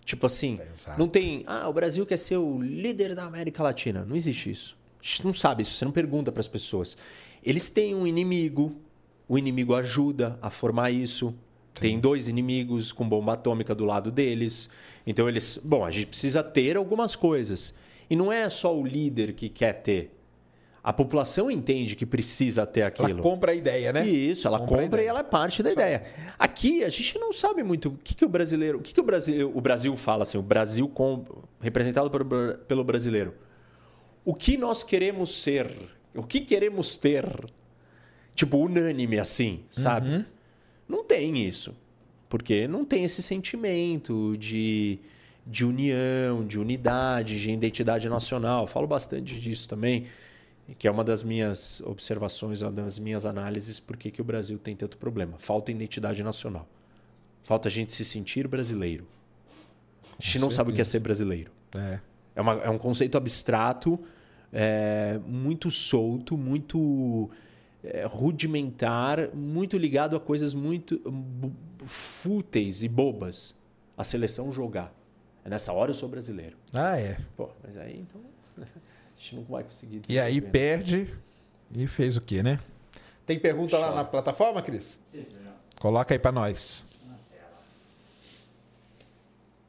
[0.06, 0.98] Tipo assim, Exato.
[0.98, 1.44] não tem.
[1.46, 4.06] Ah, o Brasil quer ser o líder da América Latina.
[4.06, 4.78] Não existe isso.
[5.02, 6.98] A gente não sabe isso, você não pergunta para as pessoas.
[7.44, 8.74] Eles têm um inimigo,
[9.28, 11.36] o inimigo ajuda a formar isso.
[11.74, 14.70] Tem dois inimigos com bomba atômica do lado deles.
[15.06, 15.60] Então eles.
[15.62, 17.74] Bom, a gente precisa ter algumas coisas.
[18.10, 20.21] E não é só o líder que quer ter.
[20.84, 23.12] A população entende que precisa ter aquilo.
[23.12, 24.08] Ela compra a ideia, né?
[24.08, 26.04] Isso, ela Compra compra, e ela é parte da ideia.
[26.40, 29.04] Aqui a gente não sabe muito o que, que o brasileiro, o que, que o
[29.04, 31.24] Brasil, o Brasil fala assim, o Brasil com,
[31.60, 33.36] representado pelo, pelo brasileiro.
[34.26, 35.72] O que nós queremos ser?
[36.16, 37.26] O que queremos ter?
[38.34, 40.10] Tipo unânime assim, sabe?
[40.10, 40.26] Uhum.
[40.90, 41.76] Não tem isso,
[42.28, 45.00] porque não tem esse sentimento de
[45.46, 48.64] de união, de unidade, de identidade nacional.
[48.64, 50.06] Eu falo bastante disso também
[50.78, 54.58] que é uma das minhas observações, uma das minhas análises, por que que o Brasil
[54.58, 55.38] tem tanto problema.
[55.38, 56.68] Falta identidade nacional.
[57.44, 59.06] Falta a gente se sentir brasileiro.
[60.18, 61.52] A gente não sabe o que é ser brasileiro.
[61.76, 62.00] É.
[62.36, 64.00] É, uma- é um conceito abstrato,
[64.54, 67.30] é, muito solto, muito
[67.84, 71.02] é, rudimentar, muito ligado a coisas muito
[71.86, 73.56] fúteis e bobas.
[73.98, 74.94] A seleção jogar.
[75.44, 76.56] É nessa hora eu sou brasileiro.
[76.74, 77.18] Ah, é.
[77.36, 78.22] Pô, mas aí então
[79.22, 80.02] a gente não vai conseguir.
[80.10, 81.14] E aí perde
[81.76, 82.60] e fez o quê, né?
[83.24, 83.96] Tem pergunta lá Chora.
[83.98, 85.00] na plataforma, Cris?
[85.80, 86.84] Coloca aí pra nós.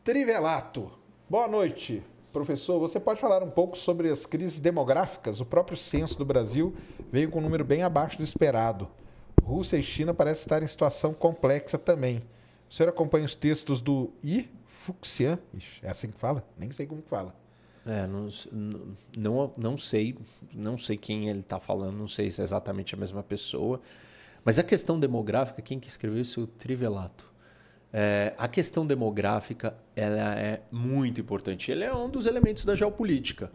[0.02, 0.90] Trivelato.
[1.28, 2.02] Boa noite.
[2.32, 5.39] Professor, você pode falar um pouco sobre as crises demográficas?
[5.39, 6.74] O próprio censo do Brasil
[7.12, 8.89] veio com um número bem abaixo do esperado.
[9.44, 12.22] Rússia e China parecem estar em situação complexa também.
[12.70, 14.48] O senhor acompanha os textos do I.
[14.66, 15.39] Fuxian?
[15.55, 16.42] Ixi, é assim que fala?
[16.58, 17.41] Nem sei como que fala.
[17.85, 18.28] É, não,
[19.17, 20.17] não, não sei,
[20.55, 23.81] não sei quem ele está falando, não sei se é exatamente a mesma pessoa.
[24.44, 26.43] Mas a questão demográfica, quem que escreveu isso?
[26.43, 27.31] O Trivelato.
[27.93, 31.70] É, a questão demográfica ela é muito importante.
[31.70, 33.52] Ele é um dos elementos da geopolítica,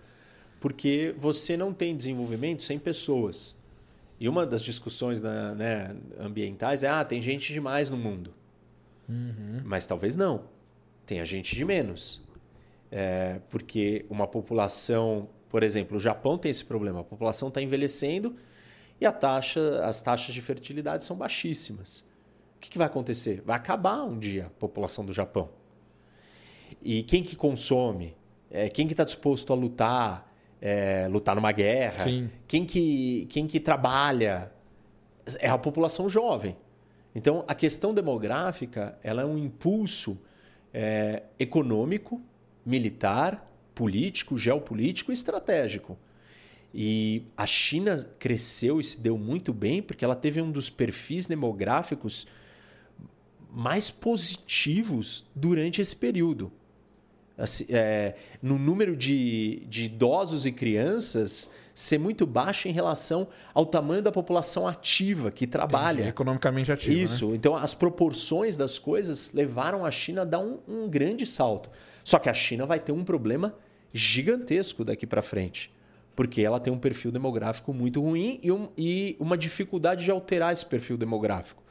[0.59, 3.55] porque você não tem desenvolvimento sem pessoas.
[4.19, 8.33] E uma das discussões né, né, ambientais é: ah, tem gente demais no mundo.
[9.65, 10.45] Mas talvez não.
[11.05, 12.21] Tenha gente de menos.
[12.91, 17.01] É, porque uma população, por exemplo, o Japão tem esse problema.
[17.01, 18.35] A população está envelhecendo
[18.99, 22.05] e a taxa, as taxas de fertilidade são baixíssimas.
[22.55, 23.41] O que, que vai acontecer?
[23.45, 25.49] Vai acabar um dia a população do Japão.
[26.81, 28.15] E quem que consome?
[28.49, 32.05] É, quem que está disposto a lutar, é, lutar numa guerra?
[32.05, 32.29] Sim.
[32.47, 34.51] Quem que, quem que trabalha?
[35.39, 36.55] É a população jovem.
[37.13, 40.17] Então, a questão demográfica ela é um impulso
[40.73, 42.21] é, econômico,
[42.67, 45.97] militar, político, geopolítico e estratégico.
[46.73, 51.25] E a China cresceu e se deu muito bem porque ela teve um dos perfis
[51.25, 52.27] demográficos
[53.49, 56.51] mais positivos durante esse período.
[57.37, 63.63] Assim, é, no número de, de idosos e crianças ser muito baixo em relação ao
[63.63, 65.97] tamanho da população ativa que trabalha.
[65.97, 66.09] Entendi.
[66.09, 67.03] Economicamente ativo, né?
[67.03, 67.35] Isso.
[67.35, 71.69] Então, as proporções das coisas levaram a China a dar um, um grande salto.
[72.09, 73.53] Só que a China vai ter um problema
[73.93, 75.69] gigantesco daqui para frente.
[76.15, 80.53] Porque ela tem um perfil demográfico muito ruim e, um- e uma dificuldade de alterar
[80.53, 81.61] esse perfil demográfico.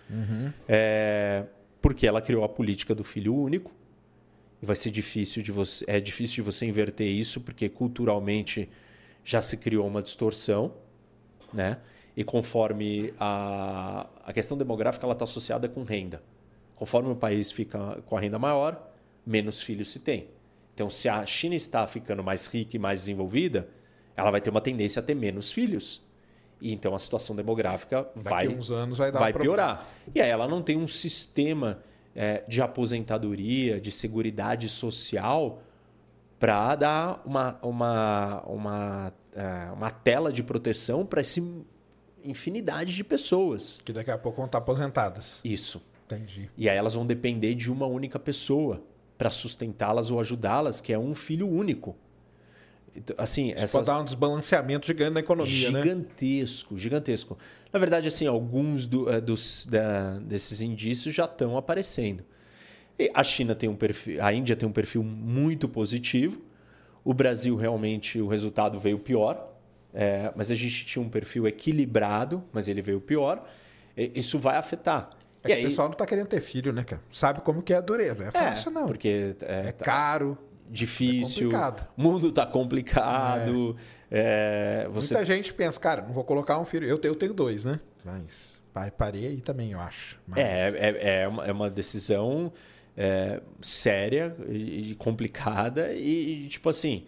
[0.68, 1.44] É,
[1.80, 3.72] porque ela criou a política do filho único.
[4.60, 5.82] E vai ser difícil de você.
[5.88, 8.68] É difícil de você inverter isso, porque culturalmente
[9.24, 10.74] já se criou uma distorção
[11.50, 11.78] né?
[12.14, 16.20] E conforme a, a questão demográfica ela está associada com renda.
[16.74, 18.92] Conforme o país fica com a renda maior,
[19.26, 20.28] menos filhos se tem.
[20.74, 23.68] Então, se a China está ficando mais rica e mais desenvolvida,
[24.16, 26.02] ela vai ter uma tendência a ter menos filhos.
[26.60, 29.86] E então a situação demográfica vai, uns anos vai, vai um piorar.
[30.14, 31.82] E aí ela não tem um sistema
[32.14, 35.62] é, de aposentadoria, de seguridade social
[36.38, 41.40] para dar uma, uma, uma, é, uma tela de proteção para essa
[42.24, 43.80] infinidade de pessoas.
[43.84, 45.40] Que daqui a pouco vão estar aposentadas.
[45.44, 45.82] Isso.
[46.06, 46.50] Entendi.
[46.56, 48.82] E aí elas vão depender de uma única pessoa
[49.16, 51.96] para sustentá-las ou ajudá-las, que é um filho único.
[52.94, 56.80] Então, assim, Isso pode dar um desbalanceamento gigante na economia, gigantesco, né?
[56.80, 57.38] Gigantesco.
[57.72, 62.24] Na verdade, assim, alguns do, uh, dos, da, desses indícios já estão aparecendo.
[62.98, 66.40] E a China tem um perfil, a Índia tem um perfil muito positivo.
[67.04, 69.52] O Brasil realmente o resultado veio pior,
[69.92, 73.46] é, mas a gente tinha um perfil equilibrado, mas ele veio pior.
[73.96, 75.10] Isso vai afetar.
[75.52, 77.02] É aí, o pessoal não está querendo ter filho, né, cara?
[77.10, 78.24] Sabe como que é a dureza.
[78.24, 78.86] É fácil, é, não.
[78.86, 81.50] Porque é, é caro difícil.
[81.52, 81.56] É
[81.96, 83.76] o mundo está complicado.
[84.10, 84.84] É.
[84.84, 85.14] É, você...
[85.14, 86.86] Muita gente pensa, cara, não vou colocar um filho.
[86.86, 87.80] Eu, eu tenho dois, né?
[88.04, 88.60] Mas
[88.96, 90.20] parei aí também, eu acho.
[90.26, 90.38] Mas...
[90.38, 92.52] É, é, é, uma, é uma decisão
[92.96, 97.06] é, séria e complicada e, tipo assim,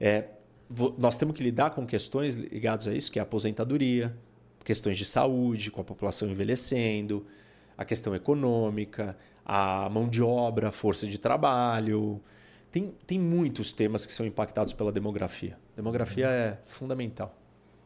[0.00, 0.24] é,
[0.98, 4.14] nós temos que lidar com questões ligadas a isso, que é a aposentadoria,
[4.64, 7.26] questões de saúde, com a população envelhecendo,
[7.78, 9.16] a questão econômica,
[9.46, 12.20] a mão de obra, a força de trabalho,
[12.72, 15.56] tem, tem muitos temas que são impactados pela demografia.
[15.76, 16.32] Demografia uhum.
[16.32, 17.34] é fundamental.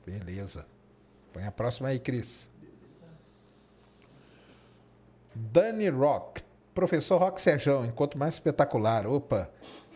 [0.05, 0.67] Beleza.
[1.33, 2.49] Põe a próxima aí, Cris.
[5.35, 6.43] Dani Rock.
[6.75, 9.07] Professor Rock Serjão, enquanto mais espetacular.
[9.07, 9.51] Opa,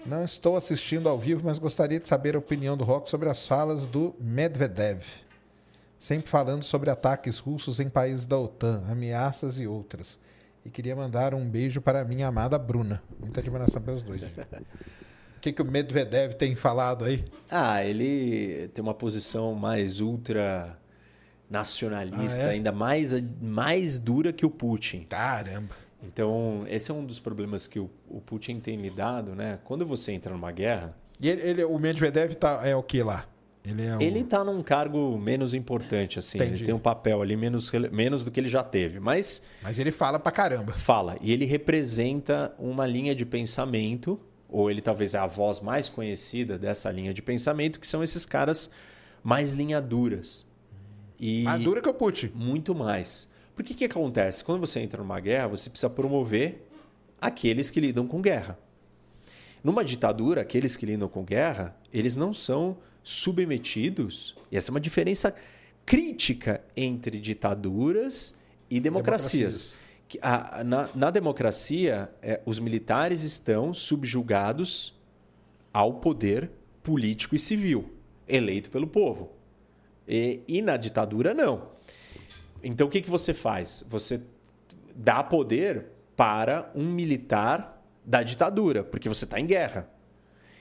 [0.04, 3.48] não estou assistindo ao vivo, mas gostaria de saber a opinião do Rock sobre as
[3.48, 5.02] falas do Medvedev.
[5.98, 10.18] Sempre falando sobre ataques russos em países da OTAN, ameaças e outras
[10.66, 13.00] e queria mandar um beijo para a minha amada Bruna.
[13.20, 14.20] Muita admiração pelos dois.
[14.22, 17.24] o que, que o Medvedev tem falado aí?
[17.48, 20.76] Ah, ele tem uma posição mais ultra
[21.48, 22.50] nacionalista, ah, é?
[22.50, 25.06] ainda mais, mais dura que o Putin.
[25.08, 25.76] Caramba!
[26.02, 29.60] Então, esse é um dos problemas que o, o Putin tem lidado, né?
[29.64, 30.96] Quando você entra numa guerra.
[31.20, 33.24] E ele, ele o Medvedev tá, é o que lá?
[33.66, 36.38] Ele, é ele tá num cargo menos importante, assim.
[36.38, 36.54] Entendi.
[36.54, 39.00] Ele tem um papel ali menos, menos do que ele já teve.
[39.00, 39.42] Mas.
[39.62, 40.72] Mas ele fala pra caramba.
[40.72, 41.16] Fala.
[41.20, 46.56] E ele representa uma linha de pensamento, ou ele talvez é a voz mais conhecida
[46.56, 48.70] dessa linha de pensamento, que são esses caras
[49.22, 50.46] mais linha duras.
[51.18, 52.30] E mais dura que o Putin.
[52.34, 53.28] Muito mais.
[53.56, 54.44] Porque o que acontece?
[54.44, 56.68] Quando você entra numa guerra, você precisa promover
[57.20, 58.58] aqueles que lidam com guerra.
[59.64, 62.76] Numa ditadura, aqueles que lidam com guerra, eles não são
[63.06, 65.32] submetidos, e essa é uma diferença
[65.84, 68.34] crítica entre ditaduras
[68.68, 69.76] e democracias.
[70.10, 70.20] democracias.
[70.20, 74.92] A, na, na, democracia, é, os militares estão subjugados
[75.72, 76.50] ao poder
[76.82, 77.94] político e civil,
[78.26, 79.30] eleito pelo povo.
[80.08, 81.70] E, e na ditadura, não.
[82.60, 83.84] Então, o que, que você faz?
[83.88, 84.20] Você
[84.96, 85.86] dá poder
[86.16, 89.88] para um militar da ditadura, porque você está em guerra.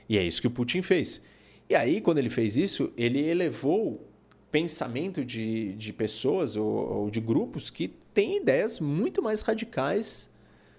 [0.08, 1.20] E é isso que o Putin fez.
[1.68, 4.06] E aí, quando ele fez isso, ele elevou
[4.50, 10.30] pensamento de, de pessoas ou, ou de grupos que têm ideias muito mais radicais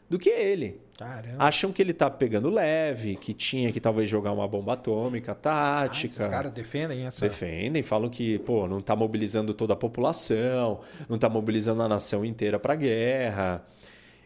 [0.09, 0.79] do que ele.
[0.97, 1.43] Caramba.
[1.43, 6.07] Acham que ele está pegando leve, que tinha que talvez jogar uma bomba atômica tática.
[6.07, 7.27] Ah, esses caras defendem essa.
[7.27, 12.25] Defendem, falam que pô, não está mobilizando toda a população, não está mobilizando a nação
[12.25, 13.67] inteira para a guerra.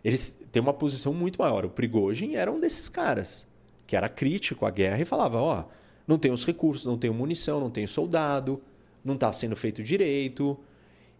[0.01, 1.65] Eles têm uma posição muito maior.
[1.65, 3.45] O Prigozhin era um desses caras,
[3.85, 5.59] que era crítico à guerra e falava: ó.
[5.59, 8.61] Oh, não tem os recursos, não tem munição, não tem soldado,
[9.03, 10.57] não está sendo feito direito.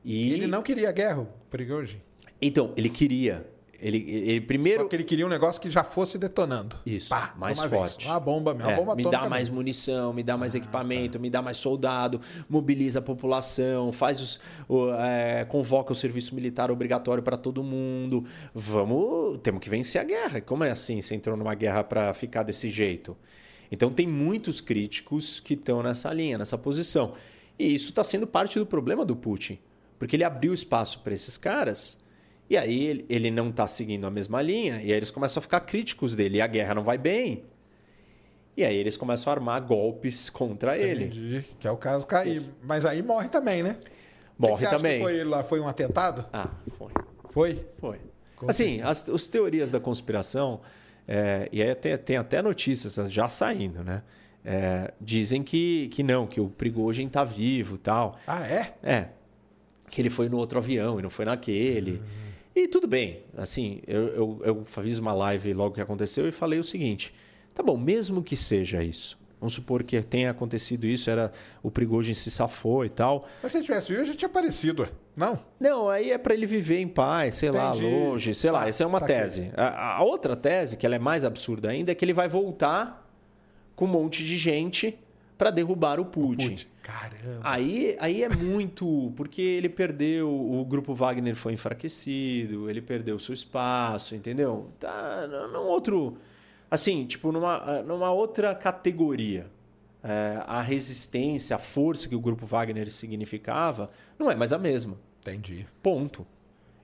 [0.04, 0.34] E...
[0.34, 2.02] Ele não queria guerra, Prigozhin.
[2.42, 3.46] Então, ele queria.
[3.80, 4.84] Ele, ele primeiro.
[4.84, 6.76] Só que ele queria um negócio que já fosse detonando.
[6.86, 7.10] Isso.
[7.10, 7.98] Pá, mais forte.
[7.98, 8.06] Vez.
[8.06, 8.70] Uma bomba mesmo.
[8.70, 11.20] É, bomba me dá mais munição, me dá mais ah, equipamento, tá.
[11.20, 16.70] me dá mais soldado, mobiliza a população, faz os, o, é, convoca o serviço militar
[16.70, 18.24] obrigatório para todo mundo.
[18.54, 19.40] Vamos.
[19.40, 20.42] Temos que vencer a guerra.
[20.42, 21.02] Como é assim?
[21.02, 23.18] Você entrou numa guerra para ficar desse jeito?
[23.72, 27.14] Então tem muitos críticos que estão nessa linha, nessa posição.
[27.58, 29.58] E isso está sendo parte do problema do Putin,
[29.98, 31.98] porque ele abriu espaço para esses caras
[32.52, 35.62] e aí ele não está seguindo a mesma linha e aí eles começam a ficar
[35.62, 36.40] críticos dele.
[36.40, 37.46] E a guerra não vai bem.
[38.58, 41.06] E aí eles começam a armar golpes contra ele.
[41.06, 41.46] Entendi.
[41.58, 42.44] Que é o caso cair.
[42.62, 43.78] Mas aí morre também, né?
[44.38, 45.02] Morre que que também.
[45.02, 46.26] foi lá foi um atentado?
[46.34, 46.92] Ah, foi.
[47.30, 47.66] Foi?
[47.80, 48.00] Foi.
[48.50, 50.60] assim, as, as teorias da conspiração
[51.08, 54.04] é, e aí tem, tem, até notícias já saindo, né?
[54.44, 58.20] É, dizem que, que não, que o Prigogine está vivo tal.
[58.26, 58.74] Ah, é?
[58.82, 59.08] É.
[59.90, 61.92] Que ele foi no outro avião e não foi naquele.
[61.92, 62.00] Uhum.
[62.56, 63.22] E tudo bem.
[63.38, 67.14] Assim, eu, eu, eu fiz uma live logo que aconteceu e falei o seguinte:
[67.54, 69.20] Tá bom, mesmo que seja isso.
[69.42, 71.32] Vamos supor que tenha acontecido isso, era
[71.64, 73.28] o Prigogine se safou e tal.
[73.42, 75.40] Mas se ele tivesse vivo, já tinha aparecido, não?
[75.60, 77.64] Não, aí é para ele viver em paz, sei Entendi.
[77.64, 78.64] lá, longe, sei lá.
[78.66, 79.16] Ah, essa é uma saquei.
[79.16, 79.52] tese.
[79.58, 83.12] A, a, outra tese, que ela é mais absurda ainda, é que ele vai voltar
[83.76, 84.96] com um monte de gente
[85.40, 86.46] para derrubar o Putin.
[86.46, 86.68] o Putin.
[86.84, 87.42] Caramba.
[87.42, 93.20] Aí, aí é muito, porque ele perdeu, o grupo Wagner foi enfraquecido, ele perdeu o
[93.20, 94.70] seu espaço, entendeu?
[94.80, 96.16] Tá num outro,
[96.72, 99.48] assim, tipo numa, numa outra categoria.
[100.04, 104.98] É, a resistência, a força que o grupo Wagner significava, não é mais a mesma.
[105.20, 105.68] Entendi.
[105.84, 106.26] Ponto.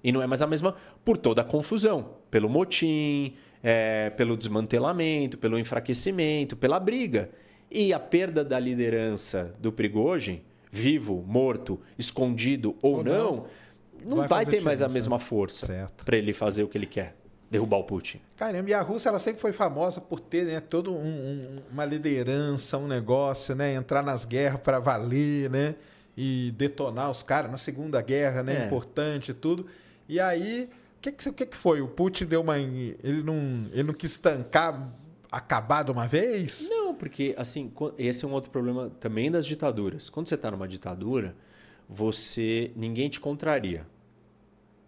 [0.03, 3.33] E não é mais a mesma por toda a confusão, pelo motim,
[3.63, 7.31] é, pelo desmantelamento, pelo enfraquecimento, pela briga.
[7.71, 13.47] E a perda da liderança do Prigogine, vivo, morto, escondido ou, ou não,
[14.05, 16.85] não, não vai, vai ter mais a mesma força para ele fazer o que ele
[16.85, 17.15] quer.
[17.49, 18.19] Derrubar o Putin.
[18.35, 21.85] Caramba, e a Rússia ela sempre foi famosa por ter né, toda um, um, uma
[21.85, 23.73] liderança, um negócio, né?
[23.73, 25.75] Entrar nas guerras para valer, né?
[26.17, 28.63] E detonar os caras na Segunda Guerra, né?
[28.63, 28.65] É.
[28.65, 29.65] Importante e tudo.
[30.09, 31.81] E aí, o que, que, que foi?
[31.81, 32.59] O Putin deu uma.
[32.59, 34.91] Ele não, ele não quis estancar
[35.31, 36.67] acabar de uma vez?
[36.69, 40.09] Não, porque assim, esse é um outro problema também das ditaduras.
[40.09, 41.35] Quando você está numa ditadura,
[41.87, 43.85] você ninguém te contraria.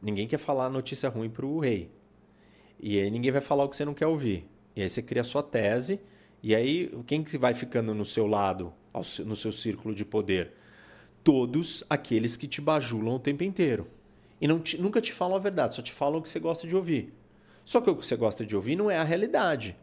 [0.01, 1.91] Ninguém quer falar notícia ruim para o rei.
[2.79, 4.47] E aí ninguém vai falar o que você não quer ouvir.
[4.75, 5.99] E aí você cria a sua tese.
[6.41, 8.73] E aí quem que vai ficando no seu lado,
[9.25, 10.53] no seu círculo de poder?
[11.23, 13.87] Todos aqueles que te bajulam o tempo inteiro.
[14.41, 16.65] E não te, nunca te falam a verdade, só te falam o que você gosta
[16.65, 17.13] de ouvir.
[17.65, 19.75] Só que o que você gosta de ouvir não é a realidade.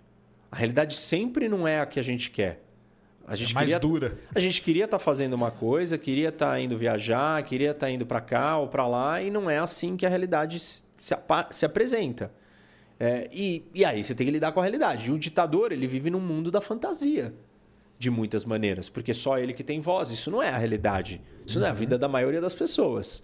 [0.50, 2.62] A realidade sempre não é a que a gente quer.
[3.26, 4.18] A gente é mais queria, dura.
[4.34, 7.86] A gente queria estar tá fazendo uma coisa, queria estar tá indo viajar, queria estar
[7.86, 10.82] tá indo para cá ou para lá, e não é assim que a realidade se,
[11.50, 12.32] se apresenta.
[12.98, 15.08] É, e, e aí você tem que lidar com a realidade.
[15.08, 17.34] E o ditador, ele vive num mundo da fantasia,
[17.98, 20.10] de muitas maneiras, porque só ele que tem voz.
[20.10, 21.20] Isso não é a realidade.
[21.46, 21.78] Isso não é a uhum.
[21.78, 23.22] vida da maioria das pessoas.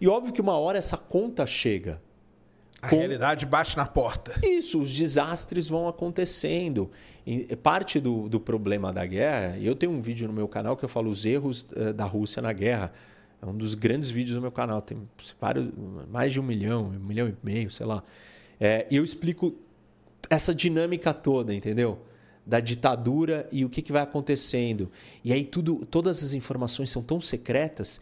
[0.00, 2.00] E óbvio que uma hora essa conta chega.
[2.80, 2.96] A com...
[2.96, 4.38] realidade bate na porta.
[4.42, 6.90] Isso, os desastres vão acontecendo.
[7.26, 10.84] E parte do, do problema da guerra, eu tenho um vídeo no meu canal que
[10.84, 12.92] eu falo os erros uh, da Rússia na guerra.
[13.42, 14.80] É um dos grandes vídeos do meu canal.
[14.80, 14.96] Tem
[15.40, 15.68] vários,
[16.10, 18.02] mais de um milhão, um milhão e meio, sei lá.
[18.60, 19.54] É, eu explico
[20.28, 21.98] essa dinâmica toda, entendeu?
[22.46, 24.90] Da ditadura e o que, que vai acontecendo.
[25.24, 28.00] E aí tudo, todas as informações são tão secretas,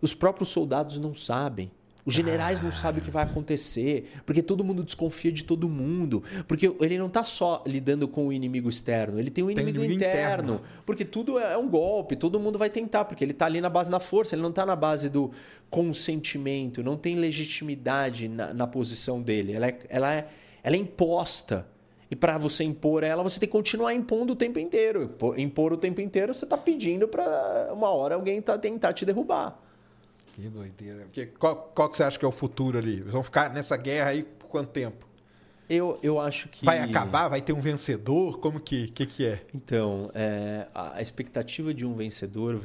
[0.00, 1.70] os próprios soldados não sabem.
[2.06, 6.22] Os generais não sabem o que vai acontecer, porque todo mundo desconfia de todo mundo.
[6.46, 9.82] Porque ele não está só lidando com o inimigo externo, ele tem um inimigo, tem
[9.82, 10.60] inimigo interno, interno.
[10.86, 13.90] Porque tudo é um golpe, todo mundo vai tentar, porque ele está ali na base
[13.90, 15.32] da força, ele não está na base do
[15.68, 19.54] consentimento, não tem legitimidade na, na posição dele.
[19.54, 20.28] Ela é, ela é,
[20.62, 21.66] ela é imposta.
[22.08, 25.12] E para você impor ela, você tem que continuar impondo o tempo inteiro.
[25.36, 29.65] Impor o tempo inteiro, você está pedindo para uma hora alguém tá, tentar te derrubar.
[30.36, 31.04] Que doideira.
[31.04, 32.96] Porque qual, qual que você acha que é o futuro ali?
[32.96, 35.08] Eles vão ficar nessa guerra aí por quanto tempo?
[35.66, 36.62] Eu, eu acho que.
[36.62, 37.28] Vai acabar?
[37.28, 38.38] Vai ter um vencedor?
[38.38, 39.40] Como que, que, que é?
[39.54, 42.60] Então, é, a expectativa de um vencedor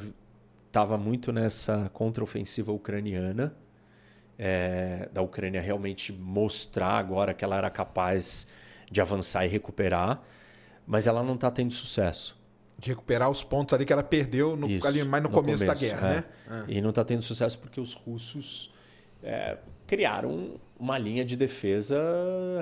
[0.66, 3.56] estava muito nessa contraofensiva ucraniana,
[4.38, 8.46] é, da Ucrânia realmente mostrar agora que ela era capaz
[8.90, 10.22] de avançar e recuperar,
[10.86, 12.41] mas ela não está tendo sucesso
[12.82, 15.64] de recuperar os pontos ali que ela perdeu no, Isso, ali mais no, no começo,
[15.64, 16.14] começo, da guerra, é.
[16.16, 16.24] né?
[16.48, 16.64] Ah.
[16.66, 18.74] E não está tendo sucesso porque os russos
[19.22, 21.96] é, criaram uma linha de defesa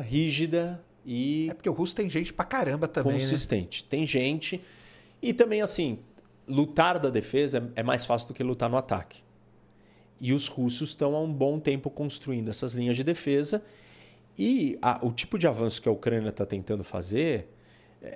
[0.06, 3.18] rígida e é porque o russo tem gente pra caramba também, né?
[3.18, 3.82] consistente.
[3.82, 3.88] Né?
[3.88, 4.60] Tem gente
[5.22, 5.98] e também assim
[6.46, 9.22] lutar da defesa é mais fácil do que lutar no ataque.
[10.20, 13.62] E os russos estão há um bom tempo construindo essas linhas de defesa
[14.38, 17.48] e a, o tipo de avanço que a Ucrânia está tentando fazer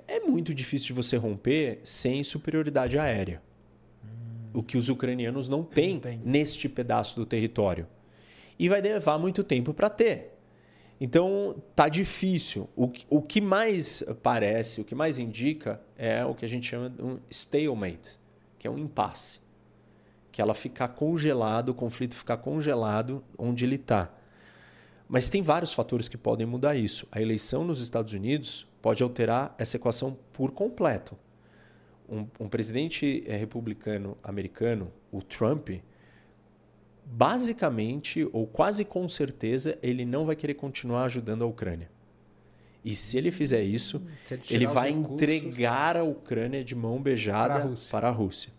[0.07, 3.41] é muito difícil de você romper sem superioridade aérea.
[4.03, 4.59] Hum.
[4.59, 7.87] O que os ucranianos não têm neste pedaço do território.
[8.57, 10.35] E vai levar muito tempo para ter.
[10.99, 12.69] Então, tá difícil.
[12.75, 16.89] O, o que mais parece, o que mais indica é o que a gente chama
[16.89, 18.17] de um stalemate,
[18.57, 19.41] que é um impasse.
[20.31, 24.09] Que ela ficar congelado, o conflito ficar congelado onde ele está.
[25.07, 27.07] Mas tem vários fatores que podem mudar isso.
[27.11, 31.17] A eleição nos Estados Unidos pode alterar essa equação por completo.
[32.07, 35.69] Um, um presidente eh, republicano americano, o Trump,
[37.03, 41.89] basicamente, ou quase com certeza, ele não vai querer continuar ajudando a Ucrânia.
[42.83, 47.01] E se ele fizer isso, hum, ele, ele vai recursos, entregar a Ucrânia de mão
[47.01, 48.53] beijada para a, para a Rússia.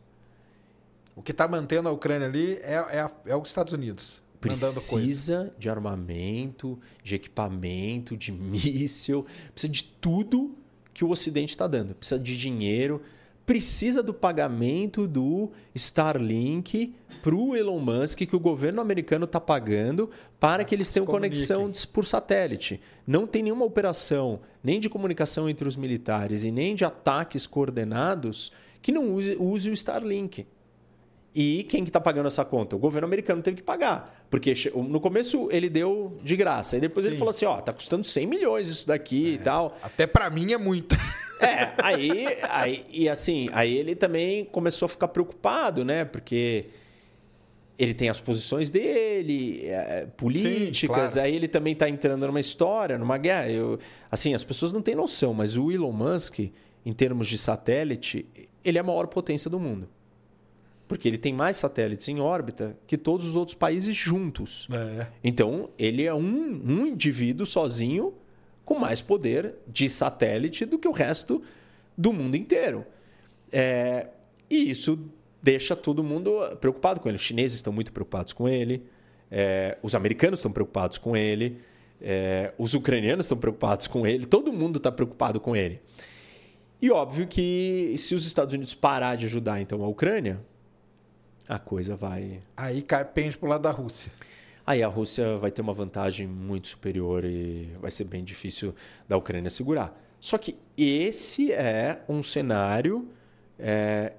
[1.15, 5.68] O que está mantendo a Ucrânia ali é, é, é os Estados Unidos precisa de
[5.68, 10.55] armamento, de equipamento, de míssil, precisa de tudo
[10.92, 11.94] que o Ocidente está dando.
[11.94, 13.02] Precisa de dinheiro,
[13.44, 20.10] precisa do pagamento do Starlink para o Elon Musk, que o governo americano está pagando
[20.39, 22.81] para que eles tenham conexão por satélite.
[23.07, 28.52] Não tem nenhuma operação, nem de comunicação entre os militares e nem de ataques coordenados
[28.83, 30.47] que não use, use o Starlink.
[31.39, 32.74] E quem que está pagando essa conta?
[32.76, 34.24] O governo americano teve que pagar.
[34.31, 36.78] Porque no começo ele deu de graça.
[36.78, 37.10] E depois Sim.
[37.10, 39.76] ele falou assim: ó, tá custando 100 milhões isso daqui é, e tal.
[39.82, 40.97] Até para mim é muito.
[41.39, 42.86] É, aí, aí.
[42.90, 46.02] E assim, aí ele também começou a ficar preocupado, né?
[46.02, 46.65] Porque
[47.78, 51.20] ele tem as posições dele, é, políticas, Sim, claro.
[51.20, 53.50] aí ele também está entrando numa história, numa guerra.
[53.50, 53.78] Eu,
[54.10, 58.24] assim, as pessoas não têm noção, mas o Elon Musk, em termos de satélite,
[58.65, 59.86] ele é a maior potência do mundo.
[60.89, 64.68] Porque ele tem mais satélites em órbita que todos os outros países juntos.
[64.70, 65.06] É.
[65.23, 68.15] Então, ele é um, um indivíduo sozinho
[68.65, 71.42] com mais poder de satélite do que o resto
[71.97, 72.84] do mundo inteiro.
[73.52, 74.08] É,
[74.50, 74.98] e isso
[75.42, 77.16] deixa todo mundo preocupado com ele.
[77.16, 78.84] Os chineses estão muito preocupados com ele,
[79.31, 81.58] é, os americanos estão preocupados com ele,
[82.00, 85.81] é, os ucranianos estão preocupados com ele, todo mundo está preocupado com ele.
[86.82, 90.40] E óbvio que se os Estados Unidos parar de ajudar então a Ucrânia,
[91.49, 92.41] a coisa vai.
[92.57, 94.10] Aí cai, pende para o lado da Rússia.
[94.66, 98.75] Aí a Rússia vai ter uma vantagem muito superior e vai ser bem difícil
[99.08, 99.97] da Ucrânia segurar.
[100.20, 103.08] Só que esse é um cenário
[103.58, 104.12] é,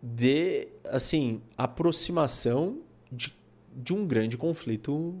[0.00, 2.78] de assim aproximação
[3.10, 3.34] de,
[3.74, 5.16] de um grande conflito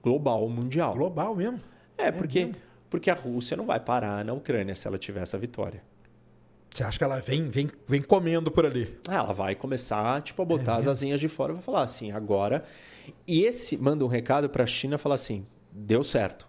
[0.00, 0.94] global, mundial.
[0.94, 1.60] Global mesmo?
[1.98, 2.60] É, porque, mesmo?
[2.88, 5.82] porque a Rússia não vai parar na Ucrânia se ela tiver essa vitória.
[6.72, 8.98] Você acha que ela vem, vem, vem comendo por ali?
[9.06, 11.82] Ah, ela vai começar tipo, a botar é as asinhas de fora e vai falar
[11.82, 12.64] assim, agora.
[13.26, 16.48] E esse manda um recado para a China falar assim: deu certo.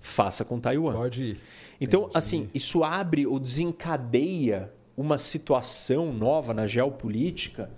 [0.00, 0.92] Faça com Taiwan.
[0.92, 1.40] Pode ir.
[1.80, 2.18] Então, Entendi.
[2.18, 7.70] assim, isso abre ou desencadeia uma situação nova na geopolítica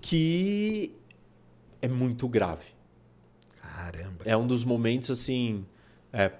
[0.00, 0.92] que
[1.82, 2.66] é muito grave.
[3.60, 4.22] Caramba.
[4.24, 5.66] É um dos momentos, assim,
[6.12, 6.32] é,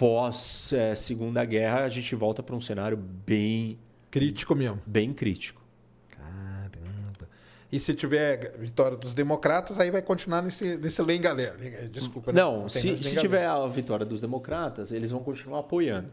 [0.00, 3.78] pós é, Segunda Guerra, a gente volta para um cenário bem
[4.10, 4.80] crítico mesmo.
[4.86, 5.60] Bem crítico.
[6.08, 7.28] Caramba.
[7.70, 11.86] E se tiver vitória dos democratas, aí vai continuar nesse, nesse lenga-lenga.
[11.92, 12.32] Desculpa.
[12.32, 12.62] Não, né?
[12.62, 16.08] não se, se tiver a vitória dos democratas, eles vão continuar apoiando.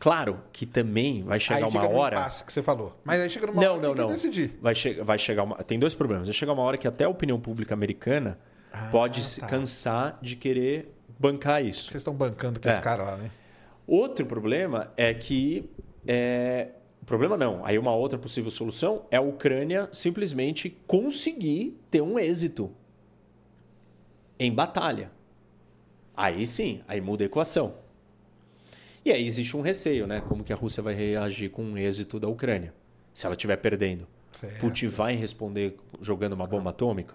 [0.00, 2.16] Claro que também vai chegar aí uma hora.
[2.16, 3.00] Impasse que você falou.
[3.04, 4.08] Mas aí chega numa não, hora não, que não.
[4.08, 4.58] decidir.
[4.60, 5.62] Vai, che vai chegar uma...
[5.62, 6.26] Tem dois problemas.
[6.26, 8.36] Vai chegar uma hora que até a opinião pública americana
[8.72, 9.46] ah, pode tá.
[9.46, 11.90] cansar de querer bancar isso.
[11.90, 12.72] Vocês estão bancando com é.
[12.72, 13.30] esse cara lá, né?
[13.86, 15.68] Outro problema é que.
[16.06, 16.68] É...
[17.06, 17.64] Problema não.
[17.64, 22.70] Aí uma outra possível solução é a Ucrânia simplesmente conseguir ter um êxito
[24.38, 25.10] em batalha.
[26.14, 27.74] Aí sim, aí muda a equação.
[29.04, 30.20] E aí existe um receio, né?
[30.20, 32.74] Como que a Rússia vai reagir com o êxito da Ucrânia?
[33.14, 34.06] Se ela estiver perdendo.
[34.32, 34.60] Certo.
[34.60, 37.14] Putin vai responder jogando uma bomba atômica?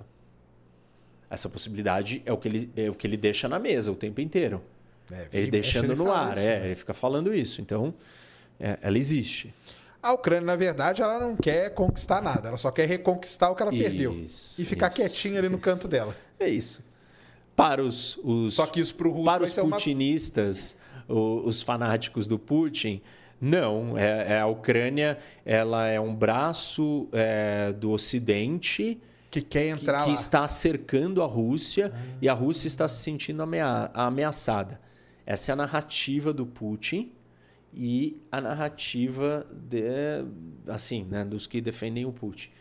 [1.33, 4.21] Essa possibilidade é o que ele, é o que ele deixa na mesa o tempo
[4.21, 4.61] inteiro.
[5.11, 6.65] É, ele deixando ele no ar, isso, é, né?
[6.67, 7.59] ele fica falando isso.
[7.59, 7.93] Então,
[8.59, 9.53] é, ela existe.
[10.01, 13.63] A Ucrânia, na verdade, ela não quer conquistar nada, ela só quer reconquistar o que
[13.63, 14.13] ela isso, perdeu.
[14.13, 16.15] E ficar isso, quietinha ali no canto dela.
[16.39, 16.83] É isso.
[17.55, 20.75] Para os, os só que isso pro russo para os putinistas,
[21.07, 21.19] uma...
[21.19, 23.01] os fanáticos do Putin,
[23.41, 23.97] não.
[23.97, 28.99] É, é, a Ucrânia ela é um braço é, do Ocidente
[29.33, 32.17] que quer entrar que, que está cercando a Rússia ah.
[32.21, 34.79] e a Rússia está se sentindo amea ameaçada.
[35.25, 37.11] Essa é a narrativa do Putin
[37.73, 39.81] e a narrativa de,
[40.67, 42.51] assim, né, dos que defendem o Putin.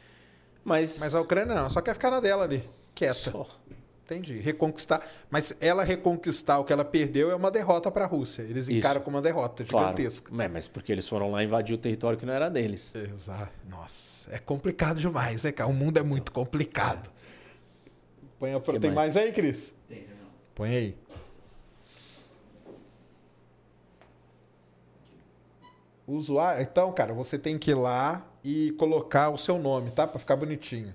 [0.64, 3.14] Mas, Mas a Ucrânia não, só quer ficar na dela ali, quieta.
[3.14, 3.46] Só.
[4.12, 4.38] Entendi.
[4.38, 5.06] Reconquistar.
[5.30, 8.42] Mas ela reconquistar o que ela perdeu é uma derrota para a Rússia.
[8.42, 9.04] Eles encaram Isso.
[9.04, 10.28] como uma derrota gigantesca.
[10.28, 10.42] Claro.
[10.42, 12.94] É, mas porque eles foram lá invadir o território que não era deles.
[12.94, 13.52] Exato.
[13.68, 15.68] Nossa, é complicado demais, né, cara?
[15.68, 17.10] O mundo é muito complicado.
[18.38, 18.60] Põe a...
[18.60, 18.94] Tem mais?
[18.94, 19.74] mais aí, Cris?
[19.88, 20.28] Tem, não.
[20.54, 20.96] Põe aí.
[26.06, 26.62] Usuário.
[26.62, 30.06] Então, cara, você tem que ir lá e colocar o seu nome, tá?
[30.06, 30.92] Para ficar bonitinho.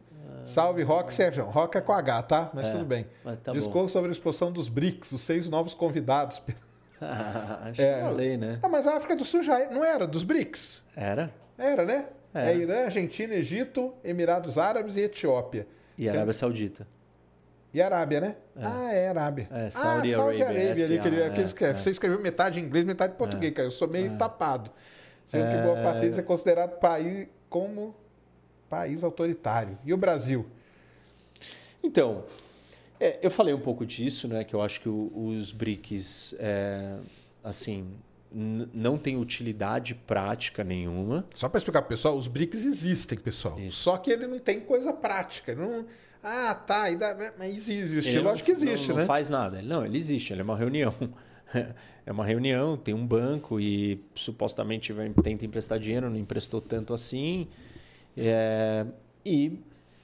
[0.48, 1.46] Salve, Rock Sérgio.
[1.46, 2.50] Rock é com H, tá?
[2.54, 3.06] Mas é, tudo bem.
[3.24, 3.54] Mas tá
[3.88, 6.42] sobre a exposição dos BRICS, os seis novos convidados.
[7.00, 7.96] Acho é.
[7.96, 8.60] que falei, né?
[8.64, 10.84] Ah, mas a África do Sul já não era dos BRICS?
[10.96, 11.32] Era.
[11.58, 12.06] Era, né?
[12.34, 15.68] É, é Irã, Argentina, Egito, Emirados Árabes e Etiópia.
[15.98, 16.88] E Arábia Saudita.
[17.74, 18.36] E Arábia, né?
[18.56, 18.66] É.
[18.66, 19.48] Ah, é Arábia.
[19.52, 20.72] É, Saudi ah, Saudi Arabia.
[20.72, 23.56] ali, que, ele, que é, Você escreveu metade em inglês, metade em português, é.
[23.56, 23.68] cara.
[23.68, 24.16] Eu sou meio é.
[24.16, 24.72] tapado.
[25.26, 27.94] Sendo que boa parte deles é considerado país como
[28.70, 29.78] país autoritário.
[29.86, 30.46] E o Brasil?
[31.84, 32.26] Então,
[33.00, 34.44] é, eu falei um pouco disso, né?
[34.44, 36.98] Que eu acho que o, os BRICS, é,
[37.44, 37.88] assim,
[38.32, 41.26] não tem utilidade prática nenhuma.
[41.36, 43.60] Só para explicar pro pessoal, os BRICS existem, pessoal.
[43.60, 43.78] Isso.
[43.78, 45.56] Só que ele não tem coisa prática.
[45.56, 45.86] Não...
[46.24, 46.86] Ah, tá,
[47.38, 48.10] mas existe.
[48.10, 49.02] Ele Lógico não, que existe, não, né?
[49.02, 49.62] Não faz nada.
[49.62, 50.94] Não, ele existe, ele é uma reunião.
[52.06, 57.50] É uma reunião, tem um banco e supostamente tenta emprestar dinheiro, não emprestou tanto assim.
[58.18, 58.86] É,
[59.26, 59.60] e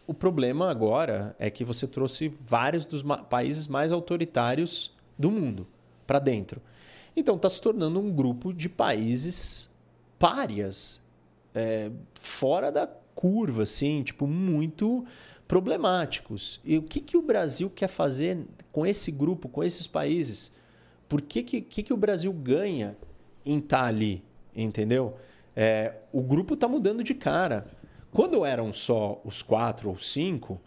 [0.05, 5.65] o problema agora é que você trouxe vários dos países mais autoritários do mundo
[6.05, 6.61] para dentro.
[7.15, 9.69] Então está se tornando um grupo de países
[10.19, 11.01] párias,
[11.53, 15.05] é, fora da curva, assim, tipo, muito
[15.47, 16.59] problemáticos.
[16.63, 18.39] E o que, que o Brasil quer fazer
[18.71, 20.51] com esse grupo, com esses países?
[21.07, 22.97] Por que, que, que, que o Brasil ganha
[23.45, 24.23] em estar tá ali?
[24.55, 25.15] Entendeu?
[25.55, 27.67] É, o grupo está mudando de cara.
[28.13, 30.61] Quando eram só os quatro ou cinco,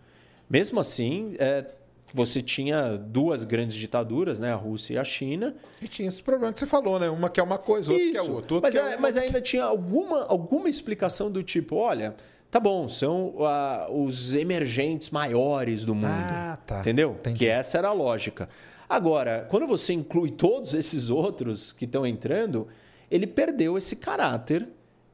[0.51, 1.65] mesmo assim, é,
[2.13, 4.53] você tinha duas grandes ditaduras, né?
[4.53, 5.55] a Rússia e a China.
[5.81, 7.09] E tinha esse problema que você falou, né?
[7.09, 8.55] Uma que é uma coisa, outra que é outra.
[8.55, 12.17] outra mas, é, é mas ainda tinha alguma, alguma explicação do tipo, olha,
[12.51, 16.07] tá bom, são uh, os emergentes maiores do mundo.
[16.09, 16.81] Ah, tá.
[16.81, 17.17] Entendeu?
[17.21, 17.39] Entendi.
[17.39, 18.49] Que essa era a lógica.
[18.89, 22.69] Agora, quando você inclui todos esses outros que estão entrando,
[23.11, 24.69] ele perdeu esse caráter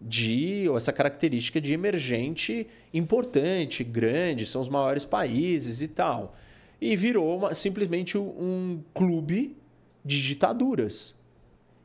[0.06, 6.36] de ou essa característica de emergente importante, grande, são os maiores países e tal
[6.82, 9.56] e virou uma, simplesmente um clube
[10.04, 11.14] de ditaduras.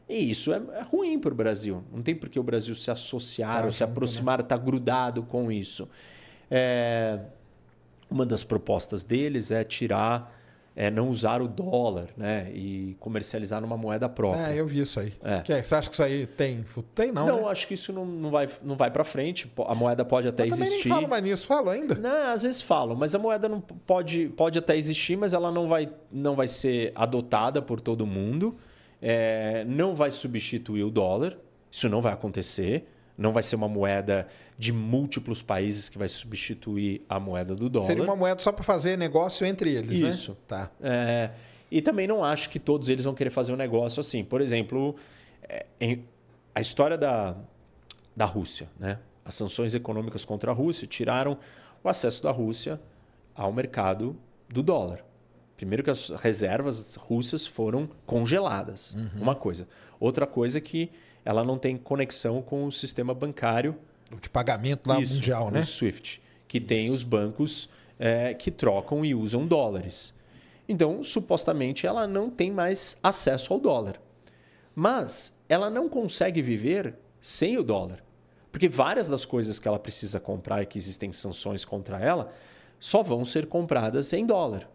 [0.10, 1.84] E isso é, é ruim para o Brasil.
[1.94, 3.92] Não tem por que o Brasil se associar tá ou se né?
[3.92, 5.88] aproximar, estar tá grudado com isso.
[6.50, 7.20] É,
[8.10, 10.36] uma das propostas deles é tirar
[10.80, 12.52] é não usar o dólar né?
[12.54, 14.54] e comercializar numa moeda própria.
[14.54, 15.12] É, eu vi isso aí.
[15.24, 15.42] É.
[15.42, 16.64] Que é, você acha que isso aí tem?
[16.94, 17.48] Tem não, Não, né?
[17.50, 19.52] acho que isso não, não vai, não vai para frente.
[19.66, 20.66] A moeda pode até eu existir.
[20.66, 21.96] Também nem falo mais nisso, falo ainda?
[21.96, 25.68] Não, às vezes falo, mas a moeda não pode, pode até existir, mas ela não
[25.68, 28.56] vai, não vai ser adotada por todo mundo.
[29.02, 31.36] É, não vai substituir o dólar.
[31.72, 32.88] Isso não vai acontecer.
[33.18, 37.88] Não vai ser uma moeda de múltiplos países que vai substituir a moeda do dólar.
[37.88, 40.10] Seria uma moeda só para fazer negócio entre eles, né?
[40.10, 40.32] Isso.
[40.32, 40.38] Né?
[40.48, 40.72] Tá.
[40.82, 41.32] É,
[41.72, 44.24] e também não acho que todos eles vão querer fazer um negócio assim.
[44.24, 44.96] Por exemplo,
[45.44, 46.04] é, em,
[46.54, 47.36] a história da,
[48.16, 49.00] da Rússia, né?
[49.26, 51.38] As sanções econômicas contra a Rússia tiraram
[51.84, 52.80] o acesso da Rússia
[53.36, 54.16] ao mercado
[54.48, 55.04] do dólar.
[55.58, 59.24] Primeiro que as reservas russas foram congeladas, uhum.
[59.24, 59.68] uma coisa.
[60.00, 60.92] Outra coisa é que
[61.28, 63.76] ela não tem conexão com o sistema bancário
[64.22, 65.60] de pagamento lá Isso, mundial, né?
[65.60, 66.68] O SWIFT, que Isso.
[66.68, 70.14] tem os bancos é, que trocam e usam dólares.
[70.70, 74.00] Então, supostamente, ela não tem mais acesso ao dólar.
[74.74, 78.02] Mas ela não consegue viver sem o dólar.
[78.50, 82.32] Porque várias das coisas que ela precisa comprar e que existem sanções contra ela
[82.80, 84.70] só vão ser compradas em dólar.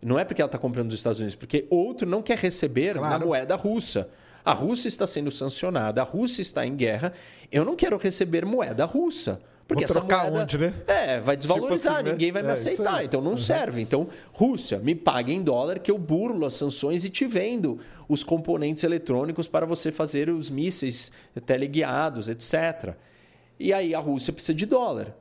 [0.00, 3.18] Não é porque ela está comprando dos Estados Unidos, porque outro não quer receber claro.
[3.18, 4.08] na moeda russa.
[4.44, 7.12] A Rússia está sendo sancionada, a Rússia está em guerra.
[7.50, 9.40] Eu não quero receber moeda russa.
[9.68, 10.72] Porque Vou trocar moeda, onde, né?
[10.86, 13.04] É, vai desvalorizar, tipo assim, ninguém vai é, me aceitar.
[13.04, 13.36] Então não uhum.
[13.36, 13.82] serve.
[13.82, 18.24] Então, Rússia, me pague em dólar que eu burlo as sanções e te vendo os
[18.24, 21.12] componentes eletrônicos para você fazer os mísseis
[21.44, 22.94] teleguiados, etc.
[23.60, 25.14] E aí a Rússia precisa de dólar.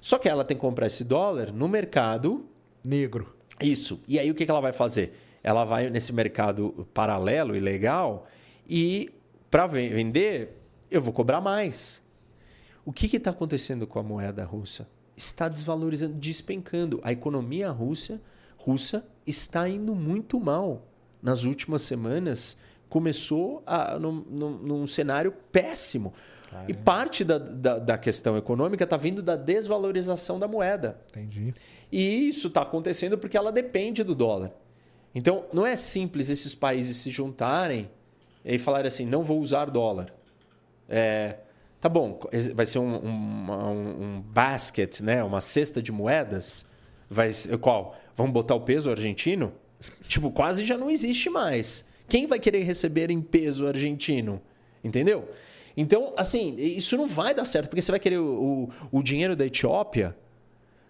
[0.00, 2.44] Só que ela tem que comprar esse dólar no mercado
[2.82, 3.36] negro.
[3.60, 4.00] Isso.
[4.08, 5.16] E aí o que ela vai fazer?
[5.44, 8.26] Ela vai nesse mercado paralelo, ilegal,
[8.68, 9.10] e
[9.50, 10.58] para vender,
[10.90, 12.02] eu vou cobrar mais.
[12.84, 14.88] O que está acontecendo com a moeda russa?
[15.16, 17.00] Está desvalorizando, despencando.
[17.02, 18.20] A economia russa,
[18.56, 20.86] russa está indo muito mal.
[21.22, 22.56] Nas últimas semanas,
[22.88, 26.12] começou a, num, num, num cenário péssimo.
[26.50, 26.70] Caramba.
[26.70, 31.00] E parte da, da, da questão econômica está vindo da desvalorização da moeda.
[31.10, 31.54] Entendi.
[31.90, 34.52] E isso está acontecendo porque ela depende do dólar.
[35.14, 37.90] Então, não é simples esses países se juntarem
[38.44, 40.12] e falar assim, não vou usar dólar.
[40.88, 41.36] É,
[41.80, 42.20] tá bom,
[42.54, 45.22] vai ser um, um, um, basket, né?
[45.22, 46.66] uma cesta de moedas.
[47.08, 47.96] Vai ser, qual?
[48.16, 49.52] Vamos botar o peso argentino?
[50.08, 51.84] tipo, quase já não existe mais.
[52.08, 54.40] Quem vai querer receber em peso argentino?
[54.84, 55.28] Entendeu?
[55.76, 59.34] Então, assim, isso não vai dar certo, porque você vai querer o, o, o dinheiro
[59.34, 60.14] da Etiópia.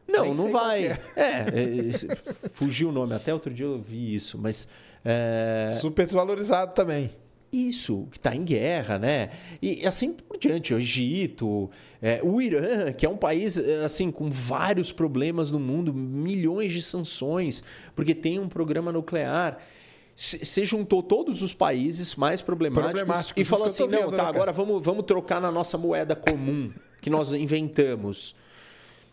[0.09, 0.87] Não, não vai.
[0.87, 0.99] É.
[1.17, 3.15] É, é, fugiu o nome.
[3.15, 4.69] Até outro dia eu vi isso, mas.
[5.05, 5.79] É...
[5.81, 7.11] Super desvalorizado também.
[7.53, 9.29] Isso, que está em guerra, né?
[9.61, 14.11] E assim por diante, o Egito, é, o Irã, que é um país é, assim
[14.11, 17.63] com vários problemas no mundo, milhões de sanções,
[17.95, 19.59] porque tem um programa nuclear.
[20.17, 24.53] Você juntou todos os países mais problemáticos, problemáticos e falou assim: não, tá, né, agora
[24.53, 26.73] vamos, vamos trocar na nossa moeda comum
[27.03, 28.35] que nós inventamos.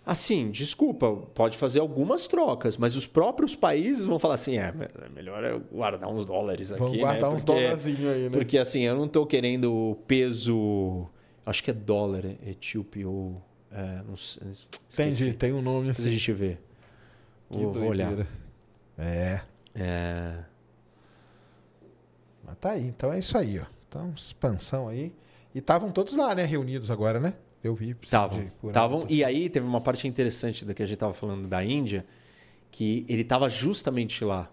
[0.09, 4.73] Assim, desculpa, pode fazer algumas trocas, mas os próprios países vão falar assim: é,
[5.05, 6.81] é melhor eu guardar uns dólares aqui.
[6.81, 7.35] Vamos guardar né?
[7.35, 8.29] uns dólarzinhos aí, né?
[8.31, 11.05] Porque assim, eu não estou querendo peso.
[11.45, 13.39] Acho que é dólar, etíope ou.
[13.71, 15.33] É, não sei, Entendi, esqueci.
[15.33, 16.11] tem um nome Depois a assim.
[16.17, 16.33] gente.
[16.33, 16.57] Que
[17.47, 18.11] Vou, vou olhar.
[18.97, 19.41] É,
[19.75, 20.39] É,
[22.43, 22.87] mas tá aí.
[22.87, 23.65] Então é isso aí, ó.
[23.87, 25.13] Então, expansão aí.
[25.53, 26.45] E estavam todos lá, né?
[26.45, 27.35] Reunidos agora, né?
[27.63, 27.95] Eu vi.
[28.01, 28.45] Estavam.
[28.63, 29.05] Estavam.
[29.09, 32.05] E aí teve uma parte interessante da que a gente estava falando da Índia,
[32.71, 34.49] que ele estava justamente lá,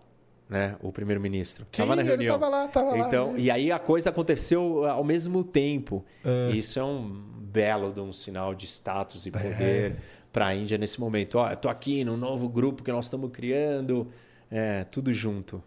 [0.49, 0.76] né?
[0.83, 1.67] O primeiro-ministro.
[1.70, 2.39] Estava na ele reunião.
[2.39, 3.07] tava lá, tava lá.
[3.07, 3.47] Então, isso.
[3.47, 6.05] e aí a coisa aconteceu ao mesmo tempo.
[6.25, 6.51] É.
[6.57, 9.97] Isso é um belo de um sinal de status e poder
[10.33, 11.39] para a Índia nesse momento.
[11.39, 14.09] Ó, eu tô aqui no novo grupo que nós estamos criando,
[14.51, 15.62] é, tudo junto.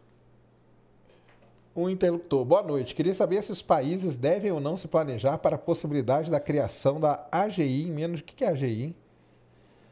[1.75, 2.43] Um interlocutor.
[2.43, 2.95] Boa noite.
[2.95, 6.99] Queria saber se os países devem ou não se planejar para a possibilidade da criação
[6.99, 8.21] da AGI em menos.
[8.21, 8.95] O que é AGI?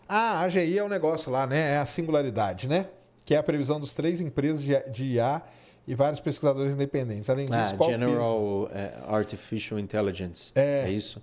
[0.08, 1.76] Ah, a AGI é o negócio lá, né?
[1.76, 2.88] É a singularidade, né?
[3.26, 5.42] Que é a previsão dos três empresas de IA
[5.88, 7.30] e vários pesquisadores independentes.
[7.30, 10.52] Além disso, Ah, qual, o peso, General é, Artificial Intelligence.
[10.56, 10.86] É.
[10.88, 11.22] é isso?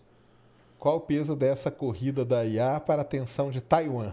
[0.78, 4.12] qual o peso dessa corrida da IA para a atenção de Taiwan?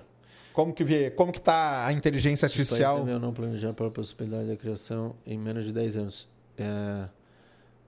[0.54, 3.00] Como que vê, como que está a inteligência Os artificial?
[3.00, 6.30] devem ou não planejar para a possibilidade da criação em menos de 10 anos.
[6.58, 7.08] É,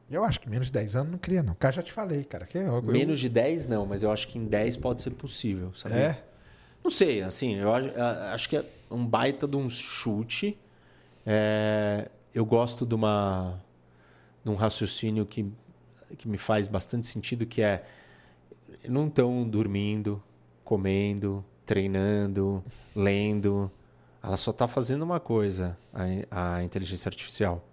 [0.09, 1.55] Eu acho que menos de 10 anos não cria, não.
[1.55, 2.45] Cara, já te falei, cara.
[2.45, 5.67] Que eu, menos de 10 não, mas eu acho que em 10 pode ser possível,
[5.67, 5.95] eu, sabe?
[5.95, 6.23] É?
[6.83, 7.89] Não sei, assim, eu acho,
[8.33, 10.57] acho que é um baita de um chute.
[11.25, 13.59] É, eu gosto de, uma,
[14.43, 15.49] de um raciocínio que,
[16.17, 17.83] que me faz bastante sentido, que é
[18.87, 20.21] não estão dormindo,
[20.63, 22.63] comendo, treinando,
[22.95, 23.71] lendo.
[24.21, 25.77] Ela só está fazendo uma coisa,
[26.31, 27.63] a, a inteligência artificial.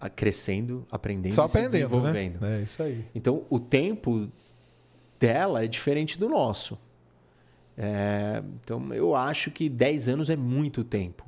[0.00, 2.40] A- crescendo, aprendendo Só aprendendo, desenvolvendo.
[2.40, 2.60] né?
[2.60, 3.04] É isso aí.
[3.14, 4.28] Então, o tempo
[5.18, 6.78] dela é diferente do nosso.
[7.76, 11.24] É, então, eu acho que 10 anos é muito tempo.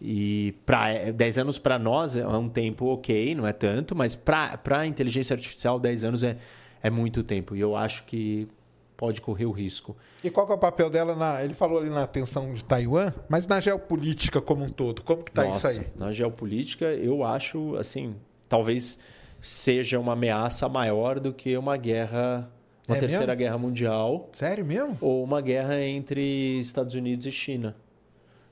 [0.00, 4.58] E pra, 10 anos para nós é um tempo ok, não é tanto, mas para
[4.70, 6.36] a inteligência artificial, 10 anos é,
[6.82, 7.56] é muito tempo.
[7.56, 8.46] E eu acho que
[8.96, 9.96] pode correr o risco.
[10.22, 11.42] E qual é o papel dela na.
[11.44, 15.02] Ele falou ali na atenção de Taiwan, mas na geopolítica como um todo.
[15.02, 15.86] Como que tá Nossa, isso aí?
[15.96, 18.14] Na geopolítica, eu acho, assim,
[18.48, 18.98] talvez
[19.40, 22.50] seja uma ameaça maior do que uma guerra,
[22.88, 23.38] uma É terceira mesmo?
[23.38, 24.30] guerra mundial.
[24.32, 24.96] Sério mesmo?
[25.00, 27.76] ou uma guerra entre Estados Unidos e China.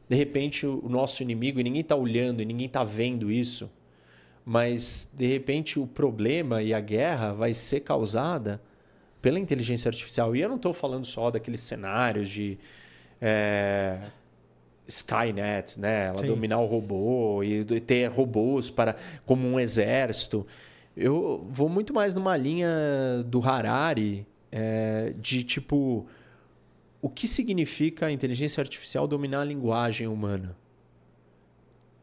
[0.09, 3.71] De repente, o nosso inimigo, e ninguém está olhando, e ninguém está vendo isso,
[4.45, 8.61] mas de repente o problema e a guerra vai ser causada
[9.23, 10.35] pela inteligência artificial.
[10.37, 12.59] E eu não estou falando só daqueles cenários de
[13.21, 13.99] é,
[14.89, 16.07] Skynet, né?
[16.09, 16.27] Ela Sim.
[16.27, 20.45] dominar o robô e ter robôs para como um exército.
[20.97, 22.69] Eu vou muito mais numa linha
[23.27, 26.07] do Harari é, de tipo
[27.01, 30.57] o que significa a inteligência artificial dominar a linguagem humana?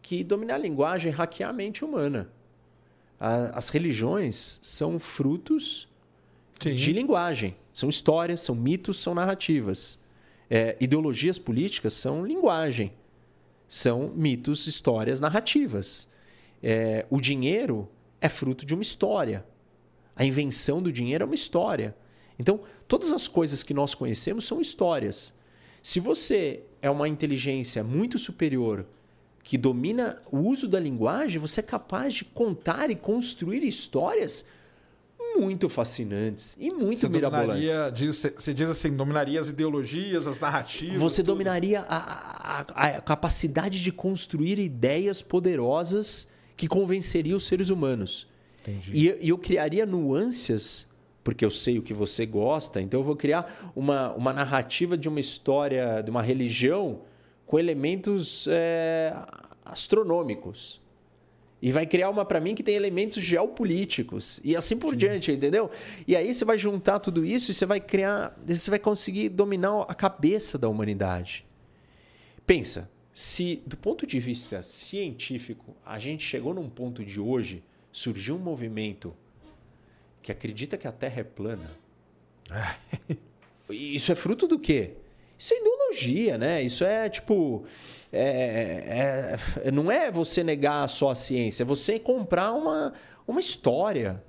[0.02, 2.30] Que dominar a linguagem é hackear a mente humana.
[3.20, 5.88] A- As religiões são frutos
[6.60, 6.76] Sim.
[6.76, 7.56] de linguagem.
[7.74, 10.00] São histórias, são mitos, são narrativas.
[10.50, 12.92] É, ideologias políticas são linguagem.
[13.68, 16.10] São mitos, histórias, narrativas.
[16.62, 17.88] É, o dinheiro
[18.20, 19.46] é fruto de uma história.
[20.16, 21.96] A invenção do dinheiro é uma história.
[22.38, 25.34] Então, todas as coisas que nós conhecemos são histórias.
[25.82, 28.86] Se você é uma inteligência muito superior
[29.44, 34.46] que domina o uso da linguagem, você é capaz de contar e construir histórias
[35.38, 37.70] muito fascinantes e muito Você mirabolantes.
[37.94, 40.98] diz, você diz assim, dominaria as ideologias, as narrativas.
[40.98, 41.34] Você tudo.
[41.34, 46.28] dominaria a, a- a capacidade de construir ideias poderosas
[46.58, 48.28] que convenceriam os seres humanos.
[48.62, 48.92] Entendi.
[48.94, 50.88] E, e eu criaria nuances,
[51.24, 55.08] porque eu sei o que você gosta, então eu vou criar uma, uma narrativa de
[55.08, 57.02] uma história, de uma religião,
[57.46, 59.14] com elementos é,
[59.84, 60.79] astronômicos.
[61.62, 65.70] E vai criar uma para mim que tem elementos geopolíticos e assim por diante, entendeu?
[66.08, 69.82] E aí você vai juntar tudo isso e você vai criar, você vai conseguir dominar
[69.82, 71.46] a cabeça da humanidade.
[72.46, 78.36] Pensa, se do ponto de vista científico a gente chegou num ponto de hoje, surgiu
[78.36, 79.14] um movimento
[80.22, 81.70] que acredita que a Terra é plana.
[83.70, 84.94] Isso é fruto do quê?
[85.38, 86.62] Isso é ideologia, né?
[86.62, 87.66] Isso é tipo.
[88.18, 92.94] É- é- não é você negar só a ciência, é você comprar uma,
[93.28, 94.24] uma história.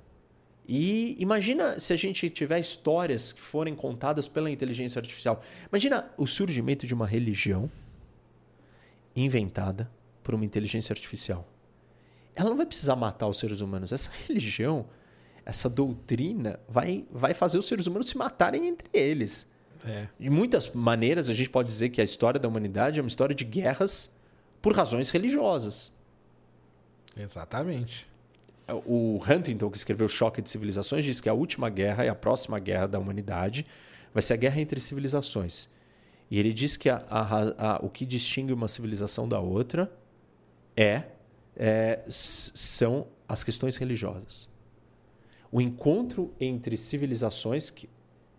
[0.67, 5.41] E imagina se a gente tiver histórias que forem contadas pela inteligência artificial.
[5.69, 7.69] Imagina o surgimento de uma religião
[9.15, 9.91] inventada
[10.23, 11.47] por uma inteligência artificial.
[12.35, 13.91] Ela não vai precisar matar os seres humanos.
[13.91, 14.85] Essa religião,
[15.45, 19.45] essa doutrina, vai, vai fazer os seres humanos se matarem entre eles.
[19.85, 20.07] É.
[20.19, 23.35] De muitas maneiras, a gente pode dizer que a história da humanidade é uma história
[23.35, 24.11] de guerras
[24.61, 25.91] por razões religiosas.
[27.17, 28.07] Exatamente.
[28.85, 32.59] O Huntington, que escreveu Choque de Civilizações, diz que a última guerra e a próxima
[32.59, 33.65] guerra da humanidade
[34.13, 35.67] vai ser a guerra entre civilizações.
[36.29, 39.91] E ele diz que a, a, a, o que distingue uma civilização da outra
[40.77, 41.03] é,
[41.57, 44.47] é, são as questões religiosas.
[45.51, 47.89] O encontro entre civilizações, que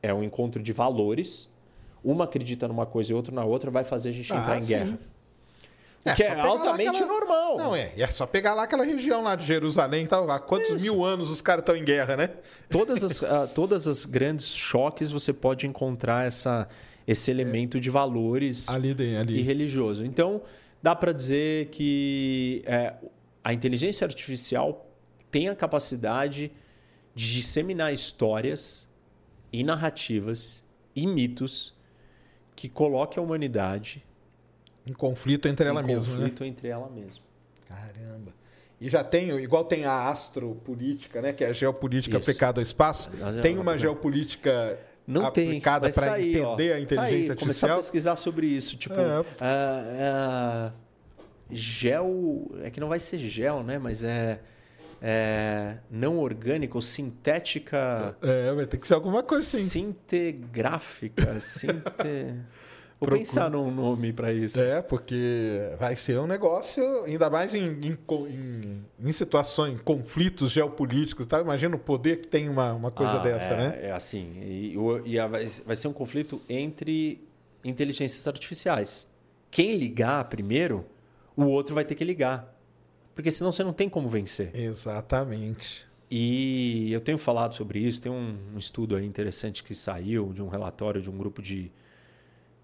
[0.02, 1.48] é um encontro de valores,
[2.04, 4.62] uma acredita numa coisa e outra na outra, vai fazer a gente ah, entrar em
[4.62, 4.68] sim.
[4.74, 4.98] guerra.
[6.04, 7.06] É, que é altamente aquela...
[7.06, 7.56] normal.
[7.56, 7.92] Não, é.
[7.96, 10.04] É só pegar lá aquela região lá de Jerusalém.
[10.04, 10.80] Tá, há quantos Isso.
[10.80, 12.30] mil anos os caras estão em guerra, né?
[12.68, 16.66] Todas as, uh, todas as grandes choques você pode encontrar essa,
[17.06, 17.80] esse elemento é.
[17.80, 19.38] de valores ali, ali.
[19.38, 20.04] e religioso.
[20.04, 20.42] Então,
[20.82, 22.94] dá para dizer que é,
[23.44, 24.88] a inteligência artificial
[25.30, 26.50] tem a capacidade
[27.14, 28.88] de disseminar histórias
[29.52, 30.64] e narrativas
[30.94, 31.74] e mitos
[32.56, 34.04] que coloquem a humanidade
[34.86, 36.20] em conflito entre ela mesma, né?
[36.20, 37.22] conflito entre ela mesma.
[37.66, 38.32] Caramba.
[38.80, 41.32] E já tem, igual tem a astropolítica, né?
[41.32, 42.30] Que é a geopolítica Isso.
[42.30, 43.10] aplicada ao espaço.
[43.40, 47.36] Tem uma geopolítica não aplicada para tá entender ó, a tá inteligência tá aí, artificial.
[47.38, 48.96] Começar a pesquisar sobre isso, tipo,
[49.40, 50.72] é.
[51.50, 53.78] gel, é que não vai ser gel, né?
[53.78, 54.40] Mas é,
[55.02, 58.16] é não orgânica ou sintética.
[58.22, 59.62] É, vai ter que ser alguma coisa assim.
[59.62, 61.74] Sintegráfica, sinte
[63.02, 63.18] Vou Procura...
[63.18, 64.62] pensar num nome para isso.
[64.62, 67.98] É, porque vai ser um negócio, ainda mais em, em,
[68.28, 71.26] em, em situações, em conflitos geopolíticos.
[71.26, 71.40] Tá?
[71.40, 73.78] Imagina o poder que tem uma, uma coisa ah, dessa, é, né?
[73.88, 74.34] É assim.
[74.40, 77.20] E, e vai, vai ser um conflito entre
[77.64, 79.08] inteligências artificiais.
[79.50, 80.86] Quem ligar primeiro,
[81.36, 82.51] o outro vai ter que ligar.
[83.14, 84.50] Porque senão você não tem como vencer.
[84.54, 85.86] Exatamente.
[86.10, 88.00] E eu tenho falado sobre isso.
[88.00, 91.70] Tem um, um estudo aí interessante que saiu de um relatório de um grupo de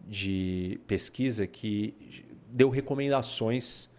[0.08, 3.90] de pesquisa que deu recomendações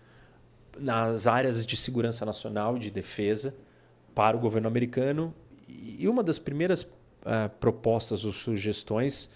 [0.77, 3.53] nas áreas de segurança nacional e de defesa
[4.15, 5.33] para o governo americano.
[5.67, 9.29] E uma das primeiras uh, propostas ou sugestões,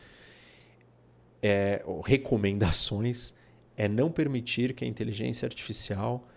[1.43, 3.35] é, ou recomendações,
[3.77, 6.27] é não permitir que a inteligência artificial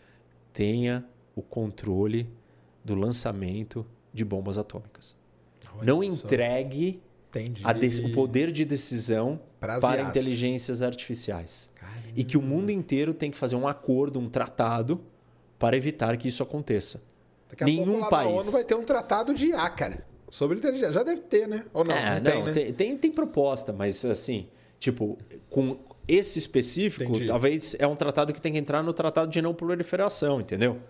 [0.57, 1.05] tenha
[1.35, 2.27] o controle
[2.83, 5.15] do lançamento de bombas atômicas.
[5.77, 7.03] Olha não entregue
[8.03, 11.71] o poder de decisão para inteligências artificiais.
[11.75, 12.09] Caramba.
[12.17, 14.99] E que o mundo inteiro tem que fazer um acordo, um tratado
[15.59, 17.03] para evitar que isso aconteça.
[17.51, 18.31] Daqui a Nenhum pouco, país.
[18.31, 20.07] A ONU vai ter um tratado de IA, cara.
[20.31, 20.95] Sobre inteligência.
[20.95, 21.67] Já deve ter, né?
[21.75, 21.95] Ou não?
[21.95, 22.53] É, não, não, tem, né?
[22.53, 25.19] tem, tem, tem, proposta, mas assim, tipo,
[25.51, 25.77] com
[26.09, 27.27] esse específico, Entendi.
[27.27, 30.81] talvez é um tratado que tem que entrar no tratado de não proliferação, entendeu?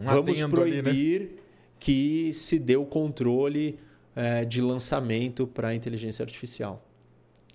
[0.00, 1.42] Um Vamos proibir ali, né?
[1.78, 3.78] que se dê o controle
[4.16, 6.84] é, de lançamento para a inteligência artificial.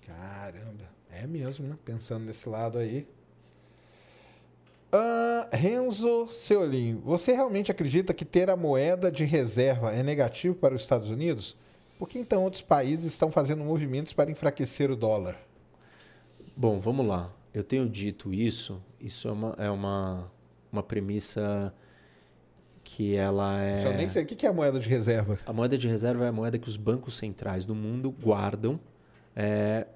[0.06, 1.76] Caramba, é mesmo, né?
[1.84, 3.06] Pensando nesse lado aí.
[4.92, 10.74] Uh, Renzo Seolim, você realmente acredita que ter a moeda de reserva é negativo para
[10.74, 11.56] os Estados Unidos?
[11.98, 15.36] Por que então outros países estão fazendo movimentos para enfraquecer o dólar?
[16.56, 17.32] Bom, vamos lá.
[17.52, 20.30] Eu tenho dito isso, isso é uma, é uma,
[20.72, 21.72] uma premissa
[22.82, 23.86] que ela é.
[23.86, 25.38] Eu nem sei o que é a moeda de reserva.
[25.46, 28.78] A moeda de reserva é a moeda que os bancos centrais do mundo guardam
[29.34, 29.86] é,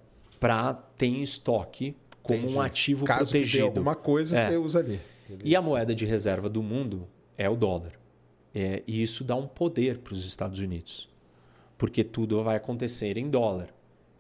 [0.41, 2.55] para ter em estoque como Entendi.
[2.55, 3.62] um ativo Caso protegido.
[3.65, 4.49] Que alguma coisa é.
[4.49, 5.01] você usa ali.
[5.28, 5.49] Beleza.
[5.49, 7.07] E a moeda de reserva do mundo
[7.37, 7.93] é o dólar.
[8.55, 11.09] É, e isso dá um poder para os Estados Unidos,
[11.77, 13.69] porque tudo vai acontecer em dólar.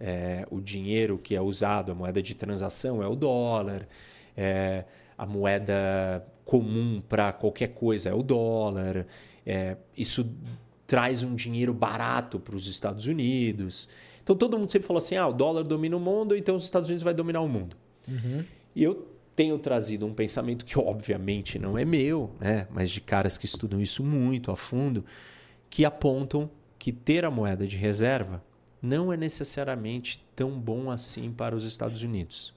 [0.00, 3.88] É, o dinheiro que é usado, a moeda de transação é o dólar.
[4.36, 4.84] É,
[5.16, 9.06] a moeda comum para qualquer coisa é o dólar.
[9.44, 10.30] É, isso
[10.86, 13.88] traz um dinheiro barato para os Estados Unidos.
[14.22, 16.88] Então todo mundo sempre falou assim: ah, o dólar domina o mundo, então os Estados
[16.88, 17.76] Unidos vai dominar o mundo.
[18.06, 18.44] Uhum.
[18.74, 22.66] E eu tenho trazido um pensamento que obviamente não é meu, né?
[22.70, 25.04] mas de caras que estudam isso muito a fundo,
[25.70, 28.42] que apontam que ter a moeda de reserva
[28.80, 32.54] não é necessariamente tão bom assim para os Estados Unidos.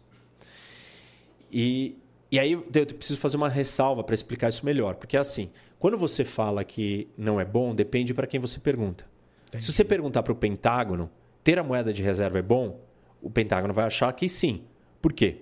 [1.51, 1.97] E
[2.31, 4.95] e aí eu preciso fazer uma ressalva para explicar isso melhor.
[4.95, 9.05] Porque assim, quando você fala que não é bom, depende para quem você pergunta.
[9.49, 9.65] Entendi.
[9.65, 11.09] Se você perguntar para o Pentágono,
[11.43, 12.79] ter a moeda de reserva é bom?
[13.21, 14.63] O Pentágono vai achar que sim.
[15.01, 15.41] Por quê?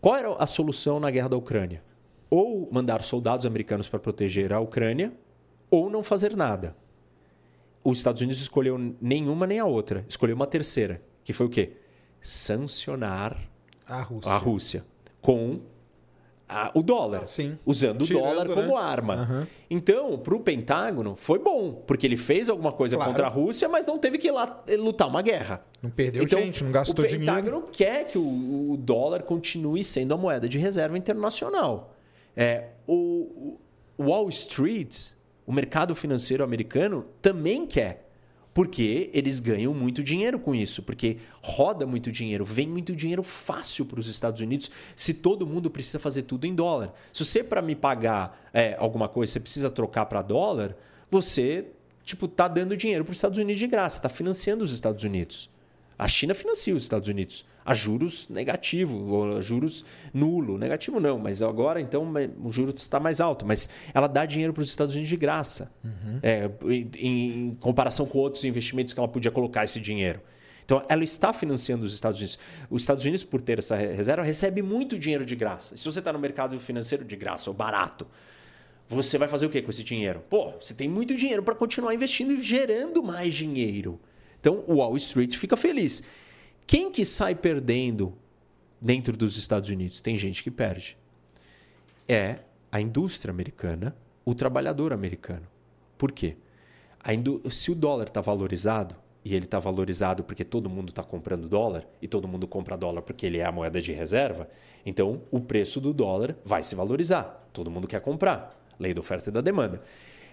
[0.00, 1.82] Qual era a solução na guerra da Ucrânia?
[2.30, 5.12] Ou mandar soldados americanos para proteger a Ucrânia,
[5.68, 6.76] ou não fazer nada.
[7.88, 10.04] Os Estados Unidos escolheu nenhuma nem a outra.
[10.08, 11.72] Escolheu uma terceira, que foi o quê?
[12.20, 13.36] Sancionar
[13.86, 14.84] a Rússia, a Rússia
[15.20, 15.60] com
[16.48, 17.58] a, o dólar, Sim.
[17.66, 18.54] usando Tirando, o dólar né?
[18.54, 19.14] como arma.
[19.14, 19.48] Aham.
[19.68, 23.10] Então, para o Pentágono, foi bom, porque ele fez alguma coisa Claro.
[23.10, 25.64] contra a Rússia, mas não teve que ir lá eh, lutar uma guerra.
[25.82, 27.26] Não perdeu Então, gente, não gastou o dinheiro.
[27.34, 31.94] Pentágono quer que o, o dólar continue sendo a moeda de reserva internacional.
[32.36, 33.58] É, o,
[33.98, 34.96] o Wall Street,
[35.46, 38.04] o mercado financeiro americano, também quer.
[38.52, 40.82] Porque eles ganham muito dinheiro com isso.
[40.82, 45.70] Porque roda muito dinheiro, vem muito dinheiro fácil para os Estados Unidos se todo mundo
[45.70, 46.94] precisa fazer tudo em dólar.
[47.12, 50.74] Se você, para me pagar é, alguma coisa, você precisa trocar para dólar,
[51.10, 51.66] você
[52.02, 55.50] tipo tá dando dinheiro para os Estados Unidos de graça, está financiando os Estados Unidos.
[55.98, 60.56] A China financia os Estados Unidos a juros negativo, ou a juros nulo.
[60.56, 62.10] Negativo não, mas agora então
[62.42, 63.44] o juro está mais alto.
[63.44, 65.70] Mas ela dá dinheiro para os Estados Unidos de graça,
[66.22, 66.90] é, em,
[67.48, 70.20] em comparação com outros investimentos que ela podia colocar esse dinheiro.
[70.64, 72.38] Então, ela está financiando os Estados Unidos.
[72.68, 75.76] Os Estados Unidos, por ter essa reserva, recebe muito dinheiro de graça.
[75.76, 78.04] Se você está no mercado financeiro de graça ou barato,
[78.88, 80.22] você vai fazer o que com esse dinheiro?
[80.28, 84.00] Pô, você tem muito dinheiro para continuar investindo e gerando mais dinheiro.
[84.40, 86.02] Então, o Wall Street fica feliz.
[86.66, 88.12] Quem que sai perdendo
[88.80, 90.00] dentro dos Estados Unidos?
[90.00, 90.96] Tem gente que perde.
[92.08, 92.40] É
[92.72, 95.46] a indústria americana, o trabalhador americano.
[95.96, 96.36] Por quê?
[97.50, 101.86] Se o dólar está valorizado, e ele está valorizado porque todo mundo está comprando dólar,
[102.02, 104.48] e todo mundo compra dólar porque ele é a moeda de reserva,
[104.84, 107.48] então o preço do dólar vai se valorizar.
[107.52, 108.60] Todo mundo quer comprar.
[108.78, 109.82] Lei da oferta e da demanda.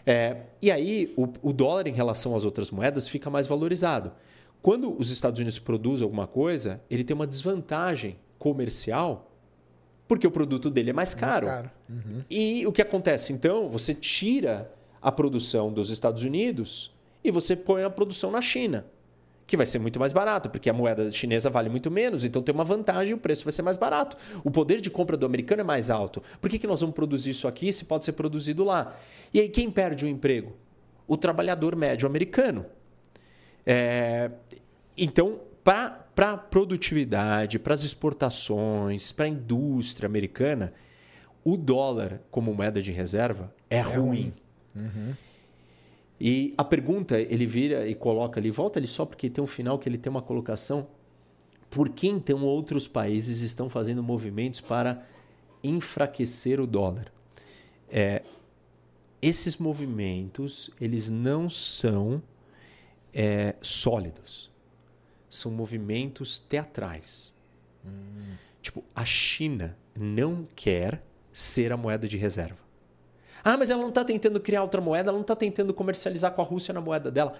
[0.05, 4.11] É, e aí, o, o dólar em relação às outras moedas fica mais valorizado.
[4.63, 9.29] Quando os Estados Unidos produzem alguma coisa, ele tem uma desvantagem comercial
[10.07, 11.47] porque o produto dele é mais caro.
[11.47, 11.71] Mais caro.
[11.89, 12.23] Uhum.
[12.29, 13.33] E o que acontece?
[13.33, 18.85] Então, você tira a produção dos Estados Unidos e você põe a produção na China,
[19.45, 22.55] que vai ser muito mais barato, porque a moeda chinesa vale muito menos, então tem
[22.55, 24.15] uma vantagem e o preço vai ser mais barato.
[24.45, 26.23] O poder de compra do americano é mais alto.
[26.39, 28.95] Por que, que nós vamos produzir isso aqui se pode ser produzido lá?
[29.33, 30.55] E aí, quem perde o emprego?
[31.05, 32.65] O trabalhador médio americano.
[33.65, 34.31] É,
[34.97, 40.73] então, para a produtividade, para as exportações, para a indústria americana,
[41.43, 44.33] o dólar como moeda de reserva é, ruim.
[44.75, 45.15] ruim.
[46.19, 49.77] E a pergunta, ele vira e coloca ali, volta ali só porque tem um final
[49.77, 50.87] que ele tem uma colocação.
[51.69, 55.05] Por que então outros países estão fazendo movimentos para
[55.63, 57.11] enfraquecer o dólar?
[57.89, 58.21] É,
[59.21, 62.21] esses movimentos, eles não são
[63.13, 64.51] é, sólidos.
[65.29, 67.33] São movimentos teatrais.
[68.61, 72.57] Tipo, a China não quer ser a moeda de reserva.
[73.43, 76.41] Ah, mas ela não está tentando criar outra moeda, ela não está tentando comercializar com
[76.41, 77.33] a Rússia na moeda dela.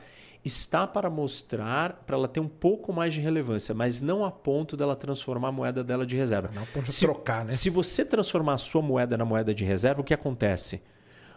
[0.44, 4.76] Está para mostrar, para ela ter um pouco mais de relevância, mas não a ponto
[4.76, 6.50] dela transformar a moeda dela de reserva.
[6.54, 7.54] Não pode Se- trocar, né?
[7.54, 10.82] Se você transformar a sua moeda na moeda de reserva, o que acontece?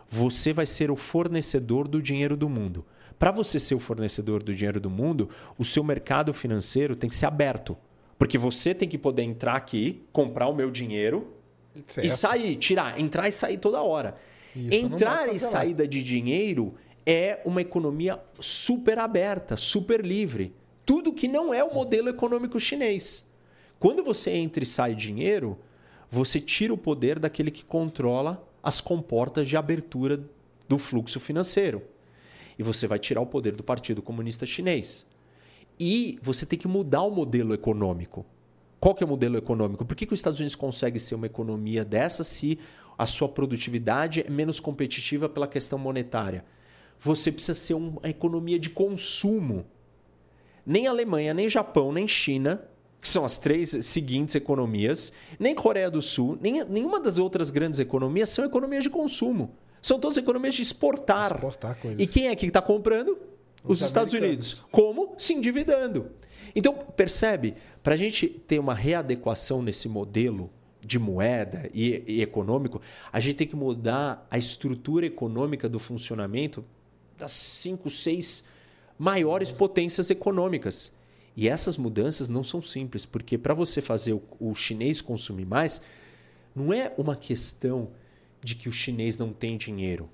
[0.08, 2.84] Você vai ser o fornecedor do dinheiro do mundo.
[3.18, 7.16] Para você ser o fornecedor do dinheiro do mundo, o seu mercado financeiro tem que
[7.16, 7.76] ser aberto.
[8.18, 11.32] Porque você tem que poder entrar aqui, comprar o meu dinheiro
[11.74, 12.16] e Certo.
[12.16, 14.16] sair, tirar, entrar e sair toda hora.
[14.54, 20.54] Isso Entrar e saída de dinheiro é uma economia super aberta, super livre.
[20.84, 23.26] Tudo que não é o modelo econômico chinês.
[23.78, 25.58] Quando você entra e sai dinheiro,
[26.10, 30.24] você tira o poder daquele que controla as comportas de abertura
[30.68, 31.82] do fluxo financeiro.
[32.58, 35.06] E você vai tirar o poder do Partido Comunista Chinês.
[35.78, 38.24] E você tem que mudar o modelo econômico.
[38.80, 39.84] Qual que é o modelo econômico?
[39.84, 42.58] Por que, que os Estados Unidos consegue ser uma economia dessa se
[42.96, 46.44] a sua produtividade é menos competitiva pela questão monetária?
[47.00, 49.66] Você precisa ser uma economia de consumo.
[50.64, 52.62] Nem Alemanha, nem Japão, nem China,
[53.00, 57.78] que são as três seguintes economias, nem Coreia do Sul, nem nenhuma das outras grandes
[57.78, 59.54] economias são economias de consumo.
[59.86, 61.30] São todas economias de exportar.
[61.30, 62.00] Exportar coisas.
[62.00, 63.16] E quem é que está comprando?
[63.62, 64.12] Os, Os Estados.
[64.14, 64.64] Unidos.
[64.72, 65.14] Como?
[65.16, 66.10] Se endividando.
[66.56, 67.54] Então, percebe?
[67.84, 70.50] Para a gente ter uma readequação nesse modelo
[70.84, 72.82] de moeda e, e econômico,
[73.12, 76.64] a gente tem que mudar a estrutura econômica do funcionamento
[77.16, 78.42] das cinco, seis
[78.98, 80.92] maiores potências econômicas.
[81.36, 85.80] E essas mudanças não são simples, porque para você fazer o, o chinês consumir mais,
[86.56, 87.92] não é uma questão
[88.42, 90.08] de que o chinês não tem dinheiro.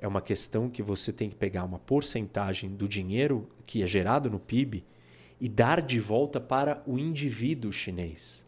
[0.00, 4.28] É uma questão que você tem que pegar uma porcentagem do dinheiro que é gerado
[4.28, 4.84] no PIB
[5.40, 8.44] e dar de volta para o indivíduo chinês.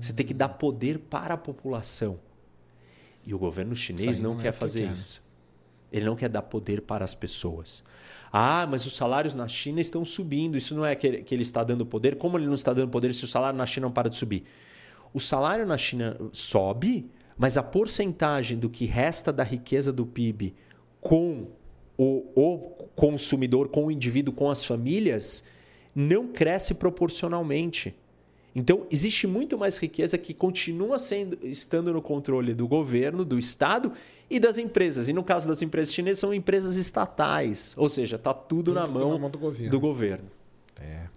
[0.00, 2.18] Você tem que dar poder para a população.
[3.24, 4.96] E o governo chinês não, não é quer fazer pequeno.
[4.96, 5.22] isso.
[5.92, 7.84] Ele não quer dar poder para as pessoas.
[8.32, 10.56] Ah, mas os salários na China estão subindo.
[10.56, 12.16] Isso não é que que ele está dando poder.
[12.16, 14.44] Como ele não está dando poder se o salário na China não para de subir?
[15.12, 17.10] o salário na China sobe,
[17.42, 20.54] mas a porcentagem do que resta da riqueza do PIB
[21.00, 21.48] com
[21.98, 22.58] o, o
[22.94, 25.42] consumidor, com o indivíduo, com as famílias,
[25.92, 27.96] não cresce proporcionalmente.
[28.54, 33.90] Então, existe muito mais riqueza que continua sendo, estando no controle do governo, do Estado
[34.30, 35.08] e das empresas.
[35.08, 37.74] E no caso das empresas chinesas, são empresas estatais.
[37.76, 39.68] Ou seja, está tudo, tudo, na mão, na mão do, governo.
[39.68, 40.30] do, governo.
[40.80, 41.08] É.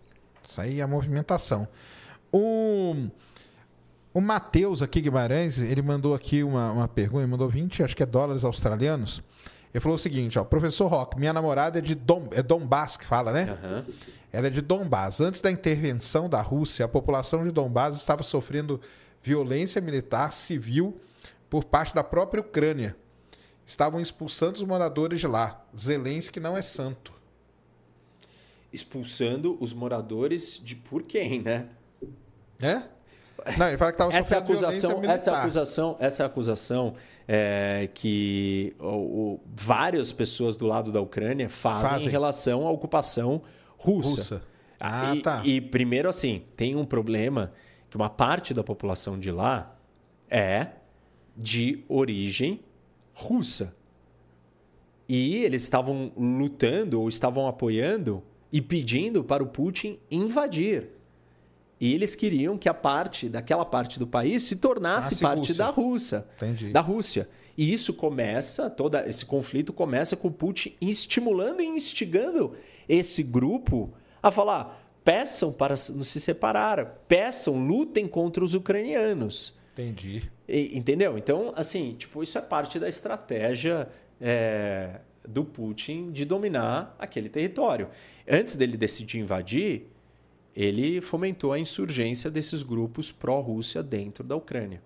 [0.43, 1.67] Isso aí é a movimentação.
[2.33, 2.95] O,
[4.15, 8.01] o Matheus aqui, Guimarães, ele mandou aqui uma, uma pergunta, ele mandou 20, acho que
[8.01, 9.21] é dólares australianos.
[9.73, 13.03] Ele falou o seguinte, ó, professor Rock, minha namorada é de Dom, é Donbass que
[13.03, 13.59] fala, né?
[13.61, 13.93] Uhum.
[14.31, 15.19] Ela é de Donbass.
[15.19, 18.79] Antes da intervenção da Rússia, a população de Donbass estava sofrendo
[19.21, 20.97] violência militar civil
[21.49, 22.95] por parte da própria Ucrânia.
[23.65, 25.61] Estavam expulsando os moradores de lá.
[25.77, 27.11] Zelensky não é santo.
[28.71, 31.67] Expulsando os moradores de por quem, né?
[32.61, 32.94] É?
[33.57, 36.95] Não, ele fala que estava essa é acusação, essa é acusação, essa é acusação
[37.27, 42.07] é, que o, o, várias pessoas do lado da Ucrânia fazem, fazem.
[42.07, 43.41] em relação à ocupação
[43.77, 44.09] russa.
[44.09, 44.41] russa.
[44.79, 45.41] Ah, e, tá.
[45.45, 47.51] E primeiro assim, tem um problema
[47.89, 49.75] que uma parte da população de lá
[50.29, 50.67] é
[51.37, 52.61] de origem
[53.13, 53.75] russa.
[55.07, 60.94] E eles estavam lutando ou estavam apoiando e pedindo para o Putin invadir
[61.85, 65.55] e eles queriam que a parte daquela parte do país se tornasse parte Rússia.
[65.55, 66.69] da Rússia, Entendi.
[66.69, 67.29] da Rússia.
[67.55, 72.55] E isso começa, todo esse conflito começa com o Putin estimulando e instigando
[72.89, 79.53] esse grupo a falar: peçam para se separar, peçam, lutem contra os ucranianos.
[79.73, 80.23] Entendi.
[80.49, 81.19] E, entendeu?
[81.19, 83.87] Então, assim, tipo, isso é parte da estratégia
[84.19, 87.89] é, do Putin de dominar aquele território.
[88.27, 89.85] Antes dele decidir invadir,
[90.55, 94.81] ele fomentou a insurgência desses grupos pró-Rússia dentro da Ucrânia.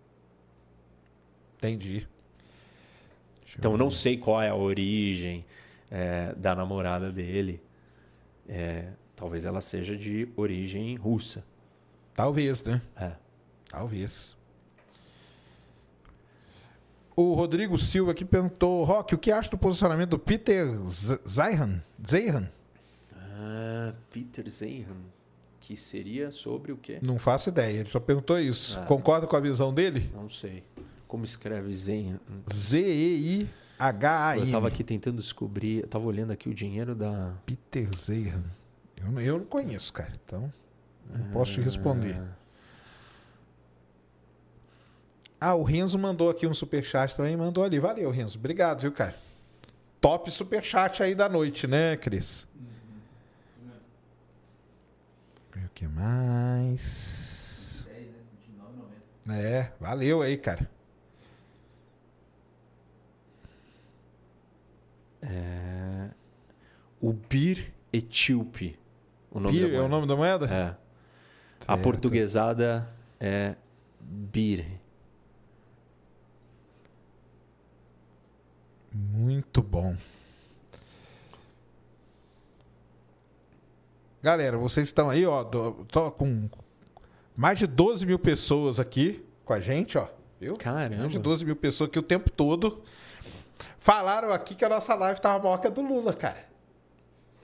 [1.57, 2.07] Entendi.
[3.41, 5.45] Deixa então, não sei qual é a origem
[5.91, 7.61] é, da namorada dele.
[8.47, 11.45] É, talvez ela seja de origem russa.
[12.15, 12.81] Talvez, né?
[12.95, 13.11] É.
[13.69, 14.35] Talvez.
[17.15, 20.65] O Rodrigo Silva aqui perguntou, Rock, o que acha do posicionamento do Peter
[21.27, 21.83] Zeihan?
[22.01, 22.49] Zeihan?
[23.13, 25.18] Ah, Peter Zeihan
[25.69, 26.97] que seria sobre o quê?
[27.05, 28.79] Não faço ideia, ele só perguntou isso.
[28.79, 30.09] Ah, Concorda com a visão dele?
[30.15, 30.63] Não sei.
[31.07, 32.19] Como escreve Zen?
[32.51, 34.39] Z-E-I-H-A-N.
[34.39, 37.35] Eu estava aqui tentando descobrir, eu estava olhando aqui o dinheiro da.
[37.45, 38.43] Peter Zeihan.
[38.97, 40.51] Eu, eu não conheço, cara, então
[41.07, 42.19] não posso te responder.
[45.39, 47.77] Ah, o Renzo mandou aqui um superchat também, mandou ali.
[47.79, 48.39] Valeu, Renzo.
[48.39, 49.15] Obrigado, viu, cara?
[50.01, 52.48] Top superchat aí da noite, né, Cris?
[55.65, 57.85] O que mais?
[59.29, 60.69] É, valeu aí, cara.
[65.21, 66.09] É...
[67.01, 68.77] O Bir Etíope.
[69.31, 70.45] O nome Bir é o nome da moeda?
[70.45, 70.49] É.
[70.49, 70.79] Certo.
[71.67, 72.89] A portuguesada
[73.19, 73.55] é
[73.99, 74.65] Bir.
[78.91, 79.95] Muito bom.
[84.21, 85.43] Galera, vocês estão aí, ó.
[85.43, 86.49] Tô com
[87.35, 90.07] mais de 12 mil pessoas aqui com a gente, ó.
[90.39, 90.55] Viu?
[90.57, 90.97] Caramba.
[90.97, 92.81] Mais de 12 mil pessoas aqui o tempo todo.
[93.77, 96.49] Falaram aqui que a nossa live tava maior que a do Lula, cara.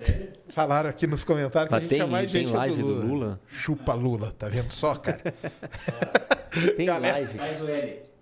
[0.01, 0.33] Sério?
[0.49, 3.01] Falaram aqui nos comentários que a gente tem, mais tem gente live do Lula.
[3.01, 3.41] do Lula.
[3.47, 5.21] Chupa Lula, tá vendo só, cara?
[6.75, 7.39] tem Galera, live.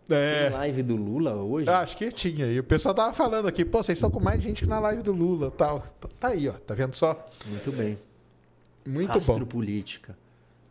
[0.10, 0.44] É.
[0.44, 1.68] Tem live do Lula hoje?
[1.68, 2.60] Ah, acho que tinha aí.
[2.60, 5.12] O pessoal tava falando aqui, pô, vocês estão com mais gente que na live do
[5.12, 5.84] Lula tal.
[6.20, 6.54] Tá aí, ó.
[6.54, 7.28] Tá vendo só?
[7.48, 7.98] Muito bem.
[8.86, 9.46] Muito Astro bom.
[9.46, 10.16] política.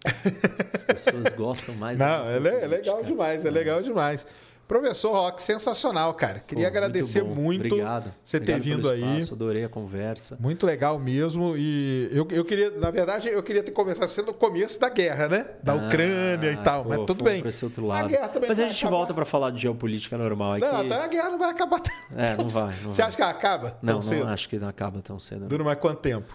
[0.05, 4.27] As pessoas gostam mais Não, da é, é legal demais, é legal demais.
[4.67, 6.39] Professor Rock, sensacional, cara.
[6.39, 8.15] Queria Pô, agradecer muito, muito Obrigado.
[8.25, 9.23] você Obrigado ter vindo aí.
[9.31, 10.37] Adorei a conversa.
[10.41, 11.55] Muito legal mesmo.
[11.59, 15.29] E eu, eu queria, na verdade, eu queria ter começado sendo o começo da guerra,
[15.29, 15.47] né?
[15.63, 16.85] Da ah, Ucrânia e tal.
[16.85, 17.47] Pô, mas tudo bem.
[17.47, 18.07] Esse outro lado.
[18.07, 18.97] A guerra também mas a gente acabar.
[18.97, 20.55] volta para falar de geopolítica normal.
[20.55, 20.65] Aqui.
[20.65, 22.75] Não, a guerra não vai acabar tão, É, não vai.
[22.83, 23.09] Não você vai.
[23.09, 23.71] acha que ela acaba?
[23.73, 24.25] Tão não, cedo?
[24.25, 25.47] não acho que não acaba tão cedo.
[25.49, 26.35] Dura mais quanto tempo?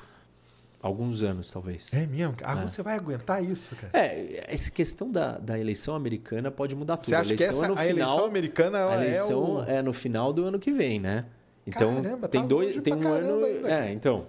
[0.79, 1.91] Alguns anos, talvez.
[1.91, 2.35] É mesmo?
[2.43, 2.67] Ah, é.
[2.67, 3.91] você vai aguentar isso, cara?
[3.93, 7.07] É, essa questão da, da eleição americana pode mudar tudo.
[7.07, 9.73] Você acha a eleição que essa, é no a final, eleição americana a eleição é,
[9.73, 9.77] o...
[9.77, 11.25] é no final do ano que vem, né?
[11.65, 13.43] Então, Caramba, tem tá dois, tem um ano.
[13.43, 14.27] Ainda, é, então.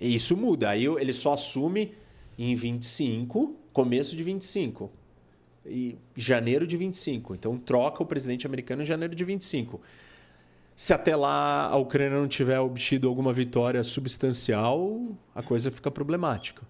[0.00, 0.70] Isso muda.
[0.70, 1.94] Aí ele só assume
[2.38, 4.90] em 25, começo de 25.
[5.66, 7.34] E janeiro de 25.
[7.34, 9.80] Então troca o presidente americano em janeiro de 25.
[10.76, 15.00] Se até lá a Ucrânia não tiver obtido alguma vitória substancial,
[15.34, 16.62] a coisa fica problemática.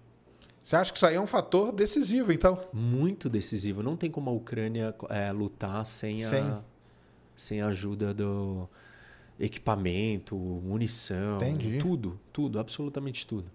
[0.61, 2.57] Você acha que isso aí é um fator decisivo, então?
[2.73, 3.83] Muito decisivo.
[3.83, 6.57] Não tem como a Ucrânia é, lutar sem a, Sem.
[7.35, 8.67] sem a ajuda do
[9.39, 11.77] equipamento, munição, Entendi.
[11.77, 13.51] tudo, tudo, absolutamente tudo.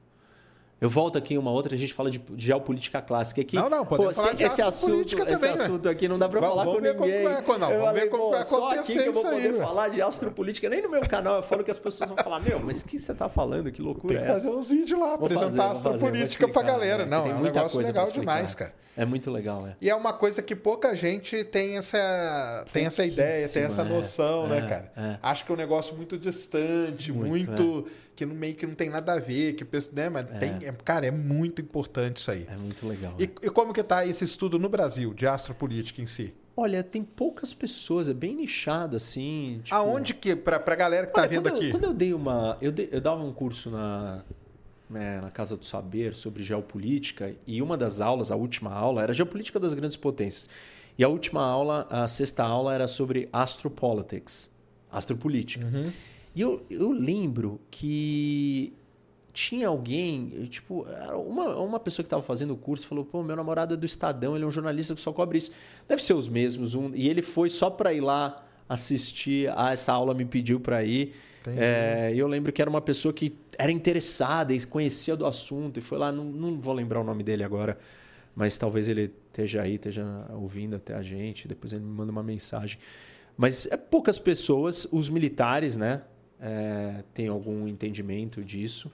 [0.80, 3.54] Eu volto aqui em uma outra, a gente fala de de geopolítica clássica aqui.
[3.56, 5.62] Não, não, Pô, falar de esse assunto, esse também, né?
[5.64, 7.22] assunto aqui não dá Vamos- falar com como ninguém.
[7.24, 9.52] vamos falei, ver como pô, vai Só aqui acontecer que eu vou isso aí, poder
[9.52, 9.64] velho.
[9.66, 10.68] falar de astropolítica.
[10.70, 12.98] Nem no meu canal eu falo que as pessoas vão falar, meu, mas o que
[12.98, 13.70] você tá falando?
[13.70, 17.04] Que loucura Tem que é fazer uns vídeos lá, Vou apresentar fazer, astropolítica explicar, galera.
[17.04, 17.10] né?
[17.10, 18.72] Não, é um negócio legal demais, cara.
[18.96, 19.76] É muito legal, é.
[19.80, 23.84] E é uma coisa que pouca gente tem essa, tem essa ideia, tem essa Pouquíssima,
[23.84, 23.98] é.
[23.98, 24.92] noção, né, É, cara?
[24.96, 25.18] é.
[25.22, 27.86] Acho que é um negócio muito distante, Muito,
[28.20, 30.72] que no meio que não tem nada a ver, que pensa, né, mas tem, é-
[30.84, 32.46] cara, é muito importante isso aí.
[32.50, 33.14] É muito legal.
[33.18, 33.26] E, é.
[33.46, 36.34] e como que tá esse estudo no Brasil de astropolítica em si?
[36.54, 39.60] Olha, tem poucas pessoas, é bem nichado assim.
[39.64, 41.66] tipo- Aonde que, pra, pra galera que tá Olha, vendo quando aqui?
[41.66, 42.58] Eu, quando eu dei uma.
[42.60, 44.22] Eu, dei- eu dava um curso na,
[44.90, 49.14] né, na Casa do Saber sobre geopolítica, e uma das aulas, a última aula, era
[49.14, 50.50] geopolítica das grandes potências.
[50.98, 54.50] E a última aula, a sexta aula, era sobre astropolitics,
[54.92, 55.64] astropolítica.
[55.64, 55.90] Uhum.
[56.34, 58.72] E eu, eu lembro que
[59.32, 63.36] tinha alguém, tipo, era uma, uma pessoa que estava fazendo o curso falou: pô, meu
[63.36, 65.50] namorado é do Estadão, ele é um jornalista que só cobre isso.
[65.88, 66.74] Deve ser os mesmos.
[66.74, 70.84] Um, e ele foi só para ir lá assistir a essa aula, me pediu para
[70.84, 71.14] ir.
[71.46, 75.80] É, eu lembro que era uma pessoa que era interessada e conhecia do assunto e
[75.80, 77.78] foi lá, não, não vou lembrar o nome dele agora,
[78.36, 82.22] mas talvez ele esteja aí, esteja ouvindo até a gente, depois ele me manda uma
[82.22, 82.78] mensagem.
[83.38, 86.02] Mas é poucas pessoas, os militares, né,
[86.40, 88.90] é, têm algum entendimento disso,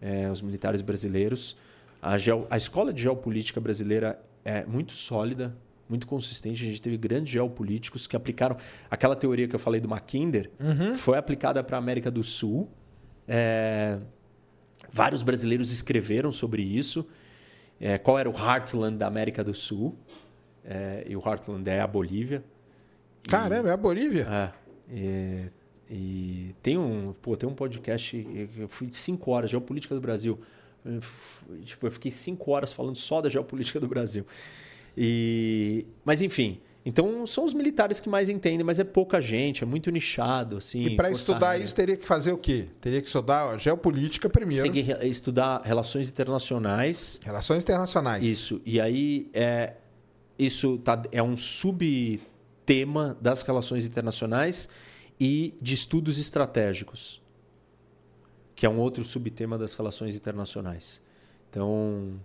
[0.00, 1.56] é, os militares brasileiros.
[2.00, 5.56] A, geo- a escola de geopolítica brasileira é muito sólida,
[5.88, 6.62] muito consistente.
[6.62, 8.56] A gente teve grandes geopolíticos que aplicaram
[8.90, 10.50] aquela teoria que eu falei do Mackinder,
[10.96, 12.68] foi aplicada para a América do Sul.
[13.26, 13.98] É,
[14.92, 17.04] vários brasileiros escreveram sobre isso.
[17.80, 19.96] É, qual era o heartland da América do Sul?
[20.64, 22.42] É, e o heartland é a Bolívia.
[23.24, 24.26] E- Caramba, é a Bolívia?
[24.90, 25.48] é.
[25.90, 28.26] E, tem um, pô, tem um podcast,
[28.58, 30.38] eu fui cinco horas, Geopolítica do Brasil.
[30.84, 31.00] Eu
[31.64, 34.24] Tipo, eu fiquei cinco horas falando só da geopolítica do Brasil.
[34.96, 39.66] E, mas enfim, então são os militares que mais entendem, mas é pouca gente, é
[39.66, 40.82] muito nichado, assim.
[40.82, 42.66] e para estudar isso, teria que fazer o quê?
[42.80, 48.24] Teria que estudar ó, geopolítica Você primeiro, tem que re- estudar relações internacionais, relações internacionais.
[48.24, 48.60] Isso.
[48.64, 49.74] E aí é
[50.38, 54.68] isso tá, é um subtema das relações internacionais
[55.20, 57.22] e de estudos estratégicos,
[58.54, 61.02] que é um outro subtema das relações internacionais.
[61.50, 62.20] Então,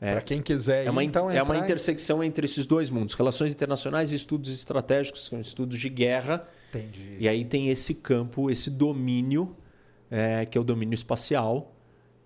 [0.00, 3.52] é, Para quem quiser é uma, então é uma intersecção entre esses dois mundos, relações
[3.52, 6.46] internacionais e estudos estratégicos, que são estudos de guerra.
[6.68, 7.16] Entendi.
[7.18, 9.56] E aí tem esse campo, esse domínio,
[10.10, 11.72] é, que é o domínio espacial,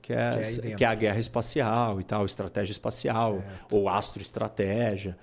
[0.02, 3.40] que é, Que é que é a guerra espacial e tal, estratégia espacial,
[3.70, 5.16] ou astroestratégia.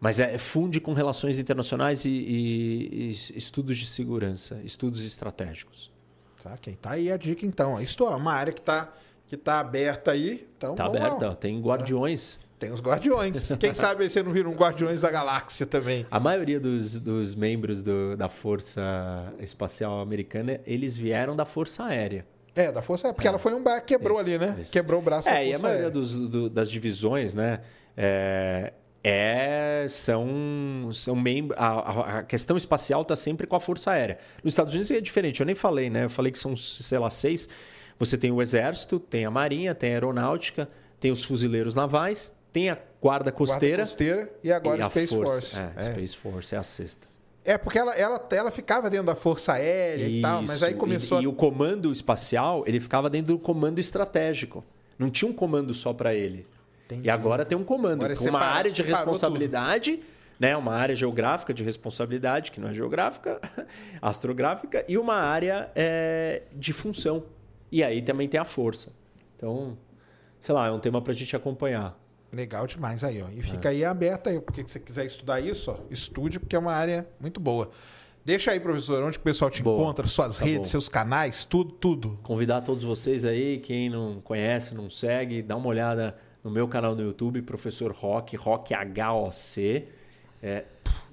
[0.00, 5.90] Mas é, funde com relações internacionais e, e- e estudos de segurança, estudos estratégicos.
[6.42, 7.80] Tá, quem tá aí a dica então.
[7.80, 8.90] Isso é uma área que tá,
[9.26, 10.48] que tá aberta aí.
[10.56, 12.38] Então, Tá lá, aberta, ó, tem guardiões.
[12.58, 13.52] Tem os guardiões.
[13.58, 16.04] Quem sabe você não vira um guardiões da galáxia também.
[16.10, 18.80] A maioria dos, dos membros do- da Força
[19.38, 22.26] Espacial Americana, eles vieram da Força Aérea.
[22.54, 24.58] É, da Força Aérea, porque ela foi um bar, quebrou Isso, ali, né?
[24.60, 24.72] isso.
[24.72, 25.90] Quebrou o braço da É, e a Força maioria Aérea.
[25.90, 27.60] dos, do- das divisões, né?
[27.96, 31.58] É, é- são, são membros.
[31.58, 34.18] A, a- a questão espacial está sempre com a Força Aérea.
[34.44, 36.04] Nos Estados Unidos é diferente, eu nem falei, né?
[36.04, 37.48] Eu falei que são, sei lá, seis.
[37.98, 42.70] Você tem o Exército, tem a Marinha, tem a Aeronáutica, tem os fuzileiros navais, tem
[42.70, 43.78] a Guarda Costeira.
[43.78, 45.58] Guarda costeira e agora e a Space Force.
[45.58, 45.82] É, É.
[45.82, 47.08] Space Force é a sexta.
[47.42, 50.78] É, porque ela, ela, ela ficava dentro da Força Aérea e tal, mas aí Isso,
[50.78, 54.62] começou e, e o comando espacial, ele ficava dentro do comando estratégico.
[54.98, 56.46] Não tinha um comando só para ele.
[56.92, 57.06] Entendi.
[57.06, 60.00] E agora tem um comando, Agora com uma separa- área de responsabilidade,
[60.38, 63.40] né, uma área geográfica de responsabilidade, que não é geográfica,
[64.00, 67.24] astrográfica, e uma área é, de função.
[67.70, 68.92] E aí também tem a força.
[69.36, 69.76] Então,
[70.38, 71.98] sei lá, é um tema para a gente acompanhar.
[72.32, 73.28] Legal demais aí, ó.
[73.30, 73.42] E É.
[73.42, 76.72] fica aí aberto aí, porque se você quiser estudar isso, ó, estude, porque é uma
[76.72, 77.70] área muito boa.
[78.24, 79.80] Deixa aí, professor, onde o pessoal te Boa.
[79.82, 80.64] encontra, suas Tá redes, bom.
[80.66, 82.18] seus canais, tudo, tudo.
[82.22, 86.94] Convidar todos vocês aí, quem não conhece, não segue, dá uma olhada no meu canal
[86.94, 89.84] no YouTube, Professor Rock, Rock HOC.
[90.42, 90.64] É,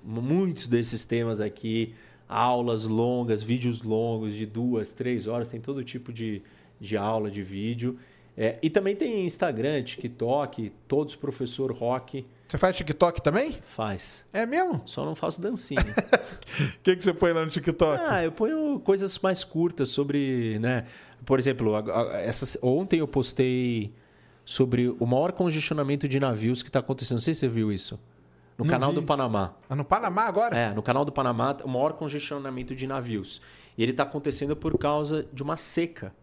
[0.04, 1.94] muitos desses temas aqui,
[2.30, 6.42] aulas longas, vídeos longos de duas, três horas, tem todo tipo de,
[6.80, 7.98] de aula, de vídeo.
[8.38, 13.54] É, e também tem Instagram, TikTok, todos Professor Rock Você faz TikTok também?
[13.76, 14.24] faz.
[14.32, 14.82] É mesmo?
[14.86, 15.82] Só não faço dancinha.
[15.82, 18.04] O que, que você põe lá no TikTok?
[18.06, 20.86] Ah, eu ponho coisas mais curtas sobre, né?
[21.26, 21.80] Por exemplo, a-
[22.14, 23.92] a- essa, ontem eu postei
[24.48, 27.18] sobre o maior congestionamento de navios que está acontecendo.
[27.18, 28.00] Não sei se você viu isso.
[28.58, 28.96] No Não canal vi.
[28.96, 29.54] do Panamá.
[29.70, 30.58] Ah, no Panamá agora?
[30.58, 33.42] É, no canal do Panamá, o maior congestionamento de navios.
[33.78, 36.16] E ele está acontecendo por causa de uma seca.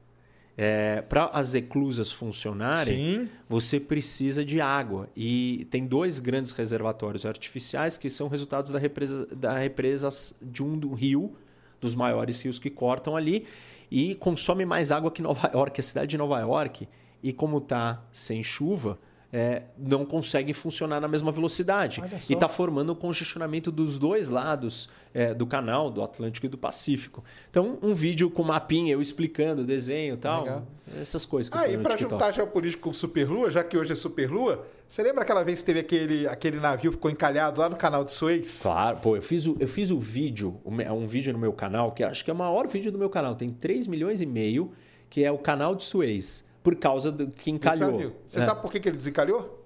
[1.07, 3.29] Para as eclusas funcionarem, Sim.
[3.47, 5.07] você precisa de água.
[5.15, 10.09] E tem dois grandes reservatórios artificiais que são resultados da represa, da represa
[10.41, 11.37] de um do rio,
[11.79, 13.45] dos maiores rios que cortam ali,
[13.91, 16.89] e consome mais água que Nova York, a cidade de Nova York.
[17.25, 18.99] E como está sem chuva,
[19.33, 22.01] é, não consegue funcionar na mesma velocidade.
[22.29, 26.57] E está formando um congestionamento dos dois lados é, do canal, do Atlântico e do
[26.59, 27.25] Pacífico.
[27.51, 30.43] Então, um vídeo com mapinha, eu explicando, desenho e tal.
[30.45, 30.67] Legal.
[31.01, 33.91] Essas coisas que eu Ah, tenho e para juntar geopolítico com Superlua, já que hoje
[33.93, 37.71] é Superlua, você lembra aquela vez que teve aquele, aquele navio que ficou encalhado lá
[37.71, 38.61] no canal de Suez?
[38.63, 41.91] Claro, pô, eu fiz o, eu fiz o vídeo, um, um vídeo no meu canal,
[41.91, 44.71] que acho que é o maior vídeo do meu canal, tem 3 milhões e meio,
[45.11, 47.93] que é o canal de Suez, por causa do que encalhou.
[47.93, 48.17] navio.
[48.27, 48.43] Você É.
[48.45, 49.61] sabe por que, que ele desencalhou?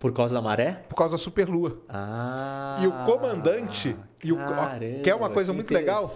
[0.00, 0.82] Por causa da maré?
[0.88, 1.78] Por causa da Superlua.
[1.86, 2.78] Ah.
[2.82, 6.10] E o comandante, e o- ó, caramba, quer uma coisa que muito legal?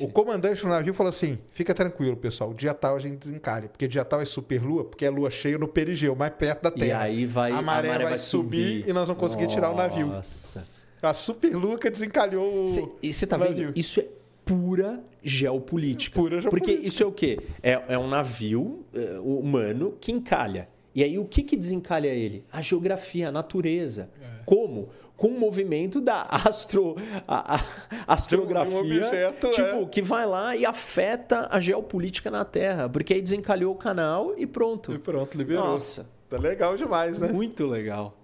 [0.00, 3.68] O comandante do navio falou assim: fica tranquilo, pessoal, dia tal a gente desencalha.
[3.68, 6.78] Porque dia tal é superlua, porque é lua cheia no perigeu, mais perto da E
[6.86, 7.02] Terra.
[7.02, 10.06] aí vai, a maré, vai, subir, e nós vamos conseguir tirar o navio.
[10.06, 10.64] Nossa.
[11.02, 13.72] A superlua que desencalhou o, Cê- e você tá o vendo?
[13.76, 14.06] Isso é
[14.44, 16.18] pura geopolítica.
[16.20, 16.72] Pura geopolítica.
[16.74, 17.38] Porque isso é o quê?
[17.62, 20.68] É, é um navio eh, humano que encalha.
[20.94, 22.44] E aí o que, que desencalha ele?
[22.50, 24.08] A geografia, a natureza.
[24.22, 24.42] É.
[24.46, 24.88] Como?
[25.16, 26.94] Com o movimento da astro,
[27.26, 27.64] a, a-
[28.06, 29.86] astrografia, um objeto, tipo, é.
[29.86, 32.88] que vai lá e afeta a geopolítica na Terra.
[32.88, 34.92] Porque aí desencalhou o canal e pronto.
[34.92, 35.64] E pronto, liberou.
[35.66, 37.28] Nossa, Tá legal demais, né?
[37.32, 38.16] muito legal.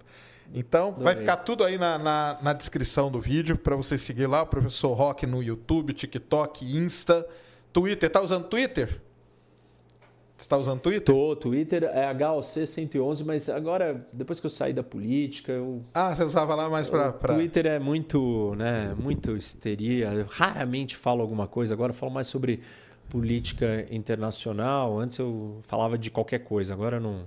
[0.55, 4.43] Então, vai ficar tudo aí na, na, na descrição do vídeo para você seguir lá,
[4.43, 7.27] o professor Rock no YouTube, TikTok, Insta,
[7.73, 8.11] Twitter.
[8.11, 9.01] Tá usando Twitter?
[10.37, 11.15] Você tá usando Twitter?
[11.15, 16.13] Tô, Twitter é HOC 111, mas agora, depois que eu saí da política, eu Ah,
[16.15, 17.11] você usava lá mais para.
[17.11, 20.09] O Twitter é muito, né, muito histeria.
[20.13, 21.75] Eu raramente falo alguma coisa.
[21.75, 22.61] Agora eu falo mais sobre
[23.09, 24.99] política internacional.
[24.99, 26.75] Antes eu falava de qualquer coisa.
[26.75, 27.27] Agora não.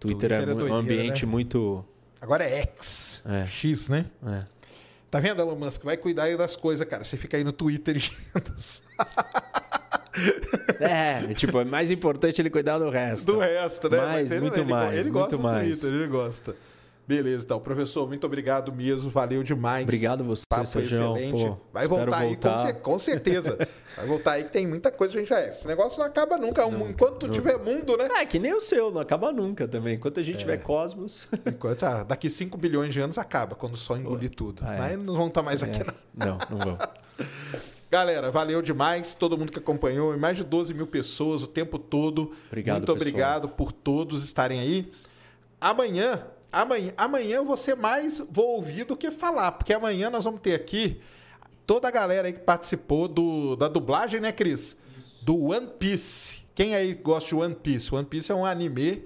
[0.00, 1.32] Twitter, Twitter é é, mu- um doideira, ambiente né?
[1.32, 1.84] muito.
[2.26, 3.22] Agora é X.
[3.24, 3.46] É.
[3.46, 4.04] X, né?
[4.26, 4.42] é.
[5.08, 5.84] Tá vendo, Elon Musk?
[5.84, 7.04] Vai cuidar aí das coisas, cara.
[7.04, 8.52] Você fica aí no Twitter enchendo
[10.80, 13.26] É, tipo, é mais importante ele cuidar do resto.
[13.26, 13.98] do resto, né?
[13.98, 15.68] Mais, ele, muito ele, mais, Ele muito gosta do mais.
[15.68, 16.56] Twitter, ele gosta.
[17.06, 17.60] Beleza, então.
[17.60, 19.10] Professor, muito obrigado mesmo.
[19.10, 19.84] Valeu demais.
[19.84, 21.46] Obrigado você, Papo excelente.
[21.46, 22.56] Pô, Vai voltar aí, com, voltar.
[22.58, 23.56] cer- com certeza.
[23.96, 25.50] Vai voltar aí que tem muita coisa a gente já é.
[25.50, 26.66] Esse negócio não acaba nunca.
[26.66, 28.08] Um- Enquanto tiver mundo, né?
[28.10, 29.94] É, que nem o seu, não acaba nunca também.
[29.94, 30.38] Enquanto a gente É.
[30.38, 31.28] tiver cosmos.
[31.46, 34.62] Enquanto, ah, daqui 5 bilhões de anos acaba, quando sol engolir tudo.
[34.66, 34.78] Ah, é.
[34.78, 35.78] Mas não vão estar mais aqui,
[36.14, 36.26] não.
[36.26, 36.78] Não, não vão.
[37.88, 39.14] Galera, valeu demais.
[39.14, 42.32] Todo mundo que acompanhou, mais de 12 mil pessoas o tempo todo.
[42.48, 43.08] Obrigado, Muito pessoal.
[43.08, 44.90] obrigado por todos estarem aí.
[45.60, 50.24] Amanhã, amanhã, amanhã eu vou ser mais vou ouvir do que falar, porque amanhã nós
[50.24, 51.00] vamos ter aqui
[51.66, 54.76] toda a galera aí que participou do, da dublagem, né, Cris?
[55.22, 56.44] Do One Piece.
[56.54, 57.94] Quem aí gosta de One Piece?
[57.94, 59.04] One Piece é um anime,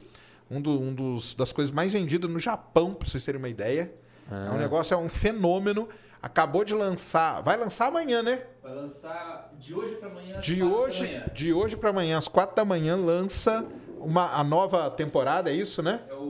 [0.50, 3.92] um, do- um dos, das coisas mais vendidas no Japão, pra vocês terem uma ideia.
[4.30, 5.88] É um negócio, é um fenômeno.
[6.22, 8.42] Acabou de lançar, vai lançar amanhã, né?
[8.62, 10.38] Vai lançar de hoje pra amanhã.
[10.38, 11.24] às De quatro da hoje, manhã.
[11.34, 13.66] de hoje para amanhã, às quatro da manhã, lança
[13.98, 16.02] uma, a nova temporada, é isso, né?
[16.08, 16.29] É o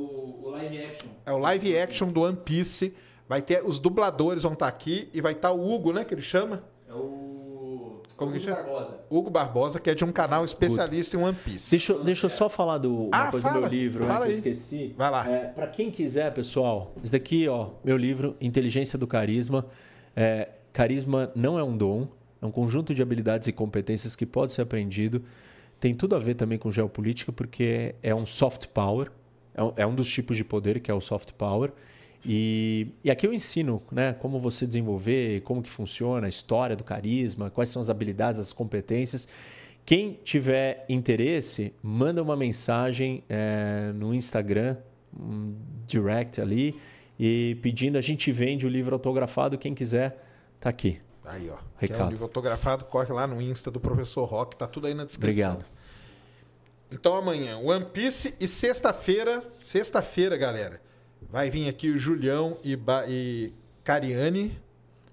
[0.63, 1.09] live action.
[1.27, 2.95] É o live action do One Piece.
[3.29, 6.05] Vai ter os dubladores vão estar aqui e vai estar o Hugo, né?
[6.05, 6.63] Que ele chama?
[6.89, 8.03] É o.
[8.17, 8.57] Como que Hugo chama?
[8.63, 8.99] Barbosa.
[9.09, 11.71] Hugo Barbosa, que é de um canal especialista em One Piece.
[11.71, 13.69] Deixa, eu- deixa eu só falar do, uma Ah, coisa do fala.
[13.69, 14.39] meu livro, Fala né, que eu aí.
[14.53, 14.95] esqueci.
[14.99, 15.31] Vai lá.
[15.31, 19.65] É, para quem quiser, pessoal, isso daqui, ó, meu livro, Inteligência do Carisma.
[20.15, 22.09] É, carisma não é um dom,
[22.43, 25.23] é um conjunto de habilidades e competências que pode ser aprendido.
[25.79, 29.11] Tem tudo a ver também com geopolítica, porque é um soft power,
[29.55, 31.73] é um, é um dos tipos de poder que é o soft power.
[32.25, 36.85] E, e aqui eu ensino né, como você desenvolver, como que funciona a história do
[36.85, 39.27] carisma, quais são as habilidades, as competências.
[39.85, 44.77] Quem tiver interesse, manda uma mensagem eh, no Instagram,
[45.19, 45.55] um
[45.87, 46.79] direct ali,
[47.19, 50.23] e pedindo, a gente vende o livro autografado, quem quiser,
[50.61, 51.01] tá aqui.
[51.25, 51.57] Aí, ó.
[51.79, 52.07] Quer Recado.
[52.07, 55.53] um livro autografado, corre lá no Insta do Professor Rock, tá tudo aí na descrição.
[55.53, 55.80] Obrigado.
[56.93, 60.81] Então amanhã, One Piece e sexta-feira, sexta-feira, galera,
[61.31, 63.53] vai vir aqui o Julião e, ba e
[63.85, 64.59] Cariani,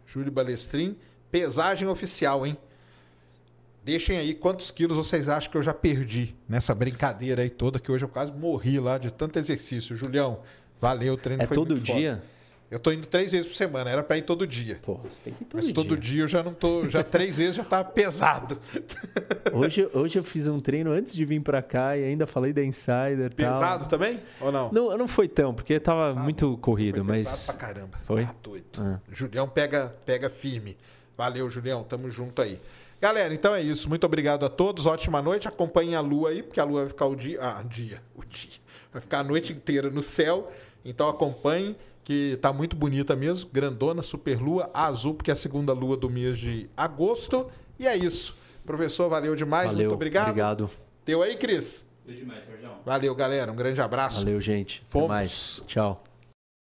[0.05, 0.97] Júlio Balestrin,
[1.29, 2.57] pesagem oficial, hein?
[3.83, 7.91] Deixem aí quantos quilos vocês acham que eu já perdi nessa brincadeira aí toda, que
[7.91, 9.95] hoje eu quase morri lá de tanto exercício.
[9.95, 10.41] Julião,
[10.79, 12.21] valeu, o treino É foi todo muito foda.
[12.69, 14.77] Eu tô indo três vezes por semana, era pra ir todo dia.
[14.81, 15.73] Pô, você tem que ir todo Mas dia.
[15.73, 16.89] todo dia eu já não tô.
[16.89, 18.59] Já três vezes já tá pesado.
[19.53, 22.61] Hoje, hoje eu fiz um treino antes de vir pra cá e ainda falei da
[22.63, 23.33] Insider.
[23.33, 23.53] tal.
[23.53, 24.19] Pesado também?
[24.41, 24.71] Ou não?
[24.71, 27.45] Não, não foi tão, porque tava muito Foi corrido, pesado mas.
[27.45, 27.97] pra caramba.
[28.03, 28.25] Foi?
[28.25, 28.65] Tá doido.
[28.77, 28.99] Ah.
[29.11, 30.77] Julião pega, pega firme.
[31.17, 31.83] Valeu, Julião.
[31.83, 32.59] Tamo junto aí.
[32.99, 33.87] Galera, então é isso.
[33.87, 34.85] Muito obrigado a todos.
[34.85, 35.47] Ótima noite.
[35.47, 37.39] Acompanhem a lua aí, porque a lua vai ficar o dia.
[37.41, 38.01] Ah, dia.
[38.15, 38.51] O dia.
[38.91, 40.51] Vai ficar a noite inteira no céu.
[40.83, 41.75] Então acompanhem,
[42.07, 43.49] que tá muito bonita mesmo.
[43.51, 47.47] Grandona, super lua, azul, porque é a segunda lua do mês de agosto.
[47.77, 48.33] E é isso.
[48.65, 49.67] Professor, valeu demais.
[49.67, 50.29] Valeu, muito obrigado.
[50.29, 50.69] Obrigado.
[51.03, 51.83] Teu aí, Cris.
[52.05, 52.69] Foi demais, Sérgio.
[52.85, 53.51] Valeu, galera.
[53.51, 54.19] Um grande abraço.
[54.23, 54.79] Valeu, gente.
[54.83, 55.09] Até Fomos.
[55.09, 55.61] mais.
[55.67, 56.01] Tchau.